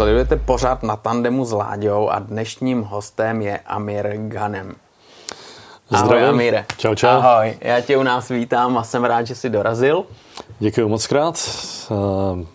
Sledujete 0.00 0.36
pořád 0.36 0.82
na 0.82 0.96
tandemu 0.96 1.44
s 1.44 1.52
Láďou 1.52 2.08
a 2.08 2.18
dnešním 2.18 2.82
hostem 2.82 3.42
je 3.42 3.58
Amir 3.58 4.16
Ganem. 4.16 4.74
Zdravím. 5.88 6.24
Ahoj 6.24 6.28
Amire. 6.28 6.64
Čau, 6.76 6.94
čau. 6.94 7.08
Ahoj, 7.08 7.58
já 7.60 7.80
tě 7.80 7.96
u 7.96 8.02
nás 8.02 8.28
vítám 8.28 8.78
a 8.78 8.82
jsem 8.82 9.04
rád, 9.04 9.26
že 9.26 9.34
jsi 9.34 9.50
dorazil. 9.50 10.04
Děkuji 10.58 10.88
moc 10.88 11.06
krát. 11.06 11.38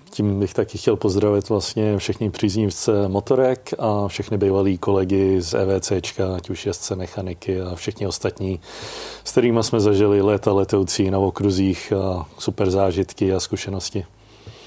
Tím 0.09 0.39
bych 0.39 0.53
taky 0.53 0.77
chtěl 0.77 0.95
pozdravit 0.95 1.49
vlastně 1.49 1.97
všechny 1.97 2.29
příznivce 2.29 3.07
motorek 3.07 3.73
a 3.79 4.07
všechny 4.07 4.37
bývalý 4.37 4.77
kolegy 4.77 5.41
z 5.41 5.53
EVCčka, 5.53 6.35
ať 6.35 6.49
už 6.49 6.65
jezdce, 6.65 6.95
mechaniky 6.95 7.61
a 7.61 7.75
všichni 7.75 8.07
ostatní, 8.07 8.59
s 9.23 9.31
kterými 9.31 9.63
jsme 9.63 9.79
zažili 9.79 10.21
léta 10.21 10.53
letoucí 10.53 11.11
na 11.11 11.19
okruzích 11.19 11.93
a 11.93 12.25
super 12.37 12.71
zážitky 12.71 13.33
a 13.33 13.39
zkušenosti. 13.39 14.05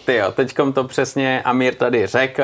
Ty 0.08 0.16
jo, 0.16 0.32
teďkom 0.32 0.72
to 0.72 0.84
přesně 0.84 1.42
Amir 1.44 1.74
tady 1.74 2.06
řekl, 2.06 2.42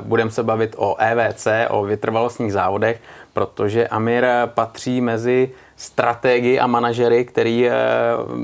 budeme 0.00 0.30
se 0.30 0.42
bavit 0.42 0.74
o 0.78 0.96
EVC, 0.98 1.46
o 1.70 1.82
vytrvalostních 1.84 2.52
závodech, 2.52 3.00
protože 3.32 3.88
Amir 3.88 4.26
patří 4.46 5.00
mezi 5.00 5.50
strategii 5.76 6.58
a 6.58 6.66
manažery, 6.66 7.24
který 7.24 7.68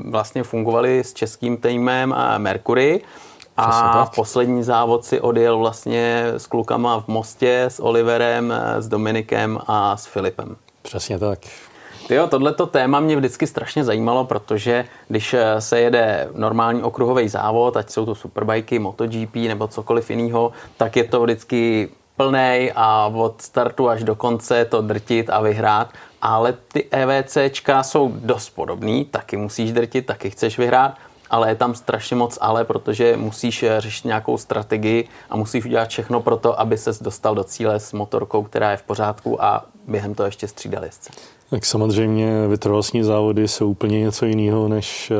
vlastně 0.05 0.43
fungovali 0.43 0.99
s 0.99 1.13
českým 1.13 1.57
týmem 1.57 2.15
Mercury. 2.37 3.01
A 3.57 4.11
poslední 4.15 4.63
závod 4.63 5.05
si 5.05 5.21
odjel 5.21 5.57
vlastně 5.57 6.23
s 6.25 6.47
klukama 6.47 7.01
v 7.01 7.07
Mostě, 7.07 7.63
s 7.63 7.79
Oliverem, 7.79 8.53
s 8.79 8.87
Dominikem 8.87 9.59
a 9.67 9.97
s 9.97 10.05
Filipem. 10.05 10.55
Přesně 10.81 11.19
tak. 11.19 11.39
Jo, 12.11 12.27
tohleto 12.27 12.65
téma 12.65 12.99
mě 12.99 13.15
vždycky 13.15 13.47
strašně 13.47 13.83
zajímalo, 13.83 14.25
protože 14.25 14.85
když 15.07 15.35
se 15.59 15.79
jede 15.79 16.29
normální 16.35 16.83
okruhový 16.83 17.29
závod, 17.29 17.77
ať 17.77 17.89
jsou 17.89 18.05
to 18.05 18.15
superbajky, 18.15 18.79
MotoGP 18.79 19.35
nebo 19.35 19.67
cokoliv 19.67 20.09
jiného, 20.09 20.51
tak 20.77 20.95
je 20.95 21.03
to 21.03 21.23
vždycky 21.23 21.89
plnej 22.15 22.71
a 22.75 23.07
od 23.07 23.41
startu 23.41 23.89
až 23.89 24.03
do 24.03 24.15
konce 24.15 24.65
to 24.65 24.81
drtit 24.81 25.29
a 25.29 25.41
vyhrát. 25.41 25.89
Ale 26.21 26.53
ty 26.73 26.87
EVCčka 26.91 27.83
jsou 27.83 28.11
dost 28.15 28.49
podobný, 28.49 29.05
taky 29.05 29.37
musíš 29.37 29.71
drtit, 29.71 30.05
taky 30.05 30.29
chceš 30.29 30.57
vyhrát, 30.57 30.95
ale 31.29 31.49
je 31.49 31.55
tam 31.55 31.75
strašně 31.75 32.15
moc 32.15 32.37
ale, 32.41 32.63
protože 32.63 33.17
musíš 33.17 33.65
řešit 33.77 34.05
nějakou 34.05 34.37
strategii 34.37 35.07
a 35.29 35.35
musíš 35.35 35.65
udělat 35.65 35.89
všechno 35.89 36.21
pro 36.21 36.37
to, 36.37 36.59
aby 36.59 36.77
ses 36.77 37.01
dostal 37.01 37.35
do 37.35 37.43
cíle 37.43 37.79
s 37.79 37.93
motorkou, 37.93 38.43
která 38.43 38.71
je 38.71 38.77
v 38.77 38.83
pořádku 38.83 39.43
a 39.43 39.65
během 39.87 40.15
toho 40.15 40.27
ještě 40.27 40.47
střídal 40.47 40.83
jezdce. 40.83 41.11
Tak 41.51 41.65
samozřejmě 41.65 42.47
vytrvalostní 42.47 43.03
závody 43.03 43.47
jsou 43.47 43.69
úplně 43.69 43.99
něco 43.99 44.25
jiného 44.25 44.67
než 44.67 45.11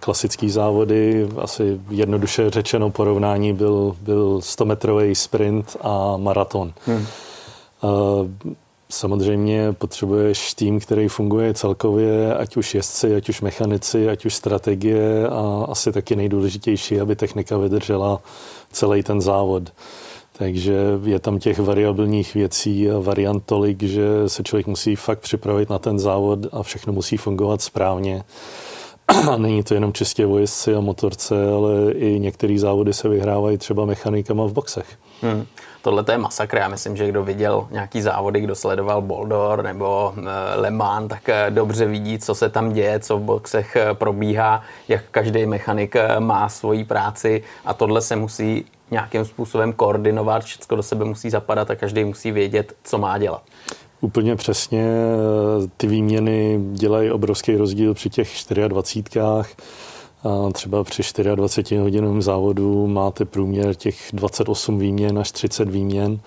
klasické 0.00 0.48
závody. 0.48 1.28
Asi 1.38 1.80
jednoduše 1.90 2.50
řečeno 2.50 2.90
porovnání 2.90 3.52
byl, 3.52 3.96
byl 4.00 4.38
100-metrový 4.38 5.12
sprint 5.12 5.76
a 5.80 6.16
maraton. 6.16 6.72
Hmm. 6.86 7.06
Samozřejmě 8.88 9.72
potřebuješ 9.72 10.54
tým, 10.54 10.80
který 10.80 11.08
funguje 11.08 11.54
celkově, 11.54 12.34
ať 12.34 12.56
už 12.56 12.74
jezdci, 12.74 13.16
ať 13.16 13.28
už 13.28 13.40
mechanici, 13.40 14.08
ať 14.08 14.26
už 14.26 14.34
strategie 14.34 15.28
a 15.28 15.66
asi 15.68 15.92
taky 15.92 16.16
nejdůležitější, 16.16 17.00
aby 17.00 17.16
technika 17.16 17.58
vydržela 17.58 18.20
celý 18.72 19.02
ten 19.02 19.20
závod. 19.20 19.72
Takže 20.38 20.74
je 21.04 21.18
tam 21.18 21.38
těch 21.38 21.58
variabilních 21.58 22.34
věcí 22.34 22.90
a 22.90 22.98
variant 22.98 23.44
tolik, 23.46 23.82
že 23.82 24.04
se 24.26 24.42
člověk 24.42 24.66
musí 24.66 24.96
fakt 24.96 25.18
připravit 25.18 25.70
na 25.70 25.78
ten 25.78 25.98
závod 25.98 26.38
a 26.52 26.62
všechno 26.62 26.92
musí 26.92 27.16
fungovat 27.16 27.62
správně. 27.62 28.24
A 29.30 29.36
není 29.36 29.62
to 29.62 29.74
jenom 29.74 29.92
čistě 29.92 30.26
o 30.26 30.38
a 30.76 30.80
motorce, 30.80 31.34
ale 31.48 31.92
i 31.92 32.20
některé 32.20 32.58
závody 32.58 32.92
se 32.92 33.08
vyhrávají 33.08 33.58
třeba 33.58 33.84
mechanikama 33.84 34.44
v 34.44 34.52
boxech. 34.52 34.86
Hmm. 35.22 35.46
Tohle 35.82 36.04
je 36.12 36.18
masakr. 36.18 36.56
Já 36.56 36.68
myslím, 36.68 36.96
že 36.96 37.08
kdo 37.08 37.22
viděl 37.24 37.68
nějaký 37.70 38.02
závody, 38.02 38.40
kdo 38.40 38.54
sledoval 38.54 39.02
Boldor 39.02 39.62
nebo 39.62 40.14
Le 40.54 40.70
Mans, 40.70 41.08
tak 41.08 41.30
dobře 41.50 41.86
vidí, 41.86 42.18
co 42.18 42.34
se 42.34 42.48
tam 42.48 42.72
děje, 42.72 43.00
co 43.00 43.18
v 43.18 43.20
boxech 43.20 43.76
probíhá, 43.92 44.62
jak 44.88 45.04
každý 45.10 45.46
mechanik 45.46 45.96
má 46.18 46.48
svoji 46.48 46.84
práci 46.84 47.42
a 47.64 47.74
tohle 47.74 48.00
se 48.00 48.16
musí 48.16 48.64
nějakým 48.90 49.24
způsobem 49.24 49.72
koordinovat, 49.72 50.44
všechno 50.44 50.76
do 50.76 50.82
sebe 50.82 51.04
musí 51.04 51.30
zapadat 51.30 51.70
a 51.70 51.76
každý 51.76 52.04
musí 52.04 52.32
vědět, 52.32 52.76
co 52.84 52.98
má 52.98 53.18
dělat. 53.18 53.42
Úplně 54.00 54.36
přesně. 54.36 54.88
Ty 55.76 55.86
výměny 55.86 56.60
dělají 56.72 57.10
obrovský 57.10 57.56
rozdíl 57.56 57.94
při 57.94 58.10
těch 58.10 58.30
24. 58.68 59.20
A 59.20 60.52
třeba 60.52 60.84
při 60.84 61.02
24 61.34 61.80
hodinovém 61.80 62.22
závodu 62.22 62.86
máte 62.86 63.24
průměr 63.24 63.74
těch 63.74 64.08
28 64.12 64.78
výměn 64.78 65.18
až 65.18 65.32
30 65.32 65.68
výměn 65.68 66.20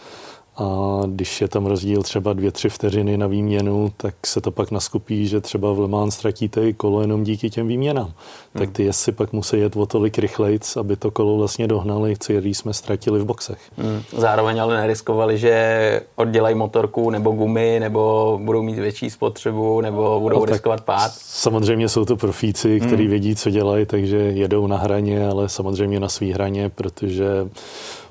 a 0.57 1.01
když 1.05 1.41
je 1.41 1.47
tam 1.47 1.65
rozdíl 1.65 2.03
třeba 2.03 2.33
dvě, 2.33 2.51
tři 2.51 2.69
vteřiny 2.69 3.17
na 3.17 3.27
výměnu, 3.27 3.91
tak 3.97 4.15
se 4.25 4.41
to 4.41 4.51
pak 4.51 4.71
naskupí, 4.71 5.27
že 5.27 5.41
třeba 5.41 5.73
v 5.73 5.79
Le 5.79 5.87
Mans 5.87 6.15
ztratíte 6.15 6.69
i 6.69 6.73
kolo 6.73 7.01
jenom 7.01 7.23
díky 7.23 7.49
těm 7.49 7.67
výměnám. 7.67 8.05
Hmm. 8.05 8.13
Tak 8.53 8.71
ty 8.71 8.83
jezdci 8.83 9.11
pak 9.11 9.33
musí 9.33 9.59
jet 9.59 9.75
o 9.75 9.85
tolik 9.85 10.17
rychlejc, 10.17 10.77
aby 10.77 10.95
to 10.95 11.11
kolo 11.11 11.37
vlastně 11.37 11.67
dohnali, 11.67 12.15
který 12.15 12.53
jsme 12.53 12.73
ztratili 12.73 13.19
v 13.19 13.25
boxech. 13.25 13.59
Hmm. 13.77 14.01
Zároveň 14.17 14.61
ale 14.61 14.77
neriskovali, 14.77 15.37
že 15.37 16.01
oddělají 16.15 16.55
motorku 16.55 17.09
nebo 17.09 17.31
gumy, 17.31 17.79
nebo 17.79 18.39
budou 18.43 18.61
mít 18.61 18.79
větší 18.79 19.09
spotřebu, 19.09 19.81
nebo 19.81 20.19
budou 20.19 20.39
no, 20.39 20.45
riskovat 20.45 20.81
pád. 20.81 21.11
Samozřejmě 21.15 21.89
jsou 21.89 22.05
to 22.05 22.15
profíci, 22.15 22.79
kteří 22.79 23.03
hmm. 23.03 23.09
vědí, 23.09 23.35
co 23.35 23.49
dělají, 23.49 23.85
takže 23.85 24.17
jedou 24.17 24.67
na 24.67 24.77
hraně, 24.77 25.27
ale 25.27 25.49
samozřejmě 25.49 25.99
na 25.99 26.09
svý 26.09 26.31
hraně, 26.31 26.69
protože 26.69 27.47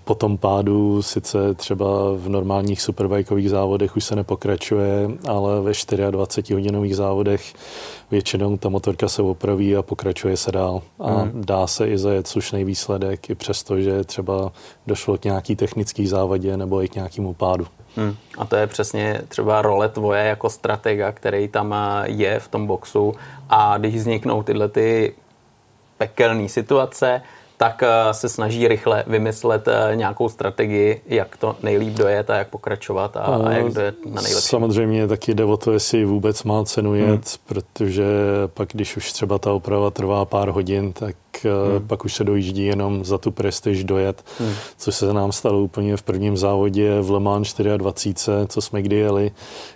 po 0.06 0.14
tom 0.14 0.38
pádu 0.38 1.02
sice 1.02 1.54
třeba 1.54 1.86
v 2.16 2.28
normálních 2.28 2.82
superbajkových 2.82 3.50
závodech 3.50 3.96
už 3.96 4.04
se 4.04 4.16
nepokračuje, 4.16 5.10
ale 5.28 5.60
ve 5.60 5.72
24 6.10 6.54
hodinových 6.54 6.96
závodech 6.96 7.54
většinou 8.10 8.56
ta 8.56 8.68
motorka 8.68 9.08
se 9.08 9.22
opraví 9.22 9.76
a 9.76 9.82
pokračuje 9.82 10.36
se 10.36 10.52
dál. 10.52 10.82
A 10.98 11.10
hmm. 11.10 11.32
dá 11.34 11.66
se 11.66 11.88
i 11.88 11.98
zajet 11.98 12.26
slušný 12.26 12.64
výsledek, 12.64 13.30
i 13.30 13.34
přesto, 13.34 13.80
že 13.80 14.04
třeba 14.04 14.52
došlo 14.86 15.18
k 15.18 15.24
nějaký 15.24 15.56
technický 15.56 16.06
závadě 16.06 16.56
nebo 16.56 16.82
i 16.82 16.88
k 16.88 16.94
nějakému 16.94 17.34
pádu. 17.34 17.66
Hmm. 17.96 18.14
A 18.38 18.44
to 18.44 18.56
je 18.56 18.66
přesně 18.66 19.22
třeba 19.28 19.62
role 19.62 19.88
tvoje 19.88 20.24
jako 20.24 20.50
stratega, 20.50 21.12
který 21.12 21.48
tam 21.48 21.74
je 22.04 22.40
v 22.40 22.48
tom 22.48 22.66
boxu. 22.66 23.14
A 23.48 23.78
když 23.78 23.94
vzniknou 23.94 24.42
tyhle 24.42 24.68
ty 24.68 25.14
pekelné 25.98 26.48
situace, 26.48 27.22
tak 27.56 27.82
eh, 27.82 28.14
se 28.14 28.28
snaží 28.28 28.68
rychle 28.68 29.04
vymyslet 29.06 29.68
eh, 29.68 29.96
nějakou 29.96 30.28
strategii, 30.28 31.02
jak 31.06 31.36
to 31.36 31.56
nejlíp 31.62 31.94
dojet 31.94 32.30
a 32.30 32.36
jak 32.36 32.48
pokračovat 32.48 33.16
a, 33.16 33.20
a 33.20 33.52
jak 33.52 33.72
dojet 33.72 33.94
na 34.06 34.22
nejlepší. 34.22 34.48
Samozřejmě 34.48 35.06
taky 35.06 35.34
jde 35.34 35.44
o 35.44 35.56
to, 35.56 35.72
jestli 35.72 36.04
vůbec 36.04 36.42
má 36.42 36.64
cenu 36.64 36.94
jet, 36.94 37.08
hmm. 37.08 37.22
protože 37.46 38.04
pak, 38.46 38.68
když 38.72 38.96
už 38.96 39.12
třeba 39.12 39.38
ta 39.38 39.52
oprava 39.52 39.90
trvá 39.90 40.24
pár 40.24 40.48
hodin, 40.48 40.92
tak 40.92 41.16
eh, 41.44 41.48
hmm. 41.78 41.88
pak 41.88 42.04
už 42.04 42.14
se 42.14 42.24
dojíždí 42.24 42.66
jenom 42.66 43.04
za 43.04 43.18
tu 43.18 43.30
prestiž 43.30 43.84
dojet, 43.84 44.24
hmm. 44.38 44.54
což 44.78 44.94
se 44.94 45.12
nám 45.12 45.32
stalo 45.32 45.60
úplně 45.60 45.96
v 45.96 46.02
prvním 46.02 46.36
závodě 46.36 47.00
v 47.00 47.10
Le 47.10 47.20
Mans 47.20 47.54
24, 47.76 48.38
co 48.48 48.60
jsme 48.60 48.82
kdy 48.82 48.96
jeli, 48.96 49.30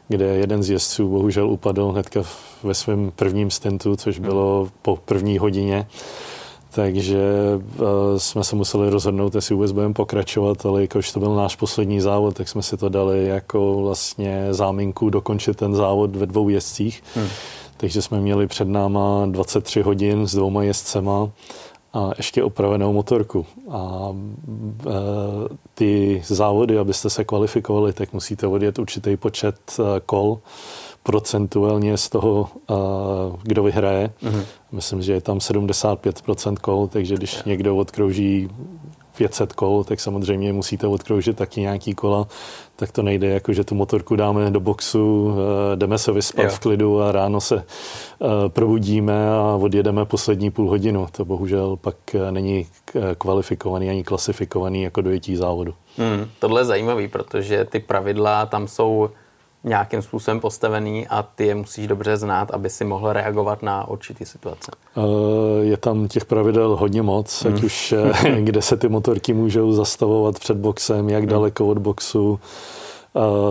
kde 0.09 0.27
jeden 0.27 0.63
z 0.63 0.71
jezdců 0.71 1.09
bohužel 1.09 1.51
upadl 1.51 1.93
hnedka 1.93 2.23
ve 2.63 2.75
svém 2.75 3.13
prvním 3.17 3.51
stintu, 3.51 3.97
což 3.97 4.19
hmm. 4.19 4.27
bylo 4.27 4.69
po 4.83 4.97
první 4.97 5.39
hodině. 5.39 5.87
Takže 6.75 7.19
uh, 7.81 7.87
jsme 8.17 8.45
se 8.45 8.57
museli 8.57 8.91
rozhodnout, 8.91 9.35
jestli 9.35 9.55
vůbec 9.55 9.73
budeme 9.73 9.95
pokračovat, 9.95 10.67
ale 10.67 10.83
jakož 10.83 11.13
to 11.13 11.21
byl 11.21 11.35
náš 11.35 11.57
poslední 11.57 12.01
závod, 12.01 12.37
tak 12.37 12.49
jsme 12.49 12.63
si 12.63 12.77
to 12.77 12.89
dali 12.89 13.27
jako 13.27 13.83
vlastně 13.83 14.47
záminku 14.51 15.11
dokončit 15.11 15.57
ten 15.57 15.75
závod 15.75 16.17
ve 16.17 16.27
dvou 16.27 16.49
jezdcích. 16.49 17.03
Hmm. 17.15 17.29
Takže 17.77 18.03
jsme 18.03 18.21
měli 18.21 18.47
před 18.47 18.69
náma 18.69 19.27
23 19.27 19.81
hodin 19.81 20.27
s 20.27 20.35
dvouma 20.35 20.63
jezdcema 20.63 21.31
a 21.93 22.11
ještě 22.17 22.45
opravenou 22.45 22.93
motorku. 22.93 23.47
A 23.71 24.09
e, 24.87 24.93
ty 25.75 26.23
závody, 26.27 26.79
abyste 26.79 27.11
se 27.11 27.25
kvalifikovali, 27.25 27.93
tak 27.93 28.13
musíte 28.13 28.47
odjet 28.47 28.79
určitý 28.79 29.17
počet 29.17 29.57
e, 29.79 30.01
kol 30.07 30.39
procentuálně 31.03 31.97
z 31.97 32.09
toho, 32.09 32.49
kdo 33.43 33.63
vyhraje. 33.63 34.11
Mm-hmm. 34.23 34.45
Myslím, 34.73 35.03
že 35.03 35.13
je 35.13 35.21
tam 35.21 35.39
75% 35.39 36.57
kol, 36.57 36.89
takže 36.89 37.15
když 37.15 37.35
yeah. 37.35 37.47
někdo 37.47 37.77
odkrouží 37.77 38.49
500 39.17 39.53
kol, 39.53 39.85
tak 39.85 40.01
samozřejmě 40.01 40.53
musíte 40.53 40.87
odkroužit 40.87 41.37
taky 41.37 41.61
nějaký 41.61 41.95
kola, 41.95 42.27
tak 42.77 42.93
to 42.93 43.03
nejde 43.03 43.27
jako, 43.27 43.53
že 43.53 43.65
tu 43.65 43.75
motorku 43.75 44.17
dáme 44.17 44.51
do 44.51 44.61
boxu, 44.61 45.35
jdeme 45.75 45.99
se 45.99 46.13
vyspat 46.13 46.45
jo. 46.45 46.51
v 46.51 46.59
klidu 46.59 47.03
a 47.03 47.13
ráno 47.13 47.41
se 47.41 47.65
probudíme 48.49 49.31
a 49.31 49.59
odjedeme 49.61 50.05
poslední 50.05 50.51
půl 50.51 50.69
hodinu. 50.69 51.07
To 51.13 51.25
bohužel 51.25 51.77
pak 51.77 51.97
není 52.31 52.67
kvalifikovaný 53.19 53.91
ani 53.91 54.05
klasifikovaný 54.05 54.83
jako 54.83 55.01
dojetí 55.01 55.37
závodu. 55.37 55.75
Hmm, 55.97 56.29
tohle 56.39 56.61
je 56.61 56.65
zajímavý, 56.65 57.09
protože 57.09 57.65
ty 57.65 57.81
pravidla 57.81 58.47
tam 58.47 58.69
jsou 58.69 59.11
nějakým 59.65 60.03
způsobem 60.03 60.41
postavený 60.41 61.09
a 61.09 61.23
ty 61.23 61.47
je 61.47 61.55
musíš 61.55 61.87
dobře 61.87 62.17
znát, 62.17 62.51
aby 62.51 62.71
si 62.71 62.85
mohl 62.85 63.13
reagovat 63.13 63.63
na 63.63 63.89
určitý 63.89 64.25
situace. 64.25 64.71
Je 65.63 65.77
tam 65.77 66.09
těch 66.09 66.25
pravidel 66.25 66.77
hodně 66.77 67.03
moc, 67.03 67.45
ať 67.45 67.53
hmm. 67.53 67.65
už 67.65 67.95
kde 68.41 68.63
se 68.63 68.77
ty 68.77 68.89
motorky 68.89 69.35
můžou 69.35 69.73
zastavovat 69.73 70.39
před 70.39 70.57
boxem, 70.57 71.09
jak 71.09 71.23
hmm. 71.23 71.31
daleko 71.31 71.67
od 71.67 71.79
boxu, 71.79 72.41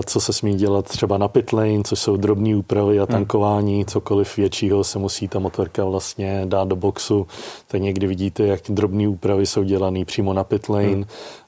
co 0.06 0.22
se 0.22 0.34
smí 0.34 0.56
dělat 0.56 0.86
třeba 0.86 1.18
na 1.18 1.28
pit 1.28 1.54
lane, 1.54 1.84
co 1.84 1.96
jsou 1.96 2.18
drobné 2.18 2.56
úpravy 2.56 3.00
a 3.00 3.04
hmm. 3.04 3.12
tankování, 3.12 3.86
cokoliv 3.86 4.38
většího 4.38 4.84
se 4.84 5.00
musí 5.00 5.28
ta 5.28 5.40
motorka 5.40 5.86
vlastně 5.86 6.42
dát 6.46 6.68
do 6.68 6.76
boxu. 6.76 7.28
Tak 7.68 7.82
někdy 7.82 8.08
vidíte, 8.08 8.44
jak 8.44 8.62
drobné 8.70 9.08
úpravy 9.08 9.46
jsou 9.46 9.64
dělané 9.64 10.06
přímo 10.06 10.34
na 10.34 10.44
pit 10.44 10.70
lane 10.70 10.88
hmm. 10.88 11.06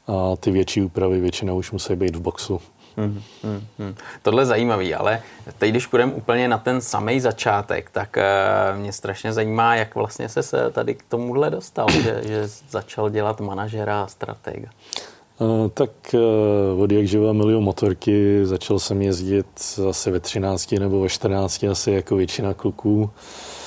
a 0.07 0.35
ty 0.35 0.51
větší 0.51 0.81
úpravy 0.81 1.19
většinou 1.19 1.57
už 1.57 1.71
musí 1.71 1.95
být 1.95 2.15
v 2.15 2.21
boxu. 2.21 2.59
Hmm, 2.97 3.21
hmm, 3.43 3.67
hmm. 3.79 3.95
Tohle 4.21 4.41
je 4.41 4.45
zajímavý, 4.45 4.95
ale 4.95 5.21
teď, 5.57 5.71
když 5.71 5.88
půjdeme 5.88 6.13
úplně 6.13 6.47
na 6.47 6.57
ten 6.57 6.81
samý 6.81 7.19
začátek, 7.19 7.89
tak 7.89 8.17
uh, 8.17 8.79
mě 8.79 8.93
strašně 8.93 9.33
zajímá, 9.33 9.75
jak 9.75 9.95
vlastně 9.95 10.29
se 10.29 10.71
tady 10.71 10.95
k 10.95 11.03
tomuhle 11.09 11.49
dostal, 11.49 11.88
že, 11.91 12.21
že 12.27 12.47
začal 12.69 13.09
dělat 13.09 13.41
manažera 13.41 14.03
a 14.03 14.07
stratega. 14.07 14.69
Tak 15.73 15.89
eh, 16.13 16.81
od 16.81 16.91
jak 16.91 17.07
živa 17.07 17.33
miluju 17.33 17.61
motorky, 17.61 18.45
začal 18.45 18.79
jsem 18.79 19.01
jezdit 19.01 19.45
asi 19.89 20.11
ve 20.11 20.19
13 20.19 20.71
nebo 20.71 21.01
ve 21.01 21.09
14 21.09 21.63
asi 21.63 21.91
jako 21.91 22.15
většina 22.15 22.53
kluků. 22.53 23.09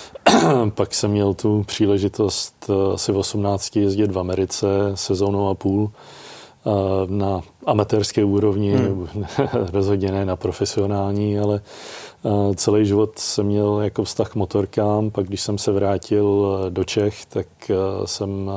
Pak 0.75 0.94
jsem 0.94 1.11
měl 1.11 1.35
tu 1.35 1.62
příležitost 1.62 2.71
asi 2.94 3.12
v 3.12 3.17
18 3.17 3.76
jezdit 3.76 4.11
v 4.11 4.19
Americe 4.19 4.67
sezónu 4.94 5.49
a 5.49 5.55
půl 5.55 5.91
eh, 5.93 6.24
na 7.06 7.40
amatérské 7.66 8.25
úrovni, 8.25 8.76
hmm. 8.76 9.06
rozhodně 9.72 10.12
ne 10.12 10.25
na 10.25 10.37
profesionální, 10.37 11.38
ale 11.38 11.61
celý 12.55 12.87
život 12.87 13.19
jsem 13.19 13.46
měl 13.46 13.81
jako 13.81 14.05
vztah 14.05 14.31
k 14.31 14.34
motorkám. 14.34 15.11
Pak 15.11 15.26
když 15.26 15.40
jsem 15.40 15.58
se 15.58 15.72
vrátil 15.72 16.58
do 16.70 16.84
Čech, 16.84 17.26
tak 17.26 17.46
jsem 18.05 18.50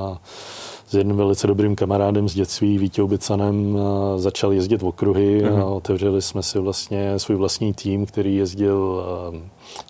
s 0.88 0.94
jedním 0.94 1.18
velice 1.18 1.48
dobrým 1.48 1.76
kamarádem 1.76 2.30
z 2.30 2.34
dětství, 2.34 2.78
Vítěou 2.78 3.08
Bicanem, 3.08 3.78
začal 4.18 4.54
jezdit 4.54 4.82
v 4.82 4.86
okruhy 4.86 5.44
mm-hmm. 5.44 5.62
a 5.62 5.66
otevřeli 5.66 6.22
jsme 6.22 6.44
si 6.44 6.60
vlastně 6.60 7.20
svůj 7.20 7.38
vlastní 7.38 7.74
tým, 7.74 8.06
který 8.06 8.36
jezdil 8.36 9.06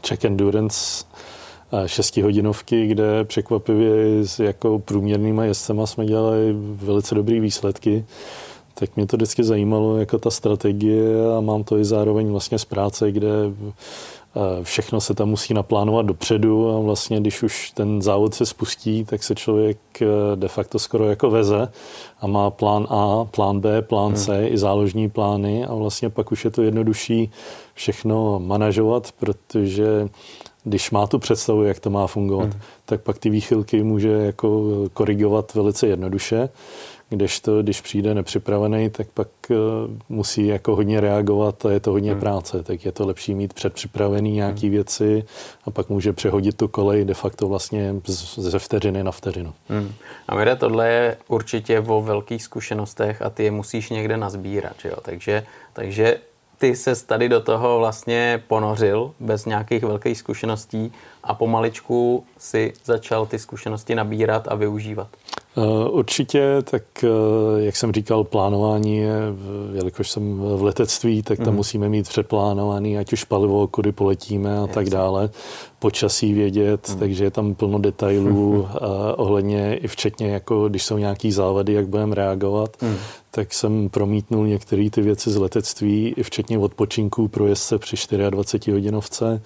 Czech 0.01 0.25
Endurance 0.25 1.05
šestihodinovky, 1.85 2.87
kde 2.87 3.23
překvapivě 3.23 4.25
s 4.25 4.39
jako 4.39 4.79
průměrnýma 4.79 5.45
jezdcema 5.45 5.85
jsme 5.85 6.05
dělali 6.05 6.55
velice 6.59 7.15
dobré 7.15 7.39
výsledky. 7.39 8.05
Tak 8.73 8.95
mě 8.95 9.07
to 9.07 9.17
vždycky 9.17 9.43
zajímalo, 9.43 9.97
jako 9.97 10.17
ta 10.17 10.31
strategie 10.31 11.35
a 11.37 11.41
mám 11.41 11.63
to 11.63 11.77
i 11.77 11.85
zároveň 11.85 12.31
vlastně 12.31 12.59
z 12.59 12.65
práce, 12.65 13.11
kde 13.11 13.31
všechno 14.63 15.01
se 15.01 15.13
tam 15.13 15.29
musí 15.29 15.53
naplánovat 15.53 16.05
dopředu 16.05 16.69
a 16.69 16.79
vlastně, 16.79 17.19
když 17.19 17.43
už 17.43 17.71
ten 17.71 18.01
závod 18.01 18.33
se 18.33 18.45
spustí, 18.45 19.05
tak 19.05 19.23
se 19.23 19.35
člověk 19.35 19.77
eh, 20.01 20.05
de 20.35 20.47
facto 20.47 20.79
skoro 20.79 21.09
jako 21.09 21.29
veze 21.29 21.71
a 22.21 22.27
má 22.27 22.49
plán 22.49 22.87
A, 22.89 23.25
plán 23.25 23.59
B, 23.59 23.81
plán 23.81 24.15
C 24.15 24.37
hmm. 24.37 24.53
i 24.53 24.57
záložní 24.57 25.09
plány 25.09 25.65
a 25.65 25.73
vlastně 25.73 26.09
pak 26.09 26.31
už 26.31 26.45
je 26.45 26.51
to 26.51 26.61
jednodušší 26.61 27.31
všechno 27.73 28.39
manažovat, 28.39 29.11
protože 29.19 30.09
když 30.67 30.91
má 30.91 31.07
tu 31.07 31.19
představu, 31.19 31.63
jak 31.63 31.79
to 31.79 31.89
má 31.89 32.07
fungovat, 32.07 32.49
hmm. 32.49 32.61
tak 32.85 33.01
pak 33.01 33.17
ty 33.17 33.29
výchylky 33.29 33.83
může 33.83 34.09
jako 34.09 34.63
korigovat 34.93 35.53
velice 35.53 35.87
jednoduše 35.87 36.49
kdežto, 37.09 37.61
když 37.61 37.81
přijde 37.81 38.13
nepřipravený, 38.13 38.89
tak 38.89 39.07
pak 39.13 39.27
uh, 39.49 39.57
musí 40.09 40.47
jako 40.47 40.75
hodně 40.75 41.01
reagovat 41.01 41.65
a 41.65 41.71
je 41.71 41.79
to 41.79 41.91
hodně 41.91 42.11
hmm. 42.11 42.19
práce, 42.19 42.63
tak 42.63 42.85
je 42.85 42.91
to 42.91 43.07
lepší 43.07 43.35
mít 43.35 43.53
předpřipravený 43.53 44.31
nějaký 44.31 44.67
hmm. 44.67 44.71
věci 44.71 45.25
a 45.65 45.71
pak 45.71 45.89
může 45.89 46.13
přehodit 46.13 46.57
tu 46.57 46.67
kolej 46.67 47.05
de 47.05 47.13
facto 47.13 47.47
vlastně 47.47 47.95
ze 48.37 48.59
vteřiny 48.59 49.03
na 49.03 49.11
vteřinu. 49.11 49.53
Hmm. 49.69 49.93
A 50.27 50.35
Mire, 50.35 50.55
tohle 50.55 50.89
je 50.89 51.17
určitě 51.27 51.79
o 51.79 52.01
velkých 52.01 52.43
zkušenostech 52.43 53.21
a 53.21 53.29
ty 53.29 53.43
je 53.43 53.51
musíš 53.51 53.89
někde 53.89 54.17
nazbírat, 54.17 54.75
jo? 54.85 54.95
Takže, 55.01 55.43
takže 55.73 56.17
ty 56.57 56.75
se 56.75 57.05
tady 57.05 57.29
do 57.29 57.41
toho 57.41 57.79
vlastně 57.79 58.43
ponořil 58.47 59.13
bez 59.19 59.45
nějakých 59.45 59.83
velkých 59.83 60.17
zkušeností 60.17 60.93
a 61.23 61.33
pomaličku 61.33 62.25
si 62.37 62.73
začal 62.83 63.25
ty 63.25 63.39
zkušenosti 63.39 63.95
nabírat 63.95 64.47
a 64.47 64.55
využívat. 64.55 65.07
Eh, 65.57 65.89
určitě, 65.89 66.57
tak 66.63 66.83
eh, 67.03 67.07
jak 67.63 67.75
jsem 67.75 67.91
říkal, 67.91 68.23
plánování 68.23 68.97
je, 68.97 69.19
jelikož 69.73 70.11
jsem 70.11 70.37
v 70.39 70.63
letectví, 70.63 71.23
tak 71.23 71.37
tam 71.37 71.47
mm. 71.47 71.55
musíme 71.55 71.89
mít 71.89 72.09
přeplánovaný, 72.09 72.97
ať 72.97 73.13
už 73.13 73.23
palivo, 73.23 73.67
kudy 73.67 73.91
poletíme 73.91 74.57
a 74.57 74.67
tak 74.67 74.89
dále, 74.89 75.29
počasí 75.79 76.33
vědět, 76.33 76.89
mm. 76.89 76.99
takže 76.99 77.23
je 77.23 77.31
tam 77.31 77.55
plno 77.55 77.79
detailů 77.79 78.67
ohledně 79.15 79.77
i 79.77 79.87
včetně, 79.87 80.27
jako 80.27 80.69
když 80.69 80.83
jsou 80.83 80.97
nějaký 80.97 81.31
závady, 81.31 81.73
jak 81.73 81.87
budeme 81.87 82.15
reagovat, 82.15 82.81
mm. 82.81 82.95
tak 83.31 83.53
jsem 83.53 83.89
promítnul 83.89 84.47
některé 84.47 84.89
ty 84.89 85.01
věci 85.01 85.31
z 85.31 85.37
letectví, 85.37 86.13
i 86.17 86.23
včetně 86.23 86.59
odpočinků 86.59 87.27
pro 87.27 87.47
jezdce 87.47 87.77
při 87.77 87.95
24 88.29 88.71
hodinovce 88.71 89.41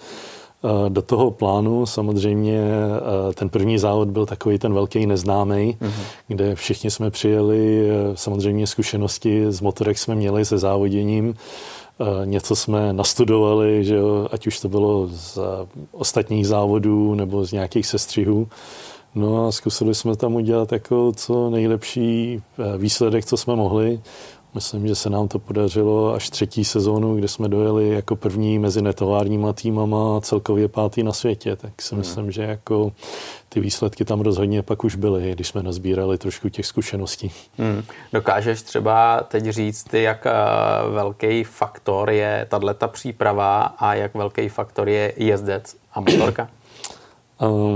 do 0.90 1.02
toho 1.02 1.31
plánu 1.31 1.86
samozřejmě 1.86 2.62
ten 3.34 3.50
první 3.50 3.78
závod 3.78 4.08
byl 4.08 4.25
takový 4.25 4.60
ten 4.60 4.74
velký 4.74 5.06
neznámý, 5.06 5.78
mm-hmm. 5.81 6.04
kde 6.28 6.56
všichni 6.56 6.92
jsme 6.92 7.12
přijeli, 7.12 7.90
samozřejmě 8.16 8.68
zkušenosti 8.68 9.46
z 9.50 9.62
motorek 9.62 9.98
jsme 9.98 10.16
měli 10.16 10.46
se 10.46 10.58
závoděním, 10.58 11.36
něco 12.25 12.56
jsme 12.56 12.94
nastudovali, 12.94 13.86
že 13.86 13.96
jo, 13.96 14.28
ať 14.31 14.48
už 14.48 14.60
to 14.60 14.69
bylo 14.69 15.08
z 15.08 15.40
ostatních 15.92 16.48
závodů 16.48 17.16
nebo 17.16 17.46
z 17.46 17.52
nějakých 17.52 17.88
sestřihů. 17.88 18.48
No 19.16 19.48
a 19.48 19.52
zkusili 19.52 19.96
jsme 19.96 20.16
tam 20.16 20.36
udělat 20.36 20.72
jako 20.72 21.12
co 21.16 21.50
nejlepší 21.50 22.42
výsledek, 22.78 23.25
co 23.25 23.38
jsme 23.38 23.56
mohli. 23.56 24.00
Myslím, 24.53 24.88
že 24.88 24.95
se 24.95 25.09
nám 25.09 25.27
to 25.27 25.39
podařilo 25.39 26.13
až 26.13 26.30
třetí 26.30 26.65
sezónu, 26.65 27.15
kde 27.15 27.27
jsme 27.27 27.50
dojeli 27.50 27.89
jako 27.89 28.15
první 28.15 28.59
mezi 28.59 28.81
netovárníma 28.81 29.53
týmama 29.53 30.18
a 30.18 30.21
celkově 30.21 30.68
pátý 30.68 31.03
na 31.03 31.13
světě. 31.13 31.56
Tak 31.56 31.81
si 31.81 31.95
hmm. 31.95 32.00
myslím, 32.00 32.31
že 32.31 32.44
jako 32.44 32.92
ty 33.50 33.59
výsledky 33.59 34.06
tam 34.06 34.21
rozhodně 34.21 34.62
pak 34.63 34.83
už 34.83 34.95
byly, 34.95 35.31
když 35.31 35.48
jsme 35.48 35.63
nazbírali 35.63 36.18
trošku 36.18 36.50
těch 36.50 36.65
zkušeností. 36.65 37.31
Hmm. 37.57 37.83
Dokážeš 38.13 38.62
třeba 38.62 39.24
teď 39.27 39.45
říct, 39.45 39.94
jak 39.94 40.25
eh, 40.25 40.31
velký 40.89 41.44
faktor 41.44 42.09
je 42.09 42.47
tato 42.50 42.88
příprava 42.88 43.62
a 43.62 43.94
jak 43.94 44.15
velký 44.15 44.50
faktor 44.50 44.89
je 44.89 45.13
jezdec 45.18 45.75
a 45.94 46.00
motorka? 46.00 46.50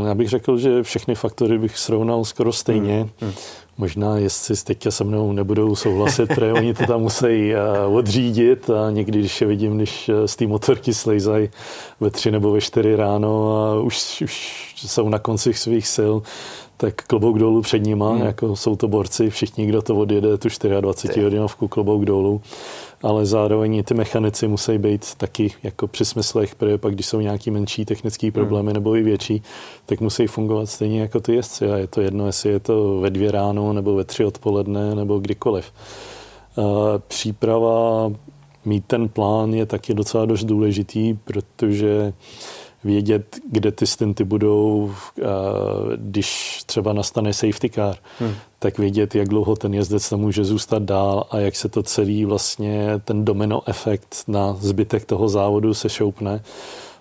Já 0.08 0.16
bych 0.16 0.30
řekl, 0.30 0.58
že 0.58 0.84
všechny 0.84 1.16
faktory 1.16 1.58
bych 1.58 1.78
srovnal 1.78 2.26
skoro 2.26 2.54
stejně. 2.54 3.00
Hmm. 3.00 3.12
Hmm. 3.22 3.34
Možná 3.78 4.18
jestli 4.18 4.56
teďka 4.56 4.92
se 4.92 5.04
mnou 5.04 5.32
nebudou 5.32 5.76
souhlasit, 5.76 6.28
protože 6.28 6.54
oni 6.54 6.74
to 6.74 6.86
tam 6.86 7.02
musí 7.02 7.54
eh, 7.54 7.86
odřídit. 7.94 8.70
A 8.70 8.92
někdy, 8.92 9.20
když 9.20 9.42
je 9.42 9.48
vidím, 9.48 9.78
když 9.78 10.10
eh, 10.10 10.28
z 10.28 10.36
té 10.36 10.48
motorky 10.48 10.94
slejzají 10.94 11.50
ve 12.00 12.10
tři 12.10 12.32
nebo 12.32 12.52
ve 12.52 12.62
čtyři 12.62 12.96
ráno 12.96 13.58
a 13.58 13.82
už, 13.82 14.22
už 14.22 14.74
jsou 14.76 15.10
na 15.10 15.20
konci 15.20 15.54
svých 15.54 15.88
sil, 15.96 16.14
tak 16.78 16.96
klobouk 16.96 17.40
dolů 17.40 17.62
před 17.62 17.80
nima, 17.80 18.12
hmm. 18.12 18.22
jako 18.22 18.56
jsou 18.56 18.76
to 18.76 18.88
borci, 18.88 19.30
všichni, 19.30 19.66
kdo 19.66 19.82
to 19.82 19.96
odjede, 19.96 20.38
tu 20.38 20.50
24 20.82 21.24
hodinovku 21.24 21.68
klobouk 21.68 22.06
dolů 22.06 22.42
ale 23.06 23.26
zároveň 23.26 23.84
ty 23.84 23.94
mechanici 23.94 24.48
musí 24.48 24.78
být 24.78 25.16
taky 25.16 25.54
jako 25.64 25.88
při 25.88 26.06
smyslech, 26.06 26.56
protože 26.56 26.78
pak, 26.78 26.94
když 26.94 27.06
jsou 27.06 27.20
nějaký 27.20 27.52
menší 27.52 27.86
technické 27.86 28.32
problémy 28.32 28.68
hmm. 28.68 28.74
nebo 28.74 28.96
i 28.96 29.04
větší, 29.04 29.44
tak 29.86 30.02
musí 30.02 30.28
fungovat 30.28 30.66
stejně 30.66 31.02
jako 31.02 31.20
ty 31.20 31.36
jezdci 31.36 31.72
a 31.72 31.78
je 31.78 31.88
to 31.88 32.02
jedno, 32.02 32.26
jestli 32.26 32.50
je 32.50 32.60
to 32.60 33.00
ve 33.00 33.10
dvě 33.10 33.32
ráno 33.32 33.74
nebo 33.74 33.96
ve 33.96 34.04
tři 34.04 34.26
odpoledne 34.26 34.96
nebo 34.96 35.20
kdykoliv. 35.20 35.72
Příprava, 37.08 38.12
mít 38.66 38.86
ten 38.86 39.10
plán 39.10 39.54
je 39.54 39.66
taky 39.66 39.94
docela 39.94 40.26
dost 40.26 40.44
důležitý, 40.44 41.14
protože 41.14 42.14
vědět, 42.86 43.40
kde 43.52 43.72
ty 43.72 43.88
stinty 43.88 44.24
budou, 44.24 44.92
když 45.96 46.60
třeba 46.66 46.94
nastane 46.94 47.34
safety 47.34 47.70
car, 47.70 47.96
hmm. 48.20 48.34
tak 48.60 48.78
vědět, 48.78 49.16
jak 49.16 49.28
dlouho 49.28 49.56
ten 49.56 49.74
jezdec 49.74 50.10
tam 50.10 50.20
může 50.20 50.46
zůstat 50.46 50.84
dál 50.84 51.28
a 51.32 51.38
jak 51.38 51.56
se 51.56 51.70
to 51.70 51.84
celý 51.84 52.26
vlastně, 52.26 53.02
ten 53.06 53.26
domino 53.26 53.62
efekt 53.66 54.16
na 54.28 54.54
zbytek 54.60 55.06
toho 55.06 55.30
závodu 55.30 55.74
se 55.74 55.90
šoupne 55.90 56.42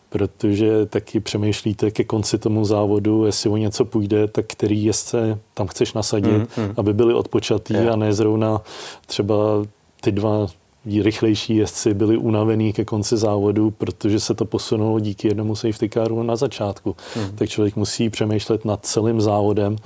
protože 0.09 0.87
taky 0.87 1.21
přemýšlíte 1.21 1.91
ke 1.91 2.05
konci 2.05 2.39
tomu 2.39 2.65
závodu, 2.65 3.27
jestli 3.27 3.51
o 3.51 3.57
něco 3.57 3.85
půjde, 3.85 4.27
tak 4.27 4.47
který 4.47 4.85
jezdce 4.85 5.39
tam 5.55 5.67
chceš 5.67 5.93
nasadit, 5.93 6.31
hmm, 6.31 6.47
hmm. 6.57 6.75
aby 6.77 6.93
byli 6.93 7.15
odpočatý 7.15 7.75
yeah. 7.75 7.93
a 7.93 7.97
ne 7.97 8.13
zrovna 8.13 8.61
třeba 9.07 9.35
ty 10.01 10.13
dva 10.13 10.47
rychlejší 10.87 11.57
jezdci 11.57 11.95
byli 11.95 12.17
unavení 12.17 12.73
ke 12.73 12.85
konci 12.85 13.17
závodu, 13.17 13.71
protože 13.71 14.21
se 14.21 14.35
to 14.35 14.45
posunulo 14.45 15.01
díky 15.01 15.29
jednomu 15.29 15.57
safety 15.57 15.89
caru 15.89 16.23
na 16.23 16.37
začátku. 16.37 16.97
Hmm. 17.15 17.37
Tak 17.37 17.49
člověk 17.49 17.77
musí 17.77 18.11
přemýšlet 18.11 18.65
nad 18.65 18.87
celým 18.87 19.21
závodem 19.21 19.77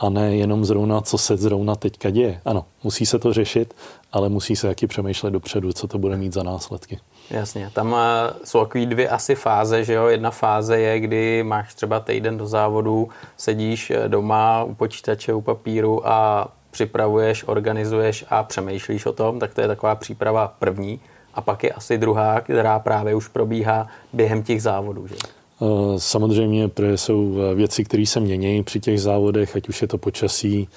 a 0.00 0.08
ne 0.08 0.36
jenom 0.36 0.64
zrovna, 0.64 1.00
co 1.00 1.18
se 1.18 1.36
zrovna 1.36 1.74
teďka 1.74 2.10
děje. 2.10 2.40
Ano, 2.44 2.64
musí 2.84 3.06
se 3.06 3.18
to 3.18 3.32
řešit, 3.32 3.74
ale 4.12 4.28
musí 4.28 4.56
se 4.56 4.66
taky 4.66 4.86
přemýšlet 4.86 5.30
dopředu, 5.30 5.72
co 5.72 5.88
to 5.88 5.98
bude 5.98 6.16
mít 6.16 6.32
za 6.32 6.42
následky. 6.42 6.98
Jasně, 7.30 7.70
tam 7.74 7.94
eh, 7.98 8.32
jsou 8.44 8.60
takové 8.60 8.86
dvě 8.86 9.08
asi 9.08 9.34
fáze, 9.34 9.84
že 9.84 9.92
jo? 9.92 10.06
Jedna 10.06 10.30
fáze 10.30 10.80
je, 10.80 11.00
kdy 11.00 11.42
máš 11.42 11.74
třeba 11.74 12.00
týden 12.00 12.38
do 12.38 12.46
závodu, 12.46 13.08
sedíš 13.36 13.90
eh, 13.90 14.08
doma 14.08 14.64
u 14.64 14.74
počítače, 14.74 15.34
u 15.34 15.40
papíru 15.40 16.08
a 16.08 16.48
připravuješ, 16.78 17.44
organizuješ 17.46 18.24
a 18.30 18.42
přemýšlíš 18.42 19.06
o 19.06 19.12
tom, 19.12 19.38
tak 19.38 19.54
to 19.54 19.60
je 19.60 19.68
taková 19.68 19.94
příprava 19.94 20.54
první. 20.58 21.00
A 21.34 21.40
pak 21.40 21.64
je 21.64 21.70
asi 21.70 21.98
druhá, 21.98 22.40
která 22.40 22.78
právě 22.78 23.14
už 23.14 23.28
probíhá 23.28 23.86
během 24.12 24.42
těch 24.42 24.62
závodů. 24.62 25.06
Že? 25.06 25.14
Eh, 25.18 25.66
samozřejmě 25.96 26.70
jsou 26.94 27.34
věci, 27.54 27.84
které 27.84 28.06
se 28.06 28.20
mění 28.20 28.62
při 28.64 28.80
těch 28.80 29.00
závodech, 29.00 29.56
ať 29.56 29.68
už 29.68 29.82
je 29.82 29.88
to 29.88 29.98
počasí, 29.98 30.68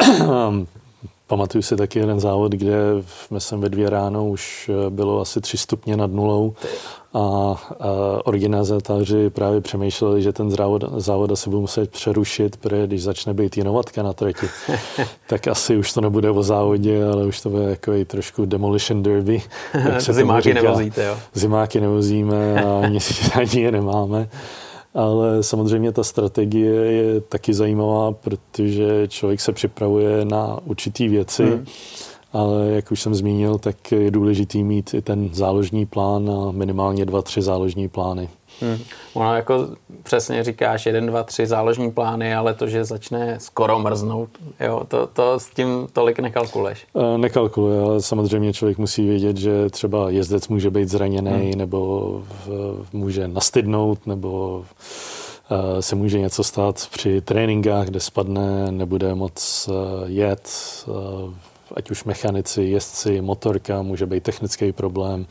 Pamatuju 1.26 1.62
si 1.62 1.76
taky 1.76 1.98
jeden 1.98 2.20
závod, 2.20 2.52
kde 2.52 2.74
jsme 3.06 3.40
sem 3.40 3.60
ve 3.60 3.68
dvě 3.68 3.90
ráno 3.90 4.28
už 4.28 4.70
eh, 4.72 4.90
bylo 4.90 5.20
asi 5.20 5.40
tři 5.40 5.58
stupně 5.58 5.96
nad 5.96 6.10
nulou 6.10 6.54
a, 7.14 7.18
a 7.18 7.56
organizátoři 8.24 9.30
právě 9.30 9.60
přemýšleli, 9.60 10.22
že 10.22 10.32
ten 10.32 10.50
závod, 10.50 10.84
závod 10.96 11.32
asi 11.32 11.50
budou 11.50 11.60
muset 11.60 11.90
přerušit, 11.90 12.56
protože 12.56 12.86
když 12.86 13.02
začne 13.02 13.34
být 13.34 13.56
jinovatka 13.56 14.02
na 14.02 14.12
trati, 14.12 14.46
tak 15.28 15.48
asi 15.48 15.76
už 15.76 15.92
to 15.92 16.00
nebude 16.00 16.30
o 16.30 16.42
závodě, 16.42 17.04
ale 17.04 17.26
už 17.26 17.40
to 17.40 17.50
bude 17.50 17.62
jako 17.62 17.92
i 17.92 18.04
trošku 18.04 18.46
demolition 18.46 19.02
derby. 19.02 19.42
Zimáky 19.98 20.54
nevozíte, 20.54 21.04
jo? 21.04 21.16
Zimáky 21.34 21.80
nevozíme 21.80 22.64
a 22.64 22.80
ani, 22.84 22.98
ani 23.34 23.62
je 23.62 23.72
nemáme. 23.72 24.28
Ale 24.94 25.42
samozřejmě 25.42 25.92
ta 25.92 26.04
strategie 26.04 26.74
je 26.74 27.20
taky 27.20 27.54
zajímavá, 27.54 28.12
protože 28.12 29.08
člověk 29.08 29.40
se 29.40 29.52
připravuje 29.52 30.24
na 30.24 30.58
určitý 30.64 31.08
věci, 31.08 31.44
hmm. 31.44 31.66
Ale 32.32 32.68
jak 32.70 32.92
už 32.92 33.02
jsem 33.02 33.14
zmínil, 33.14 33.58
tak 33.58 33.92
je 33.92 34.10
důležitý 34.10 34.64
mít 34.64 34.94
i 34.94 35.02
ten 35.02 35.28
záložní 35.32 35.86
plán 35.86 36.30
a 36.30 36.50
minimálně 36.50 37.06
dva, 37.06 37.22
tři 37.22 37.42
záložní 37.42 37.88
plány. 37.88 38.28
Hmm. 38.60 38.78
Ono 39.14 39.34
jako 39.34 39.68
přesně 40.02 40.44
říkáš, 40.44 40.86
jeden, 40.86 41.06
dva, 41.06 41.22
tři 41.22 41.46
záložní 41.46 41.90
plány, 41.90 42.34
ale 42.34 42.54
to, 42.54 42.66
že 42.66 42.84
začne 42.84 43.36
skoro 43.40 43.78
mrznout, 43.78 44.28
jo, 44.60 44.82
to, 44.88 45.06
to 45.06 45.40
s 45.40 45.50
tím 45.50 45.88
tolik 45.92 46.18
nekalkuluješ. 46.18 46.86
E, 47.14 47.18
nekalkuluje, 47.18 47.80
ale 47.80 48.02
samozřejmě 48.02 48.52
člověk 48.52 48.78
musí 48.78 49.06
vědět, 49.06 49.36
že 49.36 49.70
třeba 49.70 50.10
jezdec 50.10 50.48
může 50.48 50.70
být 50.70 50.88
zraněný, 50.88 51.30
hmm. 51.30 51.58
nebo 51.58 52.22
v, 52.46 52.84
může 52.92 53.28
nastydnout, 53.28 54.06
nebo 54.06 54.64
e, 55.50 55.82
se 55.82 55.96
může 55.96 56.18
něco 56.18 56.44
stát 56.44 56.88
při 56.92 57.20
tréninkách, 57.20 57.86
kde 57.86 58.00
spadne, 58.00 58.72
nebude 58.72 59.14
moc 59.14 59.68
e, 59.68 60.10
jet, 60.10 60.50
ať 61.76 61.90
už 61.90 62.04
mechanici, 62.04 62.62
jezdci, 62.62 63.20
motorka, 63.20 63.82
může 63.82 64.06
být 64.06 64.22
technický 64.22 64.72
problém. 64.72 65.26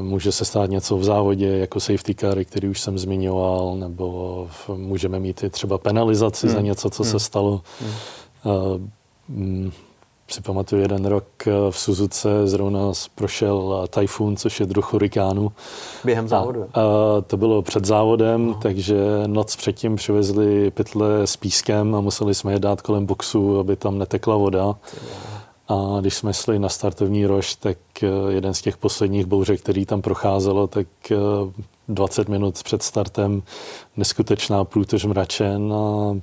Může 0.00 0.32
se 0.32 0.44
stát 0.44 0.70
něco 0.70 0.96
v 0.96 1.04
závodě, 1.04 1.46
jako 1.46 1.80
safety 1.80 2.14
car, 2.14 2.44
který 2.44 2.68
už 2.68 2.80
jsem 2.80 2.98
zmiňoval, 2.98 3.76
nebo 3.76 4.48
můžeme 4.76 5.20
mít 5.20 5.44
i 5.44 5.50
třeba 5.50 5.78
penalizaci 5.78 6.46
hmm. 6.46 6.56
za 6.56 6.62
něco, 6.62 6.90
co 6.90 7.02
hmm. 7.02 7.12
se 7.12 7.18
stalo. 7.18 7.60
Hmm. 9.28 9.72
Si 10.30 10.40
pamatuju 10.40 10.82
jeden 10.82 11.06
rok 11.06 11.24
v 11.70 11.78
Suzuce, 11.78 12.46
zrovna 12.46 12.92
prošel 13.14 13.86
tajfun, 13.90 14.36
což 14.36 14.60
je 14.60 14.66
druh 14.66 14.92
hurikánu. 14.92 15.52
Během 16.04 16.28
závodu? 16.28 16.62
A, 16.62 16.80
a 16.80 17.20
to 17.26 17.36
bylo 17.36 17.62
před 17.62 17.84
závodem, 17.84 18.46
no. 18.46 18.54
takže 18.54 18.96
noc 19.26 19.56
předtím 19.56 19.96
přivezli 19.96 20.70
pytle 20.70 21.26
s 21.26 21.36
pískem 21.36 21.94
a 21.94 22.00
museli 22.00 22.34
jsme 22.34 22.52
je 22.52 22.58
dát 22.58 22.80
kolem 22.80 23.06
boxu, 23.06 23.58
aby 23.58 23.76
tam 23.76 23.98
netekla 23.98 24.36
voda. 24.36 24.74
A 25.68 26.00
když 26.00 26.14
jsme 26.14 26.34
šli 26.34 26.58
na 26.58 26.68
startovní 26.68 27.26
rož, 27.26 27.54
tak 27.54 27.78
eh, 28.02 28.06
jeden 28.28 28.54
z 28.54 28.62
těch 28.62 28.76
posledních 28.76 29.26
bouřek, 29.26 29.60
který 29.60 29.86
tam 29.86 30.02
procházelo, 30.02 30.66
tak 30.66 30.86
20 31.88 32.28
eh, 32.28 32.30
minut 32.30 32.62
před 32.62 32.82
startem 32.82 33.42
neskutečná 33.96 34.64
průtož 34.64 35.04
mračen 35.04 35.72
a 35.72 36.14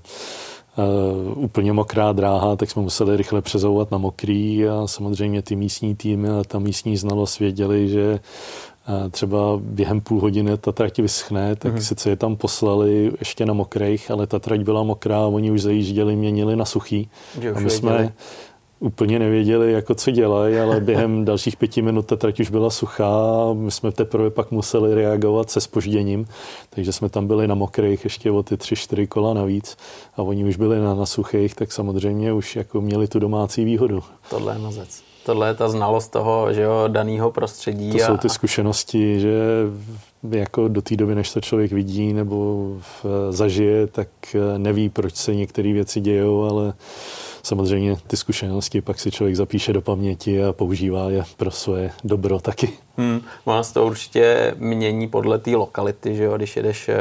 Uh, 0.78 1.44
úplně 1.44 1.74
mokrá 1.74 2.14
dráha, 2.14 2.56
tak 2.56 2.72
jsme 2.72 2.82
museli 2.82 3.18
rychle 3.18 3.42
přezouvat 3.42 3.92
na 3.92 3.98
mokrý 3.98 4.68
a 4.68 4.88
samozřejmě 4.88 5.42
ty 5.42 5.56
místní 5.56 5.96
týmy 5.96 6.30
a 6.30 6.44
ta 6.48 6.60
místní 6.60 6.98
znalost 6.98 7.40
věděli, 7.40 7.90
že 7.90 8.20
uh, 8.90 9.10
třeba 9.12 9.38
během 9.62 10.02
půl 10.02 10.22
hodiny 10.22 10.58
ta 10.58 10.72
trať 10.72 11.00
vyschne, 11.00 11.56
tak 11.56 11.74
mm. 11.74 11.82
sice 11.82 12.10
je 12.10 12.16
tam 12.16 12.36
poslali 12.36 13.12
ještě 13.20 13.46
na 13.46 13.54
mokrých, 13.54 14.12
ale 14.12 14.28
ta 14.28 14.40
trať 14.40 14.62
byla 14.62 14.84
mokrá, 14.84 15.26
oni 15.26 15.52
už 15.52 15.62
zajížděli, 15.62 16.16
měnili 16.16 16.56
na 16.56 16.66
suchý. 16.66 17.10
Že 17.42 17.52
a 17.52 17.60
my 17.60 17.70
jsme, 17.70 18.14
úplně 18.80 19.20
nevěděli, 19.20 19.72
jako 19.72 19.96
co 19.96 20.12
dělají, 20.12 20.58
ale 20.58 20.80
během 20.80 21.26
dalších 21.26 21.58
pěti 21.58 21.82
minut 21.82 22.06
ta 22.06 22.16
trať 22.16 22.40
už 22.40 22.50
byla 22.50 22.70
suchá. 22.70 23.14
My 23.54 23.72
jsme 23.72 23.92
teprve 23.92 24.30
pak 24.30 24.52
museli 24.52 24.96
reagovat 24.96 25.50
se 25.50 25.62
spožděním, 25.62 26.26
takže 26.70 26.92
jsme 26.92 27.10
tam 27.10 27.28
byli 27.28 27.48
na 27.48 27.56
mokrých 27.56 28.04
ještě 28.04 28.32
o 28.32 28.44
ty 28.44 28.58
tři, 28.58 28.76
čtyři 28.76 29.08
kola 29.08 29.34
navíc 29.34 29.78
a 30.16 30.22
oni 30.22 30.44
už 30.44 30.58
byli 30.58 30.80
na, 30.80 30.94
na 30.94 31.06
suchých, 31.06 31.56
tak 31.56 31.72
samozřejmě 31.72 32.34
už 32.34 32.56
jako 32.56 32.82
měli 32.82 33.08
tu 33.08 33.20
domácí 33.20 33.66
výhodu. 33.66 34.04
Tohle 34.30 34.56
je 34.56 34.60
mazec. 34.60 35.04
Tohle 35.26 35.48
je 35.48 35.54
ta 35.54 35.70
znalost 35.70 36.08
toho, 36.08 36.54
že 36.54 36.62
jo, 36.62 36.84
daného 36.88 37.32
prostředí. 37.32 37.92
To 37.92 37.98
a... 37.98 38.08
jsou 38.08 38.18
ty 38.18 38.30
zkušenosti, 38.30 39.20
že 39.20 39.40
jako 40.32 40.68
do 40.68 40.82
té 40.82 40.96
doby, 40.96 41.16
než 41.16 41.34
to 41.34 41.42
člověk 41.42 41.72
vidí 41.72 42.14
nebo 42.14 42.68
zažije, 43.30 43.88
tak 43.88 44.08
neví, 44.58 44.90
proč 44.90 45.16
se 45.16 45.36
některé 45.36 45.74
věci 45.74 46.00
dějou, 46.00 46.44
ale 46.44 46.74
samozřejmě 47.48 47.96
ty 48.08 48.18
zkušenosti 48.18 48.82
pak 48.82 49.00
si 49.00 49.12
člověk 49.12 49.36
zapíše 49.36 49.74
do 49.74 49.82
paměti 49.82 50.44
a 50.44 50.54
používá 50.54 51.10
je 51.10 51.24
pro 51.38 51.51
svoje 51.51 51.92
dobro 52.04 52.39
taky. 52.39 52.70
Hmm, 52.98 53.22
ono 53.46 53.63
se 53.63 53.74
to 53.74 53.86
určitě 53.86 54.56
mění 54.58 55.08
podle 55.08 55.39
té 55.39 55.51
lokality, 55.51 56.16
že 56.16 56.24
jo? 56.24 56.38
Když 56.38 56.56
jedeš 56.56 56.89
eh, 56.89 56.96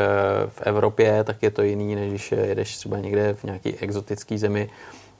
v 0.48 0.62
Evropě, 0.62 1.24
tak 1.24 1.42
je 1.42 1.50
to 1.50 1.62
jiný, 1.62 1.94
než 1.94 2.10
když 2.10 2.32
jedeš 2.32 2.76
třeba 2.76 2.98
někde 2.98 3.34
v 3.34 3.44
nějaké 3.44 3.72
exotické 3.80 4.38
zemi. 4.38 4.70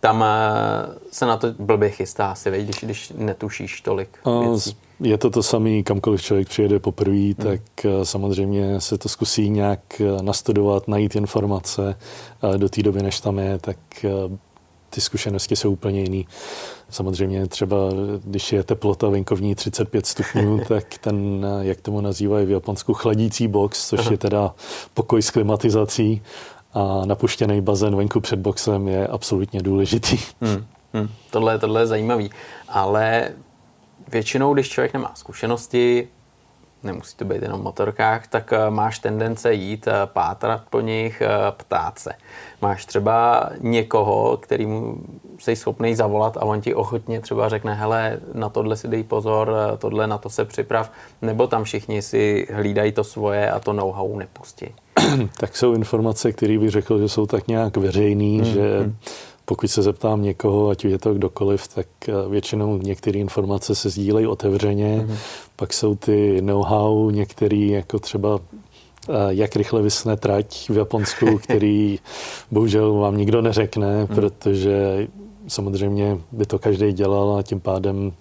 Tam 0.01 0.25
eh, 0.25 0.29
se 1.11 1.27
na 1.27 1.37
to 1.37 1.53
blbě 1.59 1.91
chystá 1.91 2.27
asi, 2.27 2.51
když, 2.51 2.77
když 2.81 3.13
netušíš 3.17 3.81
tolik 3.81 4.19
věcí. 4.41 4.77
Je 5.01 5.19
to 5.19 5.31
to 5.31 5.43
samé, 5.43 5.83
kamkoliv 5.83 6.23
člověk 6.23 6.49
přijede 6.49 6.79
poprvé, 6.79 7.17
hmm. 7.17 7.35
tak 7.35 7.61
eh, 7.85 8.05
samozřejmě 8.05 8.81
se 8.81 8.99
to 8.99 9.09
zkusí 9.09 9.51
nějak 9.51 10.03
nastudovat, 10.23 10.89
najít 10.89 11.17
informace 11.17 11.97
do 12.57 12.69
té 12.69 12.83
doby, 12.83 13.03
než 13.03 13.21
tam 13.21 13.39
je, 13.39 13.59
tak 13.59 13.77
ty 14.91 15.01
zkušenosti 15.01 15.57
jsou 15.57 15.71
úplně 15.71 16.01
jiný. 16.01 16.27
Samozřejmě 16.91 17.47
třeba, 17.47 17.77
když 18.25 18.53
je 18.53 18.63
teplota 18.63 19.09
venkovní 19.09 19.55
35 19.55 20.07
stupňů, 20.07 20.61
tak 20.69 20.99
ten, 20.99 21.47
jak 21.61 21.81
tomu 21.81 22.01
nazývají 22.01 22.47
v 22.47 22.51
Japonsku, 22.51 22.95
chladící 22.95 23.49
box, 23.49 23.89
což 23.89 24.11
je 24.11 24.19
teda 24.19 24.55
pokoj 24.95 25.23
s 25.23 25.31
klimatizací 25.31 26.23
a 26.75 27.03
napuštěný 27.07 27.61
bazén 27.61 27.97
venku 27.97 28.21
před 28.21 28.39
boxem 28.39 28.89
je 28.89 29.07
absolutně 29.07 29.63
důležitý. 29.63 30.19
Hmm, 30.41 30.67
hmm. 30.93 31.09
Tohle, 31.31 31.59
tohle 31.59 31.81
je 31.83 31.87
zajímavý. 31.87 32.31
Ale 32.69 33.31
většinou, 34.09 34.55
když 34.55 34.69
člověk 34.69 34.93
nemá 34.93 35.13
zkušenosti, 35.15 36.09
nemusí 36.83 37.17
to 37.17 37.25
být 37.25 37.43
jenom 37.43 37.61
v 37.61 37.65
motorkách, 37.65 38.27
tak 38.27 38.53
eh, 38.53 38.71
máš 38.71 38.99
tendence 38.99 39.55
jít, 39.55 39.89
eh, 39.89 39.93
pátrat 40.07 40.63
po 40.71 40.81
nich, 40.81 41.21
eh, 41.21 41.29
ptát 41.51 41.99
se. 41.99 42.11
Máš 42.63 42.87
třeba 42.87 43.51
někoho, 43.61 44.37
kterýmu 44.37 44.97
jsi 45.39 45.57
schopný 45.57 45.95
zavolat 45.95 46.37
a 46.37 46.43
on 46.43 46.61
ti 46.61 46.75
ochotně 46.75 47.21
třeba 47.21 47.49
řekne, 47.49 47.75
hele, 47.75 48.21
na 48.35 48.49
tohle 48.49 48.77
si 48.77 48.89
dej 48.89 49.03
pozor, 49.03 49.53
tohle 49.79 50.07
na 50.07 50.19
to 50.19 50.31
se 50.31 50.45
připrav, 50.45 50.93
nebo 51.23 51.47
tam 51.47 51.65
všichni 51.65 52.03
si 52.03 52.47
hlídají 52.53 52.93
to 52.93 53.05
svoje 53.05 53.51
a 53.51 53.61
to 53.61 53.73
know-how 53.73 54.17
nepustí. 54.19 54.67
tak 55.41 55.57
jsou 55.57 55.75
informace, 55.75 56.33
které 56.33 56.59
bych 56.59 56.71
řekl, 56.71 56.99
že 56.99 57.09
jsou 57.09 57.27
tak 57.27 57.49
nějak 57.49 57.77
veřejný, 57.77 58.37
hmm. 58.39 58.45
že 58.45 58.79
hmm 58.79 58.97
pokud 59.47 59.71
se 59.71 59.83
zeptám 59.83 60.23
někoho, 60.23 60.69
ať 60.69 60.85
je 60.85 60.99
to 60.99 61.15
kdokoliv, 61.15 61.69
tak 61.69 61.87
eh, 62.09 62.13
většinou 62.29 62.79
některé 62.79 63.19
informace 63.19 63.75
se 63.75 63.91
sdílejí 63.91 64.27
otevřeně. 64.27 64.99
Mm-hmm. 64.99 65.17
Pak 65.57 65.73
jsou 65.73 65.95
ty 65.95 66.43
know-how, 66.43 67.11
některé 67.11 67.57
jako 67.57 67.99
třeba 67.99 68.39
jak 69.29 69.57
rychle 69.57 69.83
vysne 69.83 70.17
trať 70.17 70.71
v 70.71 70.77
Japonsku, 70.77 71.39
který 71.43 71.99
bohužel 72.51 72.95
vám 72.95 73.17
nikdo 73.17 73.43
neřekne, 73.43 74.01
mm. 74.01 74.07
protože 74.07 75.09
samozřejmě 75.49 76.19
by 76.33 76.47
to 76.47 76.59
každý 76.59 76.93
dělal 76.93 77.37
a 77.37 77.43
tím 77.43 77.61
pádem 77.61 78.13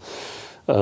eh, 0.70 0.74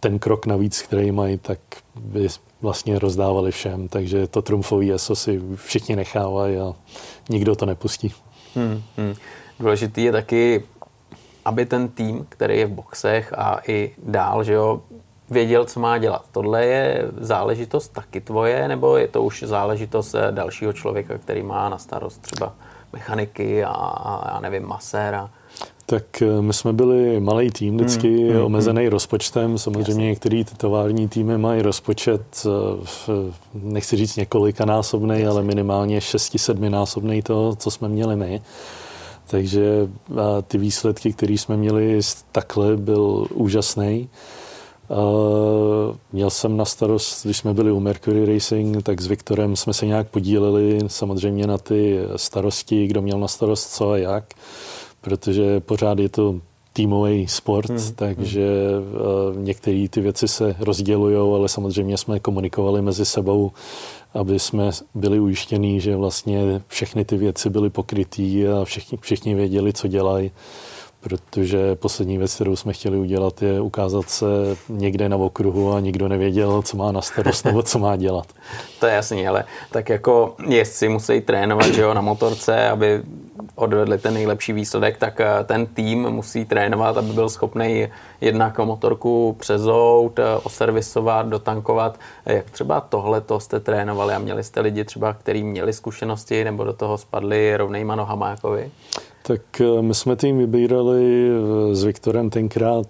ten 0.00 0.18
krok 0.18 0.46
navíc, 0.46 0.82
který 0.82 1.12
mají, 1.12 1.38
tak 1.38 1.58
by 2.00 2.28
vlastně 2.62 2.98
rozdávali 2.98 3.50
všem. 3.50 3.88
Takže 3.88 4.26
to 4.26 4.42
trumfový 4.42 4.92
ESO 4.92 5.16
si 5.16 5.40
všichni 5.54 5.96
nechávají 5.96 6.56
a 6.56 6.72
nikdo 7.28 7.56
to 7.56 7.66
nepustí. 7.66 8.12
Hmm, 8.54 8.82
hmm. 8.96 9.14
Důležitý 9.60 10.04
je 10.04 10.12
taky 10.12 10.62
aby 11.44 11.66
ten 11.66 11.88
tým, 11.88 12.26
který 12.28 12.58
je 12.58 12.66
v 12.66 12.70
boxech 12.70 13.32
a 13.36 13.60
i 13.68 13.90
dál, 13.98 14.44
že 14.44 14.52
jo, 14.52 14.82
věděl, 15.34 15.64
co 15.64 15.80
má 15.80 15.98
dělat. 15.98 16.24
Tohle 16.32 16.64
je 16.64 17.08
záležitost 17.20 17.88
taky 17.88 18.20
tvoje, 18.20 18.68
nebo 18.68 18.96
je 18.96 19.08
to 19.08 19.22
už 19.22 19.42
záležitost 19.46 20.14
eh, 20.14 20.32
dalšího 20.32 20.72
člověka, 20.72 21.18
který 21.18 21.42
má 21.42 21.68
na 21.68 21.78
starost 21.78 22.22
třeba 22.22 22.52
mechaniky 22.92 23.64
a, 23.64 23.70
a 23.70 24.34
já 24.34 24.40
nevím, 24.40 24.66
maséra? 24.66 25.30
Tak 25.86 26.22
eh, 26.22 26.42
my 26.42 26.52
jsme 26.52 26.72
byli 26.72 27.20
malý 27.20 27.50
tým, 27.50 27.76
vždycky 27.76 28.08
mm, 28.08 28.36
mm, 28.36 28.44
omezený 28.44 28.82
mm. 28.84 28.90
rozpočtem. 28.90 29.58
Samozřejmě 29.58 30.06
některý 30.06 30.44
ty 30.44 30.54
tovární 30.54 31.08
týmy 31.08 31.38
mají 31.38 31.62
rozpočet, 31.62 32.46
eh, 32.46 33.12
nechci 33.54 33.96
říct 33.96 34.16
několika 34.16 34.64
násobný, 34.64 35.26
ale 35.26 35.42
minimálně 35.42 35.98
6-7 35.98 36.70
násobný 36.70 37.22
to, 37.22 37.56
co 37.56 37.70
jsme 37.70 37.88
měli 37.88 38.16
my. 38.16 38.42
Takže 39.26 39.88
ty 40.48 40.58
výsledky, 40.58 41.12
které 41.12 41.32
jsme 41.32 41.56
měli 41.56 42.00
takhle, 42.32 42.76
byl 42.76 43.26
úžasný. 43.34 44.08
Měl 46.12 46.30
jsem 46.30 46.56
na 46.56 46.64
starost, 46.64 47.24
když 47.24 47.36
jsme 47.36 47.54
byli 47.54 47.72
u 47.72 47.80
Mercury 47.80 48.34
Racing, 48.34 48.82
tak 48.82 49.00
s 49.00 49.06
Viktorem 49.06 49.56
jsme 49.56 49.72
se 49.72 49.86
nějak 49.86 50.08
podíleli 50.08 50.78
samozřejmě 50.86 51.46
na 51.46 51.58
ty 51.58 51.98
starosti, 52.16 52.86
kdo 52.86 53.02
měl 53.02 53.18
na 53.18 53.28
starost 53.28 53.74
co 53.74 53.90
a 53.90 53.98
jak, 53.98 54.24
protože 55.00 55.60
pořád 55.60 55.98
je 55.98 56.08
to 56.08 56.40
týmový 56.72 57.28
sport, 57.28 57.70
hmm. 57.70 57.92
takže 57.94 58.48
hmm. 59.32 59.44
některé 59.44 59.86
ty 59.90 60.00
věci 60.00 60.28
se 60.28 60.56
rozdělují, 60.58 61.16
ale 61.16 61.48
samozřejmě 61.48 61.98
jsme 61.98 62.20
komunikovali 62.20 62.82
mezi 62.82 63.04
sebou, 63.04 63.52
aby 64.14 64.38
jsme 64.38 64.70
byli 64.94 65.20
ujištění, 65.20 65.80
že 65.80 65.96
vlastně 65.96 66.62
všechny 66.68 67.04
ty 67.04 67.16
věci 67.16 67.50
byly 67.50 67.70
pokrytý 67.70 68.48
a 68.48 68.64
všichni, 68.64 68.98
všichni 69.00 69.34
věděli, 69.34 69.72
co 69.72 69.88
dělají 69.88 70.30
protože 71.04 71.74
poslední 71.74 72.18
věc, 72.18 72.34
kterou 72.34 72.56
jsme 72.56 72.72
chtěli 72.72 72.98
udělat, 72.98 73.42
je 73.42 73.60
ukázat 73.60 74.10
se 74.10 74.26
někde 74.68 75.08
na 75.08 75.16
okruhu 75.16 75.72
a 75.72 75.80
nikdo 75.80 76.08
nevěděl, 76.08 76.62
co 76.62 76.76
má 76.76 76.92
na 76.92 77.02
starost 77.02 77.44
nebo 77.44 77.62
co 77.62 77.78
má 77.78 77.96
dělat. 77.96 78.26
to 78.80 78.86
je 78.86 78.94
jasný, 78.94 79.28
ale 79.28 79.44
tak 79.70 79.88
jako 79.88 80.34
jezdci 80.48 80.88
musí 80.88 81.20
trénovat 81.20 81.74
že 81.74 81.82
jo, 81.82 81.94
na 81.94 82.00
motorce, 82.00 82.68
aby 82.68 83.02
odvedli 83.54 83.98
ten 83.98 84.14
nejlepší 84.14 84.52
výsledek, 84.52 84.98
tak 84.98 85.20
eh, 85.20 85.44
ten 85.44 85.66
tým 85.66 86.10
musí 86.10 86.44
trénovat, 86.44 86.96
aby 86.96 87.12
byl 87.12 87.28
schopný 87.28 87.88
jednak 88.20 88.58
motorku 88.58 89.36
přezout, 89.40 90.18
eh, 90.18 90.22
oservisovat, 90.42 91.26
dotankovat. 91.26 92.00
Jak 92.26 92.50
třeba 92.50 92.80
tohle 92.80 93.20
to 93.20 93.40
jste 93.40 93.60
trénovali 93.60 94.14
a 94.14 94.18
měli 94.18 94.44
jste 94.44 94.60
lidi 94.60 94.84
třeba, 94.84 95.12
kteří 95.12 95.44
měli 95.44 95.72
zkušenosti 95.72 96.44
nebo 96.44 96.64
do 96.64 96.72
toho 96.72 96.98
spadli 96.98 97.56
rovnejma 97.56 97.94
nohama 97.94 98.30
jako 98.30 98.50
vy? 98.50 98.70
Tak 99.26 99.60
eh, 99.60 99.82
my 99.82 99.94
jsme 99.94 100.16
tým 100.16 100.38
vybírali 100.38 101.28
s 101.72 101.84
Viktorem 101.84 102.30
tenkrát, 102.30 102.86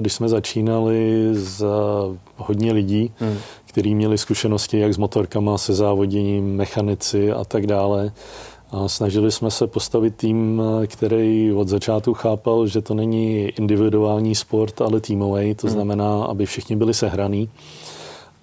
když 0.00 0.12
jsme 0.12 0.28
začínali 0.28 1.28
za 1.32 2.02
hodně 2.36 2.72
lidí, 2.72 3.12
hmm. 3.16 3.36
kteří 3.66 3.94
měli 3.94 4.18
zkušenosti 4.18 4.78
jak 4.78 4.94
s 4.94 4.98
motorkama, 4.98 5.58
se 5.58 5.74
závoděním, 5.74 6.56
mechanici 6.56 7.32
a 7.32 7.44
tak 7.44 7.66
dále. 7.66 8.12
A 8.70 8.88
snažili 8.88 9.32
jsme 9.32 9.50
se 9.50 9.66
postavit 9.66 10.16
tým, 10.16 10.62
který 10.86 11.52
od 11.52 11.68
začátku 11.68 12.14
chápal, 12.14 12.66
že 12.66 12.80
to 12.80 12.94
není 12.94 13.42
individuální 13.42 14.34
sport, 14.34 14.80
ale 14.80 15.00
týmový, 15.00 15.54
to 15.54 15.66
hmm. 15.66 15.74
znamená, 15.74 16.24
aby 16.24 16.46
všichni 16.46 16.76
byli 16.76 16.94
sehraný. 16.94 17.48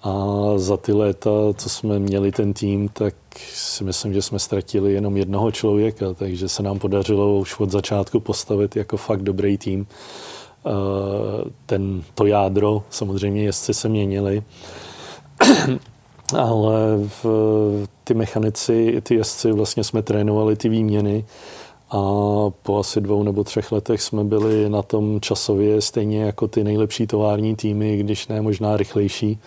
A 0.04 0.14
za 0.56 0.76
ty 0.76 0.92
léta, 0.92 1.30
co 1.56 1.68
jsme 1.68 1.98
měli 1.98 2.32
ten 2.32 2.52
tým, 2.52 2.88
tak 2.88 3.14
si 3.54 3.84
myslím, 3.84 4.12
že 4.12 4.22
jsme 4.22 4.38
ztratili 4.38 4.92
jenom 4.92 5.16
jednoho 5.16 5.50
člověka, 5.50 6.14
takže 6.14 6.48
se 6.48 6.62
nám 6.62 6.78
podařilo 6.78 7.38
už 7.38 7.60
od 7.60 7.70
začátku 7.70 8.20
postavit 8.20 8.76
jako 8.76 8.96
fakt 8.96 9.22
dobrý 9.22 9.58
tým. 9.58 9.86
Ten, 11.66 12.02
to 12.14 12.26
jádro, 12.26 12.82
samozřejmě 12.90 13.42
jezdci 13.42 13.74
se 13.74 13.88
měnili, 13.88 14.42
ale 16.38 16.78
v, 17.22 17.26
ty 18.04 18.14
mechanici, 18.14 19.00
ty 19.02 19.14
jezdci, 19.14 19.52
vlastně 19.52 19.84
jsme 19.84 20.02
trénovali 20.02 20.56
ty 20.56 20.68
výměny 20.68 21.24
a 21.90 22.00
po 22.62 22.78
asi 22.78 23.00
dvou 23.00 23.22
nebo 23.22 23.44
třech 23.44 23.72
letech 23.72 24.02
jsme 24.02 24.24
byli 24.24 24.68
na 24.68 24.82
tom 24.82 25.20
časově 25.20 25.80
stejně 25.80 26.22
jako 26.22 26.48
ty 26.48 26.64
nejlepší 26.64 27.06
tovární 27.06 27.56
týmy, 27.56 27.96
když 27.96 28.28
ne 28.28 28.42
možná 28.42 28.76
rychlejší. 28.76 29.38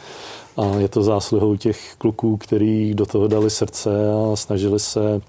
A 0.57 0.65
je 0.77 0.87
to 0.87 1.03
zásluhou 1.03 1.55
těch 1.55 1.95
kluků, 1.97 2.37
kteří 2.37 2.93
do 2.93 3.05
toho 3.05 3.27
dali 3.27 3.49
srdce 3.49 3.89
a 4.11 4.35
snažili 4.35 4.79
se 4.79 4.99
uh, 5.11 5.19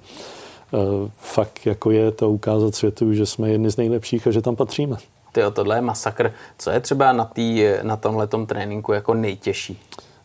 fakt 1.19 1.67
jako 1.67 1.91
je 1.91 2.11
to 2.11 2.31
ukázat 2.31 2.75
světu, 2.75 3.13
že 3.13 3.27
jsme 3.27 3.51
jedni 3.51 3.71
z 3.71 3.77
nejlepších 3.77 4.27
a 4.27 4.31
že 4.31 4.43
tam 4.43 4.57
patříme. 4.57 4.97
Tyjo, 5.33 5.51
tohle 5.51 5.77
je 5.77 5.81
masakr. 5.81 6.33
Co 6.59 6.71
je 6.71 6.81
třeba 6.81 7.13
na, 7.13 7.25
tý, 7.25 7.65
na 7.83 7.97
tomhletom 7.97 8.47
tréninku 8.47 8.93
jako 8.93 9.15
nejtěžší? 9.15 9.79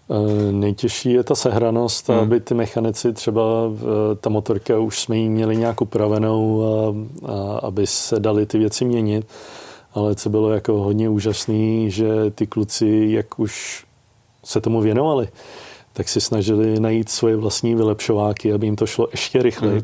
Eh, 0.09 0.51
nejtěžší 0.51 1.11
je 1.11 1.23
ta 1.23 1.35
sehranost, 1.35 2.09
hmm. 2.09 2.19
aby 2.19 2.39
ty 2.39 2.53
mechanici 2.53 3.13
třeba, 3.13 3.41
eh, 3.75 4.15
ta 4.15 4.29
motorka 4.29 4.79
už 4.79 4.99
jsme 4.99 5.17
jí 5.17 5.29
měli 5.29 5.57
nějak 5.57 5.81
upravenou, 5.81 6.63
a, 6.63 6.93
a 7.31 7.57
aby 7.57 7.87
se 7.87 8.19
dali 8.19 8.45
ty 8.45 8.57
věci 8.57 8.85
měnit. 8.85 9.27
Ale 9.93 10.15
co 10.15 10.29
bylo 10.29 10.51
jako 10.51 10.73
hodně 10.73 11.09
úžasný, 11.09 11.91
že 11.91 12.31
ty 12.35 12.47
kluci, 12.47 13.07
jak 13.09 13.39
už 13.39 13.85
se 14.43 14.61
tomu 14.61 14.81
věnovali, 14.81 15.27
tak 15.93 16.09
si 16.09 16.21
snažili 16.21 16.79
najít 16.79 17.09
svoje 17.09 17.35
vlastní 17.35 17.75
vylepšováky, 17.75 18.53
aby 18.53 18.67
jim 18.67 18.75
to 18.75 18.85
šlo 18.85 19.07
ještě 19.11 19.43
rychleji. 19.43 19.73
Hmm 19.73 19.83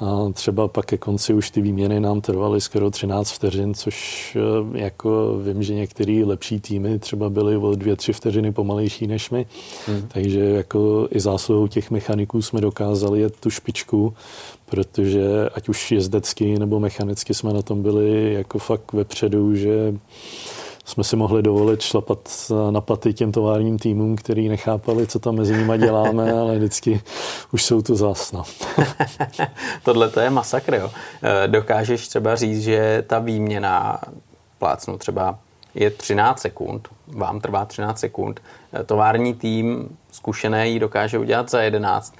a 0.00 0.32
třeba 0.32 0.68
pak 0.68 0.86
ke 0.86 0.98
konci 0.98 1.34
už 1.34 1.50
ty 1.50 1.60
výměny 1.60 2.00
nám 2.00 2.20
trvaly 2.20 2.60
skoro 2.60 2.90
13 2.90 3.30
vteřin, 3.30 3.74
což 3.74 4.36
eh, 4.36 4.78
jako 4.78 5.38
vím, 5.38 5.62
že 5.62 5.74
některé 5.74 6.22
lepší 6.24 6.60
týmy 6.60 6.98
třeba 6.98 7.30
byly 7.30 7.56
o 7.56 7.74
dvě, 7.74 7.96
tři 7.96 8.12
vteřiny 8.12 8.52
pomalejší 8.52 9.06
než 9.06 9.30
my. 9.30 9.46
Hmm. 9.86 10.08
Takže 10.08 10.40
jako 10.40 11.08
i 11.10 11.20
zásluhou 11.20 11.66
těch 11.66 11.90
mechaniků 11.90 12.42
jsme 12.42 12.60
dokázali 12.60 13.20
jet 13.20 13.40
tu 13.40 13.50
špičku, 13.50 14.14
protože 14.66 15.48
ať 15.54 15.68
už 15.68 15.92
jezdecky 15.92 16.58
nebo 16.58 16.80
mechanicky 16.80 17.34
jsme 17.34 17.52
na 17.52 17.62
tom 17.62 17.82
byli 17.82 18.32
jako 18.32 18.58
fakt 18.58 18.92
vepředu, 18.92 19.54
že 19.54 19.94
jsme 20.84 21.04
si 21.04 21.16
mohli 21.16 21.42
dovolit 21.42 21.80
šlapat 21.80 22.52
na 22.70 22.80
paty 22.80 23.14
těm 23.14 23.32
továrním 23.32 23.78
týmům, 23.78 24.16
který 24.16 24.48
nechápali, 24.48 25.06
co 25.06 25.18
tam 25.18 25.34
mezi 25.34 25.56
nimi 25.56 25.78
děláme, 25.78 26.32
ale 26.40 26.56
vždycky 26.56 27.00
už 27.52 27.64
jsou 27.64 27.82
tu 27.82 27.96
zás. 27.96 28.32
No. 28.32 28.42
Tohle 29.82 30.10
to 30.10 30.20
je 30.20 30.30
masakr, 30.30 30.74
jo. 30.74 30.90
Eh, 31.22 31.48
dokážeš 31.48 32.08
třeba 32.08 32.36
říct, 32.36 32.62
že 32.62 33.04
ta 33.06 33.18
výměna 33.18 34.00
plácnu 34.58 34.98
třeba 34.98 35.38
je 35.74 35.90
13 35.90 36.40
sekund, 36.40 36.88
vám 37.06 37.40
trvá 37.40 37.64
13 37.64 37.98
sekund, 37.98 38.40
eh, 38.72 38.84
tovární 38.84 39.34
tým 39.34 39.96
zkušený 40.12 40.72
ji 40.72 40.78
dokáže 40.78 41.18
udělat 41.18 41.50
za 41.50 41.62
11. 41.62 42.14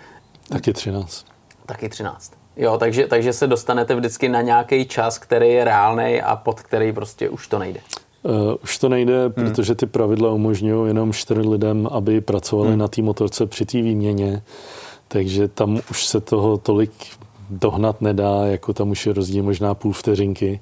Taky 0.48 0.72
13. 0.72 1.26
Taky 1.66 1.88
13. 1.88 2.32
Jo, 2.56 2.78
takže, 2.78 3.06
takže 3.06 3.32
se 3.32 3.46
dostanete 3.46 3.94
vždycky 3.94 4.28
na 4.28 4.42
nějaký 4.42 4.86
čas, 4.86 5.18
který 5.18 5.50
je 5.50 5.64
reálný 5.64 6.22
a 6.22 6.36
pod 6.36 6.60
který 6.60 6.92
prostě 6.92 7.28
už 7.28 7.48
to 7.48 7.58
nejde. 7.58 7.80
Uh, 8.24 8.54
už 8.62 8.78
to 8.78 8.88
nejde, 8.88 9.22
hmm. 9.22 9.32
protože 9.32 9.74
ty 9.74 9.86
pravidla 9.86 10.30
umožňují 10.30 10.88
jenom 10.88 11.12
čtyři 11.12 11.40
lidem, 11.40 11.88
aby 11.90 12.20
pracovali 12.20 12.68
hmm. 12.70 12.78
na 12.78 12.88
té 12.88 13.02
motorce 13.02 13.46
při 13.46 13.66
té 13.66 13.82
výměně, 13.82 14.42
takže 15.08 15.48
tam 15.48 15.80
už 15.90 16.06
se 16.06 16.20
toho 16.20 16.56
tolik 16.58 16.90
dohnat 17.50 18.00
nedá, 18.00 18.46
jako 18.46 18.72
tam 18.72 18.90
už 18.90 19.06
je 19.06 19.12
rozdíl 19.12 19.42
možná 19.42 19.74
půl 19.74 19.92
vteřinky. 19.92 20.60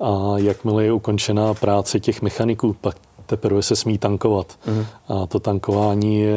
A 0.00 0.32
jakmile 0.36 0.84
je 0.84 0.92
ukončená 0.92 1.54
práce 1.54 2.00
těch 2.00 2.22
mechaniků, 2.22 2.76
pak 2.80 2.96
teprve 3.26 3.62
se 3.62 3.76
smí 3.76 3.98
tankovat. 3.98 4.58
Mm. 4.66 4.84
A 5.08 5.26
to 5.26 5.40
tankování 5.40 6.20
je 6.20 6.36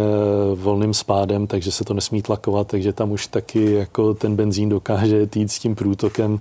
volným 0.56 0.94
spádem, 0.94 1.48
takže 1.48 1.72
se 1.72 1.84
to 1.84 1.94
nesmí 1.94 2.22
tlakovat, 2.22 2.68
takže 2.68 2.94
tam 2.94 3.12
už 3.12 3.28
taky 3.28 3.74
jako 3.74 4.14
ten 4.14 4.36
benzín 4.36 4.70
dokáže 4.70 5.28
jít 5.36 5.52
s 5.52 5.60
tím 5.60 5.76
průtokem, 5.76 6.40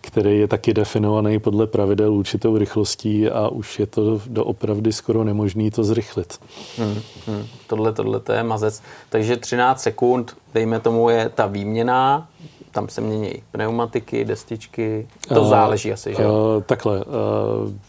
který 0.00 0.38
je 0.38 0.48
taky 0.48 0.74
definovaný 0.74 1.38
podle 1.38 1.66
pravidel 1.66 2.14
určitou 2.14 2.58
rychlostí 2.58 3.28
a 3.28 3.48
už 3.48 3.78
je 3.78 3.86
to 3.86 4.20
doopravdy 4.26 4.92
skoro 4.92 5.24
nemožný 5.24 5.70
to 5.70 5.84
zrychlit. 5.84 6.38
Mm. 6.78 7.34
Mm. 7.34 7.46
Tohle, 7.66 7.92
tohle 7.92 8.20
to 8.20 8.32
je 8.32 8.42
mazec. 8.42 8.82
Takže 9.08 9.36
13 9.36 9.82
sekund, 9.82 10.36
dejme 10.54 10.80
tomu, 10.80 11.08
je 11.08 11.28
ta 11.28 11.46
výměna, 11.46 12.28
tam 12.74 12.88
se 12.88 13.00
mění 13.00 13.32
pneumatiky, 13.52 14.24
destičky, 14.24 15.08
to 15.28 15.42
uh, 15.42 15.48
záleží 15.48 15.92
asi, 15.92 16.14
že 16.14 16.26
Uh, 16.26 16.62
takhle, 16.62 16.98
uh, 16.98 17.04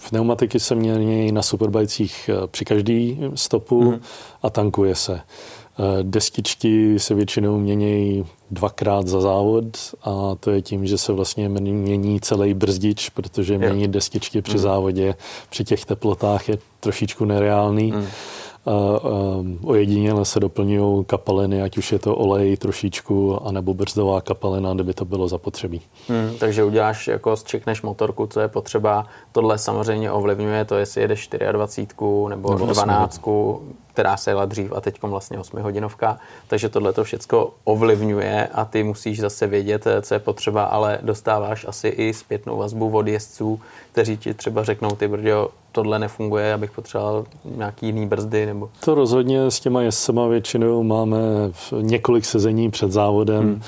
pneumatiky 0.09 0.59
se 0.59 0.75
mění 0.75 1.31
na 1.31 1.41
superbajcích 1.41 2.29
při 2.47 2.65
každý 2.65 3.19
stopu 3.35 3.81
uh-huh. 3.81 3.99
a 4.43 4.49
tankuje 4.49 4.95
se. 4.95 5.13
Uh, 5.13 5.19
destičky 6.01 6.99
se 6.99 7.13
většinou 7.15 7.57
mění 7.57 8.25
dvakrát 8.51 9.07
za 9.07 9.21
závod 9.21 9.65
a 10.03 10.35
to 10.39 10.51
je 10.51 10.61
tím, 10.61 10.85
že 10.85 10.97
se 10.97 11.13
vlastně 11.13 11.49
mění 11.49 12.21
celý 12.21 12.53
brzdič, 12.53 13.09
protože 13.09 13.57
měnit 13.57 13.91
destičky 13.91 14.41
při 14.41 14.57
uh-huh. 14.57 14.61
závodě 14.61 15.15
při 15.49 15.63
těch 15.63 15.85
teplotách 15.85 16.49
je 16.49 16.57
trošičku 16.79 17.25
nereálný. 17.25 17.93
Uh-huh 17.93 18.05
ojediněle 19.63 20.25
se 20.25 20.39
doplňují 20.39 21.05
kapaliny, 21.05 21.61
ať 21.61 21.77
už 21.77 21.91
je 21.91 21.99
to 21.99 22.15
olej 22.15 22.57
trošičku, 22.57 23.47
anebo 23.47 23.73
brzdová 23.73 24.21
kapalina, 24.21 24.73
kdyby 24.73 24.93
to 24.93 25.05
bylo 25.05 25.27
zapotřebí. 25.27 25.81
Hmm, 26.07 26.31
takže 26.39 26.63
uděláš, 26.63 27.07
jako 27.07 27.35
zčekneš 27.35 27.81
motorku, 27.81 28.27
co 28.27 28.39
je 28.39 28.47
potřeba. 28.47 29.05
Tohle 29.31 29.57
samozřejmě 29.57 30.11
ovlivňuje 30.11 30.65
to, 30.65 30.75
jestli 30.75 31.01
jedeš 31.01 31.29
24 31.51 32.29
nebo, 32.29 32.29
nebo 32.29 32.65
12, 32.65 33.21
která 33.95 34.17
se 34.17 34.31
jela 34.31 34.45
dřív 34.45 34.73
a 34.75 34.81
teď 34.81 35.01
vlastně 35.01 35.39
8 35.39 35.61
hodinovka. 35.61 36.19
Takže 36.47 36.69
tohle 36.69 36.93
to 36.93 37.03
všechno 37.03 37.49
ovlivňuje 37.63 38.47
a 38.53 38.65
ty 38.65 38.83
musíš 38.83 39.19
zase 39.19 39.47
vědět, 39.47 39.85
co 40.01 40.13
je 40.13 40.19
potřeba, 40.19 40.63
ale 40.63 40.99
dostáváš 41.01 41.65
asi 41.67 41.87
i 41.87 42.13
zpětnou 42.13 42.57
vazbu 42.57 42.97
od 42.97 43.07
jezdců, 43.07 43.61
kteří 43.91 44.17
ti 44.17 44.33
třeba 44.33 44.63
řeknou, 44.63 44.89
ty 44.89 45.07
brďo, 45.07 45.49
tohle 45.71 45.99
nefunguje, 45.99 46.53
abych 46.53 46.71
potřeboval 46.71 47.25
nějaký 47.45 47.85
jiný 47.85 48.07
brzdy? 48.07 48.45
Nebo... 48.45 48.69
To 48.85 48.95
rozhodně 48.95 49.51
s 49.51 49.59
těma 49.59 49.81
jezdcema 49.81 50.27
většinou 50.27 50.83
máme 50.83 51.17
několik 51.81 52.25
sezení 52.25 52.71
před 52.71 52.91
závodem, 52.91 53.43
hmm. 53.43 53.61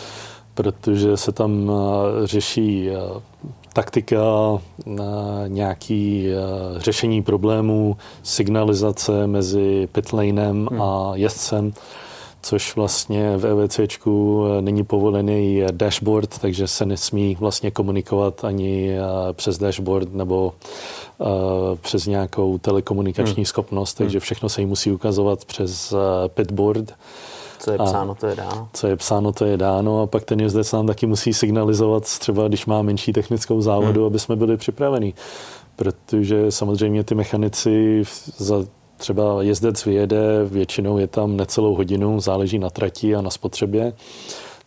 Protože 0.58 1.18
se 1.18 1.32
tam 1.32 1.72
eh, 1.72 2.28
řeší 2.28 2.90
eh, 2.90 2.96
taktika, 3.74 4.18
eh, 4.88 4.94
nějaký 5.48 6.28
řešení 6.78 7.24
problémů, 7.24 7.98
signalizace 8.24 9.28
mezi 9.28 9.88
pitlanem 9.92 10.68
hmm. 10.72 10.82
a 10.82 11.12
jezdcem 11.16 11.74
což 12.42 12.76
vlastně 12.76 13.38
v 13.38 13.46
EVCčku 13.46 14.44
není 14.62 14.84
povolený 14.84 15.64
dashboard, 15.72 16.40
takže 16.40 16.68
se 16.68 16.86
nesmí 16.86 17.38
vlastně 17.40 17.72
komunikovat 17.72 18.44
ani 18.44 18.98
přes 19.34 19.58
dashboard 19.58 20.14
nebo 20.14 20.54
přes 21.82 22.06
nějakou 22.06 22.58
telekomunikační 22.58 23.36
hmm. 23.36 23.46
schopnost, 23.46 23.94
takže 23.94 24.18
hmm. 24.18 24.24
všechno 24.24 24.50
se 24.50 24.62
jí 24.62 24.66
musí 24.68 24.92
ukazovat 24.92 25.46
přes 25.46 25.94
pitboard. 26.28 26.94
Co 27.60 27.72
je 27.72 27.78
psáno, 27.78 28.16
to 28.16 28.28
je 28.28 28.36
dáno. 28.36 28.70
Co 28.74 28.88
je 28.88 28.96
psáno, 28.96 29.32
to 29.32 29.46
je 29.46 29.58
dáno 29.58 30.02
a 30.02 30.08
pak 30.08 30.24
ten 30.24 30.40
jezdec 30.40 30.72
nám 30.72 30.88
taky 30.88 31.08
musí 31.08 31.34
signalizovat 31.34 32.04
třeba, 32.04 32.48
když 32.48 32.66
má 32.66 32.82
menší 32.82 33.14
technickou 33.14 33.62
závodu, 33.62 34.00
hmm. 34.00 34.08
aby 34.08 34.20
jsme 34.20 34.36
byli 34.36 34.58
připraveni. 34.58 35.14
Protože 35.76 36.52
samozřejmě 36.52 37.04
ty 37.04 37.16
mechanici 37.16 38.04
za 38.38 38.66
třeba 38.98 39.44
jezdec 39.44 39.86
vyjede, 39.86 40.46
většinou 40.46 40.98
je 40.98 41.08
tam 41.08 41.38
necelou 41.38 41.76
hodinu, 41.76 42.20
záleží 42.20 42.60
na 42.60 42.70
trati 42.70 43.16
a 43.16 43.22
na 43.22 43.30
spotřebě. 43.30 43.94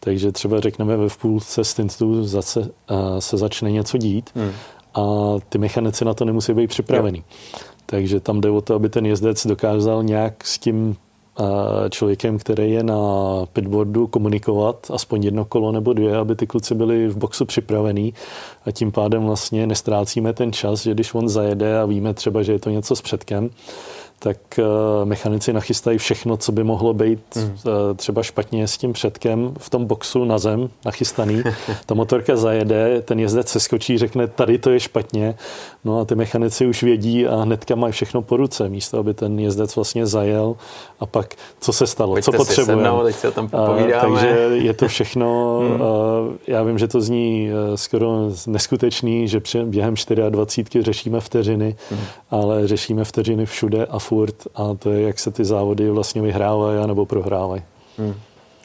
Takže 0.00 0.33
třeba 0.33 0.61
řekneme 0.61 0.96
ve 0.96 1.09
v 1.09 1.16
půlce 1.16 1.64
stintu 1.64 2.24
zase, 2.24 2.61
uh, 2.61 2.66
se 3.18 3.37
začne 3.37 3.70
něco 3.70 3.98
dít 3.98 4.31
hmm. 4.35 4.53
a 4.94 5.35
ty 5.48 5.59
mechanici 5.59 6.05
na 6.05 6.14
to 6.14 6.24
nemusí 6.24 6.55
být 6.55 6.66
připravený. 6.66 7.18
Jo. 7.18 7.59
Takže 7.87 8.20
tam 8.20 8.40
jde 8.40 8.50
o 8.50 8.61
to, 8.61 8.74
aby 8.74 8.88
ten 8.88 9.07
jezdec 9.07 9.46
dokázal 9.46 10.03
nějak 10.03 10.46
s 10.46 10.59
tím 10.59 10.96
člověkem, 11.90 12.38
který 12.38 12.72
je 12.72 12.83
na 12.83 12.98
pitboardu, 13.53 14.07
komunikovat 14.07 14.90
aspoň 14.90 15.24
jedno 15.24 15.44
kolo 15.44 15.72
nebo 15.72 15.92
dvě, 15.92 16.16
aby 16.16 16.37
ty 16.37 16.46
kluci 16.46 16.74
byli 16.74 17.09
v 17.09 17.16
boxu 17.16 17.44
připravený 17.44 18.14
a 18.66 18.70
tím 18.70 18.92
pádem 18.92 19.22
vlastně 19.22 19.66
nestrácíme 19.66 20.33
ten 20.33 20.53
čas, 20.53 20.83
že 20.83 20.94
když 20.94 21.14
on 21.14 21.29
zajede 21.29 21.81
a 21.81 21.87
víme 21.87 22.14
třeba, 22.14 22.42
že 22.42 22.53
je 22.53 22.59
to 22.59 22.70
něco 22.70 22.96
s 22.96 23.03
předkem, 23.03 23.50
tak 24.22 24.59
eh, 24.59 24.64
mechanici 25.04 25.52
nachystají 25.52 25.98
všechno, 25.98 26.37
co 26.37 26.52
by 26.52 26.64
mohlo 26.64 26.94
být 26.94 27.20
mm. 27.37 27.59
třeba 27.96 28.22
špatně 28.22 28.68
s 28.68 28.78
tím 28.78 28.92
předkem 28.92 29.54
v 29.59 29.70
tom 29.70 29.87
boxu 29.87 30.24
na 30.24 30.38
zem 30.38 30.68
nachystaný. 30.85 31.42
Ta 31.87 31.94
motorka 31.94 32.37
zajede, 32.37 33.02
ten 33.02 33.20
jezdec 33.20 33.48
se 33.48 33.61
skočí, 33.61 33.98
řekne, 33.98 34.26
tady 34.26 34.59
to 34.59 34.70
je 34.70 34.80
špatně. 34.80 35.35
No 35.85 36.00
a 36.00 36.04
ty 36.04 36.14
mechanici 36.14 36.66
už 36.66 36.83
vědí 36.83 37.26
a 37.26 37.37
hnedka 37.37 37.74
mají 37.74 37.92
všechno 37.92 38.22
po 38.22 38.37
ruce, 38.37 38.68
místo 38.68 38.98
aby 38.98 39.14
ten 39.14 39.38
jezdec 39.38 39.76
vlastně 39.76 40.06
zajel 40.06 40.56
a 41.00 41.06
pak 41.06 41.35
co 41.61 41.72
se 41.72 41.87
stalo, 41.87 42.12
Pojďte 42.12 42.33
co 42.33 42.37
potřebuje. 42.37 42.87
Takže 44.00 44.28
je 44.52 44.74
to 44.74 44.88
všechno, 44.88 45.61
mm. 45.61 46.38
já 46.46 46.62
vím, 46.62 46.78
že 46.78 46.88
to 46.88 47.00
zní 47.00 47.50
skoro 47.74 48.30
neskutečný, 48.46 49.28
že 49.28 49.40
během 49.64 49.94
24 50.28 50.85
řešíme 50.85 51.20
vteřiny, 51.20 51.76
mm. 51.90 51.98
ale 52.30 52.68
řešíme 52.68 53.04
vteřiny 53.04 53.46
všude 53.46 53.87
a 53.87 53.98
furt 54.11 54.46
a 54.55 54.75
to 54.75 54.90
je, 54.90 55.03
jak 55.03 55.18
se 55.18 55.31
ty 55.31 55.44
závody 55.44 55.90
vlastně 55.90 56.23
vyhrávají 56.23 56.87
nebo 56.87 57.07
prohrávají. 57.07 57.62
Hmm. 57.99 58.14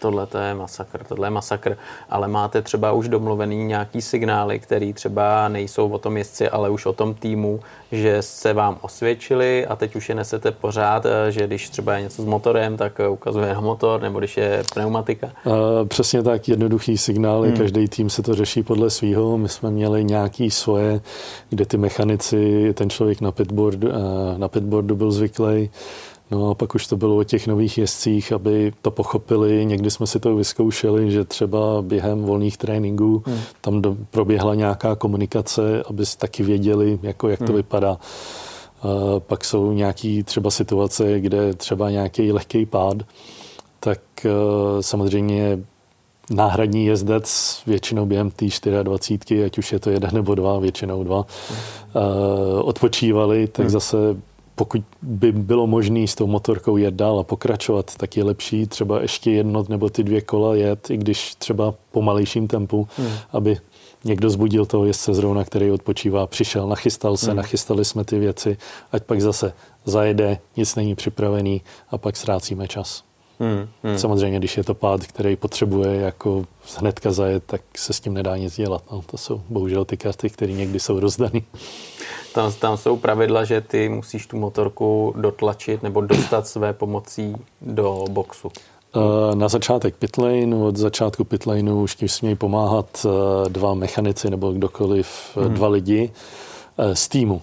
Tohle 0.05 0.27
to 0.27 0.37
je 0.37 0.53
masakr, 0.53 1.03
tohle 1.03 1.27
je 1.27 1.31
masakr, 1.31 1.77
ale 2.09 2.27
máte 2.27 2.61
třeba 2.61 2.91
už 2.91 3.09
domluvený 3.09 3.65
nějaký 3.65 4.01
signály, 4.01 4.59
který 4.59 4.93
třeba 4.93 5.47
nejsou 5.47 5.89
o 5.89 5.97
tom 5.97 6.17
jezdci, 6.17 6.49
ale 6.49 6.69
už 6.69 6.85
o 6.85 6.93
tom 6.93 7.13
týmu, 7.13 7.59
že 7.91 8.21
se 8.21 8.53
vám 8.53 8.77
osvědčili 8.81 9.65
a 9.65 9.75
teď 9.75 9.95
už 9.95 10.09
je 10.09 10.15
nesete 10.15 10.51
pořád, 10.51 11.05
eh, 11.05 11.31
že 11.31 11.47
když 11.47 11.69
třeba 11.69 11.95
je 11.95 12.01
něco 12.01 12.21
s 12.21 12.25
motorem, 12.25 12.77
tak 12.77 12.99
eh, 12.99 13.07
ukazuje 13.07 13.53
na 13.53 13.61
motor, 13.61 14.01
nebo 14.01 14.19
když 14.19 14.37
je 14.37 14.63
pneumatika? 14.73 15.31
Uh, 15.45 15.53
přesně 15.87 16.23
tak, 16.23 16.47
jednoduchý 16.47 16.97
signály, 16.97 17.47
hmm. 17.47 17.57
každý 17.57 17.87
tým 17.87 18.09
se 18.09 18.21
to 18.21 18.35
řeší 18.35 18.63
podle 18.63 18.89
svého. 18.89 19.37
My 19.37 19.49
jsme 19.49 19.71
měli 19.71 20.03
nějaký 20.03 20.51
svoje, 20.51 21.01
kde 21.49 21.65
ty 21.65 21.77
mechanici, 21.77 22.73
ten 22.73 22.89
člověk 22.89 23.21
na 23.21 23.31
pitboard, 23.31 23.83
uh, 23.83 23.91
na 24.37 24.47
pitboardu 24.47 24.95
byl 24.95 25.11
zvyklý, 25.11 25.69
No 26.31 26.49
a 26.49 26.53
pak 26.55 26.75
už 26.75 26.87
to 26.87 26.97
bylo 26.97 27.17
o 27.17 27.23
těch 27.23 27.47
nových 27.47 27.77
jezdcích, 27.77 28.31
aby 28.31 28.73
to 28.81 28.91
pochopili. 28.91 29.65
Někdy 29.65 29.91
jsme 29.91 30.07
si 30.07 30.19
to 30.19 30.35
vyzkoušeli, 30.35 31.11
že 31.11 31.23
třeba 31.23 31.81
během 31.81 32.23
volných 32.23 32.57
tréninků 32.57 33.23
hmm. 33.25 33.39
tam 33.61 33.81
do, 33.81 33.95
proběhla 34.11 34.55
nějaká 34.55 34.95
komunikace, 34.95 35.83
aby 35.89 36.05
si 36.05 36.17
taky 36.17 36.43
věděli, 36.43 36.99
jako 37.01 37.29
jak 37.29 37.39
to 37.39 37.45
hmm. 37.45 37.55
vypadá. 37.55 37.97
A 38.81 39.19
pak 39.19 39.45
jsou 39.45 39.71
nějaké 39.71 40.21
třeba 40.25 40.51
situace, 40.51 41.19
kde 41.19 41.53
třeba 41.53 41.89
nějaký 41.89 42.31
lehký 42.31 42.65
pád, 42.65 42.97
tak 43.79 43.99
uh, 44.25 44.31
samozřejmě 44.81 45.59
náhradní 46.31 46.85
jezdec 46.85 47.61
většinou 47.67 48.05
během 48.05 48.31
té 48.31 48.45
24, 48.83 49.43
ať 49.43 49.57
už 49.57 49.71
je 49.71 49.79
to 49.79 49.89
jeden 49.89 50.09
nebo 50.13 50.35
dva, 50.35 50.59
většinou 50.59 51.03
dva, 51.03 51.25
hmm. 51.49 51.57
uh, 51.95 52.67
odpočívali, 52.67 53.47
tak 53.47 53.63
hmm. 53.63 53.69
zase 53.69 53.97
pokud 54.55 54.83
by 55.01 55.31
bylo 55.31 55.67
možné 55.67 56.07
s 56.07 56.15
tou 56.15 56.27
motorkou 56.27 56.77
jet 56.77 56.93
dál 56.93 57.19
a 57.19 57.23
pokračovat, 57.23 57.95
tak 57.97 58.17
je 58.17 58.23
lepší 58.23 58.67
třeba 58.67 59.01
ještě 59.01 59.31
jedno 59.31 59.65
nebo 59.69 59.89
ty 59.89 60.03
dvě 60.03 60.21
kola 60.21 60.55
jet, 60.55 60.89
i 60.89 60.97
když 60.97 61.35
třeba 61.35 61.73
pomalejším 61.91 62.47
tempu, 62.47 62.87
hmm. 62.97 63.11
aby 63.31 63.57
někdo 64.03 64.29
zbudil 64.29 64.65
toho 64.65 64.85
jezdce 64.85 65.13
zrovna, 65.13 65.43
který 65.43 65.71
odpočívá, 65.71 66.27
přišel, 66.27 66.67
nachystal 66.67 67.17
se, 67.17 67.27
hmm. 67.27 67.37
nachystali 67.37 67.85
jsme 67.85 68.03
ty 68.03 68.19
věci, 68.19 68.57
ať 68.91 69.03
pak 69.03 69.21
zase 69.21 69.53
zajede, 69.85 70.39
nic 70.57 70.75
není 70.75 70.95
připravený 70.95 71.61
a 71.89 71.97
pak 71.97 72.17
ztrácíme 72.17 72.67
čas. 72.67 73.03
Hmm, 73.39 73.67
hmm. 73.83 73.97
Samozřejmě, 73.97 74.39
když 74.39 74.57
je 74.57 74.63
to 74.63 74.73
pád, 74.73 75.03
který 75.03 75.35
potřebuje 75.35 75.95
jako 75.95 76.45
hnedka 76.77 77.11
zajet, 77.11 77.43
tak 77.45 77.61
se 77.75 77.93
s 77.93 77.99
tím 77.99 78.13
nedá 78.13 78.37
nic 78.37 78.55
dělat. 78.55 78.83
No, 78.91 79.01
to 79.11 79.17
jsou 79.17 79.41
bohužel 79.49 79.85
ty 79.85 79.97
karty, 79.97 80.29
které 80.29 80.53
někdy 80.53 80.79
jsou 80.79 80.99
rozdané. 80.99 81.41
Tam, 82.33 82.53
tam 82.53 82.77
jsou 82.77 82.97
pravidla, 82.97 83.43
že 83.43 83.61
ty 83.61 83.89
musíš 83.89 84.27
tu 84.27 84.37
motorku 84.37 85.13
dotlačit 85.17 85.83
nebo 85.83 86.01
dostat 86.01 86.47
své 86.47 86.73
pomocí 86.73 87.35
do 87.61 88.05
boxu. 88.09 88.51
Eh, 88.95 89.35
na 89.35 89.47
začátek 89.47 89.95
pitlane, 89.95 90.55
od 90.55 90.75
začátku 90.75 91.23
pitlaneu 91.23 91.81
už 91.81 91.95
tím 91.95 92.09
smějí 92.09 92.35
pomáhat 92.35 93.05
eh, 93.05 93.49
dva 93.49 93.73
mechanici 93.73 94.29
nebo 94.29 94.51
kdokoliv, 94.51 95.07
hmm. 95.35 95.53
dva 95.53 95.67
lidi 95.67 96.11
z 96.93 97.07
týmu. 97.07 97.41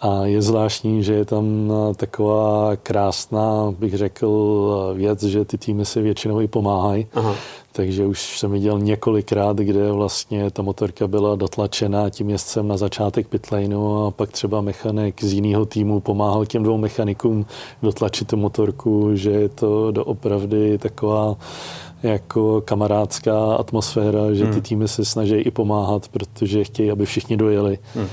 A 0.00 0.24
je 0.24 0.42
zvláštní, 0.42 1.02
že 1.02 1.14
je 1.14 1.24
tam 1.24 1.72
taková 1.96 2.76
krásná, 2.76 3.74
bych 3.78 3.94
řekl, 3.94 4.92
věc, 4.94 5.22
že 5.22 5.44
ty 5.44 5.58
týmy 5.58 5.84
si 5.84 6.02
většinou 6.02 6.40
i 6.40 6.48
pomáhají. 6.48 7.06
Aha. 7.14 7.34
Takže 7.72 8.06
už 8.06 8.38
jsem 8.38 8.52
viděl 8.52 8.78
několikrát, 8.78 9.56
kde 9.56 9.92
vlastně 9.92 10.50
ta 10.50 10.62
motorka 10.62 11.06
byla 11.06 11.34
dotlačena 11.34 12.10
tím 12.10 12.30
jezdcem 12.30 12.68
na 12.68 12.76
začátek 12.76 13.28
pitlaneu 13.28 14.06
a 14.06 14.10
pak 14.10 14.32
třeba 14.32 14.60
mechanik 14.60 15.24
z 15.24 15.32
jiného 15.32 15.66
týmu 15.66 16.00
pomáhal 16.00 16.46
těm 16.46 16.62
dvou 16.62 16.78
mechanikům 16.78 17.46
dotlačit 17.82 18.28
tu 18.28 18.36
motorku, 18.36 19.10
že 19.14 19.30
je 19.30 19.48
to 19.48 19.90
doopravdy 19.90 20.78
taková 20.78 21.36
jako 22.02 22.60
kamarádská 22.60 23.54
atmosféra, 23.54 24.34
že 24.34 24.44
ty 24.44 24.52
hmm. 24.52 24.60
týmy 24.60 24.88
se 24.88 25.04
snaží 25.04 25.34
i 25.34 25.50
pomáhat, 25.50 26.08
protože 26.08 26.64
chtějí, 26.64 26.90
aby 26.90 27.06
všichni 27.06 27.36
dojeli. 27.36 27.78
Hmm. 27.94 28.06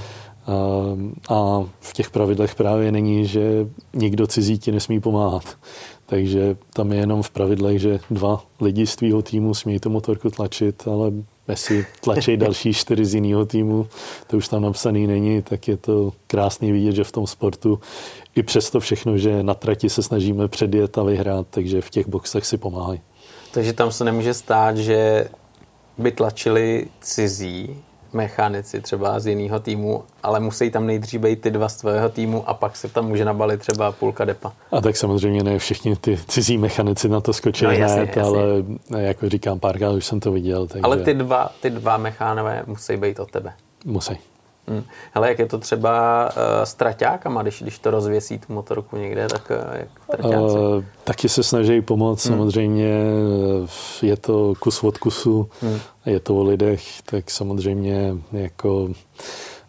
A 1.29 1.63
v 1.79 1.93
těch 1.93 2.09
pravidlech 2.09 2.55
právě 2.55 2.91
není, 2.91 3.27
že 3.27 3.67
nikdo 3.93 4.27
cizí 4.27 4.59
ti 4.59 4.71
nesmí 4.71 4.99
pomáhat. 4.99 5.43
Takže 6.05 6.57
tam 6.73 6.91
je 6.91 6.99
jenom 6.99 7.23
v 7.23 7.29
pravidlech, 7.29 7.81
že 7.81 7.99
dva 8.11 8.43
lidi 8.61 8.87
z 8.87 8.95
tvýho 8.95 9.21
týmu 9.21 9.53
smějí 9.53 9.79
tu 9.79 9.89
motorku 9.89 10.29
tlačit, 10.29 10.87
ale 10.87 11.11
jestli 11.47 11.85
tlačí 12.01 12.37
další 12.37 12.73
čtyři 12.73 13.05
z 13.05 13.15
jiného 13.15 13.45
týmu, 13.45 13.87
to 14.27 14.37
už 14.37 14.47
tam 14.47 14.61
napsaný 14.61 15.07
není, 15.07 15.41
tak 15.41 15.67
je 15.67 15.77
to 15.77 16.11
krásný 16.27 16.71
vidět, 16.71 16.91
že 16.91 17.03
v 17.03 17.11
tom 17.11 17.27
sportu 17.27 17.79
i 18.35 18.43
přesto 18.43 18.79
všechno, 18.79 19.17
že 19.17 19.43
na 19.43 19.53
trati 19.53 19.89
se 19.89 20.03
snažíme 20.03 20.47
předjet 20.47 20.97
a 20.97 21.03
vyhrát, 21.03 21.47
takže 21.49 21.81
v 21.81 21.89
těch 21.89 22.07
boxech 22.07 22.45
si 22.45 22.57
pomáhají. 22.57 23.01
Takže 23.51 23.73
tam 23.73 23.91
se 23.91 24.03
nemůže 24.03 24.33
stát, 24.33 24.77
že 24.77 25.27
by 25.97 26.11
tlačili 26.11 26.87
cizí 27.01 27.75
mechanici 28.13 28.81
třeba 28.81 29.19
z 29.19 29.27
jiného 29.27 29.59
týmu, 29.59 30.03
ale 30.23 30.39
musí 30.39 30.71
tam 30.71 30.87
nejdřív 30.87 31.21
být 31.21 31.41
ty 31.41 31.51
dva 31.51 31.69
z 31.69 31.75
tvého 31.75 32.09
týmu 32.09 32.49
a 32.49 32.53
pak 32.53 32.75
se 32.75 32.87
tam 32.87 33.07
může 33.07 33.25
nabalit 33.25 33.59
třeba 33.59 33.91
půlka 33.91 34.25
depa. 34.25 34.51
A 34.71 34.81
tak 34.81 34.97
samozřejmě 34.97 35.43
ne 35.43 35.59
všichni 35.59 35.95
ty 35.95 36.19
cizí 36.27 36.57
mechanici 36.57 37.09
na 37.09 37.21
to 37.21 37.33
skočí 37.33 37.65
no, 37.65 37.71
jasně, 37.71 37.95
hned, 37.95 38.17
jasně. 38.17 38.21
ale 38.21 38.41
jako 39.01 39.29
říkám, 39.29 39.59
párkrát 39.59 39.91
už 39.91 40.05
jsem 40.05 40.19
to 40.19 40.31
viděl. 40.31 40.67
Takže... 40.67 40.81
Ale 40.83 40.97
ty 40.97 41.13
dva, 41.13 41.49
ty 41.61 41.69
dva 41.69 41.97
mechánové 41.97 42.63
musí 42.67 42.97
být 42.97 43.19
od 43.19 43.31
tebe. 43.31 43.53
Musí. 43.85 44.17
Hmm. 44.67 44.83
Hele, 45.13 45.27
jak 45.27 45.39
je 45.39 45.45
to 45.45 45.57
třeba 45.57 46.25
uh, 46.25 46.63
s 46.63 46.73
traťákama, 46.73 47.41
když, 47.41 47.61
když 47.61 47.79
to 47.79 47.91
rozvěsí 47.91 48.37
tu 48.37 48.53
motorku 48.53 48.97
někde, 48.97 49.27
tak 49.27 49.51
uh, 49.51 49.75
jak 49.79 49.87
traťáci? 50.07 50.57
Uh, 50.57 50.83
taky 51.03 51.29
se 51.29 51.43
snaží 51.43 51.81
pomoct, 51.81 52.25
hmm. 52.25 52.37
samozřejmě 52.37 53.03
je 54.01 54.17
to 54.17 54.53
kus 54.59 54.83
od 54.83 54.97
kusu, 54.97 55.49
hmm. 55.61 55.79
Je 56.05 56.19
to 56.19 56.35
o 56.35 56.43
lidech, 56.43 57.01
tak 57.01 57.31
samozřejmě 57.31 58.15
jako 58.31 58.89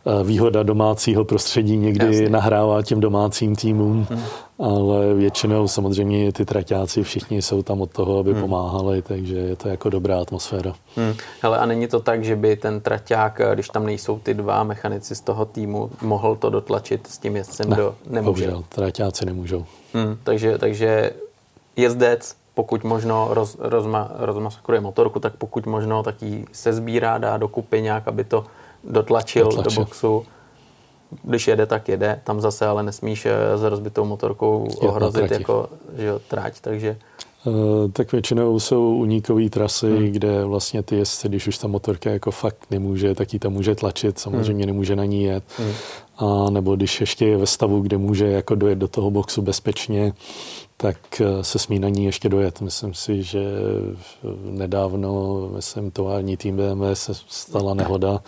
Eh, 0.07 0.25
výhoda 0.25 0.63
domácího 0.63 1.25
prostředí 1.25 1.77
někdy 1.77 2.07
Jasně. 2.07 2.29
nahrává 2.29 2.83
těm 2.83 3.01
domácím 3.01 3.57
týmům, 3.57 4.07
hmm. 4.11 4.23
ale 4.59 5.15
většinou 5.15 5.69
samozřejmě 5.69 6.33
ty 6.33 6.45
traťáci 6.45 7.03
všichni 7.03 7.43
jsou 7.43 7.63
tam 7.63 7.81
od 7.81 7.91
toho, 7.91 8.19
aby 8.19 8.33
hmm. 8.33 8.41
pomáhali, 8.41 9.03
takže 9.03 9.37
je 9.37 9.57
to 9.57 9.69
jako 9.69 9.89
dobrá 9.91 10.21
atmosféra. 10.21 10.75
Hmm. 10.97 11.15
Hele, 11.43 11.59
a 11.59 11.67
není 11.67 11.89
to 11.89 12.01
tak, 12.01 12.25
že 12.25 12.37
by 12.37 12.57
ten 12.57 12.81
traťák, 12.81 13.41
eh, 13.41 13.55
když 13.55 13.69
tam 13.69 13.87
nejsou 13.87 14.19
ty 14.19 14.35
dva 14.35 14.65
mechanici 14.65 15.15
z 15.15 15.21
toho 15.21 15.45
týmu, 15.45 15.91
mohl 16.03 16.37
to 16.37 16.51
dotlačit 16.51 17.07
s 17.07 17.19
tím 17.19 17.37
jezdcem 17.37 17.71
ne, 17.71 17.77
do... 17.77 17.95
Nemůže. 18.07 18.25
Bohužel, 18.25 18.65
traťáci 18.69 19.27
nemůžou. 19.27 19.65
Hmm. 19.95 20.17
Takže, 20.23 20.59
takže 20.59 21.11
jezdec 21.77 22.35
pokud 22.55 22.85
možno 22.85 23.29
roz, 23.31 23.57
rozma, 23.61 24.11
rozmasakruje 24.15 24.81
motorku, 24.81 25.21
tak 25.21 25.37
pokud 25.37 25.67
možno 25.67 26.03
taky 26.03 26.45
se 26.53 26.73
sbírá, 26.73 27.19
dá 27.19 27.37
dokupy 27.37 27.83
nějak, 27.83 28.09
aby 28.09 28.25
to 28.25 28.45
dotlačil, 28.85 29.45
dotlačil. 29.45 29.71
do 29.71 29.81
boxu. 29.81 30.27
Když 31.23 31.49
jede, 31.49 31.67
tak 31.67 31.89
jede. 31.89 32.21
Tam 32.25 32.41
zase 32.41 32.67
ale 32.67 32.83
nesmíš 32.83 33.27
eh, 33.27 33.59
s 33.59 33.63
rozbitou 33.63 34.05
motorkou 34.05 34.69
ohrozit 34.81 35.31
jako 35.31 35.69
že 35.97 36.07
jo, 36.07 36.19
trať, 36.29 36.61
takže... 36.61 36.97
Uh, 37.45 37.91
tak 37.93 38.13
většinou 38.13 38.61
jsou 38.61 38.97
unikové 38.97 39.49
trasy, 39.49 39.91
hmm. 39.91 40.07
kde 40.07 40.45
vlastně 40.45 40.83
ty 40.83 40.97
jezdci, 40.97 41.29
když 41.29 41.47
už 41.47 41.59
ta 41.59 41.69
motorka 41.69 42.11
jako 42.11 42.31
fakt 42.31 42.59
nemůže, 42.71 43.15
tak 43.15 43.33
ji 43.33 43.39
tam 43.39 43.53
může 43.53 43.75
tlačit, 43.75 44.19
samozřejmě 44.19 44.65
hmm. 44.65 44.67
nemůže 44.67 44.97
na 44.97 45.05
ní 45.05 45.25
jet. 45.25 45.45
Hmm. 45.59 45.73
A 46.17 46.51
nebo 46.51 46.77
když 46.77 47.01
ještě 47.01 47.27
je 47.27 47.37
ve 47.37 47.47
stavu, 47.47 47.81
kde 47.81 47.99
může 47.99 48.27
jako 48.27 48.55
dojet 48.55 48.79
do 48.79 48.89
toho 48.89 49.11
boxu 49.11 49.43
bezpečně, 49.43 50.13
tak 50.77 51.21
eh, 51.21 51.45
se 51.45 51.59
smí 51.59 51.79
na 51.79 51.89
ní 51.89 52.05
ještě 52.05 52.29
dojet. 52.29 52.61
Myslím 52.61 52.95
si, 52.95 53.23
že 53.23 53.41
nedávno, 54.45 55.41
myslím, 55.57 55.91
tovární 55.91 56.37
tým 56.37 56.57
BMW 56.57 56.93
se 56.93 57.13
stala 57.29 57.75
nehoda, 57.75 58.23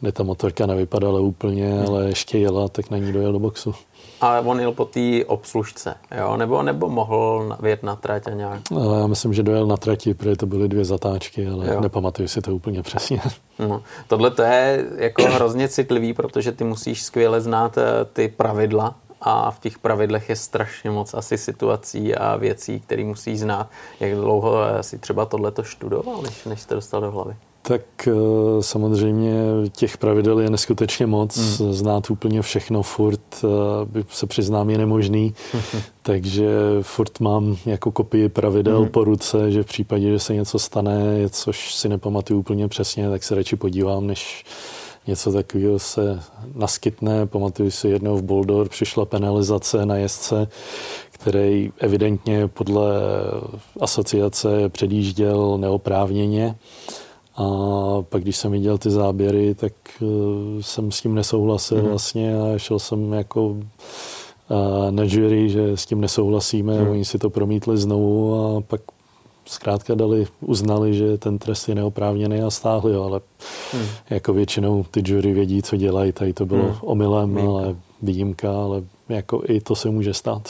kde 0.00 0.12
ta 0.12 0.22
motorka 0.22 0.66
nevypadala 0.66 1.20
úplně, 1.20 1.72
hmm. 1.72 1.86
ale 1.86 2.08
ještě 2.08 2.38
jela, 2.38 2.68
tak 2.68 2.90
na 2.90 2.98
ní 2.98 3.12
dojel 3.12 3.32
do 3.32 3.38
boxu. 3.38 3.74
Ale 4.20 4.40
on 4.40 4.60
jel 4.60 4.72
po 4.72 4.84
té 4.84 5.24
obslužce, 5.26 5.94
jo? 6.18 6.36
Nebo, 6.36 6.62
nebo 6.62 6.88
mohl 6.88 7.56
vyjet 7.60 7.82
na 7.82 7.96
trať 7.96 8.26
a 8.26 8.30
nějak? 8.30 8.60
Já 9.00 9.06
myslím, 9.06 9.34
že 9.34 9.42
dojel 9.42 9.66
na 9.66 9.76
trati, 9.76 10.14
protože 10.14 10.36
to 10.36 10.46
byly 10.46 10.68
dvě 10.68 10.84
zatáčky, 10.84 11.48
ale 11.48 11.74
jo. 11.74 11.80
nepamatuju 11.80 12.28
si 12.28 12.40
to 12.40 12.54
úplně 12.54 12.82
přesně. 12.82 13.20
No. 13.58 13.82
Tohle 14.08 14.30
to 14.30 14.42
je 14.42 14.84
jako 14.96 15.22
hrozně 15.22 15.68
citlivý, 15.68 16.12
protože 16.12 16.52
ty 16.52 16.64
musíš 16.64 17.02
skvěle 17.02 17.40
znát 17.40 17.78
eh, 17.78 18.04
ty 18.12 18.28
pravidla 18.28 18.94
a 19.20 19.50
v 19.50 19.60
těch 19.60 19.78
pravidlech 19.78 20.28
je 20.28 20.36
strašně 20.36 20.90
moc 20.90 21.14
asi 21.14 21.38
situací 21.38 22.14
a 22.14 22.36
věcí, 22.36 22.80
které 22.80 23.04
musíš 23.04 23.40
znát. 23.40 23.68
Jak 24.00 24.14
dlouho 24.14 24.56
si 24.80 24.98
třeba 24.98 25.26
tohleto 25.26 25.64
studoval, 25.64 26.22
než, 26.22 26.44
než 26.44 26.60
jste 26.60 26.74
dostal 26.74 27.00
do 27.00 27.10
hlavy? 27.10 27.36
Tak 27.62 28.08
eh, 28.08 28.12
samozřejmě 28.60 29.42
těch 29.76 29.98
pravidel 29.98 30.40
je 30.40 30.50
neskutečně 30.50 31.06
moc. 31.06 31.36
Hmm. 31.36 31.72
Znát 31.72 32.10
úplně 32.10 32.42
všechno 32.42 32.82
furt, 32.82 33.20
eh, 33.44 33.46
by 33.84 34.04
se 34.08 34.26
přiznám, 34.26 34.70
je 34.70 34.78
nemožný. 34.78 35.34
Takže 36.02 36.48
furt 36.82 37.20
mám 37.20 37.56
jako 37.66 37.92
kopii 37.92 38.28
pravidel 38.28 38.78
hmm. 38.78 38.88
po 38.88 39.04
ruce, 39.04 39.50
že 39.50 39.62
v 39.62 39.66
případě, 39.66 40.10
že 40.10 40.18
se 40.18 40.34
něco 40.34 40.58
stane, 40.58 41.28
což 41.30 41.74
si 41.74 41.88
nepamatuju 41.88 42.40
úplně 42.40 42.68
přesně, 42.68 43.10
tak 43.10 43.22
se 43.22 43.34
radši 43.34 43.56
podívám, 43.56 44.06
než 44.06 44.44
něco 45.06 45.32
takového 45.32 45.78
se 45.78 46.20
naskytne. 46.54 47.26
Pamatuju 47.26 47.70
si 47.70 47.88
jednou 47.88 48.16
v 48.16 48.22
Boldor 48.22 48.68
přišla 48.68 49.04
penalizace 49.04 49.86
na 49.86 49.96
jezdce, 49.96 50.48
který 51.10 51.72
evidentně 51.78 52.48
podle 52.48 52.92
asociace 53.80 54.68
předjížděl 54.68 55.58
neoprávněně. 55.58 56.56
A 57.40 58.02
pak, 58.02 58.22
když 58.22 58.36
jsem 58.36 58.52
viděl 58.52 58.78
ty 58.78 58.90
záběry, 58.90 59.54
tak 59.54 59.72
uh, 60.00 60.08
jsem 60.60 60.92
s 60.92 61.00
tím 61.00 61.14
nesouhlasil 61.14 61.82
mm. 61.82 61.88
vlastně 61.88 62.40
a 62.40 62.58
šel 62.58 62.78
jsem 62.78 63.12
jako 63.12 63.46
uh, 63.46 63.60
na 64.90 65.02
jury, 65.06 65.48
že 65.48 65.76
s 65.76 65.86
tím 65.86 66.00
nesouhlasíme. 66.00 66.80
Mm. 66.80 66.90
Oni 66.90 67.04
si 67.04 67.18
to 67.18 67.30
promítli 67.30 67.76
znovu 67.78 68.34
a 68.34 68.60
pak 68.60 68.80
zkrátka 69.50 69.94
dali, 69.94 70.26
uznali, 70.40 70.94
že 70.94 71.18
ten 71.18 71.38
trest 71.38 71.68
je 71.68 71.74
neoprávněný 71.74 72.40
a 72.42 72.50
stáhli 72.50 72.94
ho, 72.94 73.04
ale 73.04 73.20
hmm. 73.72 73.86
jako 74.10 74.32
většinou 74.32 74.84
ty 74.90 75.02
jury 75.04 75.32
vědí, 75.32 75.62
co 75.62 75.76
dělají, 75.76 76.12
tady 76.12 76.32
to 76.32 76.46
bylo 76.46 76.62
hmm. 76.62 76.76
omylem, 76.80 77.38
ale 77.38 77.76
výjimka, 78.02 78.52
ale 78.52 78.82
jako 79.08 79.42
i 79.48 79.60
to 79.60 79.74
se 79.74 79.90
může 79.90 80.14
stát. 80.14 80.48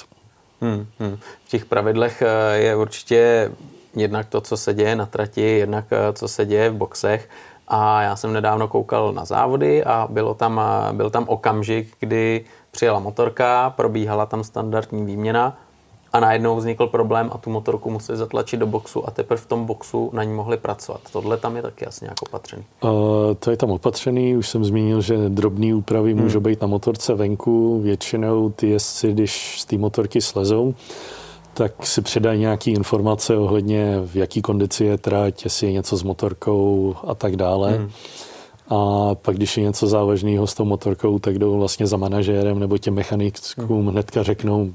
Hmm. 0.61 0.87
Hmm. 0.99 1.17
V 1.45 1.51
těch 1.51 1.65
pravidlech 1.65 2.23
eh, 2.23 2.57
je 2.59 2.77
určitě 2.77 3.51
jednak 3.97 4.29
to, 4.29 4.41
co 4.41 4.57
se 4.57 4.75
děje 4.75 4.97
na 4.97 5.07
trati, 5.07 5.41
jednak 5.41 5.85
eh, 5.91 6.13
co 6.13 6.29
se 6.29 6.47
děje 6.47 6.71
v 6.71 6.75
boxech. 6.75 7.29
A 7.69 8.03
já 8.03 8.17
jsem 8.17 8.33
nedávno 8.33 8.69
koukal 8.69 9.13
na 9.13 9.25
závody 9.25 9.85
a 9.85 10.07
bylo 10.11 10.35
tam, 10.35 10.61
eh, 10.61 10.93
byl 10.93 11.11
tam 11.11 11.25
okamžik, 11.29 11.89
kdy 12.01 12.45
přijela 12.71 12.99
motorka, 12.99 13.71
probíhala 13.77 14.27
tam 14.27 14.45
standardní 14.45 15.05
výměna 15.05 15.57
a 16.13 16.21
najednou 16.21 16.57
vznikl 16.57 16.87
problém 16.87 17.31
a 17.33 17.39
tu 17.39 17.51
motorku 17.51 17.91
museli 17.91 18.19
zatlačit 18.19 18.61
do 18.61 18.67
boxu 18.67 19.09
a 19.09 19.11
teprve 19.11 19.41
v 19.41 19.47
tom 19.47 19.67
boxu 19.67 20.11
na 20.13 20.25
ní 20.25 20.33
mohli 20.33 20.57
pracovat. 20.57 21.01
Tohle 21.13 21.37
tam 21.37 21.57
je 21.57 21.63
taky 21.63 21.87
asi 21.87 22.05
nějak 22.05 22.23
opatřený. 22.23 22.65
Uh, 22.81 22.91
to 23.39 23.51
je 23.51 23.57
tam 23.57 23.71
opatřený, 23.71 24.37
už 24.37 24.49
jsem 24.49 24.65
zmínil, 24.65 25.01
že 25.01 25.29
drobné 25.29 25.75
úpravy 25.75 26.13
hmm. 26.13 26.23
můžou 26.23 26.41
být 26.41 26.61
na 26.61 26.67
motorce 26.67 27.15
venku. 27.15 27.81
Většinou 27.81 28.51
ty 28.51 28.69
jezdci, 28.69 29.13
když 29.13 29.61
z 29.61 29.65
té 29.65 29.79
motorky 29.79 30.21
slezou, 30.21 30.75
tak 31.55 31.87
si 31.87 32.03
předají 32.03 32.41
nějaké 32.41 32.71
informace 32.71 33.37
ohledně, 33.37 34.01
v 34.07 34.17
jaký 34.17 34.43
kondici 34.43 34.85
je 34.85 34.99
trať, 34.99 35.45
jestli 35.45 35.67
je 35.67 35.73
něco 35.73 35.97
s 35.97 36.03
motorkou 36.03 36.95
a 37.07 37.15
tak 37.15 37.37
dále. 37.37 37.73
Hmm. 37.73 37.91
A 38.69 39.15
pak, 39.15 39.37
když 39.37 39.57
je 39.57 39.63
něco 39.63 39.87
závažného 39.87 40.47
s 40.47 40.55
tou 40.55 40.65
motorkou, 40.65 41.19
tak 41.19 41.39
jdou 41.39 41.59
vlastně 41.59 41.87
za 41.87 41.97
manažérem 41.97 42.59
nebo 42.59 42.79
těm 42.79 42.95
mechanikům 42.95 43.67
hmm. 43.69 43.87
hnedka 43.87 44.23
řeknou, 44.23 44.71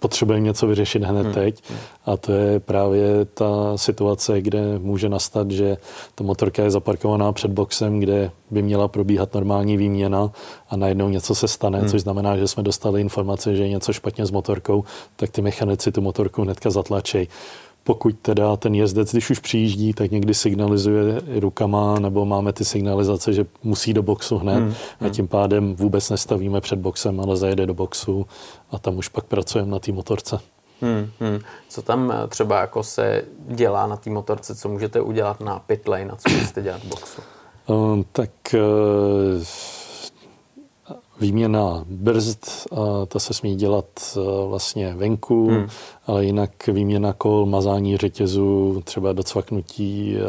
potřebujeme 0.00 0.44
něco 0.44 0.66
vyřešit 0.66 1.02
hned 1.02 1.22
hmm. 1.22 1.34
teď. 1.34 1.62
A 2.06 2.16
to 2.16 2.32
je 2.32 2.60
právě 2.60 3.24
ta 3.24 3.76
situace, 3.76 4.40
kde 4.40 4.78
může 4.78 5.08
nastat, 5.08 5.50
že 5.50 5.76
ta 6.14 6.24
motorka 6.24 6.62
je 6.62 6.70
zaparkovaná 6.70 7.32
před 7.32 7.50
boxem, 7.50 8.00
kde 8.00 8.30
by 8.50 8.62
měla 8.62 8.88
probíhat 8.88 9.34
normální 9.34 9.76
výměna 9.76 10.30
a 10.70 10.76
najednou 10.76 11.08
něco 11.08 11.34
se 11.34 11.48
stane, 11.48 11.78
hmm. 11.78 11.88
což 11.88 12.00
znamená, 12.00 12.36
že 12.36 12.48
jsme 12.48 12.62
dostali 12.62 13.00
informace, 13.00 13.56
že 13.56 13.62
je 13.62 13.68
něco 13.68 13.92
špatně 13.92 14.26
s 14.26 14.30
motorkou, 14.30 14.84
tak 15.16 15.30
ty 15.30 15.42
mechanici 15.42 15.92
tu 15.92 16.00
motorku 16.00 16.42
hnedka 16.42 16.70
zatlačejí 16.70 17.28
pokud 17.86 18.18
teda 18.22 18.56
ten 18.56 18.74
jezdec, 18.74 19.12
když 19.12 19.30
už 19.30 19.38
přijíždí, 19.38 19.92
tak 19.92 20.10
někdy 20.10 20.34
signalizuje 20.34 21.20
rukama, 21.40 21.98
nebo 21.98 22.24
máme 22.24 22.52
ty 22.52 22.64
signalizace, 22.64 23.32
že 23.32 23.46
musí 23.62 23.94
do 23.94 24.02
boxu 24.02 24.38
hned 24.38 24.56
hmm, 24.56 24.74
a 25.00 25.04
hmm. 25.04 25.10
tím 25.10 25.28
pádem 25.28 25.76
vůbec 25.76 26.10
nestavíme 26.10 26.60
před 26.60 26.78
boxem, 26.78 27.20
ale 27.20 27.36
zajede 27.36 27.66
do 27.66 27.74
boxu 27.74 28.26
a 28.70 28.78
tam 28.78 28.98
už 28.98 29.08
pak 29.08 29.24
pracujeme 29.24 29.70
na 29.70 29.78
té 29.78 29.92
motorce. 29.92 30.38
Hmm, 30.80 31.10
hmm. 31.20 31.38
Co 31.68 31.82
tam 31.82 32.12
eh, 32.12 32.28
třeba 32.28 32.60
jako 32.60 32.82
se 32.82 33.24
dělá 33.48 33.86
na 33.86 33.96
té 33.96 34.10
motorce, 34.10 34.54
co 34.54 34.68
můžete 34.68 35.00
udělat 35.00 35.40
na 35.40 35.58
pitlane 35.58 36.04
a 36.04 36.16
co 36.16 36.34
můžete 36.34 36.62
dělat 36.62 36.80
v 36.82 36.88
boxu? 36.88 37.22
Um, 37.66 38.04
tak 38.12 38.30
uh, 38.54 39.42
výměna 41.20 41.84
brzd, 41.88 42.66
a 42.72 43.06
ta 43.06 43.18
se 43.18 43.34
smí 43.34 43.56
dělat 43.56 43.86
e, 44.16 44.48
vlastně 44.48 44.94
venku, 44.94 45.48
hmm. 45.48 45.68
ale 46.06 46.24
jinak 46.24 46.66
výměna 46.66 47.12
kol, 47.12 47.46
mazání 47.46 47.96
řetězu, 47.96 48.82
třeba 48.84 49.12
docvaknutí 49.12 50.16
e, 50.16 50.20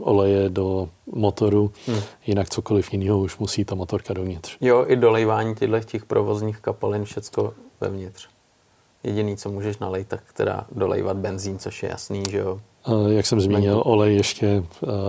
oleje 0.00 0.48
do 0.48 0.88
motoru, 1.12 1.72
hmm. 1.86 2.00
jinak 2.26 2.50
cokoliv 2.50 2.92
jiného 2.92 3.18
už 3.18 3.38
musí 3.38 3.64
ta 3.64 3.74
motorka 3.74 4.14
dovnitř. 4.14 4.56
Jo, 4.60 4.84
i 4.88 4.96
dolejvání 4.96 5.54
těchto 5.54 5.80
těch 5.80 6.04
provozních 6.04 6.58
kapalin, 6.58 7.04
všecko 7.04 7.54
vevnitř. 7.80 8.28
Jediný, 9.04 9.36
co 9.36 9.50
můžeš 9.50 9.78
nalejt, 9.78 10.08
tak 10.08 10.32
teda 10.32 10.66
dolejvat 10.72 11.16
benzín, 11.16 11.58
což 11.58 11.82
je 11.82 11.88
jasný, 11.88 12.22
že 12.30 12.38
jo. 12.38 12.60
Jak 13.08 13.26
jsem 13.26 13.40
zmínil, 13.40 13.82
olej 13.86 14.16
ještě 14.16 14.64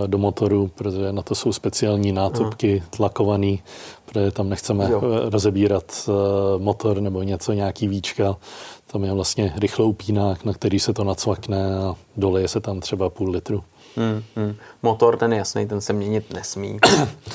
do 0.06 0.18
motoru, 0.18 0.70
protože 0.74 1.12
na 1.12 1.22
to 1.22 1.34
jsou 1.34 1.52
speciální 1.52 2.12
nátopky 2.12 2.82
tlakovaný, 2.90 3.62
protože 4.04 4.30
tam 4.30 4.48
nechceme 4.48 4.90
jo. 4.90 5.02
rozebírat 5.30 6.08
motor 6.58 7.00
nebo 7.00 7.22
něco, 7.22 7.52
nějaký 7.52 7.88
víčka. 7.88 8.36
Tam 8.86 9.04
je 9.04 9.12
vlastně 9.12 9.52
rychlou 9.56 9.92
pínák, 9.92 10.44
na 10.44 10.52
který 10.52 10.78
se 10.78 10.92
to 10.92 11.04
nacvakne 11.04 11.76
a 11.76 11.94
doleje 12.16 12.48
se 12.48 12.60
tam 12.60 12.80
třeba 12.80 13.10
půl 13.10 13.30
litru. 13.30 13.64
Hmm, 13.96 14.22
hmm. 14.36 14.56
Motor 14.82 15.16
ten 15.16 15.32
jasný, 15.32 15.66
ten 15.66 15.80
se 15.80 15.92
měnit 15.92 16.32
nesmí. 16.32 16.78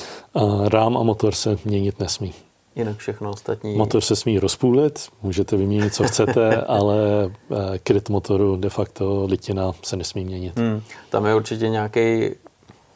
Rám 0.68 0.96
a 0.96 1.02
motor 1.02 1.34
se 1.34 1.58
měnit 1.64 2.00
nesmí. 2.00 2.32
Jinak 2.80 2.96
všechno 2.96 3.30
ostatní. 3.30 3.76
Motor 3.76 4.00
se 4.00 4.16
smí 4.16 4.38
rozpůlit, 4.38 5.08
můžete 5.22 5.56
vyměnit, 5.56 5.94
co 5.94 6.04
chcete, 6.04 6.56
ale 6.68 6.96
eh, 7.50 7.78
kryt 7.78 8.08
motoru 8.08 8.56
de 8.56 8.68
facto 8.68 9.26
litina 9.26 9.72
se 9.82 9.96
nesmí 9.96 10.24
měnit. 10.24 10.58
Hmm. 10.58 10.82
Tam 11.10 11.26
je 11.26 11.34
určitě 11.34 11.68
nějaký, 11.68 12.30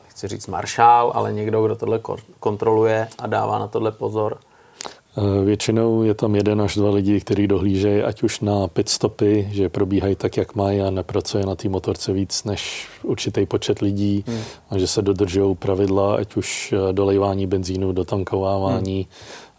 chci 0.09 0.29
říct 0.29 0.47
maršál, 0.47 1.13
ale 1.15 1.33
někdo, 1.33 1.65
kdo 1.65 1.77
tohle 1.77 2.01
kontroluje 2.41 3.09
a 3.19 3.27
dává 3.27 3.59
na 3.59 3.69
tohle 3.69 3.93
pozor. 3.93 4.39
Eh, 5.17 5.45
většinou 5.45 6.03
je 6.03 6.15
tam 6.15 6.37
jeden 6.37 6.63
až 6.63 6.77
dva 6.77 6.91
lidi, 6.91 7.21
kteří 7.21 7.47
dohlížejí 7.47 8.03
ať 8.03 8.23
už 8.23 8.41
na 8.41 8.69
pit 8.69 8.89
stopy, 8.89 9.49
že 9.53 9.69
probíhají 9.69 10.17
tak, 10.17 10.37
jak 10.37 10.55
mají 10.55 10.81
a 10.81 10.91
nepracuje 10.91 11.47
na 11.47 11.55
té 11.55 11.69
motorce 11.69 12.13
víc 12.13 12.45
než 12.45 12.89
určitý 13.03 13.47
počet 13.47 13.79
lidí 13.79 14.25
hmm. 14.27 14.41
a 14.71 14.79
že 14.79 14.87
se 14.87 15.03
dodržují 15.03 15.55
pravidla, 15.57 16.17
ať 16.17 16.37
už 16.37 16.75
eh, 16.77 16.93
dolejvání 16.93 17.47
benzínu, 17.47 17.93
dotankovávání 17.93 18.97
hmm. 18.97 19.11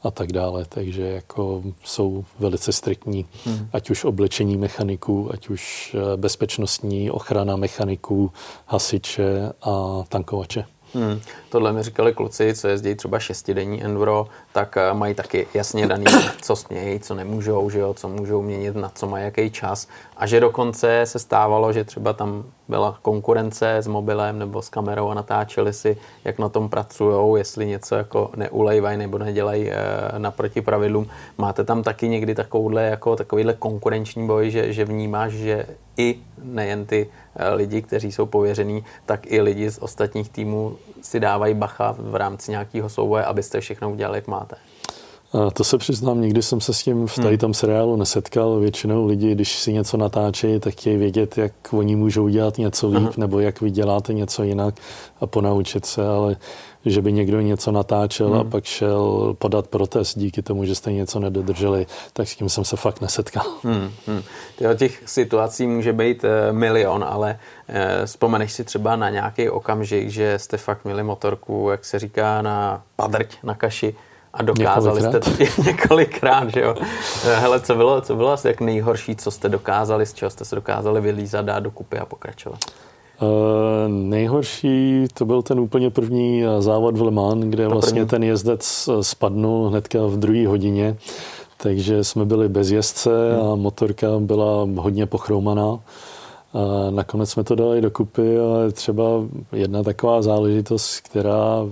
A 0.05 0.11
tak 0.11 0.31
dále. 0.31 0.65
Takže 0.69 1.01
jako 1.01 1.63
jsou 1.83 2.25
velice 2.39 2.71
striktní, 2.71 3.25
hmm. 3.45 3.67
ať 3.73 3.89
už 3.89 4.03
oblečení 4.03 4.57
mechaniků, 4.57 5.29
ať 5.33 5.49
už 5.49 5.95
eh, 5.95 6.17
bezpečnostní 6.17 7.11
ochrana 7.11 7.55
mechaniků, 7.55 8.31
hasiče 8.65 9.51
a 9.61 10.03
tankovače. 10.09 10.65
Hmm. 10.93 11.19
Tohle 11.49 11.73
mi 11.73 11.83
říkali 11.83 12.13
kluci, 12.13 12.53
co 12.55 12.67
jezdí 12.67 12.95
třeba 12.95 13.19
šestidenní 13.19 13.83
Envro, 13.83 14.27
tak 14.51 14.77
eh, 14.77 14.93
mají 14.93 15.15
taky 15.15 15.47
jasně 15.53 15.87
daný, 15.87 16.05
co 16.41 16.55
smějí, 16.55 16.99
co 16.99 17.15
nemůžou, 17.15 17.69
že 17.69 17.79
jo, 17.79 17.93
co 17.93 18.09
můžou 18.09 18.41
měnit, 18.41 18.75
na 18.75 18.91
co 18.95 19.07
mají 19.07 19.25
jaký 19.25 19.51
čas. 19.51 19.87
A 20.17 20.27
že 20.27 20.39
dokonce 20.39 21.01
se 21.05 21.19
stávalo, 21.19 21.73
že 21.73 21.83
třeba 21.83 22.13
tam 22.13 22.45
byla 22.67 22.97
konkurence 23.01 23.75
s 23.75 23.87
mobilem 23.87 24.39
nebo 24.39 24.61
s 24.61 24.69
kamerou 24.69 25.09
a 25.09 25.13
natáčeli 25.13 25.73
si, 25.73 25.97
jak 26.23 26.39
na 26.39 26.49
tom 26.49 26.69
pracují, 26.69 27.39
jestli 27.39 27.65
něco 27.65 27.95
jako 27.95 28.31
neulejvají 28.35 28.97
nebo 28.97 29.17
nedělají 29.17 29.71
e, 29.71 29.75
naproti 30.17 30.61
pravidlům. 30.61 31.07
Máte 31.37 31.63
tam 31.63 31.83
taky 31.83 32.07
někdy 32.07 32.35
takovouhle, 32.35 32.83
jako 32.83 33.15
takovýhle 33.15 33.53
konkurenční 33.53 34.27
boj, 34.27 34.51
že, 34.51 34.73
že 34.73 34.85
vnímáš, 34.85 35.33
že 35.33 35.65
i 35.97 36.19
nejen 36.43 36.85
ty 36.85 37.09
eh, 37.35 37.53
lidi, 37.53 37.81
kteří 37.81 38.11
jsou 38.11 38.25
pověření, 38.25 38.85
tak 39.05 39.31
i 39.31 39.41
lidi 39.41 39.69
z 39.71 39.77
ostatních 39.81 40.29
týmů 40.29 40.77
si 41.01 41.19
dávají 41.19 41.53
bacha 41.53 41.95
v 41.99 42.15
rámci 42.15 42.51
nějakého 42.51 42.89
souboje, 42.89 43.25
abyste 43.25 43.59
všechno 43.59 43.91
udělali, 43.91 44.17
jak 44.17 44.27
máte. 44.27 44.55
A 45.35 45.51
to 45.51 45.63
se 45.63 45.77
přiznám, 45.77 46.21
nikdy 46.21 46.41
jsem 46.41 46.61
se 46.61 46.73
s 46.73 46.83
tím 46.83 47.07
v 47.07 47.15
tady 47.15 47.29
hmm. 47.29 47.37
tom 47.37 47.53
seriálu 47.53 47.95
nesetkal. 47.95 48.59
Většinou 48.59 49.05
lidi, 49.05 49.31
když 49.31 49.59
si 49.59 49.73
něco 49.73 49.97
natáčí, 49.97 50.59
tak 50.59 50.73
chtějí 50.73 50.97
vědět, 50.97 51.37
jak 51.37 51.51
oni 51.71 51.95
můžou 51.95 52.27
dělat 52.27 52.57
něco 52.57 52.87
líp, 52.87 52.97
Aha. 52.97 53.11
nebo 53.17 53.39
jak 53.39 53.61
vy 53.61 53.71
děláte 53.71 54.13
něco 54.13 54.43
jinak 54.43 54.75
a 55.21 55.27
ponaučit 55.27 55.85
se, 55.85 56.07
ale 56.07 56.35
že 56.85 57.01
by 57.01 57.13
někdo 57.13 57.41
něco 57.41 57.71
natáčel 57.71 58.29
hmm. 58.29 58.39
a 58.39 58.43
pak 58.43 58.63
šel 58.63 59.35
podat 59.37 59.67
protest 59.67 60.17
díky 60.17 60.41
tomu, 60.41 60.65
že 60.65 60.75
jste 60.75 60.91
něco 60.91 61.19
nedodrželi, 61.19 61.87
tak 62.13 62.27
s 62.27 62.35
tím 62.35 62.49
jsem 62.49 62.65
se 62.65 62.75
fakt 62.75 63.01
nesetkal. 63.01 63.45
Hmm. 63.63 63.91
Hmm. 64.07 64.75
těch 64.75 65.03
situací 65.05 65.67
může 65.67 65.93
být 65.93 66.23
e, 66.23 66.53
milion, 66.53 67.05
ale 67.09 67.39
e, 67.67 68.05
vzpomeneš 68.05 68.51
si 68.51 68.63
třeba 68.63 68.95
na 68.95 69.09
nějaký 69.09 69.49
okamžik, 69.49 70.09
že 70.09 70.39
jste 70.39 70.57
fakt 70.57 70.85
měli 70.85 71.03
motorku, 71.03 71.67
jak 71.71 71.85
se 71.85 71.99
říká, 71.99 72.41
na 72.41 72.83
padrť, 72.95 73.37
na 73.43 73.55
kaši, 73.55 73.95
a 74.35 74.43
dokázali 74.43 75.01
několikrát. 75.01 75.33
jste 75.33 75.45
to 75.45 75.61
několikrát, 75.69 76.49
že 76.49 76.61
jo. 76.61 76.75
Eh, 77.27 77.35
hele, 77.35 77.59
co 77.59 77.75
bylo, 77.75 78.01
co 78.01 78.15
bylo 78.15 78.31
asi 78.31 78.47
jak 78.47 78.61
nejhorší, 78.61 79.15
co 79.15 79.31
jste 79.31 79.49
dokázali, 79.49 80.05
z 80.05 80.13
čeho 80.13 80.29
jste 80.29 80.45
se 80.45 80.55
dokázali 80.55 81.01
vylízat, 81.01 81.45
dát 81.45 81.59
dokupy 81.59 81.97
a 81.97 82.05
pokračovat? 82.05 82.59
Uh, 83.21 83.29
nejhorší 83.87 85.05
to 85.13 85.25
byl 85.25 85.41
ten 85.41 85.59
úplně 85.59 85.89
první 85.89 86.43
eh, 86.43 86.61
závod 86.61 86.97
v 86.97 87.01
Le 87.01 87.11
Mans, 87.11 87.45
kde 87.45 87.63
to 87.63 87.69
vlastně 87.69 88.01
první. 88.01 88.09
ten 88.09 88.23
jezdec 88.23 88.89
spadnul 89.01 89.69
hnedka 89.69 89.99
v 90.05 90.17
druhé 90.17 90.47
hodině, 90.47 90.97
takže 91.57 92.03
jsme 92.03 92.25
byli 92.25 92.49
bez 92.49 92.71
jezdce 92.71 93.09
hmm. 93.33 93.51
a 93.51 93.55
motorka 93.55 94.07
byla 94.19 94.67
hodně 94.75 95.05
pochroumaná. 95.05 95.79
A 96.53 96.89
nakonec 96.89 97.29
jsme 97.29 97.43
to 97.43 97.55
dali 97.55 97.81
dokupy, 97.81 98.39
ale 98.39 98.71
třeba 98.71 99.03
jedna 99.51 99.83
taková 99.83 100.21
záležitost, 100.21 100.99
která 100.99 101.65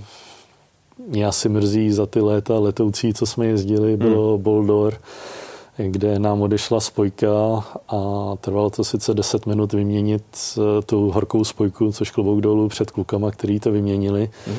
mě 1.08 1.28
asi 1.28 1.50
mrzí 1.50 1.92
za 1.92 2.06
ty 2.06 2.22
léta 2.22 2.60
letoucí, 2.60 3.14
co 3.14 3.26
jsme 3.26 3.46
jezdili, 3.46 3.98
bylo 3.98 4.34
hmm. 4.34 4.44
Boldor, 4.44 4.94
kde 5.78 6.20
nám 6.20 6.42
odešla 6.42 6.80
spojka 6.80 7.64
a 7.88 8.32
trvalo 8.42 8.70
to 8.70 8.84
sice 8.84 9.14
10 9.14 9.46
minut 9.46 9.74
vyměnit 9.74 10.24
eh, 10.58 10.82
tu 10.82 11.12
horkou 11.12 11.44
spojku, 11.44 11.92
což 11.92 12.12
klobouk 12.12 12.42
dolů 12.42 12.68
před 12.68 12.92
klukama, 12.92 13.32
který 13.32 13.60
to 13.60 13.72
vyměnili. 13.72 14.30
Hmm. 14.48 14.58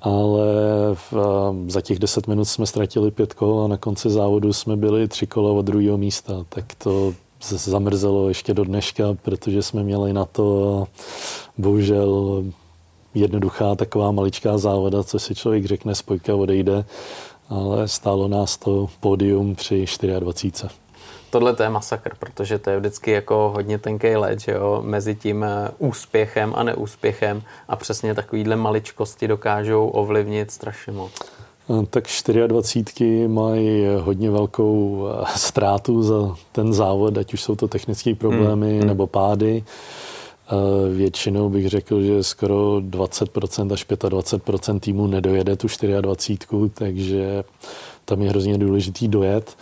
Ale 0.00 0.46
v, 0.94 1.14
eh, 1.14 1.70
za 1.70 1.80
těch 1.80 1.98
10 1.98 2.26
minut 2.26 2.44
jsme 2.44 2.66
ztratili 2.66 3.10
pět 3.10 3.34
kol 3.34 3.60
a 3.64 3.68
na 3.68 3.76
konci 3.76 4.10
závodu 4.10 4.52
jsme 4.52 4.76
byli 4.76 5.08
tři 5.08 5.26
kola 5.26 5.52
od 5.52 5.62
druhého 5.62 5.98
místa. 5.98 6.44
Tak 6.48 6.64
to 6.78 7.14
zamrzelo 7.48 8.28
ještě 8.28 8.54
do 8.54 8.64
dneška, 8.64 9.16
protože 9.22 9.62
jsme 9.62 9.82
měli 9.82 10.12
na 10.12 10.24
to 10.24 10.86
bohužel 11.58 12.44
jednoduchá 13.16 13.74
taková 13.74 14.12
maličká 14.12 14.58
závoda, 14.58 15.02
co 15.02 15.18
si 15.18 15.34
člověk 15.34 15.64
řekne, 15.64 15.94
spojka 15.94 16.34
odejde, 16.34 16.84
ale 17.48 17.88
stálo 17.88 18.28
nás 18.28 18.56
to 18.56 18.88
pódium 19.00 19.54
při 19.54 19.86
24. 20.18 20.74
Tohle 21.30 21.54
to 21.54 21.62
je 21.62 21.70
masakr, 21.70 22.14
protože 22.18 22.58
to 22.58 22.70
je 22.70 22.78
vždycky 22.78 23.10
jako 23.10 23.52
hodně 23.54 23.78
tenký 23.78 24.16
let, 24.16 24.40
že 24.40 24.52
jo, 24.52 24.82
mezi 24.84 25.14
tím 25.14 25.44
eh, 25.44 25.70
úspěchem 25.78 26.52
a 26.56 26.62
neúspěchem 26.62 27.42
a 27.68 27.76
přesně 27.76 28.14
takovýhle 28.14 28.56
maličkosti 28.56 29.28
dokážou 29.28 29.88
ovlivnit 29.88 30.50
strašně 30.50 30.92
moc. 30.92 31.12
Eh, 31.70 31.86
tak 31.90 32.04
24 32.46 33.28
mají 33.28 33.86
hodně 34.00 34.30
velkou 34.30 35.06
eh, 35.08 35.24
ztrátu 35.36 36.02
za 36.02 36.36
ten 36.52 36.72
závod, 36.72 37.18
ať 37.18 37.34
už 37.34 37.42
jsou 37.42 37.56
to 37.56 37.68
technické 37.68 38.14
problémy 38.14 38.70
hmm. 38.70 38.78
hmm. 38.78 38.88
nebo 38.88 39.06
pády. 39.06 39.64
Většinou 40.92 41.48
bych 41.48 41.68
řekl, 41.68 42.02
že 42.02 42.22
skoro 42.22 42.76
20% 42.76 43.72
až 43.72 43.86
25% 43.86 44.80
týmu 44.80 45.06
nedojede 45.06 45.56
tu 45.56 45.66
24, 46.00 46.70
takže 46.74 47.44
tam 48.04 48.22
je 48.22 48.30
hrozně 48.30 48.58
důležitý 48.58 49.08
dojet. 49.08 49.56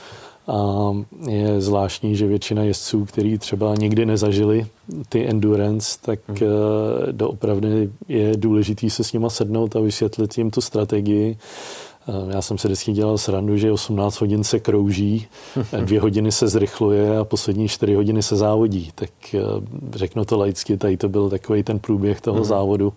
A 0.46 0.90
je 1.28 1.60
zvláštní, 1.60 2.16
že 2.16 2.26
většina 2.26 2.62
jezdců, 2.62 3.04
který 3.04 3.38
třeba 3.38 3.74
nikdy 3.74 4.06
nezažili 4.06 4.66
ty 5.08 5.28
endurance, 5.28 5.98
tak 6.02 6.20
hmm. 6.28 6.38
Eh, 6.42 7.12
doopravdy 7.12 7.90
je 8.08 8.36
důležitý 8.36 8.90
se 8.90 9.04
s 9.04 9.12
nima 9.12 9.30
sednout 9.30 9.76
a 9.76 9.80
vysvětlit 9.80 10.38
jim 10.38 10.50
tu 10.50 10.60
strategii 10.60 11.36
já 12.28 12.42
jsem 12.42 12.58
se 12.58 12.68
vždycky 12.68 12.92
dělal 12.92 13.18
srandu, 13.18 13.56
že 13.56 13.72
18 13.72 14.20
hodin 14.20 14.44
se 14.44 14.60
krouží, 14.60 15.26
dvě 15.84 16.00
hodiny 16.00 16.32
se 16.32 16.48
zrychluje 16.48 17.18
a 17.18 17.24
poslední 17.24 17.68
čtyři 17.68 17.94
hodiny 17.94 18.22
se 18.22 18.36
závodí. 18.36 18.90
Tak 18.94 19.10
eh, 19.34 19.40
řeknu 19.92 20.24
to 20.24 20.38
laicky, 20.38 20.76
tady 20.76 20.96
to 20.96 21.08
byl 21.08 21.30
takový 21.30 21.62
ten 21.62 21.78
průběh 21.78 22.20
toho 22.20 22.38
mm. 22.38 22.44
závodu, 22.44 22.92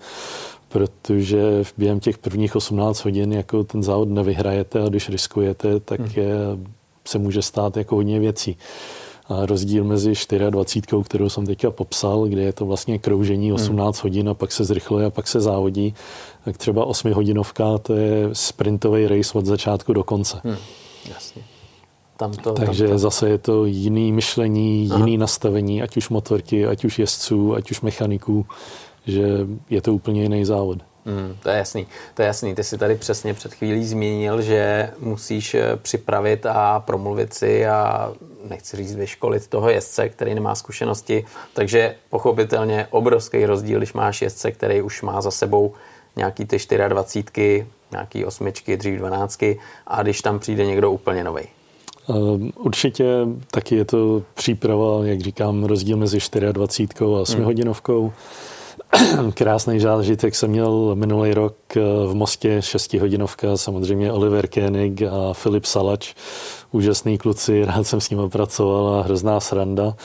protože 0.70 1.64
v 1.64 1.74
během 1.78 2.00
těch 2.00 2.18
prvních 2.18 2.56
18 2.56 3.06
hodin 3.06 3.34
jako 3.34 3.64
ten 3.64 3.84
závod 3.84 4.10
nevyhrajete 4.10 4.82
a 4.82 4.90
když 4.90 5.10
riskujete, 5.10 5.80
tak 5.80 6.00
mm. 6.00 6.10
je, 6.16 6.34
se 7.08 7.18
může 7.18 7.42
stát 7.42 7.78
jako 7.78 7.96
hodně 7.96 8.20
věcí. 8.20 8.58
A 9.30 9.46
rozdíl 9.46 9.84
mezi 9.84 10.14
24, 10.50 11.04
kterou 11.04 11.30
jsem 11.30 11.46
teďka 11.46 11.72
popsal, 11.72 12.26
kde 12.26 12.42
je 12.42 12.54
to 12.54 12.66
vlastně 12.66 13.00
kroužení 13.00 13.54
18 13.54 13.98
hmm. 13.98 14.04
hodin 14.04 14.30
a 14.30 14.34
pak 14.34 14.52
se 14.52 14.64
zrychluje 14.64 15.06
a 15.06 15.10
pak 15.10 15.28
se 15.28 15.42
závodí, 15.42 15.94
tak 16.46 16.58
třeba 16.58 16.86
8 16.86 17.14
hodinovka 17.14 17.78
to 17.78 17.94
je 17.94 18.30
sprintový 18.34 19.08
race 19.08 19.38
od 19.38 19.46
začátku 19.46 19.94
do 19.94 20.04
konce. 20.04 20.42
Hmm. 20.44 20.56
Jasně. 21.10 21.42
Tam 22.18 22.32
to, 22.32 22.54
Takže 22.54 22.84
tam 22.84 22.94
to. 22.94 22.98
zase 23.00 23.30
je 23.30 23.38
to 23.38 23.66
jiný 23.66 24.12
myšlení, 24.12 24.90
Aha. 24.92 25.00
jiný 25.00 25.18
nastavení, 25.18 25.82
ať 25.82 25.98
už 25.98 26.10
motorky, 26.10 26.66
ať 26.66 26.86
už 26.86 27.00
jezdců, 27.00 27.56
ať 27.56 27.72
už 27.72 27.82
mechaniků, 27.82 28.46
že 29.08 29.48
je 29.70 29.82
to 29.82 29.94
úplně 29.94 30.22
jiný 30.22 30.46
závod. 30.46 30.78
Mm, 31.08 31.36
to 31.44 31.50
je 31.50 31.58
jasný, 31.58 31.88
to 32.14 32.22
je 32.22 32.26
jasný. 32.26 32.56
Ty 32.56 32.64
jsi 32.64 32.78
tady 32.78 32.96
přesně 32.96 33.34
před 33.34 33.54
chvílí 33.54 33.86
zmínil, 33.86 34.42
že 34.42 34.90
musíš 35.00 35.56
eh, 35.56 35.76
připravit 35.82 36.46
a 36.46 36.80
promluvit 36.80 37.34
si 37.34 37.68
a 37.68 38.12
nechci 38.50 38.78
říct 38.78 38.96
vyškolit 38.96 39.48
toho 39.48 39.70
jezdce, 39.70 40.10
který 40.10 40.36
nemá 40.36 40.56
zkušenosti, 40.56 41.26
takže 41.54 41.96
pochopitelně 42.10 42.88
obrovský 42.90 43.46
rozdíl, 43.46 43.78
když 43.78 43.94
máš 43.94 44.22
jezdce, 44.22 44.52
který 44.52 44.82
už 44.82 45.02
má 45.02 45.22
za 45.22 45.32
sebou 45.32 45.74
nějaký 46.16 46.46
ty 46.46 46.58
24, 46.88 47.68
nějaký 47.92 48.26
osmičky, 48.26 48.78
dřív 48.78 48.98
12 48.98 49.44
a 49.88 50.04
když 50.04 50.22
tam 50.22 50.40
přijde 50.40 50.66
někdo 50.66 50.92
úplně 50.92 51.24
nový. 51.24 51.44
Ehm, 52.10 52.52
určitě 52.56 53.06
taky 53.52 53.76
je 53.76 53.86
to 53.86 54.24
příprava, 54.34 55.06
jak 55.06 55.22
říkám, 55.22 55.64
rozdíl 55.64 55.98
mezi 55.98 56.18
24 56.52 57.16
a 57.16 57.20
8 57.20 57.44
hodinovkou. 57.44 58.02
Hmm. 58.02 58.12
Krásný 59.34 59.80
zážitek 59.80 60.36
jsem 60.36 60.50
měl 60.50 60.96
minulý 60.96 61.34
rok 61.34 61.56
eh, 61.78 61.82
v 62.08 62.14
Mostě, 62.14 62.62
šestihodinovka, 62.62 63.58
samozřejmě 63.58 64.12
Oliver 64.12 64.48
Koenig 64.48 65.02
a 65.02 65.34
Filip 65.34 65.66
Salač, 65.66 66.14
úžasný 66.72 67.18
kluci, 67.18 67.66
rád 67.66 67.84
jsem 67.84 68.02
s 68.02 68.10
nimi 68.10 68.30
pracoval 68.30 68.88
a 69.00 69.02
hrozná 69.02 69.40
sranda. 69.40 69.96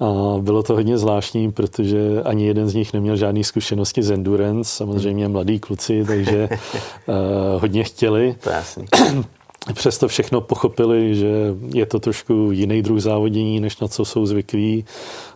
A 0.00 0.38
bylo 0.40 0.62
to 0.62 0.74
hodně 0.74 0.98
zvláštní, 0.98 1.52
protože 1.52 2.22
ani 2.24 2.46
jeden 2.46 2.68
z 2.68 2.74
nich 2.74 2.92
neměl 2.92 3.16
žádné 3.16 3.44
zkušenosti 3.44 4.02
z 4.02 4.10
endurance, 4.10 4.70
samozřejmě 4.70 5.28
mladí 5.28 5.58
kluci, 5.58 6.04
takže 6.06 6.48
uh, 6.48 7.14
hodně 7.60 7.84
chtěli. 7.84 8.36
To 8.40 8.50
jasný. 8.50 8.84
Přesto 9.74 10.08
všechno 10.08 10.40
pochopili, 10.40 11.14
že 11.14 11.54
je 11.74 11.86
to 11.86 11.98
trošku 11.98 12.50
jiný 12.52 12.82
druh 12.82 13.00
závodění, 13.00 13.60
než 13.60 13.78
na 13.78 13.88
co 13.88 14.04
jsou 14.04 14.26
zvyklí. 14.26 14.84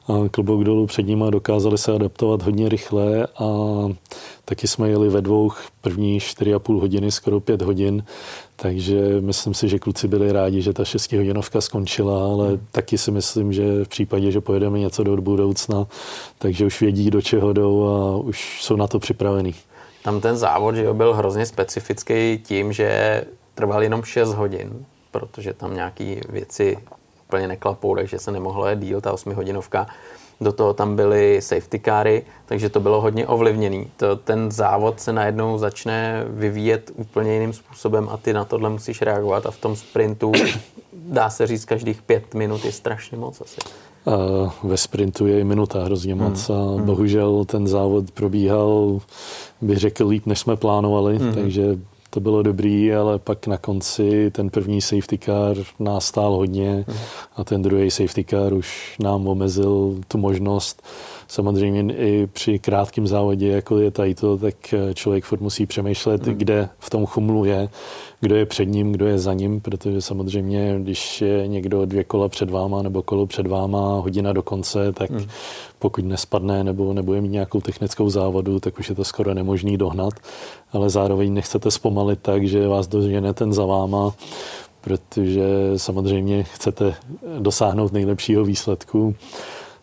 A 0.08 0.28
klobouk 0.30 0.64
dolů 0.64 0.86
před 0.86 1.02
nimi 1.02 1.24
dokázali 1.30 1.78
se 1.78 1.92
adaptovat 1.92 2.42
hodně 2.42 2.68
rychle 2.68 3.26
a 3.38 3.46
taky 4.44 4.68
jsme 4.68 4.88
jeli 4.88 5.08
ve 5.08 5.20
dvou 5.20 5.50
první 5.80 6.20
4,5 6.20 6.80
hodiny, 6.80 7.10
skoro 7.10 7.40
5 7.40 7.62
hodin, 7.62 8.04
takže 8.56 9.20
myslím 9.20 9.54
si, 9.54 9.68
že 9.68 9.78
kluci 9.78 10.08
byli 10.08 10.32
rádi, 10.32 10.62
že 10.62 10.72
ta 10.72 10.84
6 10.84 11.12
hodinovka 11.12 11.60
skončila, 11.60 12.24
ale 12.24 12.48
hmm. 12.48 12.66
taky 12.72 12.98
si 12.98 13.10
myslím, 13.10 13.52
že 13.52 13.84
v 13.84 13.88
případě, 13.88 14.30
že 14.30 14.40
pojedeme 14.40 14.78
něco 14.78 15.04
do 15.04 15.16
budoucna, 15.16 15.86
takže 16.38 16.66
už 16.66 16.80
vědí, 16.80 17.10
do 17.10 17.22
čeho 17.22 17.52
jdou 17.52 17.84
a 17.84 18.16
už 18.16 18.62
jsou 18.62 18.76
na 18.76 18.86
to 18.86 18.98
připravení. 18.98 19.54
Tam 20.02 20.20
ten 20.20 20.36
závod 20.36 20.74
že 20.74 20.92
byl 20.92 21.14
hrozně 21.14 21.46
specifický 21.46 22.40
tím, 22.44 22.72
že 22.72 23.22
trval 23.54 23.82
jenom 23.82 24.02
6 24.02 24.34
hodin, 24.34 24.86
protože 25.10 25.52
tam 25.52 25.74
nějaké 25.74 26.20
věci 26.28 26.78
úplně 27.28 27.48
neklapou, 27.48 27.94
takže 27.94 28.18
se 28.18 28.32
nemohlo 28.32 28.66
jet 28.66 28.78
díl, 28.78 29.00
ta 29.00 29.12
8 29.12 29.34
hodinovka. 29.34 29.86
Do 30.40 30.52
toho 30.52 30.74
tam 30.74 30.96
byly 30.96 31.40
safety 31.42 31.80
cary, 31.84 32.22
takže 32.46 32.68
to 32.68 32.80
bylo 32.80 33.00
hodně 33.00 33.26
ovlivněný. 33.26 33.90
To, 33.96 34.16
ten 34.16 34.50
závod 34.50 35.00
se 35.00 35.12
najednou 35.12 35.58
začne 35.58 36.24
vyvíjet 36.28 36.90
úplně 36.94 37.32
jiným 37.32 37.52
způsobem 37.52 38.08
a 38.10 38.16
ty 38.16 38.32
na 38.32 38.44
tohle 38.44 38.70
musíš 38.70 39.02
reagovat 39.02 39.46
a 39.46 39.50
v 39.50 39.56
tom 39.56 39.76
sprintu 39.76 40.32
dá 40.92 41.30
se 41.30 41.46
říct 41.46 41.64
každých 41.64 42.02
pět 42.02 42.34
minut 42.34 42.64
je 42.64 42.72
strašně 42.72 43.18
moc 43.18 43.40
asi. 43.40 43.60
A 44.06 44.16
ve 44.62 44.76
sprintu 44.76 45.26
je 45.26 45.40
i 45.40 45.44
minuta 45.44 45.84
hrozně 45.84 46.14
moc 46.14 46.48
hmm. 46.48 46.58
a 46.58 46.62
hmm. 46.62 46.84
bohužel 46.84 47.44
ten 47.44 47.66
závod 47.66 48.10
probíhal, 48.10 49.00
bych 49.60 49.78
řekl, 49.78 50.06
líp, 50.06 50.26
než 50.26 50.38
jsme 50.38 50.56
plánovali, 50.56 51.18
hmm. 51.18 51.34
takže 51.34 51.78
to 52.10 52.20
bylo 52.20 52.42
dobrý, 52.42 52.94
ale 52.94 53.18
pak 53.18 53.46
na 53.46 53.56
konci 53.56 54.30
ten 54.30 54.50
první 54.50 54.80
safety 54.80 55.18
car 55.18 55.56
nás 55.78 56.06
stál 56.06 56.36
hodně 56.36 56.84
a 57.36 57.44
ten 57.44 57.62
druhý 57.62 57.90
safety 57.90 58.24
car 58.24 58.52
už 58.52 58.96
nám 59.02 59.28
omezil 59.28 60.00
tu 60.08 60.18
možnost. 60.18 60.82
Samozřejmě 61.30 61.94
i 61.94 62.26
při 62.26 62.58
krátkém 62.58 63.06
závodě, 63.06 63.48
jako 63.48 63.78
je 63.78 63.90
tady 63.90 64.14
to, 64.14 64.38
tak 64.38 64.54
člověk 64.94 65.24
furt 65.24 65.40
musí 65.40 65.66
přemýšlet, 65.66 66.26
hmm. 66.26 66.36
kde 66.36 66.68
v 66.78 66.90
tom 66.90 67.06
chumlu 67.06 67.44
je, 67.44 67.68
kdo 68.20 68.36
je 68.36 68.46
před 68.46 68.64
ním, 68.64 68.92
kdo 68.92 69.06
je 69.06 69.18
za 69.18 69.32
ním, 69.34 69.60
protože 69.60 70.02
samozřejmě, 70.02 70.78
když 70.82 71.20
je 71.20 71.48
někdo 71.48 71.84
dvě 71.84 72.04
kola 72.04 72.28
před 72.28 72.50
váma 72.50 72.82
nebo 72.82 73.02
kolo 73.02 73.26
před 73.26 73.46
váma, 73.46 73.94
hodina 73.94 74.32
do 74.32 74.42
konce, 74.42 74.92
tak 74.92 75.10
hmm. 75.10 75.26
pokud 75.78 76.04
nespadne 76.04 76.64
nebo 76.64 76.92
nebude 76.92 77.20
mít 77.20 77.28
nějakou 77.28 77.60
technickou 77.60 78.10
závodu, 78.10 78.60
tak 78.60 78.78
už 78.78 78.88
je 78.88 78.94
to 78.94 79.04
skoro 79.04 79.34
nemožný 79.34 79.76
dohnat, 79.76 80.14
ale 80.72 80.90
zároveň 80.90 81.34
nechcete 81.34 81.70
zpomalit 81.70 82.18
tak, 82.22 82.46
že 82.48 82.68
vás 82.68 82.86
dožene 82.86 83.34
ten 83.34 83.52
za 83.52 83.64
váma, 83.64 84.14
protože 84.80 85.44
samozřejmě 85.76 86.42
chcete 86.42 86.94
dosáhnout 87.38 87.92
nejlepšího 87.92 88.44
výsledku. 88.44 89.14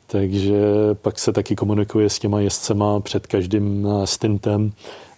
Takže 0.07 0.61
pak 1.01 1.19
se 1.19 1.33
taky 1.33 1.55
komunikuje 1.55 2.09
s 2.09 2.19
těma 2.19 2.39
jezdcema 2.39 2.99
před 2.99 3.27
každým 3.27 3.87
stintem, 4.05 4.71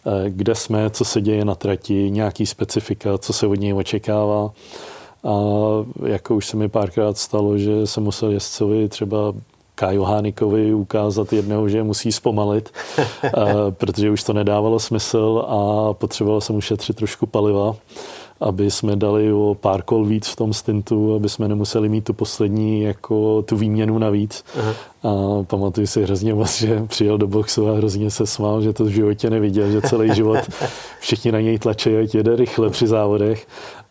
Eh, 0.06 0.30
kde 0.30 0.56
jsme, 0.56 0.90
co 0.90 1.06
se 1.06 1.22
děje 1.22 1.46
na 1.46 1.56
trati, 1.56 2.12
nějaký 2.12 2.46
specifika, 2.46 3.18
co 3.18 3.34
se 3.34 3.48
od 3.48 3.56
něj 3.56 3.74
očekává. 3.74 4.52
A 5.24 5.34
jako 6.06 6.36
už 6.36 6.46
se 6.46 6.58
mi 6.58 6.70
párkrát 6.70 7.18
stalo, 7.18 7.58
že 7.58 7.88
jsem 7.88 8.04
musel 8.04 8.32
jezdcovi 8.32 8.90
třeba 8.90 9.34
Káju 9.76 10.04
Hánikovi 10.04 10.74
ukázat 10.74 11.34
jednou, 11.34 11.68
že 11.68 11.84
musí 11.84 12.12
zpomalit, 12.12 12.70
eh, 13.24 13.32
protože 13.70 14.12
už 14.12 14.24
to 14.24 14.34
nedávalo 14.34 14.80
smysl 14.80 15.46
a 15.48 15.94
potřeboval 15.94 16.42
jsem 16.42 16.56
ušetřit 16.56 16.96
trošku 16.96 17.26
paliva 17.26 17.76
aby 18.40 18.72
jsme 18.72 18.96
dali 18.96 19.34
o 19.34 19.58
pár 19.60 19.82
kol 19.82 20.06
víc 20.06 20.28
v 20.28 20.36
tom 20.36 20.54
stintu, 20.54 21.16
aby 21.16 21.30
jsme 21.30 21.48
nemuseli 21.48 21.90
mít 21.90 22.04
tu 22.04 22.14
poslední 22.14 22.82
jako 22.82 23.42
tu 23.42 23.58
výměnu 23.58 23.98
navíc. 23.98 24.46
Aha. 24.60 24.74
A 25.04 25.44
pamatuju 25.44 25.88
si 25.88 26.04
hrozně 26.04 26.34
moc, 26.34 26.58
že 26.58 26.84
přijel 26.88 27.18
do 27.18 27.28
boxu 27.28 27.70
a 27.70 27.76
hrozně 27.76 28.12
se 28.12 28.28
smál, 28.28 28.62
že 28.62 28.74
to 28.74 28.86
v 28.86 28.90
životě 28.90 29.30
neviděl, 29.30 29.72
že 29.72 29.82
celý 29.82 30.16
život 30.16 30.40
všichni 31.00 31.32
na 31.32 31.42
něj 31.42 31.60
tlačí, 31.60 31.98
ať 31.98 32.16
jede 32.16 32.36
rychle 32.36 32.70
při 32.70 32.88
závodech 32.88 33.48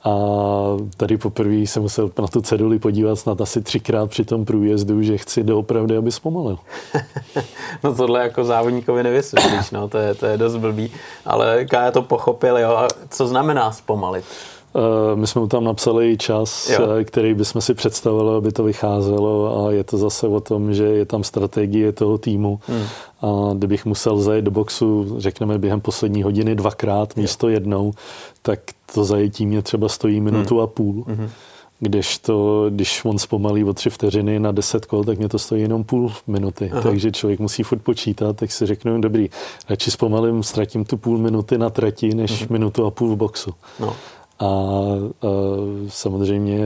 a 0.09 0.77
tady 0.97 1.17
poprvé 1.17 1.55
jsem 1.55 1.83
musel 1.83 2.11
na 2.19 2.27
tu 2.27 2.41
ceduli 2.41 2.79
podívat 2.79 3.17
snad 3.17 3.41
asi 3.41 3.63
třikrát 3.63 4.11
při 4.11 4.25
tom 4.25 4.45
průjezdu, 4.45 5.03
že 5.03 5.19
chci 5.19 5.45
doopravdy, 5.45 5.97
aby 5.97 6.13
zpomalil. 6.13 6.59
no 7.85 7.95
tohle 7.95 8.23
jako 8.23 8.45
závodníkovi 8.45 9.03
nevysvětlíš, 9.03 9.71
no, 9.71 9.89
to 9.89 9.99
je, 9.99 10.15
to 10.15 10.27
je 10.27 10.37
dost 10.37 10.57
blbý. 10.57 10.93
Ale 11.25 11.65
Kája 11.65 11.91
to 11.91 12.03
pochopil, 12.03 12.59
jo. 12.59 12.71
A 12.71 12.89
co 13.11 13.27
znamená 13.27 13.73
zpomalit? 13.73 14.25
Eh, 14.77 15.17
my 15.17 15.27
jsme 15.27 15.41
mu 15.41 15.47
tam 15.47 15.65
napsali 15.65 16.17
čas, 16.17 16.71
jo. 16.71 16.89
Eh, 17.01 17.05
který 17.05 17.35
bychom 17.35 17.61
si 17.61 17.75
představili, 17.75 18.37
aby 18.37 18.53
to 18.53 18.65
vycházelo 18.65 19.67
a 19.67 19.73
je 19.73 19.85
to 19.85 19.97
zase 19.99 20.29
o 20.29 20.41
tom, 20.41 20.75
že 20.75 20.85
je 20.85 21.05
tam 21.05 21.25
strategie 21.25 21.93
toho 21.93 22.19
týmu. 22.19 22.61
Hmm. 22.67 22.85
A 23.23 23.55
kdybych 23.55 23.87
musel 23.87 24.19
zajet 24.19 24.45
do 24.45 24.51
boxu, 24.51 25.15
řekneme 25.19 25.59
během 25.59 25.81
poslední 25.81 26.23
hodiny 26.23 26.55
dvakrát 26.55 27.17
místo 27.17 27.49
jo. 27.49 27.55
jednou, 27.55 27.93
tak 28.43 28.61
to 28.95 29.05
zajetí 29.05 29.47
mě 29.47 29.63
třeba 29.63 29.89
stojí 29.89 30.21
minutu 30.21 30.55
hmm. 30.55 30.65
a 30.65 30.67
půl. 30.67 31.05
Hmm. 31.09 31.29
Když, 31.81 32.19
to, 32.19 32.67
když 32.71 33.05
on 33.05 33.19
zpomalí 33.19 33.65
o 33.65 33.73
tři 33.73 33.91
vteřiny 33.91 34.41
na 34.41 34.53
deset 34.53 34.87
kol, 34.87 35.05
tak 35.05 35.19
mě 35.19 35.29
to 35.29 35.39
stojí 35.39 35.63
jenom 35.63 35.85
půl 35.85 36.13
minuty. 36.27 36.71
Aha. 36.73 36.83
Takže 36.83 37.13
člověk 37.13 37.41
musí 37.41 37.63
furt 37.63 37.79
počítat, 37.79 38.37
tak 38.37 38.53
si 38.53 38.67
řeknu, 38.67 39.01
dobrý, 39.01 39.31
radši 39.69 39.91
zpomalím, 39.91 40.43
ztratím 40.43 40.85
tu 40.85 40.97
půl 40.97 41.19
minuty 41.19 41.59
na 41.59 41.71
trati, 41.71 42.15
než 42.15 42.41
hmm. 42.41 42.53
minutu 42.53 42.87
a 42.87 42.91
půl 42.91 43.15
v 43.15 43.17
boxu. 43.17 43.55
No. 43.81 43.97
A, 44.39 44.47
a 44.47 45.29
samozřejmě 45.89 46.59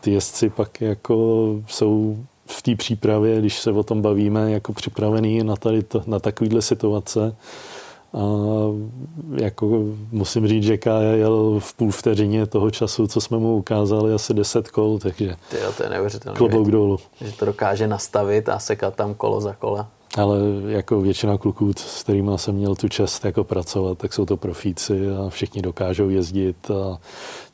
ty 0.00 0.10
jezdci 0.12 0.50
pak 0.50 0.80
jako 0.80 1.46
jsou 1.68 2.18
v 2.46 2.62
té 2.62 2.76
přípravě, 2.76 3.38
když 3.38 3.58
se 3.58 3.72
o 3.72 3.82
tom 3.82 4.02
bavíme, 4.02 4.50
jako 4.50 4.72
připravený 4.72 5.44
na, 5.44 5.56
tady 5.56 5.82
to, 5.82 6.02
na 6.06 6.18
takovýhle 6.18 6.62
situace. 6.62 7.36
A 8.14 8.20
jako 9.36 9.84
musím 10.12 10.48
říct, 10.48 10.64
že 10.64 10.76
Kája 10.76 11.12
jel 11.12 11.60
v 11.60 11.74
půl 11.74 11.90
vteřině 11.90 12.46
toho 12.46 12.70
času, 12.70 13.06
co 13.06 13.20
jsme 13.20 13.38
mu 13.38 13.56
ukázali, 13.56 14.14
asi 14.14 14.34
10 14.34 14.70
kol, 14.70 14.98
takže 14.98 15.36
Tyjo, 15.50 15.72
to 15.72 15.82
je 15.82 15.90
neuvěřitelné. 15.90 16.38
Klobouk 16.38 16.70
dolů. 16.70 16.98
Že 17.20 17.32
to 17.32 17.44
dokáže 17.44 17.86
nastavit 17.86 18.48
a 18.48 18.58
sekat 18.58 18.94
tam 18.94 19.14
kolo 19.14 19.40
za 19.40 19.52
kola. 19.52 19.88
Ale 20.16 20.38
jako 20.66 21.00
většina 21.00 21.38
kluků, 21.38 21.72
s 21.76 22.02
kterými 22.02 22.30
jsem 22.36 22.54
měl 22.54 22.74
tu 22.74 22.88
čest 22.88 23.24
jako 23.24 23.44
pracovat, 23.44 23.98
tak 23.98 24.12
jsou 24.12 24.24
to 24.24 24.36
profíci 24.36 25.10
a 25.10 25.28
všichni 25.28 25.62
dokážou 25.62 26.08
jezdit 26.08 26.70
a 26.70 26.98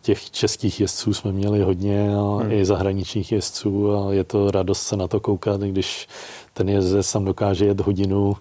těch 0.03 0.31
českých 0.31 0.81
jezdců 0.81 1.15
jsme 1.15 1.33
měli 1.33 1.63
hodně 1.63 2.17
a 2.17 2.43
hmm. 2.43 2.53
i 2.53 2.65
zahraničních 2.65 3.33
jezdců 3.33 3.97
a 3.97 4.13
je 4.13 4.25
to 4.25 4.51
radost 4.51 4.83
se 4.83 4.97
na 4.97 5.09
to 5.09 5.21
koukat, 5.21 5.61
když 5.61 6.09
ten 6.53 6.69
jezdec 6.69 7.13
tam 7.13 7.25
dokáže 7.25 7.67
jet 7.67 7.81
hodinu 7.81 8.37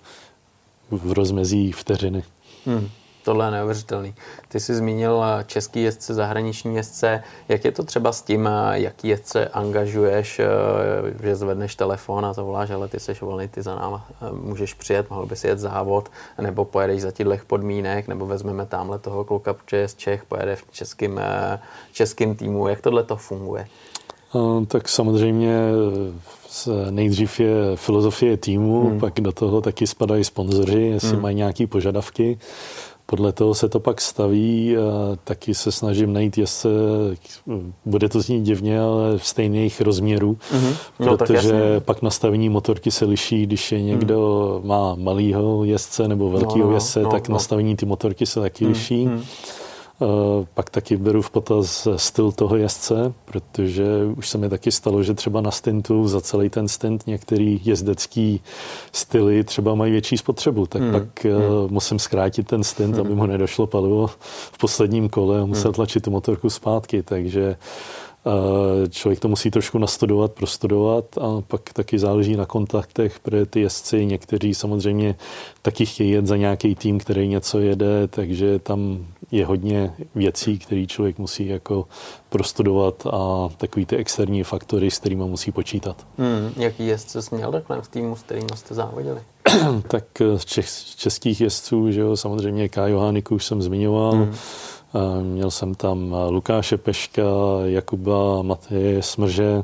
v 0.97 1.11
rozmezí 1.11 1.71
vteřiny. 1.71 2.23
Hmm. 2.65 2.89
Tohle 3.23 3.47
je 3.47 3.51
neuvěřitelný. 3.51 4.15
Ty 4.47 4.59
jsi 4.59 4.75
zmínil 4.75 5.23
eh, 5.23 5.43
český 5.43 5.83
jezdce, 5.83 6.13
zahraniční 6.13 6.75
jezdce. 6.75 7.23
Jak 7.49 7.65
je 7.65 7.71
to 7.71 7.83
třeba 7.83 8.11
s 8.11 8.21
tím, 8.21 8.47
eh, 8.47 8.79
jaký 8.79 9.07
jezdce 9.07 9.47
angažuješ, 9.47 10.39
eh, 10.39 10.45
že 11.23 11.35
zvedneš 11.35 11.75
telefon 11.75 12.25
a 12.25 12.33
zavoláš, 12.33 12.69
ale 12.69 12.87
ty 12.87 12.99
jsi 12.99 13.13
volný, 13.21 13.47
ty 13.47 13.61
za 13.61 13.75
náma 13.75 14.07
můžeš 14.31 14.73
přijet, 14.73 15.09
mohl 15.09 15.25
bys 15.25 15.43
jet 15.43 15.59
závod, 15.59 16.09
nebo 16.41 16.65
pojedeš 16.65 17.01
za 17.01 17.11
těchto 17.11 17.37
podmínek, 17.47 18.07
nebo 18.07 18.25
vezmeme 18.25 18.65
tamhle 18.65 18.99
toho 18.99 19.23
kluka, 19.23 19.53
protože 19.53 19.77
je 19.77 19.87
z 19.87 19.95
Čech, 19.95 20.23
pojede 20.25 20.55
v 20.55 20.63
českým, 20.71 21.21
českým 21.91 22.35
týmu. 22.35 22.67
Jak 22.67 22.81
tohle 22.81 23.03
to 23.03 23.15
funguje? 23.15 23.67
Tak 24.67 24.89
samozřejmě 24.89 25.59
nejdřív 26.89 27.39
je 27.39 27.55
filozofie 27.75 28.37
týmu, 28.37 28.89
hmm. 28.89 28.99
pak 28.99 29.21
do 29.21 29.31
toho 29.31 29.61
taky 29.61 29.87
spadají 29.87 30.23
sponzoři, 30.23 30.81
jestli 30.81 31.09
hmm. 31.09 31.21
mají 31.21 31.35
nějaké 31.35 31.67
požadavky. 31.67 32.37
Podle 33.05 33.31
toho 33.31 33.53
se 33.53 33.69
to 33.69 33.79
pak 33.79 34.01
staví. 34.01 34.75
Taky 35.23 35.53
se 35.53 35.71
snažím 35.71 36.13
najít 36.13 36.37
jezdce, 36.37 36.69
bude 37.85 38.09
to 38.09 38.21
znít 38.21 38.41
divně, 38.41 38.81
ale 38.81 39.17
v 39.17 39.27
stejných 39.27 39.81
rozměrů, 39.81 40.37
mm-hmm. 40.51 40.75
no, 40.99 41.17
protože 41.17 41.79
pak 41.79 42.01
nastavení 42.01 42.49
motorky 42.49 42.91
se 42.91 43.05
liší, 43.05 43.45
když 43.45 43.71
je 43.71 43.81
někdo 43.81 44.59
mm. 44.61 44.67
má 44.67 44.95
malýho 44.95 45.63
jezdce 45.63 46.07
nebo 46.07 46.29
velkýho 46.29 46.65
no, 46.65 46.69
no, 46.69 46.75
jezdce, 46.75 47.01
no, 47.01 47.09
tak 47.09 47.29
no. 47.29 47.33
nastavení 47.33 47.75
ty 47.75 47.85
motorky 47.85 48.25
se 48.25 48.39
taky 48.39 48.65
mm, 48.65 48.71
liší. 48.71 49.05
Mm. 49.05 49.23
Eh, 50.03 50.45
pak 50.53 50.69
taky 50.69 50.97
beru 50.97 51.21
v 51.21 51.29
potaz 51.29 51.87
styl 51.95 52.31
toho 52.31 52.55
jezdce, 52.55 53.13
protože 53.25 53.85
už 54.17 54.29
se 54.29 54.37
mi 54.37 54.49
taky 54.49 54.71
stalo, 54.71 55.03
že 55.03 55.13
třeba 55.13 55.41
na 55.41 55.51
stintu 55.51 56.07
za 56.07 56.21
celý 56.21 56.49
ten 56.49 56.67
stint 56.67 57.07
některý 57.07 57.61
jezdecký 57.63 58.41
styly 58.91 59.43
třeba 59.43 59.75
mají 59.75 59.91
větší 59.91 60.17
spotřebu, 60.17 60.65
tak 60.65 60.81
hmm. 60.81 60.91
pak 60.91 61.25
hmm. 61.25 61.33
musím 61.69 61.99
zkrátit 61.99 62.47
ten 62.47 62.63
stint, 62.63 62.95
hmm. 62.95 63.05
aby 63.05 63.15
mu 63.15 63.25
nedošlo 63.25 63.67
palivo 63.67 64.07
v 64.51 64.57
posledním 64.57 65.09
kole 65.09 65.41
a 65.41 65.45
musel 65.45 65.71
hmm. 65.71 65.73
tlačit 65.73 66.03
tu 66.03 66.11
motorku 66.11 66.49
zpátky, 66.49 67.03
takže 67.03 67.55
Člověk 68.89 69.19
to 69.19 69.27
musí 69.27 69.51
trošku 69.51 69.77
nastudovat, 69.77 70.31
prostudovat 70.31 71.17
a 71.17 71.41
pak 71.47 71.73
taky 71.73 71.99
záleží 71.99 72.35
na 72.35 72.45
kontaktech, 72.45 73.19
protože 73.19 73.45
ty 73.45 73.61
jezdci 73.61 74.05
někteří 74.05 74.53
samozřejmě 74.53 75.15
taky 75.61 75.85
chtějí 75.85 76.11
jet 76.11 76.27
za 76.27 76.37
nějaký 76.37 76.75
tým, 76.75 76.99
který 76.99 77.27
něco 77.27 77.59
jede, 77.59 78.07
takže 78.07 78.59
tam 78.59 79.05
je 79.31 79.45
hodně 79.45 79.93
věcí, 80.15 80.59
které 80.59 80.85
člověk 80.85 81.17
musí 81.17 81.47
jako 81.47 81.85
prostudovat 82.29 83.07
a 83.11 83.49
takový 83.57 83.85
ty 83.85 83.95
externí 83.95 84.43
faktory, 84.43 84.91
s 84.91 84.99
kterými 84.99 85.23
musí 85.23 85.51
počítat. 85.51 86.07
Hmm, 86.17 86.51
jaký 86.57 86.87
jezdce 86.87 87.21
jsi 87.21 87.35
měl 87.35 87.51
takhle 87.51 87.81
v 87.81 87.87
týmu, 87.87 88.15
s 88.15 88.23
kterými 88.23 88.49
jste 88.55 88.73
závodili? 88.73 89.21
tak 89.87 90.05
z 90.37 90.45
čes, 90.45 90.95
českých 90.95 91.41
jezdců, 91.41 91.91
že 91.91 92.01
jo, 92.01 92.17
samozřejmě 92.17 92.69
K. 92.69 92.87
Johániku 92.87 93.35
už 93.35 93.45
jsem 93.45 93.61
zmiňoval, 93.61 94.11
hmm 94.11 94.35
Měl 95.21 95.51
jsem 95.51 95.75
tam 95.75 96.15
Lukáše 96.29 96.77
Peška, 96.77 97.21
Jakuba 97.63 98.41
Mateje 98.41 99.03
Smrže, 99.03 99.63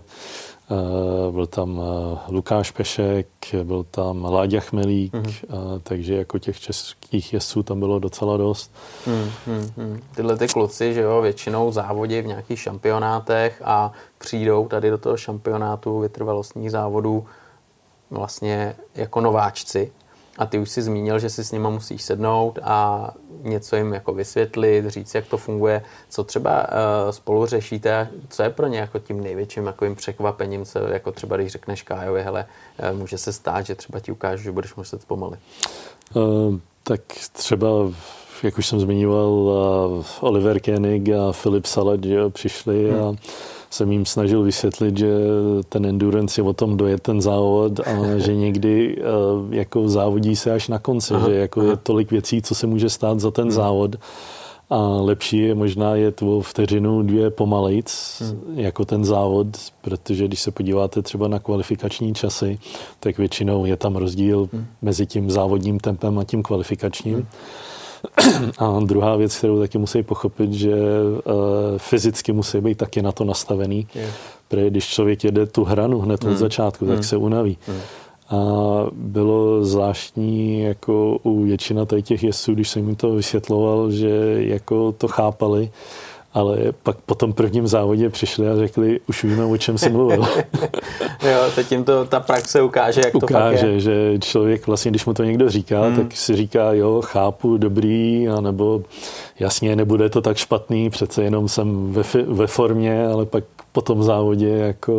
byl 1.31 1.47
tam 1.47 1.81
Lukáš 2.29 2.71
Pešek, 2.71 3.27
byl 3.63 3.85
tam 3.91 4.25
Láďa 4.25 4.59
Chmelík, 4.59 5.13
mm-hmm. 5.13 5.79
takže 5.83 6.15
jako 6.15 6.39
těch 6.39 6.59
českých 6.59 7.33
jezdců 7.33 7.63
tam 7.63 7.79
bylo 7.79 7.99
docela 7.99 8.37
dost. 8.37 8.71
Mm-hmm. 9.05 9.99
Tyhle 10.15 10.37
ty 10.37 10.47
kluci, 10.47 10.93
že 10.93 11.01
jo, 11.01 11.21
většinou 11.21 11.71
závodí 11.71 12.21
v 12.21 12.27
nějakých 12.27 12.59
šampionátech 12.59 13.61
a 13.65 13.91
přijdou 14.17 14.67
tady 14.67 14.89
do 14.89 14.97
toho 14.97 15.17
šampionátu 15.17 15.99
vytrvalostních 15.99 16.71
závodů 16.71 17.25
vlastně 18.09 18.75
jako 18.95 19.21
nováčci. 19.21 19.91
A 20.39 20.45
ty 20.45 20.59
už 20.59 20.69
si 20.69 20.81
zmínil, 20.81 21.19
že 21.19 21.29
si 21.29 21.43
s 21.43 21.51
nima 21.51 21.69
musíš 21.69 22.01
sednout 22.01 22.59
a 22.63 23.09
něco 23.41 23.75
jim 23.75 23.93
jako 23.93 24.13
vysvětlit, 24.13 24.85
říct, 24.87 25.15
jak 25.15 25.27
to 25.27 25.37
funguje. 25.37 25.83
Co 26.09 26.23
třeba 26.23 26.61
uh, 26.61 27.11
spolu 27.11 27.45
řešíte, 27.45 28.09
co 28.29 28.43
je 28.43 28.49
pro 28.49 28.67
ně 28.67 28.79
jako 28.79 28.99
tím 28.99 29.21
největším 29.21 29.65
jako 29.65 29.95
překvapením, 29.95 30.65
co 30.65 30.79
jako 30.79 31.11
třeba 31.11 31.37
když 31.37 31.51
řekneš 31.51 31.83
Kájovi, 31.83 32.23
hele, 32.23 32.45
uh, 32.91 32.99
může 32.99 33.17
se 33.17 33.33
stát, 33.33 33.65
že 33.65 33.75
třeba 33.75 33.99
ti 33.99 34.11
ukážu, 34.11 34.43
že 34.43 34.51
budeš 34.51 34.75
muset 34.75 35.01
zpomalit. 35.01 35.39
Uh, 36.13 36.55
tak 36.83 37.01
třeba 37.33 37.67
jak 38.43 38.57
už 38.57 38.67
jsem 38.67 38.79
zmiňoval, 38.79 39.31
Oliver 40.19 40.59
Koenig 40.59 41.09
a 41.09 41.31
Filip 41.31 41.65
jo, 42.03 42.29
přišli 42.29 42.91
hmm. 42.91 43.17
Jsem 43.69 43.91
jim 43.91 44.05
snažil 44.05 44.43
vysvětlit, 44.43 44.97
že 44.97 45.07
ten 45.69 45.85
endurance 45.85 46.41
je 46.41 46.45
o 46.45 46.53
tom 46.53 46.77
dojet 46.77 47.01
ten 47.01 47.21
závod 47.21 47.79
a 47.79 48.17
že 48.17 48.35
někdy 48.35 48.97
uh, 48.97 49.53
jako 49.53 49.89
závodí 49.89 50.35
se 50.35 50.51
až 50.51 50.67
na 50.67 50.79
konci, 50.79 51.13
aha, 51.13 51.29
že 51.29 51.35
jako 51.35 51.59
aha. 51.59 51.69
je 51.69 51.77
tolik 51.77 52.11
věcí, 52.11 52.41
co 52.41 52.55
se 52.55 52.67
může 52.67 52.89
stát 52.89 53.19
za 53.19 53.31
ten 53.31 53.43
hmm. 53.43 53.51
závod 53.51 53.95
a 54.69 54.77
lepší 54.79 55.37
je 55.37 55.55
možná 55.55 55.95
je 55.95 56.13
o 56.21 56.41
vteřinu, 56.41 57.01
dvě 57.01 57.29
pomalejc 57.29 58.21
hmm. 58.21 58.59
jako 58.59 58.85
ten 58.85 59.05
závod, 59.05 59.47
protože 59.81 60.25
když 60.25 60.41
se 60.41 60.51
podíváte 60.51 61.01
třeba 61.01 61.27
na 61.27 61.39
kvalifikační 61.39 62.13
časy, 62.13 62.59
tak 62.99 63.17
většinou 63.17 63.65
je 63.65 63.77
tam 63.77 63.95
rozdíl 63.95 64.49
hmm. 64.53 64.65
mezi 64.81 65.05
tím 65.05 65.31
závodním 65.31 65.79
tempem 65.79 66.19
a 66.19 66.23
tím 66.23 66.43
kvalifikačním. 66.43 67.15
Hmm. 67.15 67.25
A 68.57 68.79
druhá 68.85 69.15
věc, 69.15 69.37
kterou 69.37 69.59
taky 69.59 69.77
musí 69.77 70.03
pochopit, 70.03 70.53
že 70.53 70.73
uh, 70.73 71.33
fyzicky 71.77 72.31
musí 72.31 72.61
být 72.61 72.77
taky 72.77 73.01
na 73.01 73.11
to 73.11 73.23
nastavený. 73.23 73.87
Yeah. 73.95 74.09
Protože 74.47 74.69
když 74.69 74.87
člověk 74.87 75.23
jede 75.23 75.45
tu 75.45 75.63
hranu 75.63 75.99
hned 75.99 76.23
mm. 76.23 76.31
od 76.31 76.37
začátku, 76.37 76.85
tak 76.85 76.97
mm. 76.97 77.03
se 77.03 77.17
unaví. 77.17 77.57
Mm. 77.67 77.79
A 78.29 78.43
bylo 78.91 79.65
zvláštní 79.65 80.61
jako 80.61 81.17
u 81.23 81.43
většina 81.43 81.85
těch 82.01 82.23
jezdců, 82.23 82.53
když 82.53 82.69
jsem 82.69 82.87
jim 82.87 82.95
to 82.95 83.11
vysvětloval, 83.11 83.91
že 83.91 84.35
jako 84.37 84.91
to 84.91 85.07
chápali, 85.07 85.71
ale 86.33 86.57
pak 86.83 86.97
po 86.97 87.15
tom 87.15 87.33
prvním 87.33 87.67
závodě 87.67 88.09
přišli 88.09 88.49
a 88.49 88.55
řekli, 88.55 88.99
už 89.09 89.23
víme, 89.23 89.45
o 89.45 89.57
čem 89.57 89.77
jsem 89.77 89.91
mluvil. 89.91 90.19
jo, 91.23 91.39
teď 91.55 91.71
jim 91.71 91.83
to 91.83 92.05
ta 92.05 92.19
praxe 92.19 92.61
ukáže, 92.61 93.01
jak 93.05 93.15
ukáže, 93.15 93.57
to 93.57 93.61
fakt 93.61 93.73
je. 93.73 93.79
že 93.79 94.19
člověk 94.19 94.67
vlastně, 94.67 94.91
když 94.91 95.05
mu 95.05 95.13
to 95.13 95.23
někdo 95.23 95.49
říká, 95.49 95.81
hmm. 95.81 95.95
tak 95.95 96.17
si 96.17 96.35
říká, 96.35 96.73
jo, 96.73 97.01
chápu, 97.05 97.57
dobrý, 97.57 98.27
anebo 98.27 98.81
jasně, 99.39 99.75
nebude 99.75 100.09
to 100.09 100.21
tak 100.21 100.37
špatný, 100.37 100.89
přece 100.89 101.23
jenom 101.23 101.47
jsem 101.47 101.93
ve, 101.93 102.03
ve 102.27 102.47
formě, 102.47 103.07
ale 103.07 103.25
pak 103.25 103.43
po 103.71 103.81
tom 103.81 104.03
závodě 104.03 104.49
jako 104.49 104.93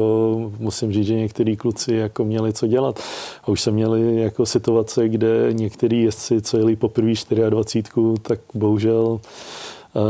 musím 0.58 0.92
říct, 0.92 1.06
že 1.06 1.14
některý 1.14 1.56
kluci 1.56 1.94
jako 1.94 2.24
měli 2.24 2.52
co 2.52 2.66
dělat. 2.66 3.00
A 3.44 3.48
už 3.48 3.60
se 3.60 3.70
měli 3.70 4.20
jako 4.20 4.46
situace, 4.46 5.08
kde 5.08 5.48
některý 5.52 6.02
jezdci, 6.02 6.42
co 6.42 6.56
jeli 6.56 6.76
poprvé 6.76 7.12
24, 7.50 7.92
tak 8.22 8.40
bohužel 8.54 9.20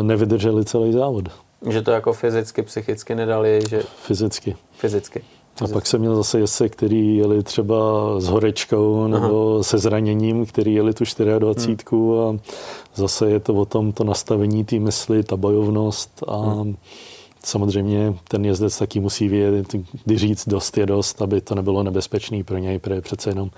nevydrželi 0.02 0.64
celý 0.64 0.92
závod. 0.92 1.24
Že 1.70 1.82
to 1.82 1.90
jako 1.90 2.12
fyzicky, 2.12 2.62
psychicky 2.62 3.14
nedali? 3.14 3.60
Že... 3.68 3.82
Fyzicky. 4.02 4.56
Fyzicky. 4.72 5.24
A 5.64 5.68
pak 5.68 5.86
jsem 5.86 6.00
měl 6.00 6.16
zase 6.16 6.38
jezdce, 6.40 6.68
který 6.68 7.16
jeli 7.16 7.42
třeba 7.42 7.76
s 8.20 8.26
horečkou 8.26 9.06
nebo 9.06 9.54
Aha. 9.54 9.62
se 9.62 9.78
zraněním, 9.78 10.46
který 10.46 10.74
jeli 10.74 10.94
tu 10.94 11.04
24 11.38 11.84
hmm. 11.90 12.20
a 12.20 12.38
zase 12.94 13.30
je 13.30 13.40
to 13.40 13.54
o 13.54 13.64
tom 13.64 13.92
to 13.92 14.04
nastavení 14.04 14.64
té 14.64 14.78
mysli, 14.78 15.22
ta 15.22 15.36
bojovnost 15.36 16.22
a 16.28 16.36
hmm 16.36 16.76
Samozřejmě 17.44 18.14
ten 18.28 18.44
jezdec 18.44 18.78
taky 18.78 19.00
musí 19.00 19.28
vědět, 19.28 19.66
kdy 20.04 20.18
říct 20.18 20.48
dost 20.48 20.78
je 20.78 20.86
dost, 20.86 21.22
aby 21.22 21.40
to 21.40 21.54
nebylo 21.54 21.82
nebezpečný 21.82 22.44
pro 22.44 22.58
něj, 22.58 22.78
protože 22.78 23.00
přece 23.00 23.30
jenom 23.30 23.50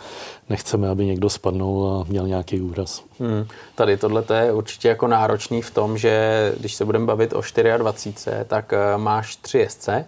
nechceme, 0.50 0.88
aby 0.88 1.06
někdo 1.06 1.30
spadnul 1.30 1.88
a 1.88 2.04
měl 2.08 2.28
nějaký 2.28 2.60
úraz. 2.60 3.04
Hmm. 3.20 3.46
Tady 3.74 3.96
tohle 3.96 4.24
je 4.34 4.52
určitě 4.52 4.88
jako 4.88 5.06
náročný 5.06 5.62
v 5.62 5.70
tom, 5.70 5.98
že 5.98 6.54
když 6.60 6.74
se 6.74 6.84
budeme 6.84 7.06
bavit 7.06 7.32
o 7.32 7.42
24, 7.76 8.36
tak 8.46 8.72
eh, 8.72 8.98
máš 8.98 9.36
tři 9.36 9.58
jezdce, 9.58 10.04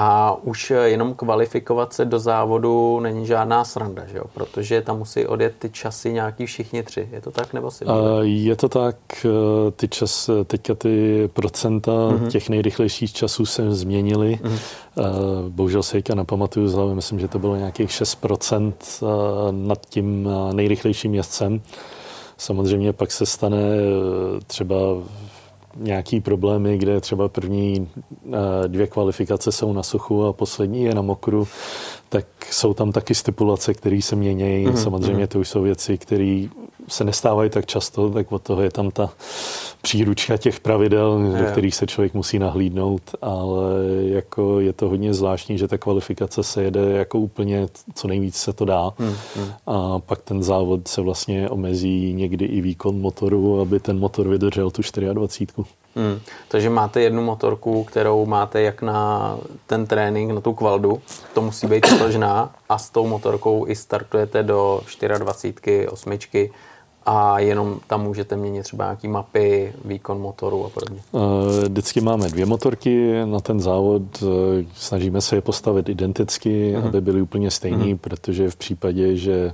a 0.00 0.36
už 0.42 0.72
jenom 0.84 1.14
kvalifikovat 1.14 1.92
se 1.92 2.04
do 2.04 2.18
závodu 2.18 3.00
není 3.00 3.26
žádná 3.26 3.64
sranda, 3.64 4.06
že 4.06 4.18
jo? 4.18 4.24
protože 4.34 4.82
tam 4.82 4.98
musí 4.98 5.26
odjet 5.26 5.54
ty 5.58 5.70
časy 5.70 6.12
nějaký 6.12 6.46
všichni 6.46 6.82
tři. 6.82 7.08
Je 7.12 7.20
to 7.20 7.30
tak 7.30 7.52
nebo 7.52 7.70
si? 7.70 7.84
Je 8.22 8.56
to 8.56 8.68
tak, 8.68 8.96
eh, 9.24 9.70
ty 9.70 9.88
čas, 9.88 10.30
teďka 10.44 10.74
ty 10.74 11.28
procenta 11.32 11.92
uh-huh. 11.92 12.28
těch 12.28 12.48
nejrychlejších 12.48 13.12
časů 13.12 13.46
se 13.46 13.72
změnily. 13.72 14.38
Uh-huh. 14.42 14.58
Bohužel 15.48 15.82
se 15.82 15.92
teďka 15.92 16.14
nepamatuju 16.14 16.70
hlavy, 16.76 16.94
myslím, 16.94 17.20
že 17.20 17.28
to 17.28 17.38
bylo 17.38 17.56
nějakých 17.56 17.90
6% 17.90 18.72
eh, 19.02 19.06
nad 19.50 19.86
tím 19.86 20.28
nejrychlejším 20.52 21.14
jezdcem. 21.14 21.60
Samozřejmě 22.36 22.92
pak 22.92 23.12
se 23.12 23.26
stane 23.26 23.58
třeba 24.46 24.76
nějaký 25.76 26.20
problémy, 26.20 26.78
kde 26.78 27.00
třeba 27.00 27.28
první 27.28 27.88
eh, 28.26 28.68
dvě 28.68 28.86
kvalifikace 28.86 29.52
jsou 29.52 29.72
na 29.72 29.82
suchu 29.82 30.24
a 30.24 30.32
poslední 30.32 30.84
je 30.84 30.94
na 30.94 31.02
mokru, 31.02 31.48
tak 32.08 32.26
jsou 32.50 32.74
tam 32.74 32.92
taky 32.92 33.14
stipulace, 33.14 33.74
které 33.74 34.02
se 34.02 34.16
mění. 34.16 34.66
Mm-hmm. 34.66 34.74
Samozřejmě 34.74 35.26
to 35.26 35.40
už 35.40 35.48
jsou 35.48 35.62
věci, 35.62 35.98
které 35.98 36.46
se 36.88 37.04
nestávají 37.04 37.50
tak 37.50 37.66
často, 37.66 38.10
tak 38.10 38.32
od 38.32 38.42
toho 38.42 38.62
je 38.62 38.70
tam 38.70 38.90
ta 38.90 39.10
příručka 39.82 40.36
těch 40.36 40.60
pravidel, 40.60 41.20
je. 41.32 41.42
do 41.42 41.50
kterých 41.50 41.74
se 41.74 41.86
člověk 41.86 42.14
musí 42.14 42.38
nahlídnout, 42.38 43.02
ale 43.22 43.74
jako 44.02 44.60
je 44.60 44.72
to 44.72 44.88
hodně 44.88 45.14
zvláštní, 45.14 45.58
že 45.58 45.68
ta 45.68 45.78
kvalifikace 45.78 46.42
se 46.42 46.62
jede 46.62 46.90
jako 46.92 47.18
úplně 47.18 47.66
co 47.94 48.08
nejvíc 48.08 48.36
se 48.36 48.52
to 48.52 48.64
dá 48.64 48.92
hmm, 48.98 49.14
hmm. 49.36 49.48
a 49.66 49.98
pak 49.98 50.22
ten 50.22 50.42
závod 50.42 50.88
se 50.88 51.00
vlastně 51.00 51.48
omezí 51.48 52.14
někdy 52.14 52.44
i 52.44 52.60
výkon 52.60 53.00
motoru, 53.00 53.60
aby 53.60 53.80
ten 53.80 53.98
motor 53.98 54.28
vydržel 54.28 54.70
tu 54.70 54.82
24. 55.12 55.68
Hmm. 55.96 56.20
Takže 56.48 56.70
máte 56.70 57.00
jednu 57.00 57.22
motorku, 57.22 57.84
kterou 57.84 58.26
máte 58.26 58.62
jak 58.62 58.82
na 58.82 59.36
ten 59.66 59.86
trénink, 59.86 60.32
na 60.32 60.40
tu 60.40 60.52
kvaldu, 60.54 61.00
to 61.34 61.42
musí 61.42 61.66
být 61.66 61.80
totožná 61.88 62.54
a 62.68 62.78
s 62.78 62.90
tou 62.90 63.06
motorkou 63.06 63.66
i 63.68 63.76
startujete 63.76 64.42
do 64.42 64.80
24, 65.18 65.88
8 65.88 66.18
a 67.08 67.38
jenom 67.38 67.80
tam 67.86 68.02
můžete 68.02 68.36
měnit 68.36 68.62
třeba 68.62 68.84
nějaký 68.84 69.08
mapy, 69.08 69.72
výkon 69.84 70.20
motoru 70.20 70.64
a 70.64 70.68
podobně. 70.68 71.00
Eh, 71.14 71.68
vždycky 71.68 72.00
máme 72.00 72.28
dvě 72.28 72.46
motorky 72.46 73.12
na 73.24 73.40
ten 73.40 73.60
závod, 73.60 74.02
eh, 74.22 74.64
snažíme 74.74 75.20
se 75.20 75.36
je 75.36 75.40
postavit 75.40 75.88
identicky, 75.88 76.74
uh-huh. 76.76 76.86
aby 76.86 77.00
byly 77.00 77.22
úplně 77.22 77.50
stejný, 77.50 77.94
uh-huh. 77.94 77.98
protože 77.98 78.50
v 78.50 78.56
případě, 78.56 79.16
že 79.16 79.52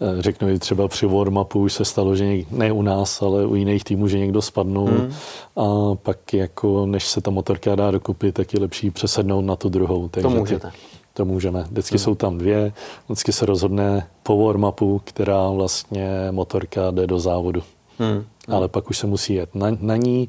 eh, 0.00 0.22
řeknu 0.22 0.58
třeba 0.58 0.88
při 0.88 1.06
warm-upu 1.06 1.60
už 1.60 1.72
se 1.72 1.84
stalo, 1.84 2.16
že 2.16 2.36
ne 2.50 2.72
u 2.72 2.82
nás, 2.82 3.22
ale 3.22 3.46
u 3.46 3.54
jiných 3.54 3.84
týmů, 3.84 4.08
že 4.08 4.18
někdo 4.18 4.42
spadnul 4.42 4.88
hmm. 4.88 5.12
a 5.56 5.94
pak 5.94 6.34
jako 6.34 6.86
než 6.86 7.06
se 7.06 7.20
ta 7.20 7.30
motorka 7.30 7.74
dá 7.74 7.90
dokupit, 7.90 8.34
tak 8.34 8.54
je 8.54 8.60
lepší 8.60 8.90
přesednout 8.90 9.44
na 9.44 9.56
tu 9.56 9.68
druhou. 9.68 10.08
Takže 10.08 10.28
to 10.28 10.30
můžete. 10.30 10.70
Ty, 10.70 10.99
to 11.14 11.24
můžeme. 11.24 11.62
Vždycky 11.70 11.96
hmm. 11.96 12.04
jsou 12.04 12.14
tam 12.14 12.38
dvě, 12.38 12.72
vždycky 13.06 13.32
se 13.32 13.46
rozhodne 13.46 14.08
po 14.22 14.36
warm-upu, 14.36 15.00
která 15.04 15.50
vlastně 15.50 16.08
motorka 16.30 16.90
jde 16.90 17.06
do 17.06 17.18
závodu. 17.18 17.62
Hmm. 17.98 18.24
Hmm. 18.50 18.56
Ale 18.56 18.68
pak 18.68 18.90
už 18.90 18.98
se 18.98 19.06
musí 19.06 19.34
jet 19.34 19.54
na, 19.54 19.66
na 19.80 19.96
ní. 19.96 20.28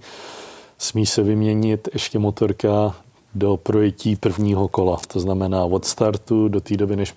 Smí 0.78 1.06
se 1.06 1.24
vyměnit 1.24 1.90
ještě 1.94 2.20
motorka 2.20 2.96
do 3.36 3.58
projetí 3.58 4.16
prvního 4.16 4.68
kola. 4.68 4.98
To 5.08 5.20
znamená 5.20 5.66
od 5.66 5.86
startu 5.86 6.48
do 6.48 6.62
té 6.62 6.78
doby, 6.78 6.96
než 6.96 7.14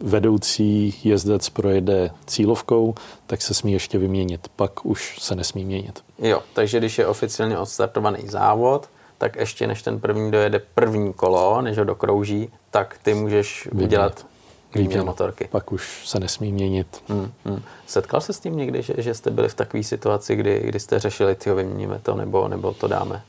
vedoucí 0.00 0.94
jezdec 1.04 1.48
projede 1.48 2.10
cílovkou, 2.26 2.94
tak 3.26 3.42
se 3.42 3.54
smí 3.54 3.72
ještě 3.72 3.98
vyměnit. 3.98 4.48
Pak 4.56 4.86
už 4.86 5.18
se 5.20 5.34
nesmí 5.34 5.64
měnit. 5.64 6.04
Jo, 6.18 6.40
takže 6.52 6.78
když 6.78 6.98
je 6.98 7.06
oficiálně 7.06 7.58
odstartovaný 7.58 8.28
závod, 8.28 8.88
tak 9.24 9.36
ještě 9.36 9.66
než 9.66 9.82
ten 9.82 10.00
první 10.00 10.30
dojede 10.30 10.62
první 10.74 11.12
kolo, 11.12 11.62
než 11.62 11.78
ho 11.78 11.84
dokrouží, 11.84 12.48
tak 12.70 12.96
ty 13.02 13.14
můžeš 13.14 13.64
Vyměnit. 13.66 13.86
udělat 13.86 14.26
výměnu 14.74 15.04
motorky. 15.04 15.48
Pak 15.50 15.72
už 15.72 16.08
se 16.08 16.20
nesmí 16.20 16.52
měnit. 16.52 17.02
Hmm, 17.08 17.32
hmm. 17.44 17.62
Setkal 17.86 18.20
se 18.20 18.32
s 18.32 18.40
tím 18.40 18.56
někdy, 18.56 18.82
že, 18.82 18.94
že 18.98 19.14
jste 19.14 19.30
byli 19.30 19.48
v 19.48 19.54
takové 19.54 19.82
situaci, 19.82 20.36
kdy, 20.36 20.62
kdy 20.64 20.80
jste 20.80 20.98
řešili, 20.98 21.34
ty 21.34 21.52
vyměníme 21.52 22.00
to, 22.02 22.14
nebo, 22.14 22.48
nebo 22.48 22.72
to 22.72 22.88
dáme? 22.88 23.22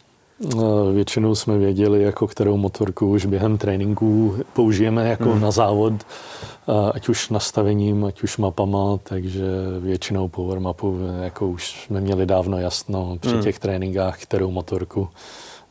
No, 0.55 0.93
většinou 0.93 1.35
jsme 1.35 1.57
věděli, 1.57 2.03
jako 2.03 2.27
kterou 2.27 2.57
motorku 2.57 3.11
už 3.11 3.25
během 3.25 3.57
tréninku 3.57 4.35
použijeme 4.53 5.09
jako 5.09 5.29
hmm. 5.31 5.41
na 5.41 5.51
závod, 5.51 5.93
ať 6.93 7.09
už 7.09 7.29
nastavením, 7.29 8.05
ať 8.05 8.23
už 8.23 8.37
mapama, 8.37 8.97
takže 9.03 9.45
většinou 9.79 10.27
power 10.27 10.59
mapu 10.59 10.99
jako 11.21 11.47
už 11.47 11.85
jsme 11.85 12.01
měli 12.01 12.25
dávno 12.25 12.57
jasno 12.57 13.17
při 13.19 13.31
hmm. 13.31 13.43
těch 13.43 13.59
tréninkách, 13.59 14.21
kterou 14.21 14.51
motorku 14.51 15.09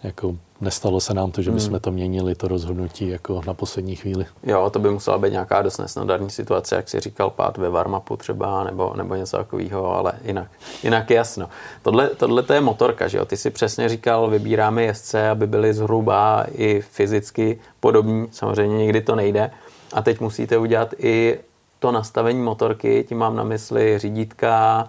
jako 0.05 0.37
nestalo 0.61 1.01
se 1.01 1.15
nám 1.15 1.31
to, 1.31 1.43
že 1.43 1.51
bychom 1.51 1.71
hmm. 1.71 1.81
to 1.81 1.91
měnili, 1.91 2.35
to 2.35 2.49
rozhodnutí 2.49 3.09
jako 3.09 3.43
na 3.47 3.55
poslední 3.55 3.97
chvíli. 3.97 4.27
Jo, 4.43 4.71
to 4.71 4.79
by 4.79 4.91
musela 4.91 5.19
být 5.19 5.31
nějaká 5.31 5.63
dost 5.63 5.79
nesnadární 5.79 6.31
situace, 6.31 6.77
jak 6.77 6.89
si 6.89 7.01
říkal, 7.01 7.31
pát 7.31 7.59
ve 7.59 7.71
varmapu 7.71 8.17
třeba, 8.17 8.65
nebo, 8.65 8.93
nebo 8.97 9.15
něco 9.15 9.37
takového, 9.37 9.97
ale 9.97 10.13
jinak, 10.25 10.51
jinak 10.83 11.11
jasno. 11.11 11.49
Tohle, 11.83 12.09
tohle 12.09 12.43
to 12.43 12.53
je 12.53 12.61
motorka, 12.61 13.09
že 13.09 13.19
jo? 13.19 13.25
Ty 13.25 13.37
si 13.37 13.51
přesně 13.51 13.89
říkal, 13.89 14.31
vybíráme 14.31 14.83
jezdce, 14.83 15.29
aby 15.29 15.47
byli 15.47 15.75
zhruba 15.75 16.47
i 16.53 16.81
fyzicky 16.81 17.61
podobní, 17.81 18.29
samozřejmě 18.31 18.79
někdy 18.79 19.01
to 19.01 19.17
nejde. 19.17 19.51
A 19.93 20.03
teď 20.03 20.21
musíte 20.21 20.59
udělat 20.59 20.95
i 20.99 21.39
to 21.79 21.93
nastavení 21.93 22.43
motorky, 22.43 23.05
tím 23.09 23.19
mám 23.19 23.37
na 23.37 23.45
mysli 23.45 23.99
řídítka, 23.99 24.89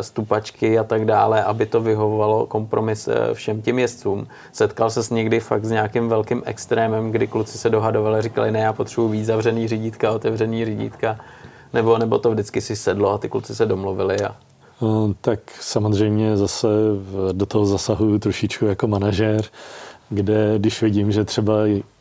stupačky 0.00 0.78
a 0.78 0.84
tak 0.84 1.04
dále, 1.04 1.44
aby 1.44 1.66
to 1.66 1.80
vyhovovalo 1.80 2.46
kompromis 2.46 3.08
eh, 3.08 3.34
všem 3.34 3.62
těm 3.62 3.78
jezdcům. 3.78 4.26
Setkal 4.52 4.90
se 4.90 5.02
s 5.02 5.10
někdy 5.10 5.40
fakt 5.40 5.64
s 5.64 5.70
nějakým 5.70 6.08
velkým 6.08 6.42
extrémem, 6.46 7.10
kdy 7.10 7.26
kluci 7.26 7.58
se 7.58 7.70
dohadovali, 7.70 8.22
říkali, 8.22 8.50
ne, 8.50 8.58
já 8.58 8.72
potřebuji 8.72 9.08
víc 9.08 9.26
zavřený 9.26 9.68
řídítka, 9.68 10.12
otevřený 10.12 10.64
řídítka, 10.64 11.16
nebo, 11.72 11.98
nebo 11.98 12.18
to 12.18 12.30
vždycky 12.30 12.60
si 12.60 12.76
sedlo 12.76 13.10
a 13.10 13.18
ty 13.18 13.28
kluci 13.28 13.54
se 13.54 13.66
domluvili 13.66 14.20
a 14.20 14.36
No, 14.80 15.14
tak 15.20 15.38
samozřejmě 15.60 16.36
zase 16.36 16.68
do 17.32 17.46
toho 17.46 17.66
zasahuju 17.66 18.18
trošičku 18.18 18.66
jako 18.66 18.86
manažér, 18.86 19.44
kde 20.10 20.58
když 20.58 20.82
vidím, 20.82 21.12
že 21.12 21.24
třeba 21.24 21.54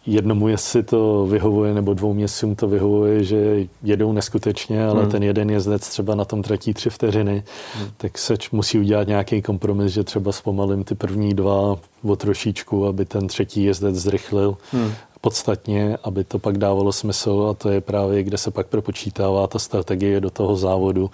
jednomu 0.06 0.48
jezdci 0.48 0.84
to 0.84 1.26
vyhovuje 1.26 1.74
nebo 1.74 1.94
dvou 1.94 2.14
měsícům 2.14 2.56
to 2.56 2.68
vyhovuje, 2.68 3.24
že 3.24 3.68
jedou 3.84 4.12
neskutečně, 4.12 4.86
ale 4.86 5.02
hmm. 5.02 5.12
ten 5.12 5.24
jeden 5.24 5.50
jezdec 5.50 5.90
třeba 5.90 6.16
na 6.16 6.26
tom 6.26 6.42
tratí 6.42 6.74
tři 6.74 6.90
vteřiny, 6.90 7.44
hmm. 7.78 7.88
tak 7.98 8.18
se 8.18 8.36
musí 8.52 8.80
udělat 8.80 9.08
nějaký 9.08 9.42
kompromis, 9.42 9.92
že 9.92 10.04
třeba 10.04 10.32
zpomalím 10.32 10.84
ty 10.84 10.96
první 10.96 11.34
dva 11.34 11.76
o 12.04 12.16
trošičku, 12.16 12.86
aby 12.86 13.06
ten 13.06 13.28
třetí 13.28 13.64
jezdec 13.64 13.96
zrychlil. 13.96 14.58
Hmm 14.72 14.92
podstatně, 15.24 15.98
aby 16.04 16.24
to 16.24 16.40
pak 16.40 16.58
dávalo 16.58 16.92
smysl 16.92 17.48
a 17.50 17.54
to 17.54 17.70
je 17.70 17.82
právě, 17.82 18.24
kde 18.24 18.38
se 18.38 18.52
pak 18.52 18.68
propočítává 18.68 19.48
ta 19.48 19.60
strategie 19.60 20.22
do 20.22 20.30
toho 20.30 20.56
závodu, 20.56 21.12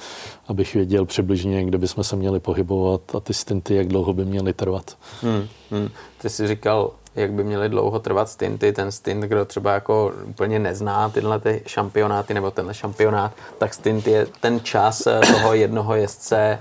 abych 0.48 0.74
věděl 0.74 1.06
přibližně, 1.06 1.66
kde 1.66 1.78
bychom 1.78 2.04
se 2.04 2.16
měli 2.16 2.40
pohybovat 2.40 3.02
a 3.16 3.20
ty 3.20 3.34
stinty, 3.34 3.76
jak 3.76 3.88
dlouho 3.88 4.14
by 4.14 4.26
měly 4.26 4.54
trvat. 4.54 4.98
Hmm, 5.22 5.48
hmm. 5.72 5.90
Ty 6.22 6.30
jsi 6.30 6.48
říkal, 6.48 6.92
jak 7.16 7.32
by 7.32 7.44
měly 7.44 7.70
dlouho 7.70 8.00
trvat 8.00 8.30
stinty. 8.30 8.74
Ten 8.74 8.92
stint, 8.92 9.24
kdo 9.24 9.46
třeba 9.46 9.74
jako 9.74 10.14
úplně 10.26 10.60
nezná 10.60 11.10
tyhle 11.10 11.40
ty 11.40 11.64
šampionáty 11.68 12.34
nebo 12.34 12.52
tenhle 12.52 12.74
šampionát, 12.74 13.32
tak 13.58 13.74
stint 13.74 14.08
je 14.08 14.28
ten 14.42 14.60
čas 14.60 15.08
toho 15.34 15.54
jednoho 15.54 15.96
jezdce 15.96 16.60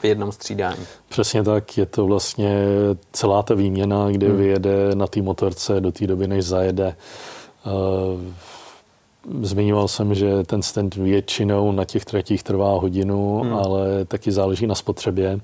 v 0.00 0.04
jednom 0.04 0.32
střídání. 0.32 0.86
Přesně 1.08 1.42
tak, 1.42 1.78
je 1.78 1.86
to 1.86 2.06
vlastně 2.06 2.66
celá 3.12 3.42
ta 3.42 3.54
výměna, 3.54 4.10
kde 4.10 4.28
hmm. 4.28 4.36
vyjede 4.36 4.94
na 4.94 5.06
té 5.06 5.22
motorce 5.22 5.80
do 5.80 5.92
té 5.92 6.06
doby, 6.06 6.28
než 6.28 6.44
zajede. 6.44 6.96
Eh, 7.66 8.34
zmiňoval 9.42 9.88
jsem, 9.88 10.14
že 10.14 10.42
ten 10.42 10.62
stand 10.62 10.94
většinou 10.94 11.72
na 11.72 11.84
těch 11.84 12.04
tratích 12.04 12.42
trvá 12.42 12.78
hodinu, 12.78 13.40
hmm. 13.40 13.54
ale 13.54 14.04
taky 14.04 14.32
záleží 14.32 14.66
na 14.66 14.74
spotřebě. 14.74 15.40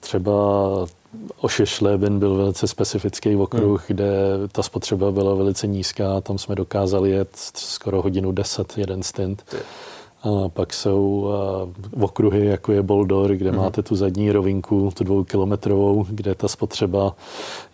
Třeba 0.00 0.32
Ošešleben 1.40 2.18
byl 2.18 2.36
velice 2.36 2.66
specifický 2.68 3.36
okruh, 3.36 3.80
hmm. 3.80 3.96
kde 3.96 4.12
ta 4.52 4.62
spotřeba 4.62 5.12
byla 5.12 5.34
velice 5.34 5.66
nízká. 5.66 6.20
Tam 6.20 6.38
jsme 6.38 6.54
dokázali 6.54 7.10
jet 7.10 7.30
skoro 7.54 8.02
hodinu 8.02 8.32
10 8.32 8.78
jeden 8.78 9.02
stint. 9.02 9.44
Hmm. 9.52 9.60
A 10.22 10.48
pak 10.48 10.74
jsou 10.74 11.30
uh, 11.96 12.04
okruhy, 12.04 12.46
jako 12.46 12.72
je 12.72 12.82
Boldor, 12.82 13.34
kde 13.34 13.52
mm. 13.52 13.58
máte 13.58 13.82
tu 13.82 13.96
zadní 13.96 14.32
rovinku, 14.32 14.90
tu 14.94 15.04
dvoukilometrovou, 15.04 16.06
kde 16.08 16.34
ta 16.34 16.48
spotřeba 16.48 17.14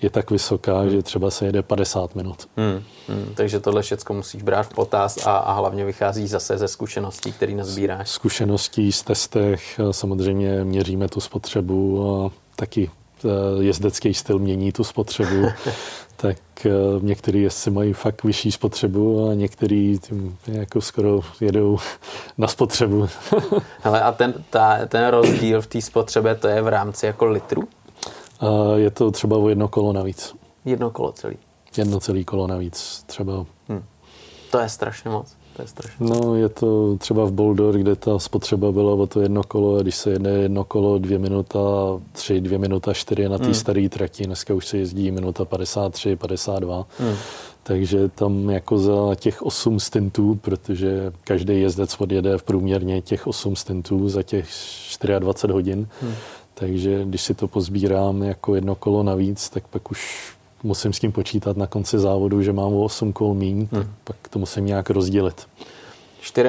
je 0.02 0.10
tak 0.10 0.30
vysoká, 0.30 0.82
mm. 0.82 0.90
že 0.90 1.02
třeba 1.02 1.30
se 1.30 1.46
jede 1.46 1.62
50 1.62 2.14
minut. 2.14 2.48
Mm. 2.56 2.82
Mm. 3.16 3.34
Takže 3.34 3.60
tohle 3.60 3.82
všechno 3.82 4.14
musíš 4.14 4.42
brát 4.42 4.62
v 4.62 4.74
potaz 4.74 5.26
a, 5.26 5.36
a 5.36 5.52
hlavně 5.52 5.84
vychází 5.84 6.26
zase 6.26 6.58
ze 6.58 6.68
zkušeností, 6.68 7.32
které 7.32 7.54
nazbíráš. 7.54 8.10
Zkušeností 8.10 8.92
z 8.92 9.02
testech, 9.02 9.80
samozřejmě 9.90 10.64
měříme 10.64 11.08
tu 11.08 11.20
spotřebu 11.20 12.10
a 12.10 12.30
taky 12.56 12.90
jezdecký 13.60 14.14
styl 14.14 14.38
mění 14.38 14.72
tu 14.72 14.84
spotřebu. 14.84 15.46
tak 16.16 16.36
uh, 16.66 17.02
některý 17.02 17.42
jezdci 17.42 17.70
mají 17.70 17.92
fakt 17.92 18.24
vyšší 18.24 18.52
spotřebu 18.52 19.28
a 19.28 19.34
některý 19.34 19.98
tím 19.98 20.38
jako 20.46 20.80
skoro 20.80 21.20
jedou 21.40 21.78
na 22.38 22.48
spotřebu. 22.48 23.08
Ale 23.84 24.02
a 24.02 24.12
ten, 24.12 24.34
ta, 24.50 24.86
ten 24.86 25.08
rozdíl 25.08 25.62
v 25.62 25.66
té 25.66 25.80
spotřebě, 25.80 26.34
to 26.34 26.48
je 26.48 26.62
v 26.62 26.68
rámci 26.68 27.06
jako 27.06 27.24
litru? 27.24 27.68
Uh, 28.42 28.74
je 28.74 28.90
to 28.90 29.10
třeba 29.10 29.36
o 29.36 29.48
jedno 29.48 29.68
kolo 29.68 29.92
navíc. 29.92 30.34
Jedno 30.64 30.90
kolo 30.90 31.12
celý? 31.12 31.36
Jedno 31.76 32.00
celý 32.00 32.24
kolo 32.24 32.46
navíc, 32.46 33.04
třeba. 33.06 33.46
Hmm. 33.68 33.84
To 34.50 34.58
je 34.58 34.68
strašně 34.68 35.10
moc. 35.10 35.36
To 35.56 35.62
je 35.62 35.68
strašně. 35.68 36.06
No, 36.06 36.34
je 36.34 36.48
to 36.48 36.96
třeba 36.96 37.24
v 37.24 37.32
Boulder, 37.32 37.78
kde 37.78 37.96
ta 37.96 38.18
spotřeba 38.18 38.72
byla 38.72 38.94
o 38.94 39.06
to 39.06 39.20
jedno 39.20 39.42
kolo 39.42 39.76
a 39.76 39.82
když 39.82 39.94
se 39.94 40.10
jede 40.10 40.30
jedno 40.30 40.64
kolo 40.64 40.98
dvě 40.98 41.18
minuta, 41.18 41.60
tři, 42.12 42.40
dvě 42.40 42.58
minuta, 42.58 42.92
čtyři 42.92 43.28
na 43.28 43.38
té 43.38 43.44
hmm. 43.44 43.54
staré 43.54 43.88
trati, 43.88 44.24
dneska 44.24 44.54
už 44.54 44.66
se 44.66 44.78
jezdí 44.78 45.10
minuta 45.10 45.44
53, 45.44 46.16
52. 46.16 46.86
Hmm. 46.98 47.16
Takže 47.62 48.08
tam 48.08 48.50
jako 48.50 48.78
za 48.78 49.14
těch 49.14 49.42
8 49.42 49.80
stintů, 49.80 50.38
protože 50.40 51.12
každý 51.24 51.60
jezdec 51.60 51.96
odjede 52.00 52.38
v 52.38 52.42
průměrně 52.42 53.02
těch 53.02 53.26
8 53.26 53.56
stintů 53.56 54.08
za 54.08 54.22
těch 54.22 54.48
24 55.18 55.52
hodin, 55.52 55.88
hmm. 56.00 56.14
takže 56.54 57.04
když 57.04 57.22
si 57.22 57.34
to 57.34 57.48
pozbírám 57.48 58.22
jako 58.22 58.54
jedno 58.54 58.74
kolo 58.74 59.02
navíc, 59.02 59.48
tak 59.48 59.66
pak 59.68 59.90
už 59.90 60.32
musím 60.64 60.92
s 60.92 60.98
tím 60.98 61.12
počítat 61.12 61.56
na 61.56 61.66
konci 61.66 61.98
závodu, 61.98 62.42
že 62.42 62.52
mám 62.52 62.74
o 62.74 62.84
8 62.84 63.12
kol 63.12 63.34
míň, 63.34 63.56
hmm. 63.56 63.68
tak 63.70 63.86
pak 64.04 64.16
to 64.30 64.38
musím 64.38 64.66
nějak 64.66 64.90
rozdělit. 64.90 65.46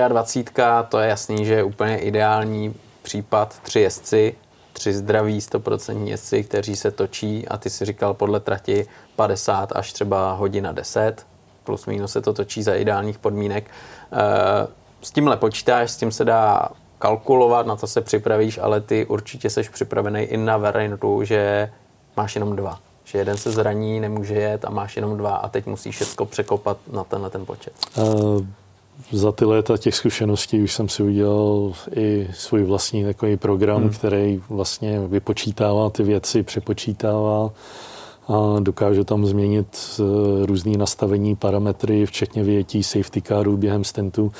24, 0.07 0.45
to 0.89 0.99
je 0.99 1.09
jasný, 1.09 1.45
že 1.45 1.53
je 1.53 1.63
úplně 1.63 1.97
ideální 1.97 2.74
případ 3.01 3.59
tři 3.59 3.80
jezdci, 3.80 4.36
tři 4.74 4.93
zdraví 4.93 5.39
100% 5.39 6.03
jezdci, 6.03 6.43
kteří 6.43 6.76
se 6.76 6.91
točí 6.91 7.47
a 7.47 7.57
ty 7.57 7.70
si 7.70 7.86
říkal 7.86 8.13
podle 8.13 8.39
trati 8.39 8.88
50 9.16 9.72
až 9.76 9.93
třeba 9.93 10.32
hodina 10.32 10.72
10, 10.72 11.26
plus 11.63 11.86
minus 11.86 12.11
se 12.11 12.22
to 12.22 12.34
točí 12.34 12.63
za 12.63 12.74
ideálních 12.74 13.18
podmínek. 13.18 13.72
Eh, 14.11 14.68
s 15.01 15.11
tímhle 15.11 15.38
počítáš, 15.38 15.91
s 15.91 15.97
tím 15.97 16.11
se 16.11 16.26
dá 16.26 16.70
kalkulovat, 16.99 17.68
na 17.68 17.76
to 17.76 17.88
se 17.88 18.01
připravíš, 18.01 18.57
ale 18.57 18.82
ty 18.82 19.05
určitě 19.05 19.49
jsi 19.49 19.63
připravený 19.63 20.22
i 20.22 20.38
na 20.38 20.57
variantu, 20.57 21.24
že 21.24 21.72
máš 22.18 22.36
jenom 22.36 22.55
dva 22.55 22.80
že 23.05 23.17
jeden 23.17 23.37
se 23.37 23.51
zraní, 23.51 23.99
nemůže 23.99 24.33
jet 24.33 24.65
a 24.65 24.69
máš 24.69 24.95
jenom 24.95 25.17
dva 25.17 25.35
a 25.35 25.49
teď 25.49 25.65
musíš 25.65 25.95
všechno 25.95 26.25
překopat 26.25 26.77
na 26.91 27.03
tenhle 27.03 27.29
ten 27.29 27.45
počet. 27.45 27.73
Uh, 27.97 28.45
za 29.11 29.31
ty 29.31 29.45
léta 29.45 29.77
těch 29.77 29.95
zkušeností 29.95 30.61
už 30.61 30.73
jsem 30.73 30.89
si 30.89 31.03
udělal 31.03 31.73
i 31.95 32.27
svůj 32.33 32.63
vlastní 32.63 33.03
takový 33.03 33.37
program, 33.37 33.81
hmm. 33.81 33.89
který 33.89 34.41
vlastně 34.49 34.99
vypočítává 35.07 35.89
ty 35.89 36.03
věci, 36.03 36.43
přepočítává 36.43 37.51
a 38.27 38.59
dokáže 38.59 39.03
tam 39.03 39.25
změnit 39.25 39.67
eh, 39.99 40.45
různé 40.45 40.77
nastavení, 40.77 41.35
parametry, 41.35 42.05
včetně 42.05 42.43
vyjetí 42.43 42.83
safety 42.83 43.21
caru 43.21 43.57
během 43.57 43.83
stentu, 43.83 44.31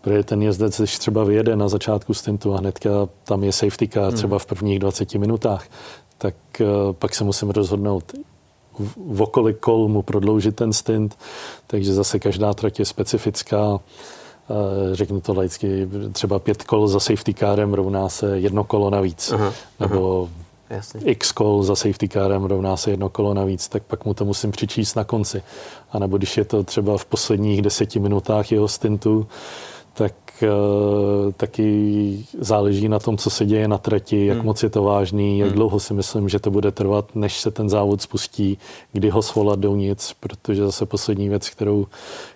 protože 0.00 0.22
ten 0.22 0.42
jezdec, 0.42 0.80
když 0.80 0.98
třeba 0.98 1.24
vyjede 1.24 1.56
na 1.56 1.68
začátku 1.68 2.14
stintu 2.14 2.54
a 2.54 2.58
hnedka 2.58 2.90
tam 3.24 3.44
je 3.44 3.52
safety 3.52 3.88
car 3.88 4.02
hmm. 4.02 4.16
třeba 4.16 4.38
v 4.38 4.46
prvních 4.46 4.78
20 4.78 5.14
minutách, 5.14 5.66
tak 6.18 6.34
eh, 6.60 6.64
pak 6.92 7.14
se 7.14 7.24
musím 7.24 7.50
rozhodnout, 7.50 8.12
v 8.96 9.22
okolik 9.22 9.58
kol 9.58 9.88
mu 9.88 10.02
prodloužit 10.02 10.56
ten 10.56 10.72
stint, 10.72 11.18
takže 11.66 11.94
zase 11.94 12.18
každá 12.18 12.54
trať 12.54 12.78
je 12.78 12.84
specifická. 12.84 13.80
Eh, 14.50 14.94
řeknu 14.96 15.20
to 15.20 15.34
laicky, 15.34 15.88
třeba 16.12 16.38
pět 16.38 16.62
kol 16.62 16.88
za 16.88 17.00
safety 17.00 17.34
carem 17.34 17.74
rovná 17.74 18.08
se 18.08 18.38
jedno 18.38 18.64
kolo 18.64 18.90
navíc. 18.90 19.32
Aha, 19.32 19.52
nebo 19.80 20.22
aha. 20.22 20.46
Jasně. 20.70 21.00
x 21.00 21.32
kol 21.32 21.62
za 21.62 21.76
safety 21.76 22.08
carem 22.08 22.44
rovná 22.44 22.76
se 22.76 22.90
jedno 22.90 23.08
kolo 23.08 23.34
navíc, 23.34 23.68
tak 23.68 23.82
pak 23.82 24.04
mu 24.04 24.14
to 24.14 24.24
musím 24.24 24.50
přičíst 24.50 24.96
na 24.96 25.04
konci. 25.04 25.42
A 25.92 25.98
nebo 25.98 26.16
když 26.16 26.36
je 26.36 26.44
to 26.44 26.62
třeba 26.62 26.98
v 26.98 27.04
posledních 27.04 27.62
deseti 27.62 27.98
minutách 27.98 28.52
jeho 28.52 28.68
stintu, 28.68 29.26
taky 31.36 32.24
záleží 32.38 32.88
na 32.88 32.98
tom, 32.98 33.16
co 33.16 33.30
se 33.30 33.46
děje 33.46 33.68
na 33.68 33.78
trati, 33.78 34.26
jak 34.26 34.36
hmm. 34.36 34.46
moc 34.46 34.62
je 34.62 34.70
to 34.70 34.82
vážný, 34.82 35.38
jak 35.38 35.48
hmm. 35.48 35.56
dlouho 35.56 35.80
si 35.80 35.94
myslím, 35.94 36.28
že 36.28 36.38
to 36.38 36.50
bude 36.50 36.70
trvat, 36.70 37.04
než 37.14 37.40
se 37.40 37.50
ten 37.50 37.68
závod 37.68 38.02
spustí, 38.02 38.58
kdy 38.92 39.08
ho 39.08 39.22
svolat 39.22 39.58
dovnitř, 39.58 40.14
protože 40.20 40.64
zase 40.64 40.86
poslední 40.86 41.28
věc, 41.28 41.48
kterou 41.48 41.86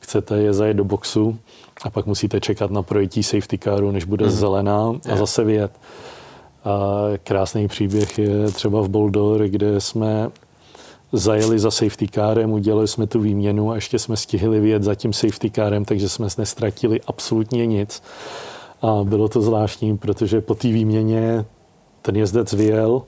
chcete, 0.00 0.36
je 0.36 0.52
zajet 0.52 0.76
do 0.76 0.84
boxu 0.84 1.38
a 1.82 1.90
pak 1.90 2.06
musíte 2.06 2.40
čekat 2.40 2.70
na 2.70 2.82
projití 2.82 3.22
safety 3.22 3.58
caru, 3.58 3.90
než 3.90 4.04
bude 4.04 4.26
hmm. 4.26 4.34
zelená 4.34 4.94
a 5.12 5.16
zase 5.16 5.44
vyjet. 5.44 5.72
A 6.64 7.02
krásný 7.24 7.68
příběh 7.68 8.18
je 8.18 8.46
třeba 8.46 8.80
v 8.80 8.88
Boulder, 8.88 9.48
kde 9.48 9.80
jsme 9.80 10.30
zajeli 11.12 11.58
za 11.58 11.70
safety 11.70 12.08
kárem, 12.08 12.52
udělali 12.52 12.88
jsme 12.88 13.06
tu 13.06 13.20
výměnu 13.20 13.70
a 13.70 13.74
ještě 13.74 13.98
jsme 13.98 14.16
stihli 14.16 14.60
vyjet 14.60 14.82
za 14.82 14.94
tím 14.94 15.12
safety 15.12 15.50
kárem, 15.50 15.84
takže 15.84 16.08
jsme 16.08 16.28
nestratili 16.38 17.00
absolutně 17.06 17.66
nic. 17.66 18.02
A 18.82 19.04
bylo 19.04 19.28
to 19.28 19.42
zvláštní, 19.42 19.98
protože 19.98 20.40
po 20.40 20.54
té 20.54 20.68
výměně 20.68 21.44
ten 22.02 22.16
jezdec 22.16 22.52
vyjel, 22.52 23.02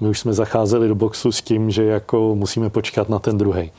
my 0.00 0.08
už 0.08 0.18
jsme 0.18 0.32
zacházeli 0.32 0.88
do 0.88 0.94
boxu 0.94 1.32
s 1.32 1.42
tím, 1.42 1.70
že 1.70 1.84
jako 1.84 2.34
musíme 2.34 2.70
počkat 2.70 3.08
na 3.08 3.18
ten 3.18 3.38
druhý. 3.38 3.70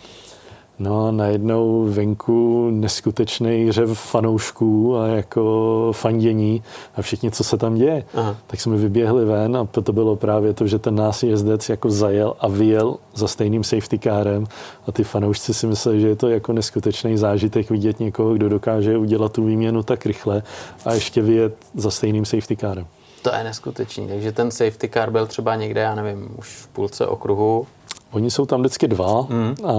No 0.81 1.07
a 1.07 1.11
najednou 1.11 1.85
venku 1.89 2.69
neskutečný 2.71 3.71
řev 3.71 3.99
fanoušků 3.99 4.97
a 4.97 5.07
jako 5.07 5.91
fandění 5.95 6.63
a 6.95 7.01
všichni, 7.01 7.31
co 7.31 7.43
se 7.43 7.57
tam 7.57 7.75
děje. 7.75 8.05
Aha. 8.13 8.37
Tak 8.47 8.61
jsme 8.61 8.77
vyběhli 8.77 9.25
ven 9.25 9.57
a 9.57 9.65
to 9.65 9.93
bylo 9.93 10.15
právě 10.15 10.53
to, 10.53 10.67
že 10.67 10.79
ten 10.79 10.95
nás 10.95 11.23
jezdec 11.23 11.69
jako 11.69 11.89
zajel 11.89 12.35
a 12.39 12.47
vyjel 12.47 12.95
za 13.13 13.27
stejným 13.27 13.63
safety 13.63 13.97
kárem 13.97 14.45
a 14.87 14.91
ty 14.91 15.03
fanoušci 15.03 15.53
si 15.53 15.67
mysleli, 15.67 16.01
že 16.01 16.07
je 16.07 16.15
to 16.15 16.27
jako 16.27 16.53
neskutečný 16.53 17.17
zážitek 17.17 17.69
vidět 17.69 17.99
někoho, 17.99 18.33
kdo 18.33 18.49
dokáže 18.49 18.97
udělat 18.97 19.31
tu 19.31 19.45
výměnu 19.45 19.83
tak 19.83 20.05
rychle 20.05 20.43
a 20.85 20.93
ještě 20.93 21.21
vyjet 21.21 21.55
za 21.75 21.91
stejným 21.91 22.25
safety 22.25 22.55
kárem. 22.55 22.85
To 23.21 23.35
je 23.35 23.43
neskutečný. 23.43 24.07
Takže 24.07 24.31
ten 24.31 24.51
safety 24.51 24.89
car 24.89 25.11
byl 25.11 25.27
třeba 25.27 25.55
někde, 25.55 25.81
já 25.81 25.95
nevím, 25.95 26.29
už 26.37 26.47
v 26.47 26.67
půlce 26.67 27.07
okruhu 27.07 27.67
Oni 28.11 28.31
jsou 28.31 28.45
tam 28.45 28.59
vždycky 28.59 28.87
dva 28.87 29.21
mm. 29.21 29.55
a 29.65 29.73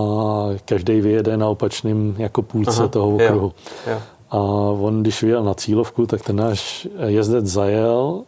každý 0.64 1.00
vyjede 1.00 1.36
na 1.36 1.48
opačném 1.48 2.14
jako 2.18 2.42
půlce 2.42 2.78
Aha, 2.78 2.88
toho 2.88 3.14
okruhu. 3.14 3.52
Jo, 3.86 3.92
jo. 3.92 4.00
A 4.30 4.38
on, 4.80 5.02
když 5.02 5.22
vyjel 5.22 5.44
na 5.44 5.54
cílovku, 5.54 6.06
tak 6.06 6.22
ten 6.22 6.36
náš 6.36 6.88
jezdec 7.06 7.46
zajel. 7.46 8.22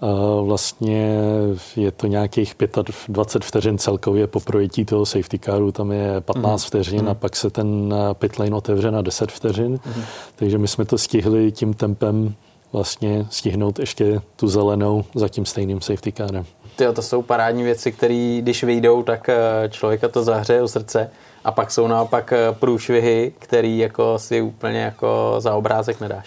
A 0.00 0.40
vlastně 0.40 1.20
je 1.76 1.90
to 1.90 2.06
nějakých 2.06 2.54
25 3.08 3.48
vteřin 3.48 3.78
celkově 3.78 4.26
po 4.26 4.40
projetí 4.40 4.84
toho 4.84 5.06
safety 5.06 5.38
caru, 5.38 5.72
tam 5.72 5.92
je 5.92 6.20
15 6.20 6.62
mm. 6.62 6.66
vteřin 6.66 7.02
mm. 7.02 7.08
a 7.08 7.14
pak 7.14 7.36
se 7.36 7.50
ten 7.50 7.94
pit 8.12 8.38
lane 8.38 8.56
otevře 8.56 8.90
na 8.90 9.02
10 9.02 9.32
vteřin. 9.32 9.72
Mm. 9.72 10.02
Takže 10.36 10.58
my 10.58 10.68
jsme 10.68 10.84
to 10.84 10.98
stihli 10.98 11.52
tím 11.52 11.74
tempem 11.74 12.34
vlastně 12.72 13.26
stihnout 13.30 13.78
ještě 13.78 14.20
tu 14.36 14.48
zelenou 14.48 15.04
za 15.14 15.28
tím 15.28 15.46
stejným 15.46 15.80
safety 15.80 16.12
carem. 16.12 16.44
Tyjo, 16.76 16.92
to 16.92 17.02
jsou 17.02 17.22
parádní 17.22 17.62
věci, 17.62 17.92
které 17.92 18.38
když 18.42 18.64
vyjdou, 18.64 19.02
tak 19.02 19.28
eh, 19.28 19.68
člověka 19.68 20.08
to 20.08 20.24
zahřeje 20.24 20.62
u 20.62 20.68
srdce. 20.68 21.10
A 21.44 21.52
pak 21.52 21.70
jsou 21.70 21.86
naopak 21.86 22.32
eh, 22.32 22.52
průšvihy, 22.52 23.32
který 23.38 23.78
jako 23.78 24.18
si 24.18 24.42
úplně 24.42 24.80
jako 24.80 25.34
za 25.38 25.54
obrázek 25.54 26.00
nedáš. 26.00 26.26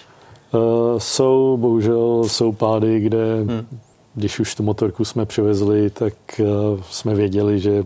Uh, 0.51 0.99
jsou, 0.99 1.57
bohužel, 1.57 2.23
jsou 2.27 2.51
pády, 2.51 2.99
kde 2.99 3.35
hmm. 3.35 3.79
když 4.15 4.39
už 4.39 4.55
tu 4.55 4.63
motorku 4.63 5.05
jsme 5.05 5.25
přivezli, 5.25 5.89
tak 5.89 6.13
uh, 6.39 6.81
jsme 6.89 7.15
věděli, 7.15 7.59
že 7.59 7.83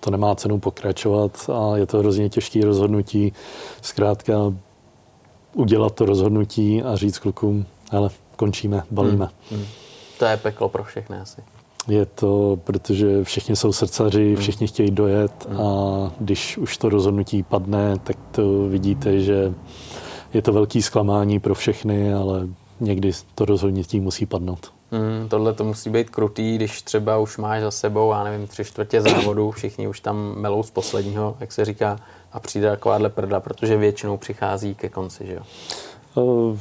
to 0.00 0.10
nemá 0.10 0.34
cenu 0.34 0.58
pokračovat 0.58 1.50
a 1.52 1.76
je 1.76 1.86
to 1.86 1.98
hrozně 1.98 2.28
těžké 2.28 2.64
rozhodnutí. 2.64 3.32
Zkrátka 3.82 4.34
udělat 5.54 5.94
to 5.94 6.04
rozhodnutí 6.04 6.82
a 6.82 6.96
říct 6.96 7.18
klukům, 7.18 7.66
ale 7.90 8.10
končíme, 8.36 8.82
balíme. 8.90 9.28
Hmm. 9.50 9.58
Hmm. 9.60 9.68
To 10.18 10.24
je 10.24 10.36
peklo 10.36 10.68
pro 10.68 10.84
všechny 10.84 11.16
asi. 11.16 11.42
Je 11.88 12.06
to, 12.06 12.58
protože 12.64 13.24
všichni 13.24 13.56
jsou 13.56 13.72
srdcaři, 13.72 14.26
hmm. 14.26 14.36
všichni 14.36 14.66
chtějí 14.66 14.90
dojet 14.90 15.46
hmm. 15.48 15.60
a 15.60 16.12
když 16.20 16.58
už 16.58 16.76
to 16.76 16.88
rozhodnutí 16.88 17.42
padne, 17.42 17.98
tak 18.04 18.16
to 18.30 18.68
vidíte, 18.68 19.20
že 19.20 19.54
je 20.34 20.42
to 20.42 20.52
velký 20.52 20.82
zklamání 20.82 21.40
pro 21.40 21.54
všechny, 21.54 22.14
ale 22.14 22.48
někdy 22.80 23.12
to 23.34 23.44
rozhodnutí 23.44 24.00
musí 24.00 24.26
padnout. 24.26 24.72
Mm, 24.90 25.28
tohle 25.28 25.52
to 25.52 25.64
musí 25.64 25.90
být 25.90 26.10
krutý, 26.10 26.54
když 26.54 26.82
třeba 26.82 27.18
už 27.18 27.38
máš 27.38 27.62
za 27.62 27.70
sebou, 27.70 28.12
já 28.12 28.24
nevím, 28.24 28.46
tři 28.46 28.64
čtvrtě 28.64 29.00
závodu, 29.00 29.50
všichni 29.50 29.88
už 29.88 30.00
tam 30.00 30.34
melou 30.36 30.62
z 30.62 30.70
posledního, 30.70 31.36
jak 31.40 31.52
se 31.52 31.64
říká, 31.64 31.98
a 32.32 32.40
přijde 32.40 32.70
takováhle 32.70 33.08
prda, 33.08 33.40
protože 33.40 33.76
většinou 33.76 34.16
přichází 34.16 34.74
ke 34.74 34.88
konci, 34.88 35.26
že 35.26 35.34
jo? 35.34 35.42
Uh, 36.14 36.58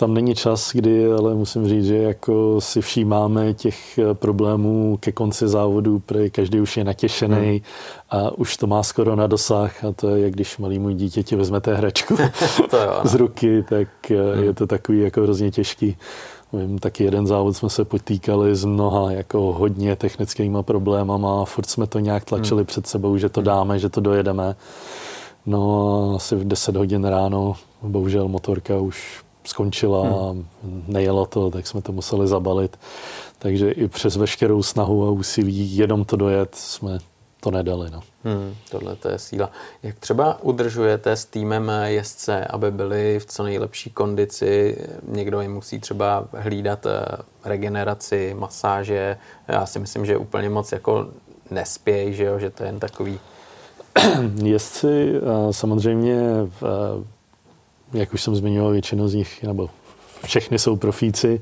tam 0.00 0.14
není 0.14 0.34
čas, 0.34 0.70
kdy, 0.72 1.12
ale 1.12 1.34
musím 1.34 1.68
říct, 1.68 1.84
že 1.84 1.96
jako 1.96 2.60
si 2.60 2.80
všímáme 2.80 3.54
těch 3.54 3.98
eh, 3.98 4.14
problémů 4.14 4.96
ke 5.00 5.12
konci 5.12 5.48
závodu, 5.48 5.98
protože 5.98 6.30
každý 6.30 6.60
už 6.60 6.76
je 6.76 6.84
natěšený 6.84 7.48
hmm. 7.48 7.60
a 8.10 8.38
už 8.38 8.56
to 8.56 8.66
má 8.66 8.82
skoro 8.82 9.16
na 9.16 9.26
dosah 9.26 9.84
a 9.84 9.92
to 9.92 10.08
je, 10.08 10.22
jak 10.22 10.32
když 10.32 10.58
malýmu 10.58 10.90
dítěti 10.90 11.36
vezmete 11.36 11.74
hračku 11.74 12.16
to 12.70 12.76
jo, 12.76 13.00
z 13.04 13.14
ruky, 13.14 13.64
tak 13.68 13.88
eh, 14.10 14.34
hmm. 14.34 14.44
je 14.44 14.54
to 14.54 14.66
takový 14.66 15.00
jako 15.00 15.22
hrozně 15.22 15.50
těžký. 15.50 15.96
Vím, 16.52 16.78
taky 16.78 17.04
jeden 17.04 17.26
závod 17.26 17.56
jsme 17.56 17.70
se 17.70 17.84
potýkali 17.84 18.56
s 18.56 18.64
mnoha 18.64 19.12
jako 19.12 19.52
hodně 19.52 19.96
technickýma 19.96 20.62
problémama 20.62 21.42
a 21.42 21.44
furt 21.44 21.70
jsme 21.70 21.86
to 21.86 21.98
nějak 21.98 22.24
tlačili 22.24 22.60
hmm. 22.60 22.66
před 22.66 22.86
sebou, 22.86 23.16
že 23.16 23.28
to 23.28 23.42
dáme, 23.42 23.78
že 23.78 23.88
to 23.88 24.00
dojedeme. 24.00 24.56
No 25.46 26.12
asi 26.16 26.36
v 26.36 26.44
10 26.44 26.76
hodin 26.76 27.04
ráno, 27.04 27.54
bohužel 27.82 28.28
motorka 28.28 28.78
už 28.78 29.22
skončila 29.50 30.02
hmm. 30.02 30.46
nejelo 30.88 31.26
to, 31.26 31.50
tak 31.50 31.66
jsme 31.66 31.82
to 31.82 31.92
museli 31.92 32.28
zabalit. 32.28 32.78
Takže 33.38 33.70
i 33.70 33.88
přes 33.88 34.16
veškerou 34.16 34.62
snahu 34.62 35.06
a 35.06 35.10
úsilí 35.10 35.76
jenom 35.76 36.04
to 36.04 36.16
dojet 36.16 36.54
jsme 36.54 36.98
to 37.40 37.50
nedali. 37.50 37.90
No. 37.90 38.00
Hmm, 38.24 38.54
tohle 38.70 38.96
to 38.96 39.08
je 39.08 39.18
síla. 39.18 39.50
Jak 39.82 39.98
třeba 39.98 40.42
udržujete 40.42 41.12
s 41.12 41.24
týmem 41.24 41.72
jezdce, 41.84 42.44
aby 42.44 42.70
byli 42.70 43.18
v 43.18 43.26
co 43.26 43.42
nejlepší 43.42 43.90
kondici? 43.90 44.78
Někdo 45.08 45.40
jim 45.40 45.54
musí 45.54 45.80
třeba 45.80 46.28
hlídat 46.32 46.86
eh, 46.86 47.04
regeneraci, 47.44 48.34
masáže. 48.38 49.16
Já 49.48 49.66
si 49.66 49.78
myslím, 49.78 50.06
že 50.06 50.16
úplně 50.16 50.48
moc 50.50 50.72
jako 50.72 51.06
nespěj, 51.50 52.14
že, 52.14 52.24
jo? 52.24 52.38
že 52.38 52.50
to 52.50 52.62
je 52.62 52.68
jen 52.68 52.80
takový... 52.80 53.20
Jezdci 54.42 55.12
eh, 55.16 55.52
samozřejmě 55.52 56.20
jak 57.92 58.14
už 58.14 58.22
jsem 58.22 58.36
zmiňoval, 58.36 58.72
většinu 58.72 59.08
z 59.08 59.14
nich, 59.14 59.42
nebo 59.42 59.70
všechny 60.24 60.58
jsou 60.58 60.76
profíci, 60.76 61.40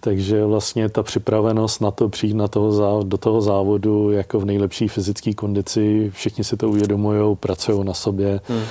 takže 0.00 0.44
vlastně 0.44 0.88
ta 0.88 1.02
připravenost 1.02 1.80
na 1.80 1.90
to 1.90 2.08
přijít 2.08 2.34
na 2.34 2.48
toho 2.48 2.72
závod, 2.72 3.06
do 3.06 3.18
toho 3.18 3.40
závodu 3.40 4.10
jako 4.10 4.40
v 4.40 4.44
nejlepší 4.44 4.88
fyzické 4.88 5.34
kondici, 5.34 6.10
všichni 6.14 6.44
si 6.44 6.56
to 6.56 6.68
uvědomují, 6.68 7.36
pracují 7.36 7.84
na 7.84 7.94
sobě. 7.94 8.40
Hmm. 8.48 8.62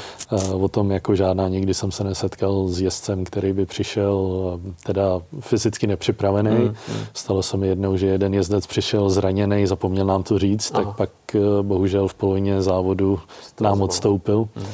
O 0.64 0.68
tom 0.68 0.92
jako 0.92 1.16
žádná 1.16 1.48
nikdy 1.48 1.74
jsem 1.74 1.92
se 1.92 2.04
nesetkal 2.04 2.68
s 2.68 2.82
jezdcem, 2.82 3.24
který 3.24 3.54
by 3.54 3.66
přišel 3.66 4.60
teda 4.84 5.22
fyzicky 5.40 5.88
nepřipravený. 5.88 6.56
Hmm. 6.56 6.76
hmm. 6.88 7.06
Stalo 7.14 7.44
se 7.44 7.58
mi 7.58 7.68
jednou, 7.68 7.98
že 7.98 8.08
jeden 8.08 8.34
jezdec 8.34 8.68
přišel 8.68 9.10
zraněný, 9.10 9.68
zapomněl 9.68 10.06
nám 10.06 10.24
to 10.24 10.40
říct, 10.40 10.72
Aha. 10.74 10.84
tak 10.84 10.96
pak 10.96 11.10
eh, 11.36 11.40
bohužel 11.62 12.08
v 12.08 12.14
polovině 12.14 12.62
závodu 12.62 13.20
nám 13.62 13.82
odstoupil. 13.82 14.48
Hmm. 14.56 14.66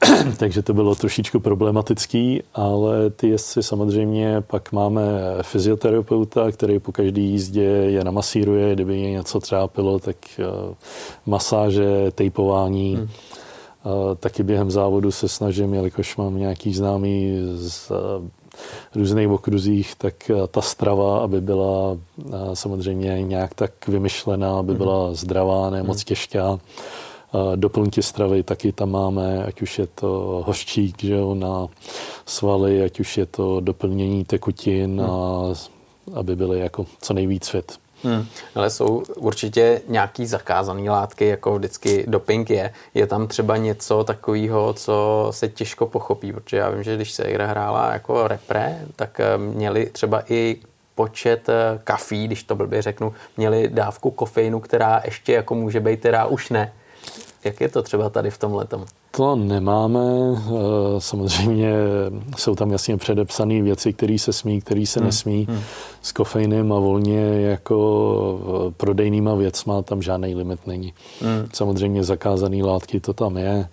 takže 0.36 0.62
to 0.62 0.74
bylo 0.74 0.94
trošičku 0.94 1.40
problematický, 1.40 2.42
ale 2.54 3.10
ty 3.10 3.28
jezdci 3.28 3.62
samozřejmě 3.62 4.40
pak 4.40 4.72
máme 4.72 5.02
fyzioterapeuta, 5.42 6.50
který 6.52 6.78
po 6.78 6.92
každé 6.92 7.20
jízdě 7.20 7.62
je 7.62 8.04
namasíruje, 8.04 8.74
kdyby 8.74 9.00
je 9.00 9.10
něco 9.10 9.40
trápilo, 9.40 9.98
tak 9.98 10.16
uh, 10.38 10.74
masáže, 11.26 12.10
tejpování. 12.14 12.96
Hmm. 12.96 13.08
Uh, 13.84 14.14
taky 14.14 14.42
během 14.42 14.70
závodu 14.70 15.10
se 15.10 15.28
snažím, 15.28 15.74
jelikož 15.74 16.16
mám 16.16 16.38
nějaký 16.38 16.74
známý 16.74 17.38
z 17.54 17.90
uh, 17.90 17.96
různých 18.94 19.28
okruzích, 19.28 19.94
tak 19.98 20.30
ta 20.50 20.60
strava, 20.60 21.18
aby 21.18 21.40
byla 21.40 21.96
samozřejmě 22.54 23.22
nějak 23.22 23.54
tak 23.54 23.88
vymyšlená, 23.88 24.58
aby 24.58 24.72
hmm. 24.72 24.78
byla 24.78 25.14
zdravá, 25.14 25.70
ne 25.70 25.82
moc 25.82 25.96
hmm. 25.96 26.04
těžká 26.04 26.58
doplňky 27.54 28.02
stravy 28.02 28.42
taky 28.42 28.72
tam 28.72 28.90
máme, 28.90 29.44
ať 29.44 29.62
už 29.62 29.78
je 29.78 29.86
to 29.86 30.42
hořčík 30.46 31.02
že 31.02 31.14
jo, 31.14 31.34
na 31.34 31.66
svaly, 32.26 32.82
ať 32.82 33.00
už 33.00 33.18
je 33.18 33.26
to 33.26 33.60
doplnění 33.60 34.24
tekutin, 34.24 35.00
hmm. 35.00 35.10
a 35.10 35.42
aby 36.14 36.36
byly 36.36 36.60
jako 36.60 36.86
co 37.00 37.14
nejvíc 37.14 37.48
fit. 37.48 37.78
Hmm. 38.02 38.26
Ale 38.54 38.70
jsou 38.70 39.02
určitě 39.16 39.80
nějaký 39.88 40.26
zakázané 40.26 40.90
látky, 40.90 41.26
jako 41.26 41.58
vždycky 41.58 42.04
doping 42.08 42.50
je. 42.50 42.72
Je 42.94 43.06
tam 43.06 43.26
třeba 43.26 43.56
něco 43.56 44.04
takového, 44.04 44.72
co 44.72 45.26
se 45.30 45.48
těžko 45.48 45.86
pochopí, 45.86 46.32
protože 46.32 46.56
já 46.56 46.70
vím, 46.70 46.82
že 46.82 46.96
když 46.96 47.12
se 47.12 47.24
hra 47.24 47.46
hrála 47.46 47.92
jako 47.92 48.28
repre, 48.28 48.78
tak 48.96 49.20
eh, 49.20 49.38
měli 49.38 49.86
třeba 49.86 50.22
i 50.28 50.56
počet 50.94 51.48
eh, 51.48 51.80
kafí, 51.84 52.26
když 52.26 52.42
to 52.42 52.54
blbě 52.54 52.82
řeknu, 52.82 53.14
měli 53.36 53.68
dávku 53.68 54.10
kofeinu, 54.10 54.60
která 54.60 55.02
ještě 55.04 55.32
jako 55.32 55.54
může 55.54 55.80
být, 55.80 56.00
která 56.00 56.26
už 56.26 56.50
ne. 56.50 56.72
Jak 57.44 57.60
je 57.60 57.68
to 57.68 57.82
třeba 57.82 58.10
tady 58.10 58.30
v 58.30 58.38
tom 58.38 58.54
letom? 58.54 58.84
To 59.16 59.36
nemáme. 59.36 60.00
Eh, 60.36 60.50
samozřejmě 60.98 61.72
jsou 62.36 62.54
tam 62.54 62.70
jasně 62.70 62.96
předepsané 62.96 63.62
věci, 63.62 63.92
které 63.92 64.18
se 64.18 64.32
smí, 64.32 64.60
které 64.60 64.86
se 64.86 65.00
hmm. 65.00 65.06
nesmí. 65.06 65.46
Hmm. 65.50 65.60
S 66.02 66.12
kofeinem 66.12 66.72
a 66.72 66.78
volně 66.78 67.40
jako 67.40 68.68
eh, 68.68 68.74
prodejnýma 68.76 69.34
věcma 69.34 69.82
tam 69.82 70.02
žádný 70.02 70.34
limit 70.34 70.66
není. 70.66 70.94
Hmm. 71.20 71.48
Samozřejmě 71.52 72.04
zakázané 72.04 72.62
látky 72.62 73.00
to 73.00 73.12
tam 73.12 73.36
je. 73.36 73.68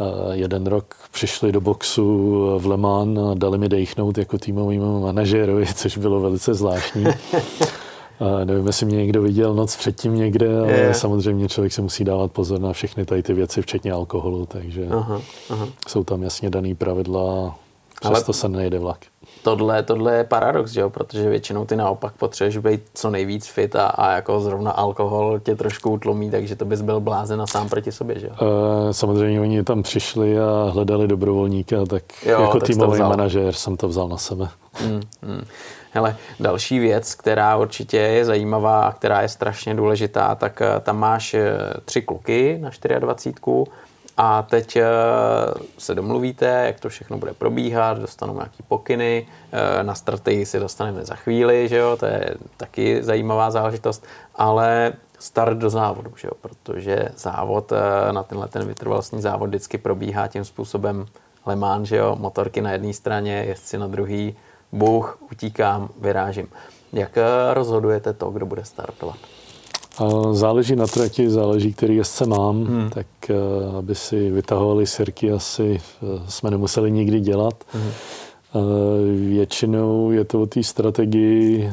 Eh, 0.00 0.36
jeden 0.36 0.66
rok 0.66 0.94
přišli 1.10 1.52
do 1.52 1.60
boxu 1.60 2.58
v 2.58 2.66
Le 2.66 2.76
Mans 2.76 3.18
a 3.18 3.34
dali 3.34 3.58
mi 3.58 3.68
dechnout 3.68 4.18
jako 4.18 4.38
týmovému 4.38 5.00
manažerovi, 5.00 5.66
což 5.74 5.98
bylo 5.98 6.20
velice 6.20 6.54
zvláštní. 6.54 7.04
A 8.20 8.44
nevím, 8.44 8.66
jestli 8.66 8.86
mě 8.86 8.96
někdo 8.96 9.22
viděl 9.22 9.54
noc 9.54 9.76
předtím 9.76 10.14
někde, 10.14 10.60
ale 10.60 10.72
je. 10.72 10.94
samozřejmě 10.94 11.48
člověk 11.48 11.72
se 11.72 11.82
musí 11.82 12.04
dávat 12.04 12.32
pozor 12.32 12.60
na 12.60 12.72
všechny 12.72 13.04
tady 13.04 13.22
ty 13.22 13.34
věci, 13.34 13.62
včetně 13.62 13.92
alkoholu, 13.92 14.46
takže 14.46 14.86
aha, 14.90 15.20
aha. 15.50 15.68
jsou 15.88 16.04
tam 16.04 16.22
jasně 16.22 16.50
daný 16.50 16.74
pravidla, 16.74 17.58
přesto 18.00 18.30
ale 18.30 18.34
se 18.34 18.48
nejde 18.48 18.78
vlak. 18.78 18.98
Tohle, 19.44 19.82
tohle 19.82 20.14
je 20.16 20.24
paradox, 20.24 20.70
že 20.70 20.80
jo? 20.80 20.90
protože 20.90 21.28
většinou 21.28 21.64
ty 21.64 21.76
naopak 21.76 22.12
potřebuješ 22.12 22.58
být 22.58 22.82
co 22.94 23.10
nejvíc 23.10 23.46
fit 23.46 23.76
a, 23.76 23.86
a 23.86 24.12
jako 24.12 24.40
zrovna 24.40 24.70
alkohol 24.70 25.40
tě 25.40 25.56
trošku 25.56 25.90
utlumí, 25.90 26.30
takže 26.30 26.56
to 26.56 26.64
bys 26.64 26.80
byl 26.80 27.00
blázen 27.00 27.42
a 27.42 27.46
sám 27.46 27.68
proti 27.68 27.92
sobě, 27.92 28.18
že 28.18 28.26
jo? 28.26 28.32
Uh, 28.40 28.90
samozřejmě 28.90 29.40
oni 29.40 29.64
tam 29.64 29.82
přišli 29.82 30.38
a 30.38 30.70
hledali 30.72 31.08
dobrovolníka, 31.08 31.84
tak 31.86 32.02
jo, 32.26 32.42
jako 32.42 32.60
tak 32.60 32.66
týmový 32.66 33.00
manažer 33.00 33.52
jsem 33.52 33.76
to 33.76 33.88
vzal 33.88 34.08
na 34.08 34.16
sebe. 34.16 34.48
Hmm, 34.72 35.00
hmm. 35.22 35.44
Hele, 35.90 36.16
další 36.40 36.78
věc, 36.78 37.14
která 37.14 37.56
určitě 37.56 37.96
je 37.96 38.24
zajímavá 38.24 38.84
a 38.84 38.92
která 38.92 39.22
je 39.22 39.28
strašně 39.28 39.74
důležitá, 39.74 40.34
tak 40.34 40.62
eh, 40.62 40.80
tam 40.80 40.98
máš 40.98 41.34
eh, 41.34 41.58
tři 41.84 42.02
kluky 42.02 42.58
na 42.60 42.70
24 42.98 43.34
a 44.16 44.42
teď 44.42 44.76
eh, 44.76 44.84
se 45.78 45.94
domluvíte, 45.94 46.46
jak 46.46 46.80
to 46.80 46.88
všechno 46.88 47.18
bude 47.18 47.34
probíhat, 47.34 47.98
dostanou 47.98 48.34
nějaký 48.34 48.62
pokyny, 48.68 49.26
na 49.82 49.94
strategii 49.94 50.46
si 50.46 50.60
dostaneme 50.60 51.04
za 51.04 51.14
chvíli, 51.14 51.68
že 51.68 51.76
jo, 51.76 51.96
to 51.96 52.06
je 52.06 52.34
taky 52.56 53.02
zajímavá 53.02 53.50
záležitost, 53.50 54.06
ale 54.34 54.92
start 55.18 55.58
do 55.58 55.70
závodu, 55.70 56.12
že 56.16 56.28
jo, 56.28 56.32
protože 56.40 57.08
závod 57.16 57.72
na 58.10 58.22
tenhle 58.22 58.48
ten 58.48 58.66
vytrvalostní 58.66 59.22
závod 59.22 59.48
vždycky 59.48 59.78
probíhá 59.78 60.28
tím 60.28 60.44
způsobem 60.44 61.06
Le 61.46 61.56
Mans, 61.56 61.88
že 61.88 61.96
jo, 61.96 62.16
motorky 62.20 62.60
na 62.60 62.72
jedné 62.72 62.92
straně, 62.92 63.44
jezdci 63.48 63.78
na 63.78 63.86
druhý, 63.86 64.36
Bůh, 64.72 65.18
utíkám, 65.32 65.88
vyrážím. 65.98 66.48
Jak 66.92 67.18
eh, 67.18 67.54
rozhodujete 67.54 68.12
to, 68.12 68.30
kdo 68.30 68.46
bude 68.46 68.64
startovat? 68.64 69.16
Záleží 70.32 70.76
na 70.76 70.86
trati, 70.86 71.30
záleží, 71.30 71.72
který 71.72 71.96
jezdce 71.96 72.26
mám, 72.26 72.64
hmm. 72.64 72.90
tak 72.90 73.06
eh, 73.28 73.34
aby 73.78 73.94
si 73.94 74.30
vytahovali 74.30 74.86
sirky, 74.86 75.32
asi 75.32 75.80
eh, 75.80 76.06
jsme 76.28 76.50
nemuseli 76.50 76.90
nikdy 76.90 77.20
dělat. 77.20 77.64
Hmm. 77.72 77.90
Většinou 79.28 80.10
je 80.10 80.24
to 80.24 80.42
o 80.42 80.46
té 80.46 80.62
strategii 80.62 81.70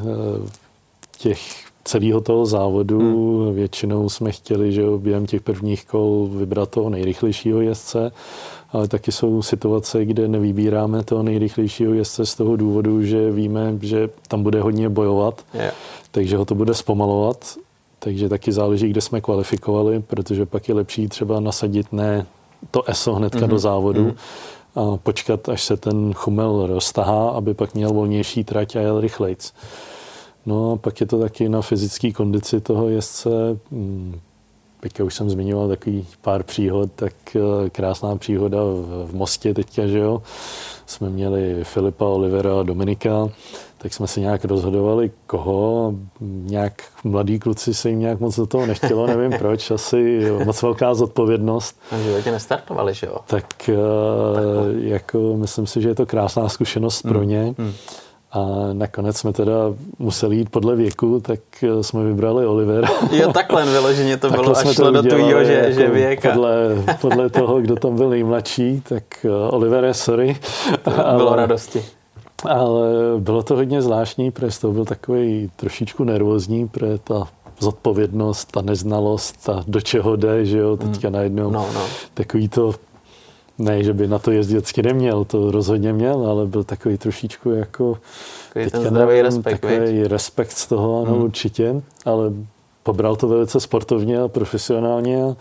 těch 1.17 1.39
celého 1.83 2.21
toho 2.21 2.45
závodu. 2.45 2.99
Hmm. 2.99 3.55
Většinou 3.55 4.09
jsme 4.09 4.31
chtěli, 4.31 4.71
že 4.71 4.83
během 4.97 5.25
těch 5.25 5.41
prvních 5.41 5.85
kol 5.85 6.29
vybrat 6.31 6.69
toho 6.69 6.89
nejrychlejšího 6.89 7.61
jezdce 7.61 8.11
ale 8.73 8.87
taky 8.87 9.11
jsou 9.11 9.41
situace, 9.41 10.05
kde 10.05 10.27
nevybíráme 10.27 11.03
toho 11.03 11.23
nejrychlejšího 11.23 11.93
jezdce 11.93 12.25
z 12.25 12.35
toho 12.35 12.55
důvodu, 12.55 13.03
že 13.03 13.31
víme, 13.31 13.77
že 13.81 14.09
tam 14.27 14.43
bude 14.43 14.61
hodně 14.61 14.89
bojovat, 14.89 15.45
yeah. 15.53 15.73
takže 16.11 16.37
ho 16.37 16.45
to 16.45 16.55
bude 16.55 16.73
zpomalovat. 16.73 17.57
Takže 18.03 18.29
taky 18.29 18.51
záleží, 18.51 18.89
kde 18.89 19.01
jsme 19.01 19.21
kvalifikovali, 19.21 19.99
protože 19.99 20.45
pak 20.45 20.69
je 20.69 20.75
lepší 20.75 21.07
třeba 21.07 21.39
nasadit 21.39 21.93
ne 21.93 22.25
to 22.71 22.89
ESO 22.89 23.13
hnedka 23.13 23.39
mm-hmm. 23.39 23.49
do 23.49 23.59
závodu 23.59 24.05
mm-hmm. 24.05 24.93
a 24.93 24.97
počkat, 24.97 25.49
až 25.49 25.63
se 25.63 25.77
ten 25.77 26.13
chumel 26.13 26.67
roztahá, 26.67 27.29
aby 27.29 27.53
pak 27.53 27.73
měl 27.73 27.93
volnější 27.93 28.43
trať 28.43 28.75
a 28.75 28.79
jel 28.79 29.01
rychlejc. 29.01 29.53
No 30.45 30.71
a 30.71 30.75
pak 30.75 31.01
je 31.01 31.07
to 31.07 31.19
taky 31.19 31.49
na 31.49 31.61
fyzické 31.61 32.11
kondici 32.11 32.61
toho 32.61 32.89
jezdce. 32.89 33.29
Hmm, 33.71 34.19
Teďka 34.81 35.03
už 35.03 35.13
jsem 35.15 35.29
zmiňoval 35.29 35.67
takový 35.67 36.07
pár 36.21 36.43
příhod, 36.43 36.91
tak 36.95 37.13
eh, 37.35 37.69
krásná 37.69 38.15
příhoda 38.15 38.63
v, 38.63 39.05
v 39.07 39.15
Mostě 39.15 39.53
teďka, 39.53 39.87
že 39.87 39.99
jo. 39.99 40.21
Jsme 40.85 41.09
měli 41.09 41.63
Filipa, 41.63 42.05
Olivera 42.05 42.59
a 42.59 42.63
Dominika, 42.63 43.29
tak 43.81 43.93
jsme 43.93 44.07
se 44.07 44.19
nějak 44.19 44.45
rozhodovali, 44.45 45.11
koho. 45.27 45.93
Nějak 46.21 46.73
mladí 47.03 47.39
kluci 47.39 47.73
se 47.73 47.89
jim 47.89 47.99
nějak 47.99 48.19
moc 48.19 48.35
do 48.35 48.45
toho 48.45 48.65
nechtělo, 48.65 49.07
nevím 49.07 49.31
proč, 49.39 49.71
asi 49.71 50.31
moc 50.45 50.61
velká 50.61 50.93
zodpovědnost. 50.93 51.79
A 51.91 51.97
že 51.97 52.21
tě 52.23 52.31
nestartovali, 52.31 52.93
že 52.93 53.07
jo? 53.07 53.15
Tak, 53.27 53.45
tak 53.57 53.69
jako 54.79 55.37
myslím 55.37 55.67
si, 55.67 55.81
že 55.81 55.89
je 55.89 55.95
to 55.95 56.05
krásná 56.05 56.49
zkušenost 56.49 57.03
hmm. 57.03 57.13
pro 57.13 57.23
ně. 57.23 57.55
Hmm. 57.57 57.73
A 58.31 58.39
nakonec 58.73 59.17
jsme 59.17 59.33
teda 59.33 59.53
museli 59.99 60.35
jít 60.35 60.49
podle 60.49 60.75
věku, 60.75 61.19
tak 61.19 61.39
eh, 61.63 61.83
jsme 61.83 62.03
vybrali 62.03 62.45
Oliver. 62.45 62.85
Jo, 63.11 63.33
takhle 63.33 63.65
vyloženě 63.65 64.17
to 64.17 64.29
bylo, 64.29 64.57
až 64.57 64.75
šlo 64.75 64.91
do 64.91 65.03
tvýho, 65.03 65.43
že, 65.43 65.53
jako 65.53 65.71
že 65.71 65.89
věk. 65.89 66.21
Podle, 66.21 66.53
podle 67.01 67.29
toho, 67.29 67.61
kdo 67.61 67.75
tam 67.75 67.95
byl 67.95 68.09
nejmladší, 68.09 68.81
tak 68.81 69.03
eh, 69.25 69.29
Oliver, 69.29 69.93
sorry. 69.93 70.37
To 70.81 70.91
bylo 70.91 71.29
ale, 71.29 71.35
radosti. 71.35 71.83
Ale 72.45 72.89
bylo 73.19 73.43
to 73.43 73.55
hodně 73.55 73.81
zvláštní, 73.81 74.31
protože 74.31 74.59
to 74.59 74.71
byl 74.71 74.85
takový 74.85 75.51
trošičku 75.55 76.03
nervózní, 76.03 76.67
protože 76.67 76.97
ta 76.97 77.27
zodpovědnost, 77.59 78.51
ta 78.51 78.61
neznalost, 78.61 79.45
ta 79.45 79.63
do 79.67 79.81
čeho 79.81 80.15
jde, 80.15 80.45
že 80.45 80.57
jo, 80.57 80.77
teďka 80.77 81.07
hmm. 81.07 81.15
najednou 81.15 81.51
no, 81.51 81.69
no. 81.73 81.85
takový 82.13 82.49
to 82.49 82.73
ne, 83.57 83.83
že 83.83 83.93
by 83.93 84.07
na 84.07 84.19
to 84.19 84.31
jezdit 84.31 84.77
neměl, 84.83 85.25
to 85.25 85.51
rozhodně 85.51 85.93
měl, 85.93 86.25
ale 86.25 86.45
byl 86.45 86.63
takový 86.63 86.97
trošičku 86.97 87.49
jako... 87.49 87.97
Takový 88.47 88.71
ten 88.71 88.81
zdravý 88.81 89.07
nevím, 89.07 89.25
respekt, 89.25 89.61
Takový 89.61 90.03
respekt 90.03 90.51
z 90.51 90.67
toho, 90.67 91.01
ano, 91.01 91.13
hmm. 91.13 91.23
určitě, 91.23 91.81
ale 92.05 92.31
pobral 92.83 93.15
to 93.15 93.27
velice 93.27 93.59
sportovně 93.59 94.21
a 94.21 94.27
profesionálně 94.27 95.23
a 95.23 95.35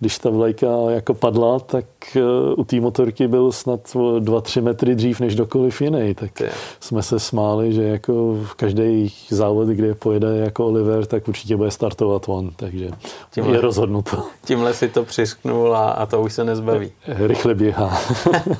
když 0.00 0.18
ta 0.18 0.30
vlajka 0.30 0.66
jako 0.88 1.14
padla, 1.14 1.58
tak 1.58 1.84
eh, 2.16 2.20
u 2.56 2.64
té 2.64 2.80
motorky 2.80 3.28
byl 3.28 3.52
snad 3.52 3.80
2-3 3.94 4.62
metry 4.62 4.94
dřív 4.94 5.20
než 5.20 5.34
dokoliv 5.34 5.82
jiný, 5.82 6.14
tak 6.14 6.40
je. 6.40 6.50
jsme 6.80 7.02
se 7.02 7.20
smáli, 7.20 7.72
že 7.72 7.82
jako 7.82 8.12
v 8.44 8.54
každý 8.54 9.14
závod, 9.28 9.68
kde 9.68 9.94
pojede 9.94 10.36
jako 10.36 10.66
Oliver, 10.66 11.06
tak 11.06 11.28
určitě 11.28 11.56
bude 11.56 11.70
startovat 11.70 12.28
on, 12.28 12.50
takže 12.56 12.90
tímhle, 13.30 13.56
je 13.56 13.60
rozhodnuto. 13.60 14.22
Tímhle 14.44 14.74
si 14.74 14.88
to 14.88 15.04
přisknul 15.04 15.76
a, 15.76 15.90
a 15.90 16.06
to 16.06 16.22
už 16.22 16.32
se 16.32 16.44
nezbaví. 16.44 16.92
Rychle 17.06 17.54
běhá. 17.54 17.98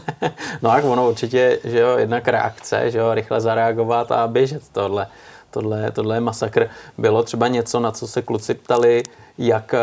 no 0.62 0.70
a 0.70 0.82
ono 0.82 1.08
určitě, 1.08 1.58
že 1.64 1.78
jo, 1.78 1.96
jednak 1.98 2.28
reakce, 2.28 2.90
že 2.90 2.98
jo, 2.98 3.14
rychle 3.14 3.40
zareagovat 3.40 4.12
a 4.12 4.28
běžet 4.28 4.62
tohle 4.72 5.06
tohle, 5.54 5.90
tohle 5.90 6.16
je 6.16 6.20
masakr. 6.20 6.68
Bylo 6.98 7.22
třeba 7.22 7.48
něco, 7.48 7.80
na 7.80 7.90
co 7.90 8.06
se 8.06 8.22
kluci 8.22 8.54
ptali, 8.54 9.02
jak 9.38 9.74
eh, 9.74 9.78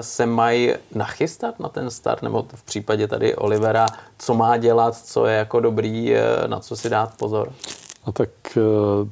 se 0.00 0.26
mají 0.26 0.72
nachystat 0.94 1.60
na 1.60 1.68
ten 1.68 1.90
start, 1.90 2.22
nebo 2.22 2.46
v 2.54 2.62
případě 2.62 3.08
tady 3.08 3.36
Olivera, 3.36 3.86
co 4.18 4.34
má 4.34 4.56
dělat, 4.56 4.96
co 4.96 5.26
je 5.26 5.36
jako 5.36 5.60
dobrý, 5.60 6.14
eh, 6.14 6.22
na 6.46 6.60
co 6.60 6.76
si 6.76 6.90
dát 6.90 7.12
pozor? 7.18 7.52
A 8.04 8.12
tak 8.12 8.30
eh, 8.56 8.60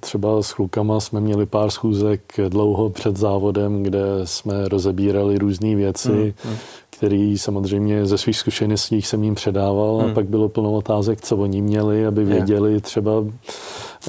třeba 0.01 0.43
s 0.43 0.53
klukama 0.53 1.01
jsme 1.01 1.21
měli 1.21 1.47
pár 1.47 1.71
schůzek 1.71 2.23
dlouho 2.49 2.91
před 2.91 3.17
závodem, 3.17 3.83
kde 3.83 4.01
jsme 4.25 4.69
rozebírali 4.69 5.39
různé 5.39 5.75
věci, 5.75 6.35
mm, 6.45 6.51
mm. 6.51 6.57
které 6.91 7.35
samozřejmě 7.39 8.07
ze 8.07 8.19
svých 8.19 8.39
zkušeností 8.39 9.03
jsem 9.03 9.25
jim 9.25 9.35
předával 9.35 9.99
mm. 9.99 10.11
a 10.11 10.15
pak 10.15 10.27
bylo 10.27 10.49
plno 10.49 10.73
otázek, 10.73 11.21
co 11.21 11.37
oni 11.37 11.63
měli, 11.63 12.07
aby 12.07 12.25
věděli 12.25 12.81
třeba 12.81 13.13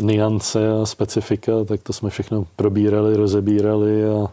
niance 0.01 0.59
a 0.81 0.85
specifika, 0.85 1.51
tak 1.67 1.83
to 1.83 1.93
jsme 1.93 2.09
všechno 2.09 2.45
probírali, 2.55 3.15
rozebírali 3.15 4.09
a 4.09 4.27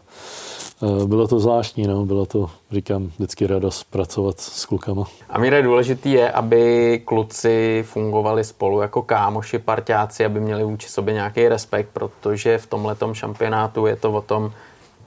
bylo 1.05 1.27
to 1.27 1.39
zvláštní, 1.39 1.87
no. 1.87 2.05
bylo 2.05 2.25
to, 2.25 2.49
říkám, 2.71 3.03
vždycky 3.07 3.47
radost 3.47 3.83
pracovat 3.83 4.39
s 4.39 4.65
klukama. 4.65 5.03
A 5.29 5.39
míra 5.39 5.61
důležitý 5.61 6.11
je, 6.11 6.31
aby 6.31 7.01
kluci 7.05 7.83
fungovali 7.87 8.43
spolu 8.43 8.81
jako 8.81 9.01
kámoši, 9.01 9.59
parťáci, 9.59 10.25
aby 10.25 10.39
měli 10.39 10.63
vůči 10.63 10.89
sobě 10.89 11.13
nějaký 11.13 11.47
respekt, 11.47 11.89
protože 11.93 12.57
v 12.57 12.67
tomhletom 12.67 13.13
šampionátu 13.13 13.85
je 13.85 13.95
to 13.95 14.11
o 14.11 14.21
tom, 14.21 14.51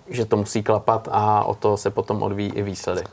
že 0.08 0.24
to 0.24 0.36
musí 0.36 0.62
klapat 0.62 1.08
a 1.12 1.44
o 1.44 1.54
to 1.54 1.76
se 1.76 1.90
potom 1.90 2.22
odvíjí 2.22 2.52
i 2.52 2.62
výsledek. 2.62 3.10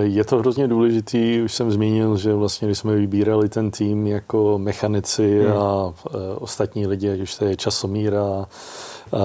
Je 0.00 0.24
to 0.24 0.38
hrozně 0.38 0.68
důležitý, 0.68 1.42
už 1.42 1.54
jsem 1.54 1.70
zmínil, 1.70 2.16
že 2.16 2.34
vlastně, 2.34 2.68
když 2.68 2.78
jsme 2.78 2.96
vybírali 2.96 3.48
ten 3.48 3.70
tým 3.70 4.06
jako 4.06 4.58
mechanici 4.58 5.44
hmm. 5.44 5.58
a 5.58 5.92
e, 6.14 6.36
ostatní 6.36 6.86
lidi, 6.86 7.10
ať 7.10 7.20
už 7.20 7.34
to 7.34 7.44
je 7.44 7.56
časomíra, 7.56 8.46
e, 8.46 9.18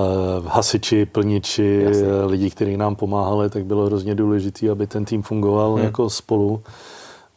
hasiči, 0.48 1.06
plniči, 1.06 1.84
Jasně. 1.86 2.08
lidi, 2.26 2.50
kteří 2.50 2.78
nám 2.78 2.96
pomáhali, 2.96 3.50
tak 3.50 3.66
bylo 3.66 3.86
hrozně 3.86 4.16
důležité, 4.16 4.70
aby 4.70 4.88
ten 4.88 5.06
tým 5.06 5.22
fungoval 5.22 5.74
hmm. 5.74 5.84
jako 5.84 6.10
spolu. 6.10 6.62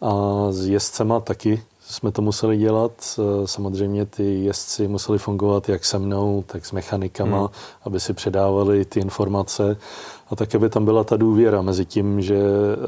A 0.01 0.47
s 0.51 0.67
jezdcema 0.67 1.21
taky 1.21 1.63
jsme 1.89 2.13
to 2.13 2.23
museli 2.23 2.57
dělat. 2.57 2.93
Eh, 3.19 3.47
samozřejmě 3.47 4.07
ty 4.07 4.45
jezdci 4.45 4.89
museli 4.89 5.19
fungovat 5.19 5.69
jak 5.69 5.85
se 5.85 5.99
mnou, 5.99 6.45
tak 6.47 6.67
s 6.67 6.73
mechanikama, 6.73 7.39
hmm. 7.39 7.49
aby 7.85 8.01
si 8.01 8.13
předávali 8.13 8.85
ty 8.85 9.01
informace 9.01 9.77
a 10.31 10.37
tak, 10.37 10.55
aby 10.55 10.68
tam 10.68 10.85
byla 10.85 11.05
ta 11.05 11.16
důvěra 11.16 11.62
mezi 11.62 11.85
tím, 11.85 12.20
že 12.20 12.39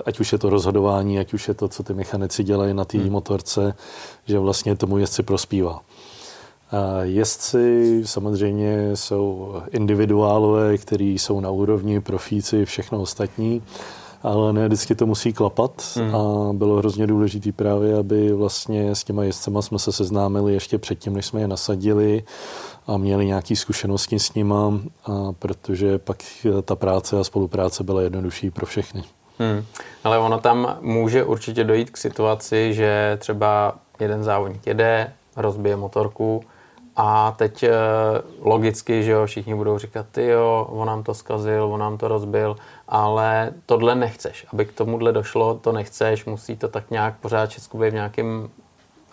ať 0.07 0.21
už 0.21 0.33
je 0.33 0.39
to 0.39 0.51
rozhodování, 0.51 1.19
ať 1.19 1.35
už 1.35 1.49
je 1.49 1.55
to, 1.55 1.69
co 1.69 1.83
ty 1.83 1.95
mechanici 1.95 2.45
dělají 2.45 2.75
na 2.75 2.85
té 2.85 2.99
hmm. 2.99 3.11
motorce, 3.11 3.75
že 4.27 4.39
vlastně 4.39 4.77
tomu 4.77 4.99
jezdci 4.99 5.23
prospívá. 5.23 5.81
A 6.71 7.03
jezdci 7.03 8.03
samozřejmě 8.05 8.91
jsou 8.97 9.55
individuálové, 9.71 10.79
kteří 10.79 11.19
jsou 11.19 11.41
na 11.41 11.51
úrovni, 11.51 12.01
profíci, 12.01 12.65
všechno 12.65 13.01
ostatní 13.01 13.63
ale 14.23 14.53
ne 14.53 14.67
vždycky 14.67 14.95
to 14.95 15.07
musí 15.07 15.33
klapat 15.33 15.83
mm. 15.97 16.15
a 16.15 16.53
bylo 16.53 16.77
hrozně 16.77 17.07
důležité 17.07 17.53
právě, 17.53 17.99
aby 17.99 18.33
vlastně 18.33 18.95
s 18.95 19.05
těma 19.05 19.25
jezdcema 19.25 19.63
jsme 19.63 19.79
se 19.79 19.93
seznámili 19.93 20.53
ještě 20.53 20.79
předtím, 20.79 21.15
než 21.15 21.27
jsme 21.27 21.41
je 21.41 21.49
nasadili 21.49 22.23
a 22.87 22.97
měli 22.97 23.27
nějaké 23.27 23.57
zkušenosti 23.57 24.19
s 24.19 24.35
nima, 24.35 24.73
a 25.05 25.33
protože 25.39 25.99
pak 25.99 26.23
ta 26.65 26.77
práce 26.77 27.21
a 27.21 27.25
spolupráce 27.25 27.85
byla 27.85 28.03
jednodušší 28.03 28.51
pro 28.51 28.67
všechny. 28.67 29.05
Hmm. 29.39 29.65
Ale 30.05 30.19
ono 30.19 30.39
tam 30.39 30.79
může 30.81 31.25
určitě 31.25 31.65
dojít 31.65 31.91
k 31.91 31.97
situaci, 31.97 32.75
že 32.75 33.17
třeba 33.21 33.75
jeden 34.01 34.25
závodník 34.25 34.67
jede, 34.67 35.13
rozbije 35.37 35.77
motorku, 35.77 36.45
a 36.97 37.35
teď 37.37 37.63
eh, 37.63 37.71
logicky, 38.41 39.03
že 39.03 39.13
jo, 39.13 39.27
všichni 39.27 39.55
budou 39.55 39.79
říkat, 39.79 40.07
ty 40.13 40.27
jo, 40.27 40.67
on 40.71 40.87
nám 40.87 41.03
to 41.03 41.15
zkazil, 41.15 41.65
on 41.65 41.81
nám 41.81 41.99
to 41.99 42.09
rozbil, 42.09 42.57
ale 42.89 43.53
tohle 43.67 43.95
nechceš. 43.95 44.47
Aby 44.53 44.65
k 44.67 44.73
tomuhle 44.73 45.13
došlo, 45.13 45.55
to 45.55 45.73
nechceš, 45.73 46.25
musí 46.25 46.57
to 46.57 46.69
tak 46.69 46.91
nějak 46.91 47.15
pořád 47.21 47.51
všechno 47.51 47.81
být 47.81 47.91
v 47.91 47.95
nějakém 47.95 48.49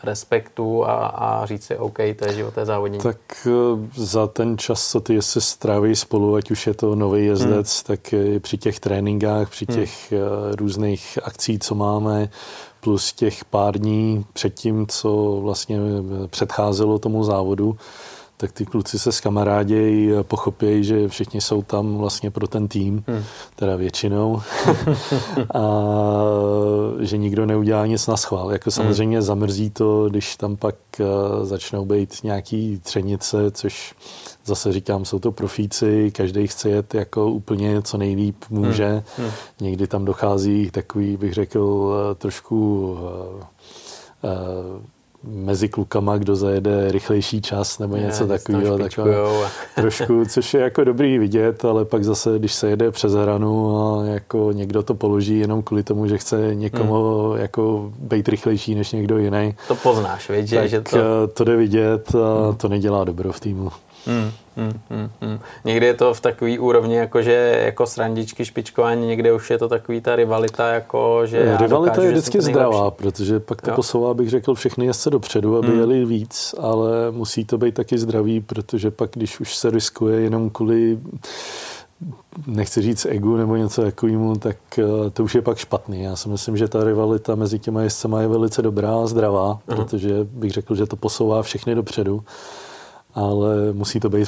respektu 0.03 0.85
a, 0.85 1.07
a 1.07 1.45
říct 1.45 1.63
si, 1.63 1.77
OK, 1.77 1.97
to 2.15 2.25
je 2.25 2.33
život, 2.33 2.53
to 2.53 2.59
je 2.59 2.65
závodní. 2.65 2.99
Tak 2.99 3.17
eh, 3.47 3.51
za 3.95 4.27
ten 4.27 4.57
čas, 4.57 4.91
co 4.91 4.99
ty 4.99 5.21
se 5.21 5.41
stráví 5.41 5.95
spolu, 5.95 6.35
ať 6.35 6.51
už 6.51 6.67
je 6.67 6.73
to 6.73 6.95
nový 6.95 7.25
jezdec, 7.25 7.75
hmm. 7.75 7.83
tak 7.97 8.13
při 8.39 8.57
těch 8.57 8.79
tréninkách, 8.79 9.49
při 9.49 9.65
hmm. 9.69 9.77
těch 9.77 10.11
hmm. 10.11 10.21
různých 10.55 11.19
akcí, 11.23 11.59
co 11.59 11.75
máme, 11.75 12.29
plus 12.79 13.13
těch 13.13 13.45
pár 13.45 13.77
dní 13.77 14.25
předtím, 14.33 14.87
co 14.87 15.39
vlastně 15.41 15.79
předcházelo 16.29 16.99
tomu 16.99 17.23
závodu, 17.23 17.77
tak 18.37 18.51
ty 18.51 18.65
kluci 18.65 18.99
se 18.99 19.11
s 19.11 19.19
kamarádějí, 19.19 20.11
pochopějí, 20.21 20.83
že 20.83 21.07
všichni 21.07 21.41
jsou 21.41 21.61
tam 21.61 21.97
vlastně 21.97 22.31
pro 22.31 22.47
ten 22.47 22.67
tým, 22.67 23.03
hmm. 23.07 23.23
teda 23.55 23.75
většinou, 23.75 24.41
a 25.53 25.63
že 26.99 27.17
nikdo 27.17 27.45
neudělá 27.45 27.85
nic 27.85 28.07
na 28.07 28.17
schvál. 28.17 28.51
Jako 28.51 28.69
hmm. 28.69 28.71
samozřejmě 28.71 29.17
hmm. 29.17 29.25
zamrzí 29.25 29.69
to, 29.69 30.09
když 30.09 30.35
tam 30.35 30.55
pak 30.55 30.75
uh, 30.99 31.45
začnou 31.45 31.85
být 31.85 32.23
nějaký 32.23 32.79
třenice, 32.83 33.51
což 33.51 33.95
zase 34.45 34.73
říkám, 34.73 35.05
jsou 35.05 35.19
to 35.19 35.31
profíci, 35.31 36.11
každý 36.15 36.47
chce 36.47 36.69
jet 36.69 36.95
jako 36.95 37.27
úplně 37.27 37.81
co 37.81 37.97
nejlíp 37.97 38.35
může. 38.49 38.89
Hmm. 38.89 39.03
Hmm. 39.17 39.31
Někdy 39.61 39.87
tam 39.87 40.05
dochází 40.05 40.71
takový, 40.71 41.17
bych 41.17 41.33
řekl, 41.33 41.93
eh, 42.11 42.15
trošku 42.15 42.91
uh, 42.91 44.81
mezi 45.23 45.69
klukama, 45.69 46.17
kdo 46.17 46.35
zajede 46.35 46.91
rychlejší 46.91 47.41
čas 47.41 47.79
nebo 47.79 47.97
něco 47.97 48.27
takového. 48.27 49.43
trošku, 49.75 50.25
což 50.25 50.53
je 50.53 50.61
jako 50.61 50.83
dobrý 50.83 51.17
vidět, 51.17 51.65
ale 51.65 51.85
pak 51.85 52.03
zase, 52.03 52.39
když 52.39 52.53
se 52.53 52.69
jede 52.69 52.91
přes 52.91 53.13
hranu 53.13 53.77
a 53.77 54.05
jako 54.05 54.49
někdo 54.53 54.83
to 54.83 54.93
položí 54.93 55.39
jenom 55.39 55.63
kvůli 55.63 55.83
tomu, 55.83 56.07
že 56.07 56.17
chce 56.17 56.55
někomu 56.55 57.29
hmm. 57.29 57.41
jako 57.41 57.91
být 57.99 58.29
rychlejší 58.29 58.75
než 58.75 58.91
někdo 58.91 59.17
jiný. 59.17 59.55
To 59.67 59.75
poznáš, 59.75 60.29
víš, 60.29 60.49
že, 60.49 60.67
že 60.67 60.81
to... 60.81 61.27
to 61.33 61.43
jde 61.43 61.55
vidět 61.55 62.15
a 62.15 62.47
hmm. 62.47 62.55
to 62.55 62.67
nedělá 62.67 63.03
dobro 63.03 63.31
v 63.31 63.39
týmu. 63.39 63.71
Hmm, 64.05 64.31
hmm, 64.57 64.79
hmm, 64.89 65.09
hmm. 65.21 65.39
Někdy 65.65 65.85
je 65.85 65.93
to 65.93 66.13
v 66.13 66.21
takový 66.21 66.59
úrovni, 66.59 66.95
jako 66.95 67.21
že 67.21 67.61
jako 67.65 67.85
srandičky, 67.85 68.45
špičkování, 68.45 69.07
někde 69.07 69.33
už 69.33 69.49
je 69.49 69.57
to 69.57 69.69
takový 69.69 70.01
ta 70.01 70.15
rivalita, 70.15 70.69
jako 70.69 71.21
že 71.25 71.57
Rivalita 71.57 71.77
dokážu, 71.77 72.01
je 72.01 72.11
vždycky 72.11 72.41
zdravá, 72.41 72.91
protože 72.91 73.39
pak 73.39 73.61
to 73.61 73.69
jo. 73.69 73.75
posouvá, 73.75 74.13
bych 74.13 74.29
řekl, 74.29 74.53
všechny 74.53 74.85
jezdce 74.85 75.09
dopředu, 75.09 75.57
aby 75.57 75.67
hmm. 75.67 75.79
jeli 75.79 76.05
víc, 76.05 76.55
ale 76.59 77.11
musí 77.11 77.45
to 77.45 77.57
být 77.57 77.75
taky 77.75 77.97
zdravý, 77.97 78.41
protože 78.41 78.91
pak, 78.91 79.09
když 79.13 79.39
už 79.39 79.55
se 79.55 79.69
riskuje 79.69 80.21
jenom 80.21 80.49
kvůli 80.49 80.97
nechci 82.47 82.81
říct 82.81 83.05
egu 83.05 83.37
nebo 83.37 83.55
něco 83.55 83.81
takovému, 83.81 84.35
tak 84.35 84.57
eh, 84.77 85.09
to 85.09 85.23
už 85.23 85.35
je 85.35 85.41
pak 85.41 85.57
špatný. 85.57 86.03
Já 86.03 86.15
si 86.15 86.29
myslím, 86.29 86.57
že 86.57 86.67
ta 86.67 86.83
rivalita 86.83 87.35
mezi 87.35 87.59
těma 87.59 87.81
jezdcema 87.81 88.21
je 88.21 88.27
velice 88.27 88.61
dobrá 88.61 89.03
a 89.03 89.07
zdravá, 89.07 89.53
uh-huh. 89.53 89.75
protože 89.75 90.23
bych 90.23 90.51
řekl, 90.51 90.75
že 90.75 90.85
to 90.85 90.95
posouvá 90.95 91.43
všechny 91.43 91.75
dopředu 91.75 92.23
ale 93.15 93.73
musí 93.73 93.99
to 93.99 94.09
být 94.09 94.27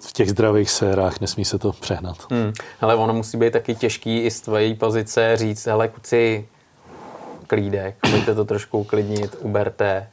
v 0.00 0.12
těch 0.12 0.30
zdravých 0.30 0.70
sférách, 0.70 1.20
nesmí 1.20 1.44
se 1.44 1.58
to 1.58 1.72
přehnat. 1.72 2.16
Hmm. 2.30 2.52
Ale 2.80 2.94
ono 2.94 3.14
musí 3.14 3.36
být 3.36 3.52
taky 3.52 3.74
těžký 3.74 4.18
i 4.18 4.30
z 4.30 4.40
tvojí 4.40 4.74
pozice 4.74 5.36
říct, 5.36 5.66
hele 5.66 5.88
kuci, 5.88 6.48
klídek, 7.46 7.94
pojďte 8.10 8.34
to 8.34 8.44
trošku 8.44 8.78
uklidnit, 8.78 9.36
uberte. 9.40 10.06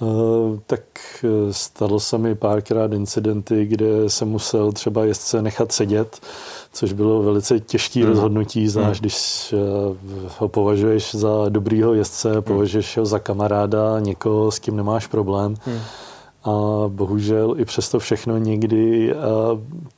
Uh, 0.00 0.58
tak 0.66 0.80
eh, 1.24 1.52
stalo 1.52 2.00
se 2.00 2.18
mi 2.18 2.34
párkrát 2.34 2.92
incidenty, 2.92 3.66
kde 3.66 4.10
jsem 4.10 4.28
musel 4.28 4.72
třeba 4.72 5.04
jezdce 5.04 5.42
nechat 5.42 5.72
sedět, 5.72 6.20
což 6.72 6.92
bylo 6.92 7.22
velice 7.22 7.60
těžké 7.60 8.00
hmm. 8.00 8.08
rozhodnutí, 8.08 8.68
zvlášť 8.68 9.00
hmm. 9.00 9.00
když 9.00 9.52
uh, 9.52 9.96
ho 10.38 10.48
považuješ 10.48 11.14
za 11.14 11.48
dobrýho 11.48 11.94
jezdce, 11.94 12.32
hmm. 12.32 12.42
považuješ 12.42 12.96
ho 12.96 13.06
za 13.06 13.18
kamaráda, 13.18 14.00
někoho, 14.00 14.50
s 14.50 14.58
kým 14.58 14.76
nemáš 14.76 15.06
problém. 15.06 15.56
Hmm 15.64 15.80
a 16.44 16.50
bohužel 16.88 17.54
i 17.58 17.64
přesto 17.64 17.98
všechno 17.98 18.38
někdy 18.38 19.14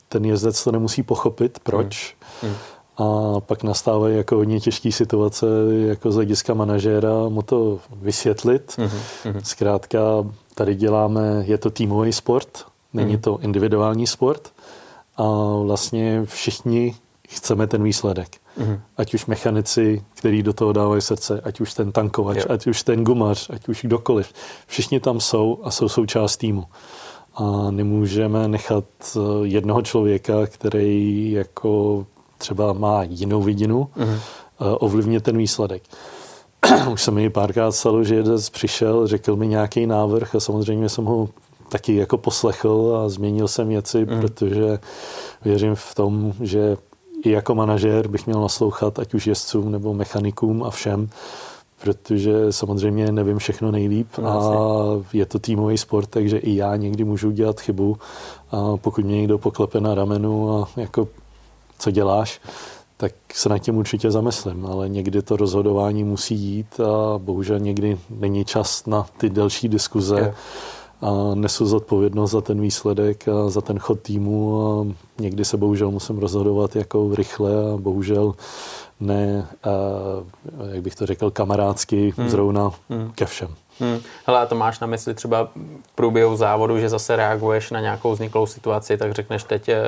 ten 0.09 0.25
jezdec 0.25 0.65
to 0.65 0.73
nemusí 0.73 1.03
pochopit, 1.03 1.59
proč. 1.63 2.17
Hmm. 2.43 2.51
Hmm. 2.51 2.61
A 2.97 3.41
pak 3.41 3.63
nastávají 3.63 4.17
jako 4.17 4.37
hodně 4.37 4.61
těžké 4.61 4.93
situace 4.93 5.47
jako 5.87 6.13
z 6.13 6.15
hlediska 6.15 6.55
manažéra 6.55 7.29
mu 7.29 7.43
to 7.43 7.79
vysvětlit. 7.93 8.75
Hmm. 8.79 8.91
Hmm. 9.25 9.41
Zkrátka 9.45 9.99
tady 10.55 10.75
děláme, 10.75 11.45
je 11.47 11.59
to 11.59 11.71
týmový 11.71 12.13
sport, 12.13 12.65
není 12.93 13.13
hmm. 13.13 13.23
to 13.23 13.39
individuální 13.43 14.07
sport 14.07 14.53
a 15.17 15.25
vlastně 15.65 16.25
všichni 16.25 16.95
chceme 17.29 17.67
ten 17.67 17.83
výsledek. 17.83 18.42
Mm-hmm. 18.59 18.81
Ať 18.97 19.15
už 19.15 19.27
mechanici, 19.27 20.05
který 20.15 20.43
do 20.43 20.53
toho 20.53 20.73
dávají 20.73 21.03
srdce, 21.03 21.41
ať 21.45 21.61
už 21.61 21.75
ten 21.75 21.93
tankovač, 21.93 22.37
jo. 22.37 22.45
ať 22.49 22.67
už 22.67 22.83
ten 22.83 23.05
gumař, 23.05 23.51
ať 23.51 23.69
už 23.69 23.83
kdokoliv. 23.83 24.33
Všichni 24.67 25.01
tam 25.01 25.21
jsou 25.21 25.59
a 25.63 25.71
jsou 25.71 25.89
součást 25.89 26.37
týmu. 26.37 26.65
A 27.35 27.71
nemůžeme 27.71 28.49
nechat 28.49 28.85
eh, 29.17 29.21
jednoho 29.43 29.83
člověka, 29.83 30.47
který 30.47 31.33
jako 31.33 32.07
třeba 32.39 32.73
má 32.73 33.03
jinou 33.03 33.43
vidinu, 33.43 33.89
mm-hmm. 33.97 34.19
ovlivnit 34.59 35.25
ten 35.25 35.37
výsledek. 35.37 35.83
už 36.93 37.03
se 37.03 37.11
mi 37.11 37.31
párkrát 37.31 37.73
stalo, 37.73 38.05
že 38.05 38.15
jeden 38.15 38.39
přišel, 38.53 39.07
řekl 39.07 39.37
mi 39.37 39.47
nějaký 39.47 39.87
návrh 39.87 40.35
a 40.35 40.41
samozřejmě 40.41 40.89
jsem 40.89 41.05
ho 41.05 41.29
taky 41.69 41.97
jako 41.97 42.19
poslechl 42.19 43.03
a 43.05 43.09
změnil 43.09 43.49
jsem 43.49 43.69
věci, 43.69 43.99
mm. 44.05 44.21
protože 44.21 44.79
věřím 45.45 45.75
v 45.75 45.95
tom, 45.95 46.33
že 46.41 46.77
i 47.25 47.31
jako 47.31 47.55
manažer 47.55 48.09
bych 48.09 48.27
měl 48.27 48.41
naslouchat 48.41 48.99
ať 48.99 49.15
už 49.15 49.27
jezdcům 49.27 49.73
nebo 49.73 49.95
mechanikům 49.95 50.63
a 50.63 50.71
všem, 50.71 51.09
protože 51.83 52.53
samozřejmě 52.53 53.13
nevím 53.13 53.39
všechno 53.39 53.71
nejlíp 53.71 54.09
no, 54.19 54.29
a 54.29 55.05
je 55.13 55.27
to 55.27 55.39
týmový 55.39 55.79
sport, 55.79 56.07
takže 56.11 56.39
i 56.39 56.57
já 56.57 56.77
někdy 56.77 57.05
můžu 57.05 57.31
dělat 57.31 57.61
chybu 57.61 57.99
a 58.51 58.77
pokud 58.77 59.05
mě 59.05 59.17
někdo 59.17 59.39
poklepe 59.39 59.81
na 59.81 59.95
ramenu 59.95 60.57
a 60.57 60.69
jako 60.77 61.09
co 61.79 61.91
děláš, 61.91 62.41
tak 62.97 63.13
se 63.35 63.49
nad 63.49 63.59
tím 63.59 63.77
určitě 63.77 64.11
zamyslím, 64.11 64.67
ale 64.67 64.89
někdy 64.89 65.23
to 65.23 65.37
rozhodování 65.37 66.05
musí 66.05 66.35
jít 66.35 66.81
a 66.81 67.19
bohužel 67.19 67.59
někdy 67.59 67.99
není 68.11 68.45
čas 68.45 68.87
na 68.87 69.07
ty 69.19 69.31
delší 69.31 69.69
diskuze. 69.69 70.35
A 71.03 71.35
nesu 71.35 71.67
zodpovědnost 71.67 72.31
za 72.31 72.41
ten 72.41 72.61
výsledek 72.61 73.29
a 73.29 73.49
za 73.49 73.61
ten 73.61 73.79
chod 73.79 74.01
týmu 74.01 74.63
a 74.63 74.87
někdy 75.23 75.45
se 75.45 75.57
bohužel 75.57 75.91
musím 75.91 76.19
rozhodovat 76.19 76.77
jako 76.77 77.15
rychle 77.15 77.73
a 77.75 77.77
bohužel 77.77 78.35
ne, 79.01 79.47
a, 79.65 79.69
jak 80.73 80.83
bych 80.83 80.95
to 80.95 81.07
řekl, 81.07 81.31
kamarádsky 81.31 82.15
hmm. 82.17 82.29
zrovna 82.29 82.71
hmm. 82.89 83.13
ke 83.15 83.27
všem. 83.27 83.49
Hmm. 83.83 84.01
Hele, 84.27 84.41
a 84.41 84.47
to 84.47 84.55
máš 84.55 84.81
na 84.81 84.87
mysli 84.87 85.15
třeba 85.15 85.49
v 85.87 85.95
průběhu 85.95 86.37
závodu, 86.37 86.79
že 86.79 86.89
zase 86.89 87.17
reaguješ 87.17 87.71
na 87.71 87.81
nějakou 87.81 88.13
vzniklou 88.13 88.47
situaci, 88.47 88.97
tak 88.97 89.13
řekneš, 89.13 89.45
teď 89.45 89.69
je, 89.69 89.83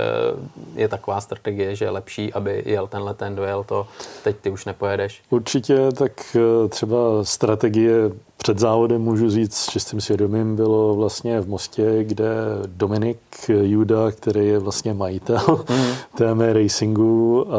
je 0.74 0.88
taková 0.88 1.20
strategie, 1.20 1.76
že 1.76 1.84
je 1.84 1.90
lepší, 1.90 2.32
aby 2.32 2.62
jel 2.66 2.86
tenhle 2.86 3.14
ten 3.14 3.36
dojel 3.36 3.64
to, 3.64 3.86
teď 4.22 4.36
ty 4.40 4.50
už 4.50 4.64
nepojedeš. 4.64 5.22
Určitě, 5.30 5.92
tak 5.92 6.36
eh, 6.36 6.68
třeba 6.68 6.96
strategie 7.22 8.10
před 8.36 8.58
závodem 8.58 9.02
můžu 9.02 9.30
říct 9.30 9.56
s 9.56 9.68
čistým 9.68 10.00
svědomím 10.00 10.56
bylo 10.56 10.94
vlastně 10.94 11.40
v 11.40 11.48
Mostě, 11.48 12.04
kde 12.04 12.28
Dominik 12.66 13.18
Juda, 13.48 14.10
který 14.10 14.48
je 14.48 14.58
vlastně 14.58 14.94
majitel 14.94 15.64
mm. 15.70 15.94
TM 16.14 16.40
Racingu 16.40 17.46
a 17.54 17.58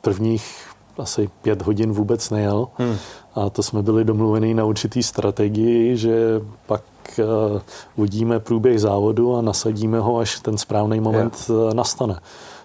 prvních 0.00 0.70
asi 0.98 1.30
pět 1.42 1.62
hodin 1.62 1.92
vůbec 1.92 2.30
nejel. 2.30 2.68
Hmm. 2.78 2.96
A 3.34 3.50
to 3.50 3.62
jsme 3.62 3.82
byli 3.82 4.04
domluveni 4.04 4.54
na 4.54 4.64
určitý 4.64 5.02
strategii, 5.02 5.96
že 5.96 6.40
pak 6.66 6.82
uh, 7.18 7.60
uvidíme 7.96 8.40
průběh 8.40 8.80
závodu 8.80 9.36
a 9.36 9.42
nasadíme 9.42 10.00
ho, 10.00 10.18
až 10.18 10.40
ten 10.40 10.58
správný 10.58 11.00
moment 11.00 11.46
yeah. 11.48 11.74
nastane. 11.74 12.20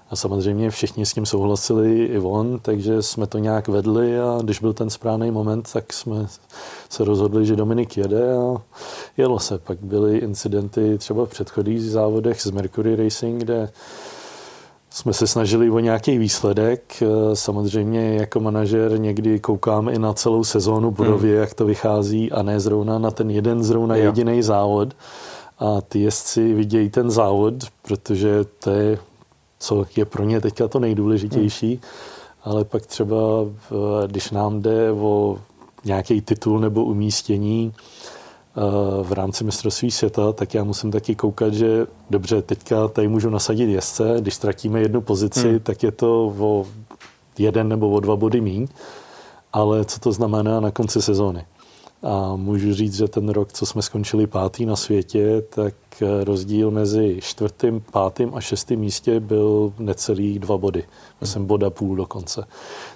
A 0.10 0.16
samozřejmě 0.16 0.70
všichni 0.70 1.06
s 1.06 1.14
tím 1.14 1.26
souhlasili 1.26 2.06
i 2.06 2.20
on, 2.20 2.60
takže 2.62 3.02
jsme 3.02 3.28
to 3.28 3.38
nějak 3.38 3.68
vedli 3.68 4.20
a 4.20 4.40
když 4.44 4.60
byl 4.60 4.74
ten 4.74 4.90
správný 4.90 5.32
moment, 5.32 5.70
tak 5.74 5.94
jsme 5.94 6.28
se 6.90 7.06
rozhodli, 7.06 7.46
že 7.46 7.56
Dominik 7.56 7.98
jede 7.98 8.38
a 8.38 8.62
jelo 9.18 9.40
se. 9.40 9.58
Pak 9.58 9.78
byly 9.82 10.18
incidenty 10.18 10.98
třeba 10.98 11.26
v 11.26 11.30
předchodních 11.30 11.82
závodech 11.84 12.42
z 12.42 12.52
Mercury 12.52 12.96
Racing, 12.96 13.44
kde 13.44 13.70
jsme 14.96 15.14
se 15.14 15.28
snažili 15.28 15.70
o 15.70 15.80
nějaký 15.80 16.18
výsledek. 16.18 17.04
Samozřejmě 17.34 18.16
jako 18.16 18.40
manažer 18.40 19.00
někdy 19.00 19.40
koukám 19.40 19.90
i 19.90 20.00
na 20.00 20.14
celou 20.14 20.44
sezónu 20.44 20.92
budově, 20.92 21.32
hmm. 21.32 21.40
jak 21.40 21.54
to 21.54 21.66
vychází 21.66 22.32
a 22.32 22.42
ne 22.44 22.60
zrovna 22.60 23.00
na 23.00 23.12
ten 23.12 23.30
jeden 23.30 23.64
zrovna 23.64 23.96
jediný 23.96 24.44
závod. 24.44 24.96
A 25.60 25.82
ty 25.82 26.00
jezdci 26.00 26.54
vidějí 26.54 26.90
ten 26.90 27.12
závod, 27.12 27.54
protože 27.82 28.46
to 28.64 28.70
je 28.70 28.98
co 29.60 29.86
je 29.98 30.06
pro 30.06 30.24
ně 30.24 30.42
teďka 30.42 30.68
to 30.68 30.80
nejdůležitější, 30.80 31.70
hmm. 31.70 31.82
ale 32.44 32.64
pak 32.64 32.86
třeba, 32.86 33.18
když 34.08 34.32
nám 34.32 34.62
jde 34.62 34.92
o 34.92 35.38
nějaký 35.86 36.22
titul 36.22 36.60
nebo 36.60 36.84
umístění 36.84 37.74
eh, 37.76 37.95
v 39.04 39.12
rámci 39.12 39.44
mistrovství 39.44 39.92
světa, 39.92 40.32
tak 40.32 40.54
já 40.54 40.64
musím 40.64 40.92
taky 40.92 41.16
koukat, 41.16 41.54
že 41.54 41.88
dobře, 42.10 42.42
teďka 42.42 42.88
tady 42.88 43.08
můžu 43.08 43.30
nasadit 43.30 43.70
jezdce, 43.70 44.16
když 44.20 44.34
ztratíme 44.34 44.82
jednu 44.82 45.02
pozici, 45.02 45.50
hmm. 45.50 45.60
tak 45.60 45.84
je 45.84 45.92
to 45.92 46.34
o 46.40 46.66
jeden 47.38 47.70
nebo 47.70 47.90
o 47.90 48.00
dva 48.00 48.16
body 48.16 48.42
míň, 48.42 48.68
ale 49.54 49.86
co 49.86 50.00
to 50.00 50.12
znamená 50.12 50.60
na 50.60 50.72
konci 50.72 51.02
sezóny. 51.02 51.46
A 52.04 52.36
můžu 52.36 52.74
říct, 52.74 52.96
že 52.96 53.08
ten 53.08 53.30
rok, 53.30 53.54
co 53.54 53.66
jsme 53.66 53.82
skončili 53.82 54.28
pátý 54.28 54.66
na 54.66 54.76
světě, 54.76 55.44
tak 55.50 55.74
rozdíl 56.24 56.72
mezi 56.72 57.20
čtvrtým, 57.22 57.84
pátým 57.92 58.32
a 58.36 58.42
šestým 58.42 58.80
místě 58.80 59.20
byl 59.20 59.74
necelý 59.80 60.40
dva 60.40 60.58
body. 60.58 60.84
Já 61.22 61.28
jsem 61.28 61.46
boda 61.46 61.70
půl 61.70 61.96
dokonce. 61.96 62.48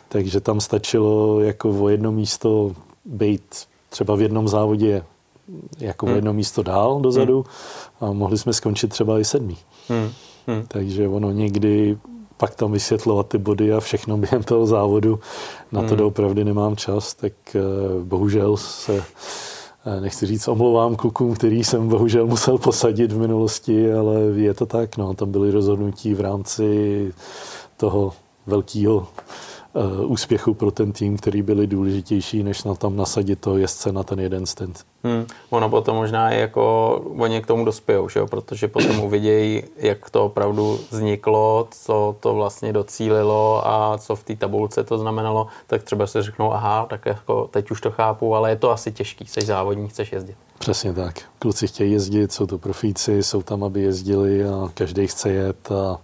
Takže 0.09 0.39
tam 0.39 0.61
stačilo 0.61 1.41
jako 1.41 1.69
o 1.69 1.89
jedno 1.89 2.11
místo 2.11 2.75
být 3.05 3.43
třeba 3.89 4.15
v 4.15 4.21
jednom 4.21 4.47
závodě 4.47 5.03
jako 5.79 6.05
hmm. 6.05 6.15
jedno 6.15 6.33
místo 6.33 6.63
dál 6.63 6.99
dozadu 7.01 7.45
hmm. 8.01 8.09
a 8.09 8.13
mohli 8.13 8.37
jsme 8.37 8.53
skončit 8.53 8.87
třeba 8.87 9.19
i 9.19 9.25
sedmý. 9.25 9.57
Hmm. 9.89 10.09
Hmm. 10.47 10.63
Takže 10.67 11.07
ono 11.07 11.31
někdy 11.31 11.97
pak 12.37 12.55
tam 12.55 12.71
vysvětlovat 12.71 13.27
ty 13.27 13.37
body 13.37 13.73
a 13.73 13.79
všechno 13.79 14.17
během 14.17 14.43
toho 14.43 14.65
závodu. 14.65 15.19
Na 15.71 15.81
to 15.81 15.87
hmm. 15.87 15.97
doopravdy 15.97 16.43
nemám 16.43 16.75
čas, 16.75 17.13
tak 17.13 17.33
eh, 17.55 17.59
bohužel 18.03 18.57
se 18.57 19.03
eh, 19.85 20.01
nechci 20.01 20.25
říct 20.25 20.47
omlouvám 20.47 20.95
klukům, 20.95 21.33
který 21.33 21.63
jsem 21.63 21.87
bohužel 21.87 22.27
musel 22.27 22.57
posadit 22.57 23.11
v 23.11 23.19
minulosti, 23.19 23.93
ale 23.93 24.15
je 24.35 24.53
to 24.53 24.65
tak, 24.65 24.97
no, 24.97 25.13
tam 25.13 25.31
byly 25.31 25.51
rozhodnutí 25.51 26.13
v 26.13 26.21
rámci 26.21 27.13
toho 27.77 28.13
velkého 28.45 29.07
Eh, 29.75 30.05
úspěchu 30.05 30.53
pro 30.53 30.71
ten 30.71 30.91
tým, 30.91 31.17
který 31.17 31.41
byly 31.41 31.67
důležitější, 31.67 32.43
než 32.43 32.63
na 32.63 32.75
tam 32.75 32.95
nasadit 32.95 33.39
to 33.39 33.57
jezdce 33.57 33.91
na 33.91 34.03
ten 34.03 34.19
jeden 34.19 34.45
stand. 34.45 34.85
Hmm. 35.03 35.25
Ono 35.49 35.69
potom 35.69 35.95
možná 35.95 36.31
i 36.31 36.39
jako 36.39 36.93
oni 37.17 37.41
k 37.41 37.47
tomu 37.47 37.65
dospějou, 37.65 38.09
že 38.09 38.19
jo? 38.19 38.27
protože 38.27 38.67
potom 38.67 38.99
uvidějí, 38.99 39.63
jak 39.77 40.09
to 40.09 40.25
opravdu 40.25 40.79
vzniklo, 40.91 41.67
co 41.71 42.15
to 42.19 42.33
vlastně 42.33 42.73
docílilo 42.73 43.67
a 43.67 43.97
co 43.97 44.15
v 44.15 44.23
té 44.23 44.35
tabulce 44.35 44.83
to 44.83 44.97
znamenalo, 44.97 45.47
tak 45.67 45.83
třeba 45.83 46.07
se 46.07 46.23
řeknou, 46.23 46.53
aha, 46.53 46.85
tak 46.89 47.05
jako 47.05 47.47
teď 47.51 47.71
už 47.71 47.81
to 47.81 47.91
chápu, 47.91 48.35
ale 48.35 48.49
je 48.49 48.55
to 48.55 48.71
asi 48.71 48.91
těžký, 48.91 49.25
jsi 49.25 49.41
závodník, 49.41 49.91
chceš 49.91 50.11
jezdit. 50.11 50.35
Přesně 50.59 50.93
tak. 50.93 51.21
Kluci 51.39 51.67
chtějí 51.67 51.91
jezdit, 51.91 52.31
jsou 52.31 52.45
to 52.45 52.57
profíci, 52.57 53.23
jsou 53.23 53.41
tam, 53.41 53.63
aby 53.63 53.81
jezdili 53.81 54.43
a 54.45 54.69
každý 54.73 55.07
chce 55.07 55.29
jet 55.29 55.71
a 55.71 55.99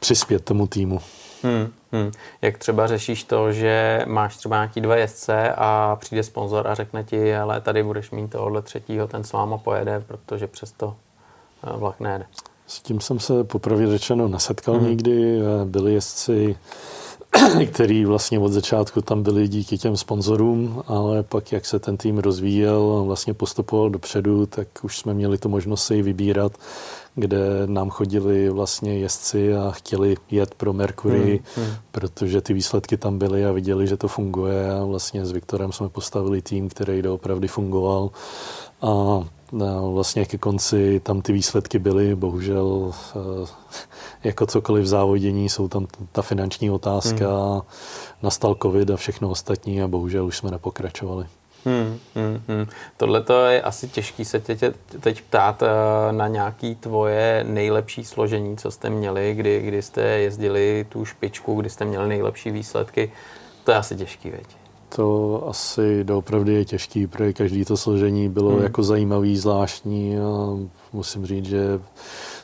přispět 0.00 0.44
tomu 0.44 0.66
týmu. 0.66 1.00
Hmm, 1.44 1.72
hmm. 1.92 2.12
Jak 2.42 2.58
třeba 2.58 2.86
řešíš 2.86 3.24
to, 3.24 3.52
že 3.52 4.04
máš 4.06 4.36
třeba 4.36 4.56
nějaký 4.56 4.80
dva 4.80 4.96
jezdce 4.96 5.52
a 5.56 5.96
přijde 6.00 6.22
sponzor 6.22 6.68
a 6.68 6.74
řekne 6.74 7.04
ti, 7.04 7.36
ale 7.36 7.60
tady 7.60 7.82
budeš 7.82 8.10
mít 8.10 8.30
tohle 8.30 8.62
třetího, 8.62 9.06
ten 9.06 9.24
s 9.24 9.32
váma 9.32 9.58
pojede, 9.58 10.04
protože 10.06 10.46
přesto 10.46 10.96
eh, 11.64 11.76
vlak 11.76 12.00
nejede. 12.00 12.24
S 12.66 12.80
tím 12.80 13.00
jsem 13.00 13.20
se 13.20 13.44
popravě 13.44 13.86
řečeno 13.86 14.28
nesetkal 14.28 14.74
hmm. 14.74 14.88
nikdy. 14.88 15.40
Byli 15.64 15.94
jezdci, 15.94 16.56
který 17.72 18.04
vlastně 18.04 18.38
od 18.38 18.52
začátku 18.52 19.00
tam 19.00 19.22
byli 19.22 19.48
díky 19.48 19.78
těm 19.78 19.96
sponzorům, 19.96 20.82
ale 20.86 21.22
pak 21.22 21.52
jak 21.52 21.66
se 21.66 21.78
ten 21.78 21.96
tým 21.96 22.18
rozvíjel 22.18 22.98
a 23.00 23.02
vlastně 23.02 23.34
postupoval 23.34 23.90
dopředu, 23.90 24.46
tak 24.46 24.68
už 24.82 24.98
jsme 24.98 25.14
měli 25.14 25.38
tu 25.38 25.48
možnost 25.48 25.84
si 25.84 26.02
vybírat 26.02 26.52
kde 27.14 27.38
nám 27.66 27.90
chodili 27.90 28.50
vlastně 28.50 28.98
jezdci 28.98 29.56
a 29.56 29.70
chtěli 29.70 30.16
jet 30.30 30.54
pro 30.54 30.72
Mercury, 30.72 31.42
hmm, 31.56 31.66
hmm. 31.66 31.74
protože 31.90 32.40
ty 32.40 32.52
výsledky 32.52 32.96
tam 32.96 33.18
byly 33.18 33.44
a 33.44 33.52
viděli, 33.52 33.86
že 33.86 33.96
to 33.96 34.08
funguje 34.08 34.72
a 34.72 34.84
vlastně 34.84 35.26
s 35.26 35.32
Viktorem 35.32 35.72
jsme 35.72 35.88
postavili 35.88 36.42
tým, 36.42 36.68
který 36.68 37.02
doopravdy 37.02 37.48
fungoval 37.48 38.10
a 38.82 39.24
vlastně 39.92 40.24
ke 40.26 40.38
konci 40.38 41.00
tam 41.00 41.22
ty 41.22 41.32
výsledky 41.32 41.78
byly, 41.78 42.14
bohužel 42.14 42.92
eh, 42.92 43.46
jako 44.24 44.46
cokoliv 44.46 44.84
v 44.84 44.88
závodění 44.88 45.48
jsou 45.48 45.68
tam 45.68 45.86
ta 46.12 46.22
finanční 46.22 46.70
otázka, 46.70 47.52
hmm. 47.52 47.62
nastal 48.22 48.56
covid 48.62 48.90
a 48.90 48.96
všechno 48.96 49.30
ostatní 49.30 49.82
a 49.82 49.88
bohužel 49.88 50.26
už 50.26 50.36
jsme 50.36 50.50
nepokračovali. 50.50 51.26
Hmm, 51.64 51.98
hmm, 52.14 52.40
hmm. 52.48 52.66
Tohle 52.96 53.22
to 53.22 53.46
je 53.46 53.62
asi 53.62 53.88
těžký 53.88 54.24
se 54.24 54.40
tě, 54.40 54.74
teď 55.00 55.22
ptát 55.22 55.62
eh, 55.62 56.12
na 56.12 56.28
nějaký 56.28 56.74
tvoje 56.74 57.44
nejlepší 57.48 58.04
složení, 58.04 58.56
co 58.56 58.70
jste 58.70 58.90
měli, 58.90 59.34
kdy, 59.34 59.60
kdy 59.60 59.82
jste 59.82 60.02
jezdili 60.02 60.86
tu 60.88 61.04
špičku, 61.04 61.54
kdy 61.54 61.70
jste 61.70 61.84
měli 61.84 62.08
nejlepší 62.08 62.50
výsledky. 62.50 63.12
To 63.64 63.70
je 63.70 63.76
asi 63.76 63.96
těžký, 63.96 64.30
věď. 64.30 64.46
To 64.88 65.44
asi 65.48 66.04
doopravdy 66.04 66.54
je 66.54 66.64
těžký, 66.64 67.06
protože 67.06 67.32
každý 67.32 67.64
to 67.64 67.76
složení 67.76 68.28
bylo 68.28 68.50
hmm. 68.50 68.62
jako 68.62 68.82
zajímavý, 68.82 69.36
zvláštní 69.36 70.18
a 70.18 70.58
musím 70.92 71.26
říct, 71.26 71.46
že 71.46 71.80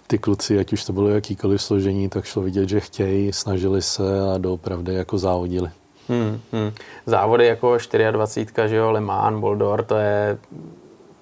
ty 0.07 0.19
kluci, 0.19 0.59
ať 0.59 0.73
už 0.73 0.85
to 0.85 0.93
bylo 0.93 1.09
jakýkoliv 1.09 1.63
složení, 1.63 2.09
tak 2.09 2.25
šlo 2.25 2.43
vidět, 2.43 2.69
že 2.69 2.81
chtějí, 2.81 3.33
snažili 3.33 3.83
se 3.83 4.33
a 4.35 4.39
doopravdy 4.39 4.95
jako 4.95 5.19
závodili. 5.19 5.71
Hmm, 6.11 6.41
hmm. 6.53 6.73
Závody 7.07 7.47
jako 7.47 7.79
24, 8.11 8.69
že 8.69 8.77
jo, 8.77 8.91
Le 8.91 9.01
Mans, 9.01 9.41
Boldor, 9.41 9.83
to 9.83 9.97
je 9.97 10.39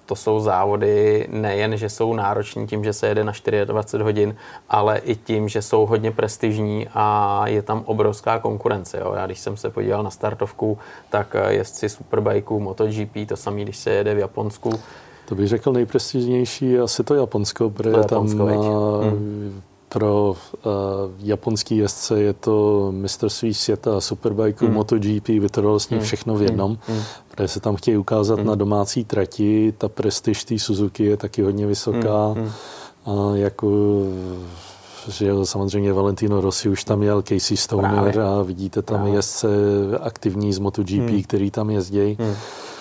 to 0.08 0.16
jsou 0.16 0.40
závody 0.40 1.26
nejen, 1.30 1.76
že 1.76 1.88
jsou 1.88 2.14
nároční 2.14 2.66
tím, 2.66 2.84
že 2.84 2.92
se 2.92 3.06
jede 3.06 3.24
na 3.24 3.32
24 3.64 4.04
hodin, 4.04 4.36
ale 4.68 4.98
i 4.98 5.16
tím, 5.16 5.48
že 5.48 5.62
jsou 5.62 5.86
hodně 5.86 6.10
prestižní 6.10 6.88
a 6.94 7.42
je 7.46 7.62
tam 7.62 7.82
obrovská 7.86 8.38
konkurence. 8.38 8.98
Jo. 8.98 9.12
Já 9.16 9.26
když 9.26 9.40
jsem 9.40 9.56
se 9.56 9.70
podíval 9.70 10.02
na 10.02 10.10
startovku, 10.10 10.78
tak 11.10 11.36
jezdci 11.48 11.88
Superbikeů, 11.88 12.60
MotoGP, 12.60 13.28
to 13.28 13.36
samé, 13.36 13.62
když 13.62 13.76
se 13.76 13.90
jede 13.90 14.14
v 14.14 14.18
Japonsku. 14.18 14.80
To 15.28 15.34
bych 15.34 15.48
řekl 15.48 15.72
nejprestižnější 15.72 16.78
asi 16.78 17.04
to 17.04 17.14
Japonsko, 17.14 17.70
protože 17.70 17.92
to 17.92 17.98
Japonsko, 17.98 18.46
tam 18.46 19.10
hmm 19.10 19.62
pro 19.88 20.30
uh, 20.30 20.72
japonský 21.18 21.76
jezdce 21.76 22.20
je 22.20 22.32
to 22.32 22.88
mistrovství 22.92 23.54
světa 23.54 24.00
Superbike, 24.00 24.66
hmm. 24.66 24.74
MotoGP, 24.74 25.28
vytrvalo 25.28 25.72
vlastně 25.72 25.96
hmm. 25.96 26.06
všechno 26.06 26.34
v 26.34 26.42
jednom, 26.42 26.78
hmm. 26.86 27.02
protože 27.28 27.48
se 27.48 27.60
tam 27.60 27.76
chtějí 27.76 27.96
ukázat 27.96 28.38
hmm. 28.38 28.46
na 28.46 28.54
domácí 28.54 29.04
trati, 29.04 29.74
ta 29.78 29.88
prestiž 29.88 30.44
té 30.44 30.58
Suzuki 30.58 31.04
je 31.04 31.16
taky 31.16 31.42
hodně 31.42 31.66
vysoká. 31.66 32.26
Hmm. 32.26 32.50
A 33.06 33.36
jako 33.36 33.68
že 35.08 35.32
samozřejmě 35.42 35.92
Valentino 35.92 36.40
Rossi 36.40 36.68
už 36.68 36.84
tam 36.84 37.02
jel, 37.02 37.22
Casey 37.22 37.56
Stoner 37.56 38.12
Právě. 38.12 38.22
a 38.22 38.42
vidíte 38.42 38.82
tam 38.82 38.96
Právě. 38.96 39.14
jezdce 39.14 39.48
aktivní 40.00 40.52
z 40.52 40.58
MotoGP, 40.58 40.92
hmm. 40.92 41.22
který 41.22 41.50
tam 41.50 41.70
jezdí. 41.70 42.16
Hmm 42.20 42.34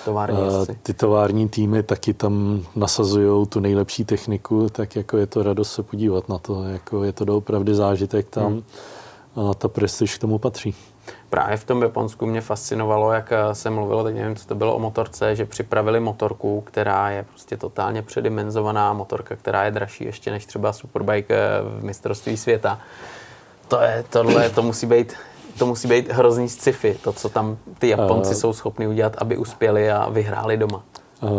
tovární 0.08 0.39
Ty 0.84 0.93
tovární 0.93 1.49
týmy 1.49 1.84
taky 1.84 2.14
tam 2.14 2.66
nasazují 2.76 3.47
tu 3.47 3.60
nejlepší 3.60 4.05
techniku, 4.05 4.70
tak 4.70 4.95
jako 4.95 5.18
je 5.18 5.26
to 5.26 5.43
radost 5.43 5.74
se 5.74 5.84
podívat 5.84 6.30
na 6.30 6.38
to. 6.38 6.64
Jako 6.64 7.03
je 7.03 7.12
to 7.12 7.26
doopravdy 7.26 7.76
zážitek 7.76 8.30
tam 8.30 8.45
hmm. 8.45 8.64
a 9.49 9.53
ta 9.53 9.68
prestiž 9.68 10.18
k 10.18 10.22
tomu 10.22 10.38
patří. 10.38 10.76
Právě 11.30 11.58
v 11.58 11.64
tom 11.64 11.82
Japonsku 11.82 12.26
mě 12.26 12.41
fascinovalo, 12.41 13.12
jak 13.12 13.34
se 13.53 13.70
mluvilo, 13.70 14.03
teď 14.03 14.16
nevím, 14.16 14.36
co 14.36 14.47
to 14.47 14.55
bylo 14.55 14.76
o 14.76 14.80
motorce, 14.80 15.36
že 15.36 15.45
připravili 15.45 15.99
motorku, 15.99 16.62
která 16.62 17.10
je 17.10 17.24
prostě 17.24 17.58
totálně 17.58 18.01
předimenzovaná, 18.01 18.93
motorka, 18.93 19.36
která 19.36 19.66
je 19.66 19.72
dražší 19.72 20.03
ještě 20.03 20.32
než 20.32 20.45
třeba 20.45 20.74
Superbike 20.74 21.38
v 21.80 21.84
mistrovství 21.84 22.38
světa. 22.38 22.80
To 23.67 23.82
je, 23.82 24.04
tohle, 24.09 24.50
to 24.50 24.62
musí 24.62 24.86
být 24.86 25.13
to 25.59 25.66
musí 25.66 25.88
být 25.88 26.12
hrozný 26.12 26.50
sci-fi, 26.50 26.97
to, 27.04 27.13
co 27.13 27.29
tam 27.29 27.58
ty 27.79 27.88
Japonci 27.88 28.29
uh, 28.29 28.36
jsou 28.36 28.54
schopni 28.54 28.88
udělat, 28.88 29.16
aby 29.17 29.38
uspěli 29.38 29.92
a 29.92 30.09
vyhráli 30.09 30.58
doma. 30.58 30.84
Uh, 31.21 31.29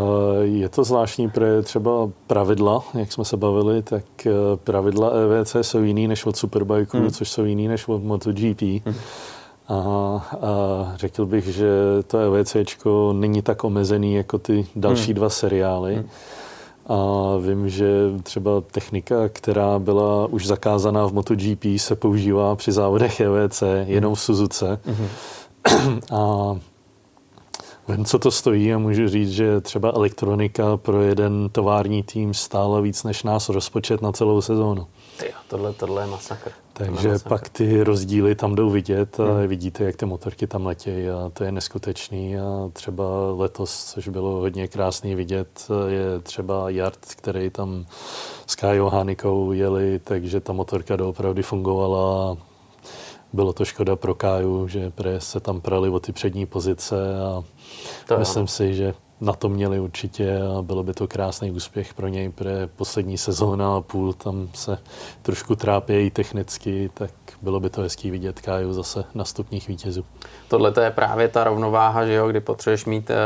je 0.42 0.68
to 0.68 0.84
zvláštní, 0.84 1.30
protože 1.30 1.62
třeba 1.62 1.90
pravidla, 2.26 2.82
jak 2.94 3.12
jsme 3.12 3.24
se 3.24 3.36
bavili, 3.36 3.82
tak 3.82 4.04
uh, 4.26 4.32
pravidla 4.56 5.10
EVC 5.10 5.56
jsou 5.62 5.82
jiný 5.82 6.08
než 6.08 6.26
od 6.26 6.36
Superbike, 6.36 6.98
hmm. 6.98 7.10
což 7.10 7.30
jsou 7.30 7.44
jiný 7.44 7.68
než 7.68 7.88
od 7.88 8.02
MotoGP. 8.02 8.62
Hmm. 8.62 8.94
A, 9.68 9.74
a 9.74 10.92
řekl 10.96 11.26
bych, 11.26 11.46
že 11.48 11.70
to 12.06 12.18
EVC 12.18 12.56
není 13.12 13.42
tak 13.42 13.64
omezený 13.64 14.14
jako 14.14 14.38
ty 14.38 14.66
další 14.76 15.06
hmm. 15.06 15.14
dva 15.14 15.30
seriály. 15.30 15.94
Hmm. 15.94 16.08
A 16.88 17.36
vím, 17.40 17.68
že 17.68 17.86
třeba 18.22 18.60
technika, 18.60 19.28
která 19.28 19.78
byla 19.78 20.26
už 20.26 20.46
zakázaná 20.46 21.06
v 21.06 21.12
MotoGP, 21.12 21.64
se 21.76 21.96
používá 21.96 22.56
při 22.56 22.72
závodech 22.72 23.20
EVC 23.20 23.62
jenom 23.86 24.14
v 24.14 24.20
Suzuce. 24.20 24.80
Hmm. 24.84 26.00
A 26.12 26.56
Vím, 27.88 28.04
co 28.04 28.18
to 28.18 28.30
stojí 28.30 28.74
a 28.74 28.78
můžu 28.78 29.08
říct, 29.08 29.30
že 29.30 29.60
třeba 29.60 29.88
elektronika 29.90 30.76
pro 30.76 31.02
jeden 31.02 31.48
tovární 31.52 32.02
tým 32.02 32.34
stála 32.34 32.80
víc 32.80 33.04
než 33.04 33.22
nás 33.22 33.48
rozpočet 33.48 34.02
na 34.02 34.12
celou 34.12 34.40
sezónu. 34.40 34.86
Tyjo, 35.18 35.32
tohle, 35.48 35.72
tohle 35.72 36.02
je 36.02 36.06
masakr. 36.06 36.50
Takže 36.78 37.18
pak 37.28 37.48
ty 37.48 37.82
rozdíly 37.84 38.34
tam 38.34 38.54
jdou 38.54 38.70
vidět 38.70 39.20
a 39.20 39.24
hmm. 39.24 39.46
vidíte, 39.46 39.84
jak 39.84 39.96
ty 39.96 40.06
motorky 40.06 40.46
tam 40.46 40.66
letějí 40.66 41.08
a 41.08 41.30
to 41.32 41.44
je 41.44 41.52
neskutečný. 41.52 42.38
A 42.38 42.70
třeba 42.72 43.04
letos, 43.36 43.84
což 43.84 44.08
bylo 44.08 44.30
hodně 44.30 44.68
krásný 44.68 45.14
vidět, 45.14 45.68
je 45.88 46.20
třeba 46.22 46.70
Yard, 46.70 46.98
který 47.16 47.50
tam 47.50 47.86
s 48.46 48.54
Kajou 48.54 48.88
Hanikou 48.88 49.52
jeli, 49.52 50.00
takže 50.04 50.40
ta 50.40 50.52
motorka 50.52 50.96
doopravdy 50.96 51.42
fungovala 51.42 52.36
bylo 53.32 53.52
to 53.52 53.64
škoda 53.64 53.96
pro 53.96 54.14
Káju, 54.14 54.68
že 54.68 54.92
se 55.18 55.40
tam 55.40 55.60
prali 55.60 55.88
o 55.88 56.00
ty 56.00 56.12
přední 56.12 56.46
pozice 56.46 57.20
a 57.20 57.44
to 58.08 58.18
myslím 58.18 58.42
je. 58.42 58.48
si, 58.48 58.74
že 58.74 58.94
na 59.20 59.32
to 59.32 59.48
měli 59.48 59.80
určitě 59.80 60.40
a 60.58 60.62
bylo 60.62 60.82
by 60.82 60.94
to 60.94 61.08
krásný 61.08 61.50
úspěch 61.50 61.94
pro 61.94 62.08
něj, 62.08 62.28
pro 62.30 62.50
poslední 62.76 63.18
sezóna 63.18 63.76
a 63.76 63.80
půl 63.80 64.12
tam 64.12 64.48
se 64.54 64.78
trošku 65.22 65.56
trápějí 65.56 66.10
technicky, 66.10 66.90
tak 66.94 67.10
bylo 67.42 67.60
by 67.60 67.70
to 67.70 67.80
hezký 67.80 68.10
vidět 68.10 68.40
Káju 68.40 68.72
zase 68.72 69.04
na 69.14 69.24
stupních 69.24 69.68
vítězů. 69.68 70.04
Tohle 70.48 70.72
to 70.72 70.80
je 70.80 70.90
právě 70.90 71.28
ta 71.28 71.44
rovnováha, 71.44 72.06
že 72.06 72.14
jo, 72.14 72.28
kdy 72.28 72.40
potřebuješ 72.40 72.84
mít 72.84 73.10
uh, 73.10 73.16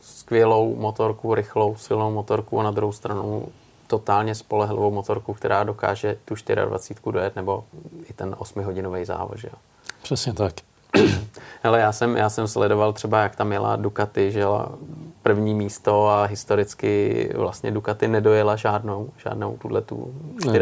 skvělou 0.00 0.76
motorku, 0.76 1.34
rychlou, 1.34 1.76
silnou 1.76 2.12
motorku 2.12 2.60
a 2.60 2.62
na 2.62 2.70
druhou 2.70 2.92
stranu 2.92 3.48
totálně 3.86 4.34
spolehlivou 4.34 4.90
motorku, 4.90 5.34
která 5.34 5.64
dokáže 5.64 6.16
tu 6.24 6.34
24 6.64 7.12
dojet, 7.12 7.36
nebo 7.36 7.64
i 8.08 8.12
ten 8.12 8.30
8-hodinový 8.30 9.04
závod, 9.04 9.38
že 9.38 9.48
jo? 9.48 9.58
Přesně 10.02 10.32
tak. 10.32 10.54
Hele, 11.62 11.80
já 11.80 11.92
jsem, 11.92 12.16
já 12.16 12.30
jsem 12.30 12.48
sledoval 12.48 12.92
třeba, 12.92 13.22
jak 13.22 13.36
tam 13.36 13.52
jela 13.52 13.76
Ducati, 13.76 14.32
že 14.32 14.38
jela 14.38 14.68
první 15.22 15.54
místo 15.54 16.08
a 16.08 16.24
historicky 16.24 17.28
vlastně 17.36 17.70
Ducati 17.70 18.08
nedojela 18.08 18.56
žádnou, 18.56 19.08
žádnou 19.24 19.56
tuhle 19.56 19.80
tu 19.80 20.14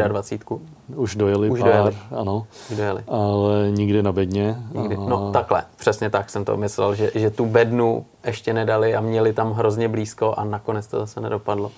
24. 0.07 0.43
Ne, 0.89 0.95
už 0.95 1.15
dojeli 1.15 1.49
už 1.49 1.59
pár, 1.59 1.69
dojeli. 1.69 1.95
ano. 2.11 2.47
Už 2.71 2.77
dojeli. 2.77 3.03
Ale 3.07 3.71
nikdy 3.71 4.03
na 4.03 4.11
bedně. 4.11 4.57
Nikdy. 4.73 4.95
A... 4.95 4.99
No 4.99 5.31
takhle, 5.31 5.63
přesně 5.75 6.09
tak 6.09 6.29
jsem 6.29 6.45
to 6.45 6.57
myslel, 6.57 6.95
že, 6.95 7.11
že 7.15 7.29
tu 7.29 7.45
bednu 7.45 8.05
ještě 8.25 8.53
nedali 8.53 8.95
a 8.95 9.01
měli 9.01 9.33
tam 9.33 9.51
hrozně 9.51 9.87
blízko 9.87 10.33
a 10.37 10.43
nakonec 10.43 10.87
to 10.87 10.99
zase 10.99 11.21
nedopadlo. 11.21 11.71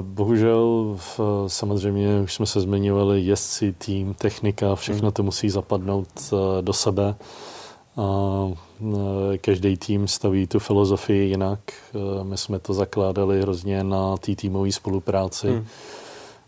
Bohužel 0.00 0.96
samozřejmě 1.46 2.20
už 2.20 2.34
jsme 2.34 2.46
se 2.46 2.60
zmiňovali 2.60 3.20
jezdci, 3.20 3.72
tým, 3.72 4.14
technika, 4.14 4.74
všechno 4.74 5.10
to 5.10 5.22
musí 5.22 5.50
zapadnout 5.50 6.08
eh, 6.32 6.62
do 6.62 6.72
sebe. 6.72 7.14
Eh, 7.98 9.38
každý 9.38 9.76
tým 9.76 10.08
staví 10.08 10.46
tu 10.46 10.58
filozofii 10.58 11.28
jinak. 11.28 11.60
Eh, 11.70 12.24
my 12.24 12.36
jsme 12.36 12.58
to 12.58 12.74
zakládali 12.74 13.42
hrozně 13.42 13.84
na 13.84 14.16
té 14.16 14.36
týmové 14.36 14.72
spolupráci. 14.72 15.48
Hmm. 15.48 15.66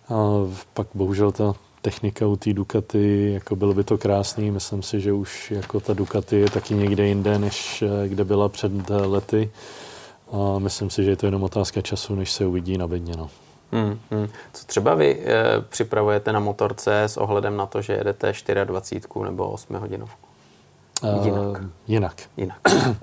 A 0.09 0.49
pak 0.75 0.87
bohužel 0.95 1.33
ta 1.33 1.55
technika 1.83 2.27
u 2.27 2.37
té 2.37 2.53
Ducati, 2.53 3.31
jako 3.33 3.57
bylo 3.57 3.75
by 3.75 3.85
to 3.85 3.99
krásný. 3.99 4.51
Myslím 4.51 4.83
si, 4.83 5.01
že 5.01 5.13
už 5.13 5.51
jako 5.51 5.81
ta 5.81 5.95
Ducati 5.95 6.37
je 6.37 6.51
taky 6.51 6.75
někde 6.75 7.07
jinde, 7.07 7.39
než 7.39 7.85
kde 8.07 8.25
byla 8.25 8.49
před 8.49 8.91
lety. 8.91 9.51
A 10.33 10.59
myslím 10.59 10.91
si, 10.91 11.05
že 11.05 11.11
je 11.11 11.17
to 11.17 11.27
jenom 11.27 11.43
otázka 11.43 11.81
času, 11.81 12.15
než 12.15 12.33
se 12.33 12.47
uvidí 12.47 12.79
na 12.79 12.89
bedně. 12.89 13.17
No. 13.17 13.31
Hmm, 13.73 13.99
hmm. 14.11 14.29
Co 14.53 14.67
třeba 14.67 14.95
vy 14.95 15.19
e, 15.25 15.61
připravujete 15.69 16.33
na 16.33 16.41
motorce 16.41 17.03
s 17.03 17.17
ohledem 17.17 17.57
na 17.57 17.67
to, 17.67 17.83
že 17.83 17.93
jedete 17.93 18.33
24 18.65 19.25
nebo 19.25 19.51
8 19.51 19.77
hodinovku? 19.77 20.28
Jinak. 21.03 21.47
Uh, 21.49 21.57
jinak. 21.87 22.23
Jinak. 22.37 22.61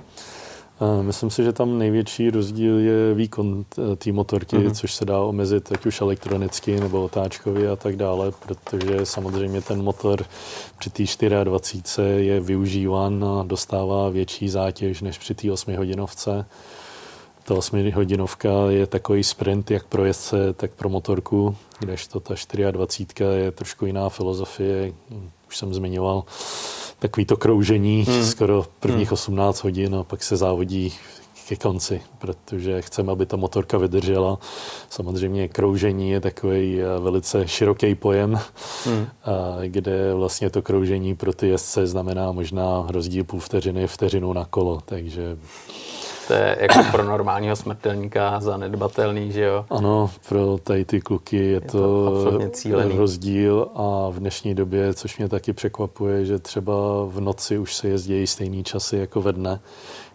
Myslím 1.01 1.29
si, 1.29 1.43
že 1.43 1.53
tam 1.53 1.77
největší 1.77 2.29
rozdíl 2.29 2.79
je 2.79 3.13
výkon 3.13 3.65
té 3.97 4.11
motorky, 4.11 4.55
mm-hmm. 4.55 4.73
což 4.73 4.93
se 4.93 5.05
dá 5.05 5.19
omezit 5.19 5.71
ať 5.71 5.85
už 5.85 6.01
elektronicky 6.01 6.79
nebo 6.79 7.03
otáčkově 7.03 7.69
a 7.69 7.75
tak 7.75 7.95
dále, 7.95 8.31
protože 8.31 9.05
samozřejmě 9.05 9.61
ten 9.61 9.83
motor 9.83 10.25
při 10.79 10.89
té 10.89 11.43
24 11.43 12.07
je 12.07 12.39
využíván 12.39 13.25
a 13.25 13.43
dostává 13.43 14.09
větší 14.09 14.49
zátěž 14.49 15.01
než 15.01 15.17
při 15.17 15.35
té 15.35 15.51
8 15.51 15.75
hodinovce. 15.75 16.45
Ta 17.43 17.53
8 17.53 17.91
hodinovka 17.91 18.49
je 18.69 18.87
takový 18.87 19.23
sprint 19.23 19.71
jak 19.71 19.85
pro 19.85 20.05
jezdce, 20.05 20.53
tak 20.53 20.71
pro 20.71 20.89
motorku, 20.89 21.55
kdežto 21.79 22.19
ta 22.19 22.35
24 22.71 23.29
je 23.35 23.51
trošku 23.51 23.85
jiná 23.85 24.09
filozofie, 24.09 24.93
už 25.47 25.57
jsem 25.57 25.73
zmiňoval, 25.73 26.23
takový 26.99 27.25
to 27.25 27.37
kroužení 27.37 28.03
hmm. 28.03 28.25
skoro 28.25 28.65
prvních 28.79 29.07
hmm. 29.07 29.13
18 29.13 29.63
hodin 29.63 29.95
a 29.95 30.03
pak 30.03 30.23
se 30.23 30.37
závodí 30.37 30.93
ke 31.47 31.55
konci, 31.55 32.01
protože 32.17 32.81
chceme, 32.81 33.11
aby 33.11 33.25
ta 33.25 33.37
motorka 33.37 33.77
vydržela. 33.77 34.37
Samozřejmě 34.89 35.47
kroužení 35.47 36.09
je 36.09 36.21
takový 36.21 36.81
eh, 36.81 36.99
velice 36.99 37.47
široký 37.47 37.95
pojem, 37.95 38.39
hmm. 38.85 39.07
kde 39.67 40.13
vlastně 40.13 40.49
to 40.49 40.61
kroužení 40.61 41.15
pro 41.15 41.33
ty 41.33 41.47
jezdce 41.47 41.87
znamená 41.87 42.31
možná 42.31 42.85
rozdíl 42.87 43.23
půl 43.23 43.39
vteřiny, 43.39 43.87
vteřinu 43.87 44.33
na 44.33 44.45
kolo, 44.45 44.81
takže 44.85 45.37
to 46.27 46.33
je 46.33 46.57
jako 46.59 46.79
pro 46.91 47.03
normálního 47.03 47.55
smrtelníka 47.55 48.39
zanedbatelný, 48.39 49.31
že 49.31 49.41
jo? 49.41 49.65
Ano, 49.69 50.11
pro 50.29 50.57
tady 50.63 50.85
ty 50.85 51.01
kluky 51.01 51.37
je, 51.37 51.43
je 51.43 51.61
to, 51.61 51.77
to 52.23 52.97
rozdíl 52.97 53.67
a 53.75 54.09
v 54.09 54.19
dnešní 54.19 54.55
době, 54.55 54.93
což 54.93 55.17
mě 55.17 55.29
taky 55.29 55.53
překvapuje, 55.53 56.25
že 56.25 56.39
třeba 56.39 56.73
v 57.05 57.19
noci 57.19 57.57
už 57.57 57.75
se 57.75 57.87
jezdí 57.87 58.27
stejný 58.27 58.63
časy 58.63 58.97
jako 58.97 59.21
ve 59.21 59.33
dne, 59.33 59.59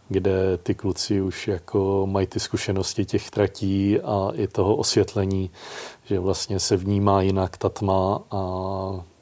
kde 0.08 0.58
ty 0.62 0.74
kluci 0.74 1.20
už 1.20 1.48
jako 1.48 2.06
mají 2.10 2.26
ty 2.26 2.40
zkušenosti 2.40 3.04
těch 3.04 3.30
tratí 3.30 4.00
a 4.00 4.28
i 4.34 4.46
toho 4.46 4.76
osvětlení, 4.76 5.50
že 6.10 6.18
vlastně 6.18 6.60
se 6.60 6.76
vnímá 6.76 7.22
jinak 7.22 7.56
ta 7.56 7.68
tma 7.68 8.22
a 8.30 8.40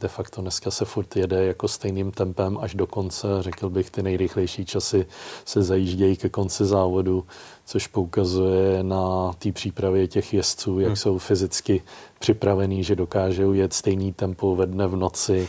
de 0.00 0.08
facto 0.08 0.40
dneska 0.40 0.70
se 0.70 0.84
furt 0.84 1.16
jede 1.16 1.44
jako 1.44 1.68
stejným 1.68 2.10
tempem 2.10 2.58
až 2.60 2.74
do 2.74 2.86
konce. 2.86 3.28
Řekl 3.40 3.70
bych, 3.70 3.90
ty 3.90 4.02
nejrychlejší 4.02 4.64
časy 4.64 5.06
se 5.44 5.62
zajíždějí 5.62 6.16
ke 6.16 6.28
konci 6.28 6.64
závodu, 6.64 7.24
což 7.64 7.86
poukazuje 7.86 8.82
na 8.82 9.32
té 9.38 9.52
přípravě 9.52 10.08
těch 10.08 10.34
jezdců, 10.34 10.80
jak 10.80 10.88
hmm. 10.88 10.96
jsou 10.96 11.18
fyzicky 11.18 11.82
připravení, 12.18 12.84
že 12.84 12.96
dokážou 12.96 13.52
jet 13.52 13.72
stejný 13.72 14.12
tempo 14.12 14.56
ve 14.56 14.66
dne 14.66 14.86
v 14.86 14.96
noci 14.96 15.48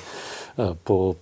eh, 0.60 0.78
po 0.84 1.16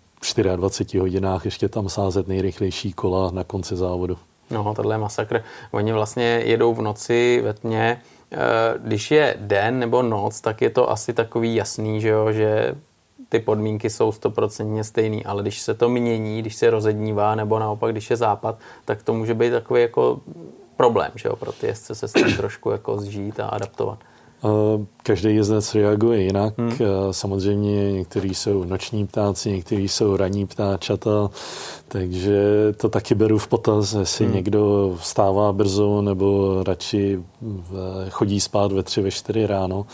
24 0.56 0.99
hodinách 0.99 1.45
ještě 1.45 1.69
tam 1.69 1.89
sázet 1.89 2.27
nejrychlejší 2.27 2.94
kola 2.94 3.31
na 3.31 3.44
konci 3.44 3.76
závodu. 3.76 4.18
No, 4.52 4.73
tohle 4.76 4.95
je 4.95 4.99
masakr. 4.99 5.44
Oni 5.72 5.94
vlastně 5.94 6.23
jedou 6.23 6.73
v 6.73 6.81
noci 6.81 7.41
ve 7.44 7.53
tmě. 7.53 8.02
Eh, 8.32 8.38
když 8.78 9.12
je 9.12 9.36
den 9.40 9.80
nebo 9.80 10.02
noc, 10.02 10.41
tak 10.41 10.62
je 10.62 10.70
to 10.70 10.91
asi 10.91 11.14
takový 11.14 11.56
jasný, 11.56 12.02
že, 12.02 12.10
jo, 12.10 12.32
že 12.32 12.76
ty 13.30 13.40
podmínky 13.40 13.90
jsou 13.90 14.12
stoprocentně 14.12 14.84
stejný, 14.84 15.26
ale 15.26 15.41
když 15.41 15.62
se 15.62 15.74
to 15.74 15.90
mění, 15.90 16.41
když 16.41 16.56
se 16.56 16.70
rozednívá, 16.70 17.36
nebo 17.36 17.60
naopak, 17.60 17.91
když 17.91 18.10
je 18.10 18.16
západ, 18.16 18.60
tak 18.86 19.04
to 19.04 19.14
může 19.14 19.34
být 19.34 19.49
takový 19.49 19.82
jako 19.82 20.20
problém, 20.78 21.12
že 21.16 21.30
jo, 21.30 21.36
pro 21.36 21.52
ty 21.52 21.68
jezdce 21.68 21.95
se 21.95 22.08
s 22.08 22.14
tím 22.14 22.38
trošku 22.38 22.72
jako 22.72 22.98
zžít 22.98 23.40
a 23.40 23.48
adaptovat. 23.48 23.99
Každý 25.04 25.36
jezdec 25.36 25.76
reaguje 25.76 26.22
jinak. 26.22 26.54
Hmm. 26.58 26.72
Samozřejmě 27.12 27.92
někteří 27.92 28.36
jsou 28.36 28.64
noční 28.64 29.08
ptáci, 29.08 29.52
někteří 29.52 29.88
jsou 29.88 30.18
ranní 30.18 30.48
ptáčata, 30.48 31.30
takže 31.88 32.42
to 32.78 32.90
taky 32.90 33.16
beru 33.16 33.38
v 33.38 33.48
potaz, 33.48 33.94
jestli 33.94 34.26
hmm. 34.26 34.36
někdo 34.36 34.94
vstává 35.00 35.54
brzo 35.54 36.02
nebo 36.02 36.56
radši 36.64 37.20
chodí 38.10 38.40
spát 38.40 38.72
ve 38.72 38.84
tři, 38.84 39.02
ve 39.02 39.12
čtyři 39.12 39.48
ráno 39.48 39.86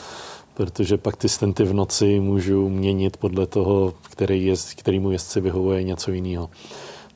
protože 0.53 0.98
pak 0.98 1.18
ty 1.18 1.30
stenty 1.30 1.64
v 1.64 1.74
noci 1.74 2.20
můžu 2.20 2.70
měnit 2.70 3.18
podle 3.18 3.48
toho, 3.48 3.94
který 4.10 4.45
jest, 4.45 4.74
kterýmu 4.74 5.11
jezdci 5.11 5.41
vyhovuje 5.41 5.84
něco 5.84 6.11
jiného. 6.11 6.49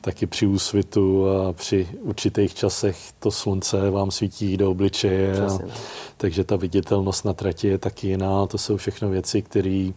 Taky 0.07 0.27
při 0.27 0.47
úsvitu 0.47 1.29
a 1.29 1.53
při 1.53 1.88
určitých 2.01 2.55
časech 2.55 2.97
to 3.19 3.31
slunce 3.31 3.89
vám 3.91 4.11
svítí 4.11 4.57
do 4.57 4.71
obličeje. 4.71 5.41
A, 5.41 5.57
takže 6.17 6.43
ta 6.43 6.55
viditelnost 6.55 7.25
na 7.25 7.34
trati 7.34 7.67
je 7.67 7.77
taky 7.77 8.07
jiná. 8.07 8.45
To 8.45 8.57
jsou 8.57 8.77
všechno 8.77 9.09
věci, 9.09 9.41
které 9.41 9.89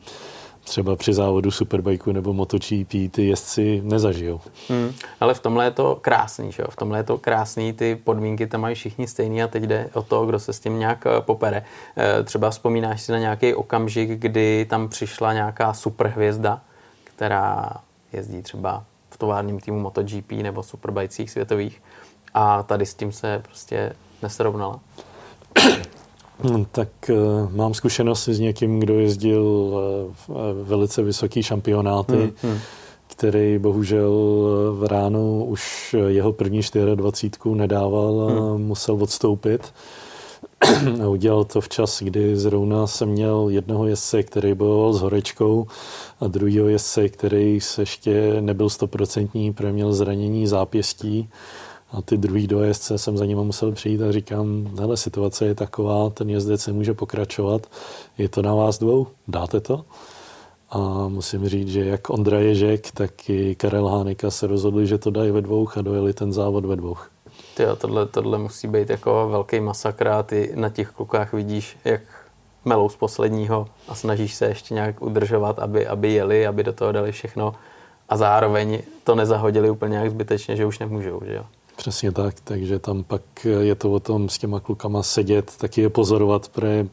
třeba 0.65 0.97
při 0.97 1.15
závodu 1.15 1.51
Superbikeu 1.51 2.13
nebo 2.13 2.33
MotoGP 2.33 2.89
ty 3.11 3.27
jezdci 3.27 3.81
nezažijou. 3.85 4.41
Hmm, 4.69 4.93
ale 5.21 5.35
v 5.35 5.41
tomhle 5.41 5.65
je 5.65 5.71
to 5.71 5.99
krásný, 6.01 6.53
že 6.53 6.63
jo? 6.63 6.69
V 6.71 6.77
tomhle 6.77 6.99
je 6.99 7.05
to 7.05 7.19
krásný, 7.19 7.73
ty 7.73 8.01
podmínky 8.05 8.47
tam 8.47 8.61
mají 8.61 8.75
všichni 8.75 9.09
stejný 9.09 9.43
a 9.43 9.49
teď 9.49 9.63
jde 9.63 9.91
o 9.95 10.03
to, 10.03 10.27
kdo 10.27 10.39
se 10.39 10.53
s 10.53 10.61
tím 10.61 10.79
nějak 10.79 11.07
eh, 11.07 11.21
popere. 11.21 11.65
Eh, 11.97 12.23
třeba 12.23 12.51
vzpomínáš 12.51 13.03
si 13.03 13.13
na 13.13 13.19
nějaký 13.19 13.55
okamžik, 13.55 14.11
kdy 14.11 14.67
tam 14.71 14.89
přišla 14.89 15.33
nějaká 15.33 15.75
superhvězda, 15.75 16.61
která 17.05 17.71
jezdí 18.13 18.43
třeba 18.43 18.85
v 19.11 19.19
továrním 19.19 19.61
týmu 19.61 19.81
MotoGP 19.81 20.33
nebo 20.33 20.63
superbajcích 20.63 21.31
světových 21.31 21.83
a 22.35 22.63
tady 22.63 22.87
s 22.87 22.95
tím 22.95 23.13
se 23.13 23.43
prostě 23.45 23.93
nesrovnala. 24.23 24.81
Hmm, 26.43 26.65
tak 26.73 26.89
uh, 27.09 27.53
mám 27.53 27.75
zkušenosti 27.75 28.35
s 28.35 28.41
někým, 28.41 28.81
kdo 28.81 29.01
jezdil 29.01 29.43
uh, 29.43 30.37
velice 30.63 31.03
vysoký 31.03 31.43
šampionáty, 31.43 32.13
hmm, 32.13 32.33
hmm. 32.43 32.59
který 33.07 33.59
bohužel 33.59 34.13
v 34.79 34.85
ránu 34.87 35.45
už 35.45 35.95
jeho 36.07 36.33
první 36.33 36.61
24 36.95 37.55
nedával 37.55 38.21
a 38.21 38.33
hmm. 38.33 38.67
musel 38.67 39.03
odstoupit. 39.03 39.73
A 40.61 41.09
udělal 41.09 41.45
to 41.45 41.61
včas, 41.61 42.03
kdy 42.03 42.37
zrovna 42.37 42.87
jsem 42.87 43.09
měl 43.09 43.47
jednoho 43.49 43.87
jezdce, 43.87 44.23
který 44.23 44.55
bojoval 44.55 44.93
s 44.93 45.01
horečkou 45.01 45.67
a 46.21 46.27
druhého 46.27 46.69
jezdce, 46.69 47.09
který 47.09 47.61
se 47.61 47.83
ještě 47.83 48.37
nebyl 48.41 48.69
stoprocentní, 48.69 49.53
protože 49.53 49.73
měl 49.73 49.93
zranění 49.93 50.47
zápěstí 50.47 51.29
a 51.93 52.03
ty 52.03 52.19
druhý 52.19 52.47
dva 52.47 52.65
jezdce 52.65 52.99
jsem 52.99 53.17
za 53.17 53.27
nimi 53.27 53.41
musel 53.45 53.73
přijít 53.73 54.03
a 54.03 54.13
říkám, 54.13 54.71
hele, 54.79 54.97
situace 54.97 55.47
je 55.47 55.55
taková, 55.55 56.11
ten 56.11 56.31
jezdec 56.31 56.67
nemůže 56.67 56.95
pokračovat, 56.95 57.67
je 58.19 58.29
to 58.29 58.43
na 58.43 58.55
vás 58.55 58.79
dvou, 58.79 59.07
dáte 59.29 59.61
to? 59.61 59.85
A 60.71 61.09
musím 61.09 61.49
říct, 61.49 61.69
že 61.69 61.85
jak 61.85 62.11
Ondra 62.11 62.41
Ježek, 62.41 62.91
tak 62.91 63.31
i 63.31 63.55
Karel 63.55 63.89
Hánika 63.89 64.31
se 64.31 64.47
rozhodli, 64.47 64.87
že 64.87 64.99
to 64.99 65.11
dají 65.11 65.31
ve 65.31 65.43
dvou 65.43 65.69
a 65.77 65.83
dojeli 65.83 66.13
ten 66.13 66.33
závod 66.33 66.65
ve 66.65 66.77
dvou. 66.77 66.97
Tyjo, 67.61 67.77
tohle, 67.77 68.07
tohle 68.07 68.39
musí 68.39 68.69
být 68.69 68.91
jako 68.91 69.29
velký 69.29 69.61
masakr 69.61 70.09
a 70.09 70.23
ty 70.23 70.53
na 70.55 70.69
těch 70.69 70.91
klukách 70.91 71.33
vidíš, 71.33 71.79
jak 71.85 72.01
melou 72.65 72.89
z 72.89 72.97
posledního 72.97 73.69
a 73.89 73.95
snažíš 73.95 74.35
se 74.35 74.47
ještě 74.47 74.75
nějak 74.75 75.03
udržovat, 75.03 75.59
aby, 75.59 75.87
aby 75.87 76.13
jeli, 76.13 76.47
aby 76.47 76.63
do 76.63 76.73
toho 76.73 76.93
dali 76.93 77.13
všechno 77.13 77.55
a 78.09 78.17
zároveň 78.17 78.83
to 79.05 79.15
nezahodili 79.15 79.71
úplně 79.71 79.93
nějak 79.93 80.11
zbytečně, 80.11 80.57
že 80.57 80.67
už 80.67 80.79
nemůžou, 80.79 81.21
že 81.27 81.35
jo? 81.35 81.45
Přesně 81.77 82.13
tak, 82.13 82.35
takže 82.45 82.79
tam 82.79 83.05
pak 83.05 83.23
je 83.45 83.75
to 83.75 83.93
o 83.93 84.01
tom 84.01 84.29
s 84.29 84.39
těma 84.39 84.61
klukama 84.61 85.03
sedět, 85.03 85.57
taky 85.57 85.81
je 85.81 85.89
pozorovat, 85.89 86.49
protože 86.49 86.87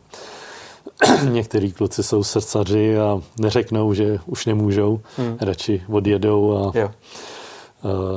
některý 1.30 1.72
kluci 1.72 2.04
jsou 2.04 2.24
srdcaři 2.24 2.98
a 2.98 3.22
neřeknou, 3.40 3.94
že 3.94 4.20
už 4.26 4.46
nemůžou, 4.46 5.00
hmm. 5.18 5.38
radši 5.42 5.84
odjedou 5.90 6.58
a 6.58 6.80
jo. 6.80 6.92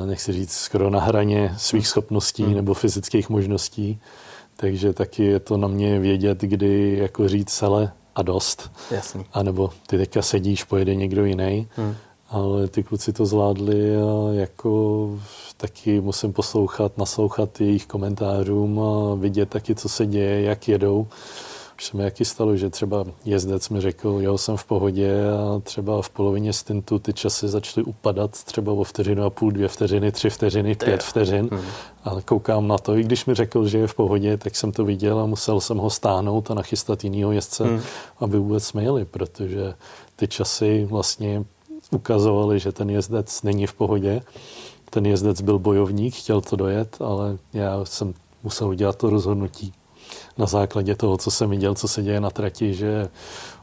Nechci 0.07 0.33
říct 0.33 0.53
skoro 0.53 0.91
na 0.91 1.01
hraně 1.01 1.55
svých 1.57 1.89
schopností 1.89 2.43
hmm. 2.43 2.55
nebo 2.55 2.75
fyzických 2.75 3.31
možností. 3.31 4.01
Takže 4.57 4.93
taky 4.93 5.25
je 5.25 5.41
to 5.41 5.57
na 5.57 5.69
mě 5.69 5.99
vědět, 5.99 6.41
kdy 6.41 6.99
jako 6.99 7.29
říct 7.29 7.63
hele 7.63 7.93
a 8.15 8.23
dost. 8.23 8.71
Jasný. 8.91 9.25
A 9.33 9.43
nebo 9.43 9.71
ty 9.87 9.99
teďka 9.99 10.23
sedíš, 10.23 10.65
pojede 10.65 10.95
někdo 10.95 11.25
jiný. 11.25 11.69
Hmm 11.77 11.95
ale 12.31 12.69
ty 12.69 12.83
kluci 12.83 13.13
to 13.13 13.27
zvládli 13.27 13.97
a 13.97 14.33
jako 14.33 15.11
taky 15.57 16.01
musím 16.01 16.33
poslouchat, 16.33 16.99
naslouchat 16.99 17.61
jejich 17.61 17.87
komentářům 17.87 18.81
a 18.81 19.15
vidět 19.15 19.49
taky, 19.49 19.75
co 19.75 19.89
se 19.89 20.07
děje, 20.07 20.43
jak 20.43 20.69
jedou. 20.69 21.07
Už 21.81 21.87
se 21.87 21.97
mi 21.97 22.05
jaký 22.05 22.25
stalo, 22.25 22.57
že 22.57 22.71
třeba 22.71 23.05
jezdec 23.25 23.69
mi 23.69 23.81
řekl, 23.81 24.19
jo, 24.21 24.39
jsem 24.39 24.57
v 24.57 24.65
pohodě 24.65 25.31
a 25.31 25.61
třeba 25.61 26.03
v 26.03 26.11
polovině 26.11 26.53
stintu 26.53 26.99
ty 26.99 27.13
časy 27.13 27.49
začaly 27.49 27.85
upadat 27.85 28.45
třeba 28.45 28.73
o 28.73 28.85
vteřinu 28.85 29.25
a 29.25 29.31
půl, 29.31 29.51
dvě 29.51 29.69
vteřiny, 29.69 30.13
tři 30.13 30.31
vteřiny, 30.31 30.75
pět 30.75 31.03
vteřin. 31.03 31.49
Hmm. 31.53 31.61
A 32.05 32.21
koukám 32.25 32.69
na 32.69 32.79
to, 32.79 32.97
i 32.97 33.03
když 33.03 33.27
mi 33.27 33.35
řekl, 33.35 33.69
že 33.69 33.79
je 33.79 33.87
v 33.87 33.95
pohodě, 33.95 34.37
tak 34.37 34.57
jsem 34.57 34.73
to 34.73 34.85
viděl 34.85 35.21
a 35.21 35.27
musel 35.27 35.61
jsem 35.61 35.79
ho 35.79 35.91
stáhnout 35.91 36.51
a 36.51 36.55
nachystat 36.55 37.05
jinýho 37.05 37.33
jezdce, 37.33 37.65
hmm. 37.65 37.81
aby 38.19 38.39
vůbec 38.39 38.65
jsme 38.65 38.83
jeli, 38.83 39.05
protože 39.05 39.75
ty 40.17 40.29
časy 40.29 40.87
vlastně 40.91 41.45
ukazovali, 41.91 42.59
že 42.59 42.73
ten 42.73 42.91
jezdec 42.91 43.43
není 43.43 43.67
v 43.67 43.75
pohodě. 43.75 44.23
Ten 44.91 45.07
jezdec 45.07 45.41
byl 45.41 45.59
bojovník, 45.59 46.15
chtěl 46.15 46.41
to 46.41 46.57
dojet, 46.57 46.97
ale 47.01 47.39
já 47.53 47.85
jsem 47.85 48.15
musel 48.43 48.69
udělat 48.69 48.97
to 48.97 49.11
rozhodnutí 49.11 49.73
na 50.39 50.47
základě 50.47 50.95
toho, 50.95 51.17
co 51.17 51.31
jsem 51.31 51.51
viděl, 51.51 51.75
co 51.75 51.89
se 51.89 52.03
děje 52.03 52.21
na 52.21 52.31
trati, 52.31 52.75
že 52.75 53.09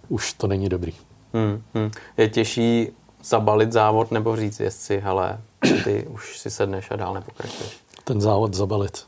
už 0.09 0.33
to 0.33 0.47
není 0.47 0.69
dobrý. 0.69 0.93
Hmm, 1.33 1.63
hmm. 1.73 1.91
Je 2.17 2.29
těžší 2.29 2.89
zabalit 3.23 3.71
závod 3.71 4.11
nebo 4.11 4.35
říct 4.35 4.59
jezdci, 4.59 4.99
hele, 4.99 5.39
ty 5.83 6.07
už 6.07 6.39
si 6.39 6.49
sedneš 6.49 6.91
a 6.91 6.95
dál 6.95 7.13
nepokračuješ? 7.13 7.77
Ten 8.03 8.21
závod 8.21 8.53
zabalit. 8.53 9.05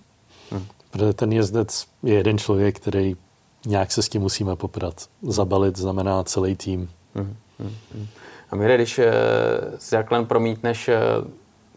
Hmm. 0.52 0.66
Protože 0.92 1.14
ten 1.14 1.32
jezdec 1.32 1.88
je 2.04 2.14
jeden 2.14 2.38
člověk, 2.38 2.80
který 2.80 3.16
nějak 3.66 3.92
se 3.92 4.02
s 4.02 4.10
tím 4.10 4.22
musíme 4.22 4.56
poprat. 4.56 5.08
Zabalit 5.22 5.78
znamená 5.78 6.24
celý 6.24 6.56
tým. 6.56 6.90
Hmm, 7.16 7.36
hmm, 7.60 7.76
hmm. 7.94 8.08
A 8.52 8.56
Mire, 8.56 8.76
když 8.76 9.00
eh, 9.00 9.12
si 9.78 9.92
takhle 9.92 10.26
promítneš 10.26 10.88
eh, 10.90 11.00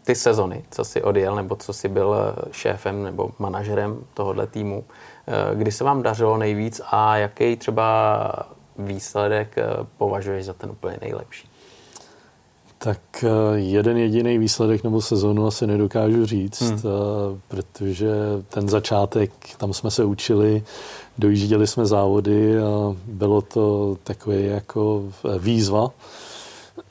ty 0.03 0.15
sezony, 0.15 0.63
co 0.71 0.83
jsi 0.85 1.01
odjel, 1.03 1.35
nebo 1.35 1.55
co 1.55 1.73
jsi 1.73 1.87
byl 1.87 2.15
eh, 2.15 2.49
šéfem 2.51 3.03
nebo 3.03 3.31
manažerem 3.39 3.99
tohohle 4.13 4.47
týmu, 4.47 4.85
kdy 5.53 5.71
se 5.71 5.83
vám 5.83 6.03
dařilo 6.03 6.37
nejvíc 6.37 6.81
a 6.91 7.17
jaký 7.17 7.55
třeba 7.55 8.29
výsledek 8.77 9.55
považuješ 9.97 10.45
za 10.45 10.53
ten 10.53 10.69
úplně 10.69 10.97
nejlepší? 11.01 11.49
Tak 12.77 13.25
jeden 13.55 13.97
jediný 13.97 14.37
výsledek 14.37 14.83
nebo 14.83 15.01
sezonu 15.01 15.47
asi 15.47 15.67
nedokážu 15.67 16.25
říct, 16.25 16.61
hmm. 16.61 16.81
protože 17.47 18.11
ten 18.49 18.69
začátek, 18.69 19.31
tam 19.57 19.73
jsme 19.73 19.91
se 19.91 20.03
učili, 20.03 20.63
dojížděli 21.17 21.67
jsme 21.67 21.85
závody 21.85 22.59
a 22.59 22.95
bylo 23.05 23.41
to 23.41 23.97
takové 24.03 24.41
jako 24.41 25.03
výzva. 25.39 25.91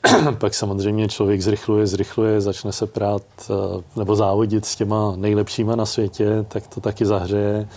pak 0.37 0.53
samozřejmě 0.53 1.07
člověk 1.07 1.41
zrychluje, 1.41 1.87
zrychluje, 1.87 2.41
začne 2.41 2.71
se 2.71 2.87
prát 2.87 3.21
eh, 3.49 3.53
nebo 3.99 4.15
závodit 4.15 4.65
s 4.65 4.75
těma 4.75 5.13
nejlepšíma 5.15 5.75
na 5.75 5.85
světě, 5.85 6.45
tak 6.47 6.67
to 6.67 6.81
taky 6.81 7.05
zahřeje. 7.05 7.67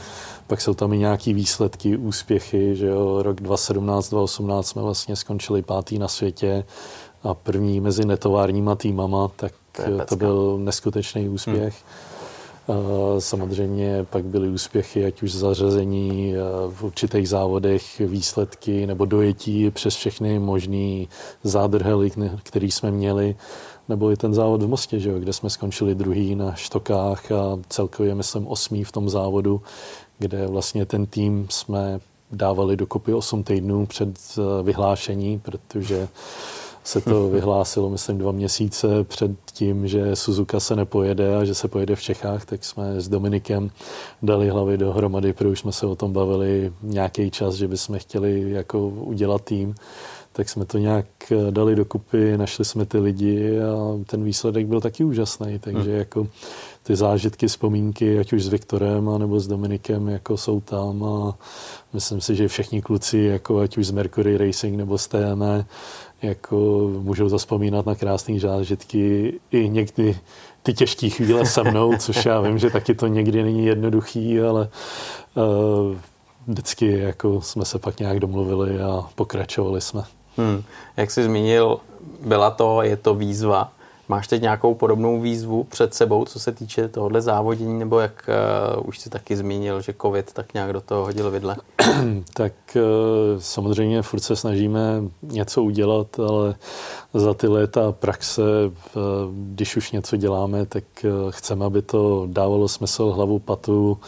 Pak 0.47 0.60
jsou 0.60 0.74
tam 0.74 0.93
i 0.93 0.98
nějaký 0.98 1.35
výsledky, 1.35 1.97
úspěchy, 1.97 2.77
že 2.77 2.86
jo, 2.86 3.23
rok 3.23 3.40
2017, 3.40 4.10
2018 4.10 4.68
jsme 4.68 4.82
vlastně 4.82 5.16
skončili 5.16 5.62
pátý 5.62 5.98
na 5.98 6.09
světě 6.09 6.64
a 7.23 7.35
první 7.35 7.81
mezi 7.81 8.05
netovárníma 8.05 8.74
týmama, 8.74 9.28
tak 9.36 9.52
to, 9.73 10.05
to 10.05 10.16
byl 10.16 10.59
neskutečný 10.59 11.28
úspěch. 11.28 11.74
Hmm. 11.74 12.15
Samozřejmě 13.18 14.06
pak 14.10 14.24
byly 14.24 14.48
úspěchy, 14.48 15.05
ať 15.05 15.22
už 15.22 15.32
zařazení 15.32 16.34
v 16.70 16.84
určitých 16.84 17.28
závodech, 17.28 18.01
výsledky 18.01 18.86
nebo 18.86 19.05
dojetí 19.05 19.70
přes 19.70 19.97
všechny 19.97 20.38
možný 20.38 21.09
zádrhely, 21.43 22.10
který 22.43 22.70
jsme 22.70 22.90
měli, 22.90 23.36
nebo 23.88 24.10
i 24.10 24.16
ten 24.16 24.34
závod 24.34 24.62
v 24.62 24.68
Mostě, 24.68 25.01
že 25.01 25.10
jo, 25.10 25.18
kde 25.18 25.32
jsme 25.32 25.51
skončili 25.51 25.94
druhý 25.94 26.34
na 26.34 26.55
štokách 26.55 27.32
a 27.32 27.59
celkově 27.68 28.14
myslím 28.14 28.47
osmý 28.47 28.84
v 28.84 28.93
tom 28.93 29.09
závodu, 29.09 29.62
kde 30.18 30.47
vlastně 30.47 30.86
ten 30.86 31.06
tým 31.06 31.47
jsme 31.51 32.01
dávali 32.32 32.76
dokopy 32.76 33.14
8 33.14 33.43
týdnů 33.43 33.86
před 33.86 34.18
eh, 34.38 34.62
vyhlášení, 34.62 35.38
protože 35.38 36.09
se 36.86 37.00
to 37.00 37.28
vyhlásilo, 37.28 37.90
myslím, 37.90 38.18
dva 38.18 38.32
měsíce 38.32 39.04
před 39.04 39.30
tím, 39.52 39.88
že 39.88 40.16
Suzuka 40.16 40.60
se 40.60 40.76
nepojede 40.76 41.36
a 41.36 41.44
že 41.44 41.54
se 41.54 41.68
pojede 41.68 41.96
v 41.96 42.02
Čechách, 42.02 42.44
tak 42.44 42.64
jsme 42.64 43.00
s 43.00 43.08
Dominikem 43.08 43.70
dali 44.22 44.48
hlavy 44.48 44.78
dohromady, 44.78 45.32
protože 45.32 45.48
už 45.48 45.60
jsme 45.60 45.72
se 45.72 45.86
o 45.86 45.96
tom 45.96 46.12
bavili 46.12 46.72
nějaký 46.82 47.30
čas, 47.30 47.54
že 47.54 47.68
bychom 47.68 47.98
chtěli 47.98 48.50
jako 48.50 48.88
udělat 48.88 49.44
tým. 49.44 49.74
Tak 50.32 50.48
jsme 50.48 50.64
to 50.64 50.78
nějak 50.78 51.06
dali 51.50 51.76
dokupy, 51.76 52.36
našli 52.36 52.64
jsme 52.64 52.86
ty 52.86 52.98
lidi 52.98 53.60
a 53.60 54.04
ten 54.06 54.24
výsledek 54.24 54.66
byl 54.66 54.80
taky 54.80 55.04
úžasný, 55.04 55.58
takže 55.58 55.90
hmm. 55.90 55.98
jako 55.98 56.26
ty 56.82 56.96
zážitky, 56.96 57.46
vzpomínky, 57.46 58.18
ať 58.18 58.32
už 58.32 58.44
s 58.44 58.48
Viktorem 58.48 59.18
nebo 59.18 59.40
s 59.40 59.46
Dominikem, 59.46 60.08
jako 60.08 60.36
jsou 60.36 60.60
tam 60.60 61.04
a 61.04 61.38
myslím 61.92 62.20
si, 62.20 62.36
že 62.36 62.48
všichni 62.48 62.82
kluci, 62.82 63.18
jako 63.18 63.58
ať 63.58 63.78
už 63.78 63.86
z 63.86 63.90
Mercury 63.90 64.36
Racing 64.36 64.76
nebo 64.76 64.98
z 64.98 65.08
TME, 65.08 65.64
jako 66.22 66.56
můžou 67.01 67.28
zaspomínat 67.28 67.86
na 67.86 67.94
krásné 67.94 68.40
zážitky 68.40 69.34
i 69.51 69.68
někdy 69.68 70.18
ty 70.62 70.74
těžké 70.74 71.09
chvíle 71.09 71.47
se 71.47 71.62
mnou, 71.62 71.97
což 71.98 72.24
já 72.24 72.40
vím, 72.40 72.59
že 72.59 72.70
taky 72.70 72.94
to 72.94 73.06
někdy 73.06 73.43
není 73.43 73.66
jednoduchý, 73.66 74.40
ale 74.40 74.68
uh, 75.34 75.97
vždycky 76.47 76.98
jako 76.98 77.40
jsme 77.43 77.64
se 77.64 77.78
pak 77.78 78.01
nějak 78.01 78.20
domluvili 78.20 78.80
a 78.80 79.05
pokračovali 79.14 79.80
jsme. 79.80 80.02
Hmm. 80.36 80.62
Jak 80.97 81.10
jsi 81.10 81.24
zmínil, 81.24 81.78
byla 82.26 82.51
to, 82.51 82.82
je 82.82 82.97
to 82.97 83.14
výzva. 83.14 83.72
Máš 84.09 84.28
teď 84.28 84.43
nějakou 84.43 84.74
podobnou 84.74 85.20
výzvu 85.20 85.65
před 85.65 85.95
sebou, 85.95 86.24
co 86.24 86.41
se 86.41 86.53
týče 86.53 86.89
tohohle 86.89 87.20
závodění, 87.20 87.78
nebo 87.78 88.01
jak 88.01 88.31
uh, 88.78 88.89
už 88.89 88.99
si 88.99 89.11
taky 89.11 89.37
zmínil, 89.37 89.81
že 89.81 89.95
covid 90.03 90.33
tak 90.33 90.55
nějak 90.55 90.73
do 90.73 90.81
toho 90.81 91.05
hodil 91.05 91.31
vidle? 91.31 91.57
tak 92.35 92.53
uh, 92.74 92.83
samozřejmě 93.39 94.03
furt 94.03 94.20
se 94.20 94.37
snažíme 94.37 95.03
něco 95.23 95.62
udělat, 95.62 96.20
ale 96.20 96.55
za 97.15 97.35
ty 97.35 97.49
léta 97.49 97.93
praxe, 97.93 98.43
uh, 98.66 99.03
když 99.53 99.77
už 99.77 99.93
něco 99.93 100.16
děláme, 100.16 100.66
tak 100.66 100.85
uh, 101.05 101.31
chceme, 101.31 101.65
aby 101.65 101.83
to 101.83 102.27
dávalo 102.31 102.69
smysl 102.69 103.11
hlavu 103.11 103.39
patu, 103.39 103.99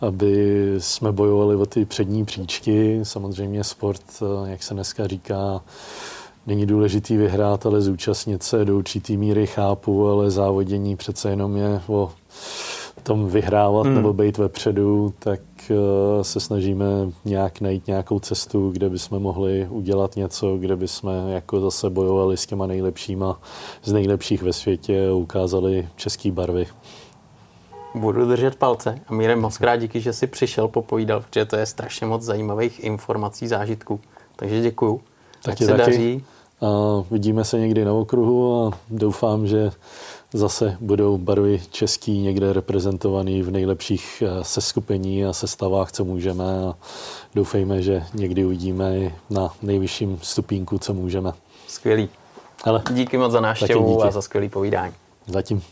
aby 0.00 0.74
jsme 0.78 1.12
bojovali 1.12 1.56
o 1.56 1.66
ty 1.66 1.84
přední 1.84 2.24
příčky. 2.24 3.00
Samozřejmě 3.02 3.64
sport, 3.64 4.02
uh, 4.20 4.48
jak 4.48 4.62
se 4.62 4.74
dneska 4.74 5.06
říká, 5.06 5.60
není 6.46 6.66
důležitý 6.66 7.16
vyhrát, 7.16 7.66
ale 7.66 7.80
zúčastnit 7.80 8.42
se 8.42 8.64
do 8.64 8.78
určitý 8.78 9.16
míry 9.16 9.46
chápu, 9.46 10.08
ale 10.08 10.30
závodění 10.30 10.96
přece 10.96 11.30
jenom 11.30 11.56
je 11.56 11.80
o 11.86 12.10
tom 13.02 13.28
vyhrávat 13.28 13.86
hmm. 13.86 13.94
nebo 13.94 14.12
být 14.12 14.38
vepředu, 14.38 15.14
tak 15.18 15.40
uh, 15.70 15.76
se 16.22 16.40
snažíme 16.40 16.86
nějak 17.24 17.60
najít 17.60 17.86
nějakou 17.86 18.18
cestu, 18.18 18.70
kde 18.70 18.90
bychom 18.90 19.22
mohli 19.22 19.66
udělat 19.70 20.16
něco, 20.16 20.56
kde 20.56 20.76
bychom 20.76 21.12
jako 21.28 21.60
zase 21.60 21.90
bojovali 21.90 22.36
s 22.36 22.46
těma 22.46 22.66
nejlepšíma 22.66 23.40
z 23.82 23.92
nejlepších 23.92 24.42
ve 24.42 24.52
světě 24.52 25.08
a 25.08 25.14
ukázali 25.14 25.88
český 25.96 26.30
barvy. 26.30 26.66
Budu 27.94 28.28
držet 28.28 28.56
palce. 28.56 28.98
A 29.06 29.14
Míre, 29.14 29.36
moc 29.36 29.58
krát 29.58 29.76
díky, 29.76 30.00
že 30.00 30.12
jsi 30.12 30.26
přišel, 30.26 30.68
popovídal, 30.68 31.20
protože 31.20 31.44
to 31.44 31.56
je 31.56 31.66
strašně 31.66 32.06
moc 32.06 32.22
zajímavých 32.22 32.84
informací, 32.84 33.48
zážitků. 33.48 34.00
Takže 34.36 34.60
děkuju. 34.60 35.00
Tak 35.42 35.58
se 35.58 35.66
taky. 35.66 35.78
daří. 35.78 36.24
A 36.60 36.66
vidíme 37.10 37.44
se 37.44 37.58
někdy 37.58 37.84
na 37.84 37.92
okruhu 37.92 38.66
a 38.66 38.78
doufám, 38.90 39.46
že 39.46 39.70
zase 40.32 40.76
budou 40.80 41.18
barvy 41.18 41.62
český 41.70 42.20
někde 42.20 42.52
reprezentovaný 42.52 43.42
v 43.42 43.50
nejlepších 43.50 44.22
eh, 44.26 44.44
seskupení 44.44 45.24
a 45.24 45.32
sestavách, 45.32 45.92
co 45.92 46.04
můžeme 46.04 46.44
a 46.44 46.74
doufejme, 47.34 47.82
že 47.82 48.02
někdy 48.14 48.44
uvidíme 48.44 49.12
na 49.30 49.54
nejvyšším 49.62 50.18
stupínku, 50.22 50.78
co 50.78 50.94
můžeme. 50.94 51.32
Skvělý. 51.66 52.08
Ale 52.64 52.82
díky 52.90 53.18
moc 53.18 53.32
za 53.32 53.40
návštěvu 53.40 54.04
a 54.04 54.10
za 54.10 54.22
skvělý 54.22 54.48
povídání. 54.48 54.94
Zatím. 55.26 55.62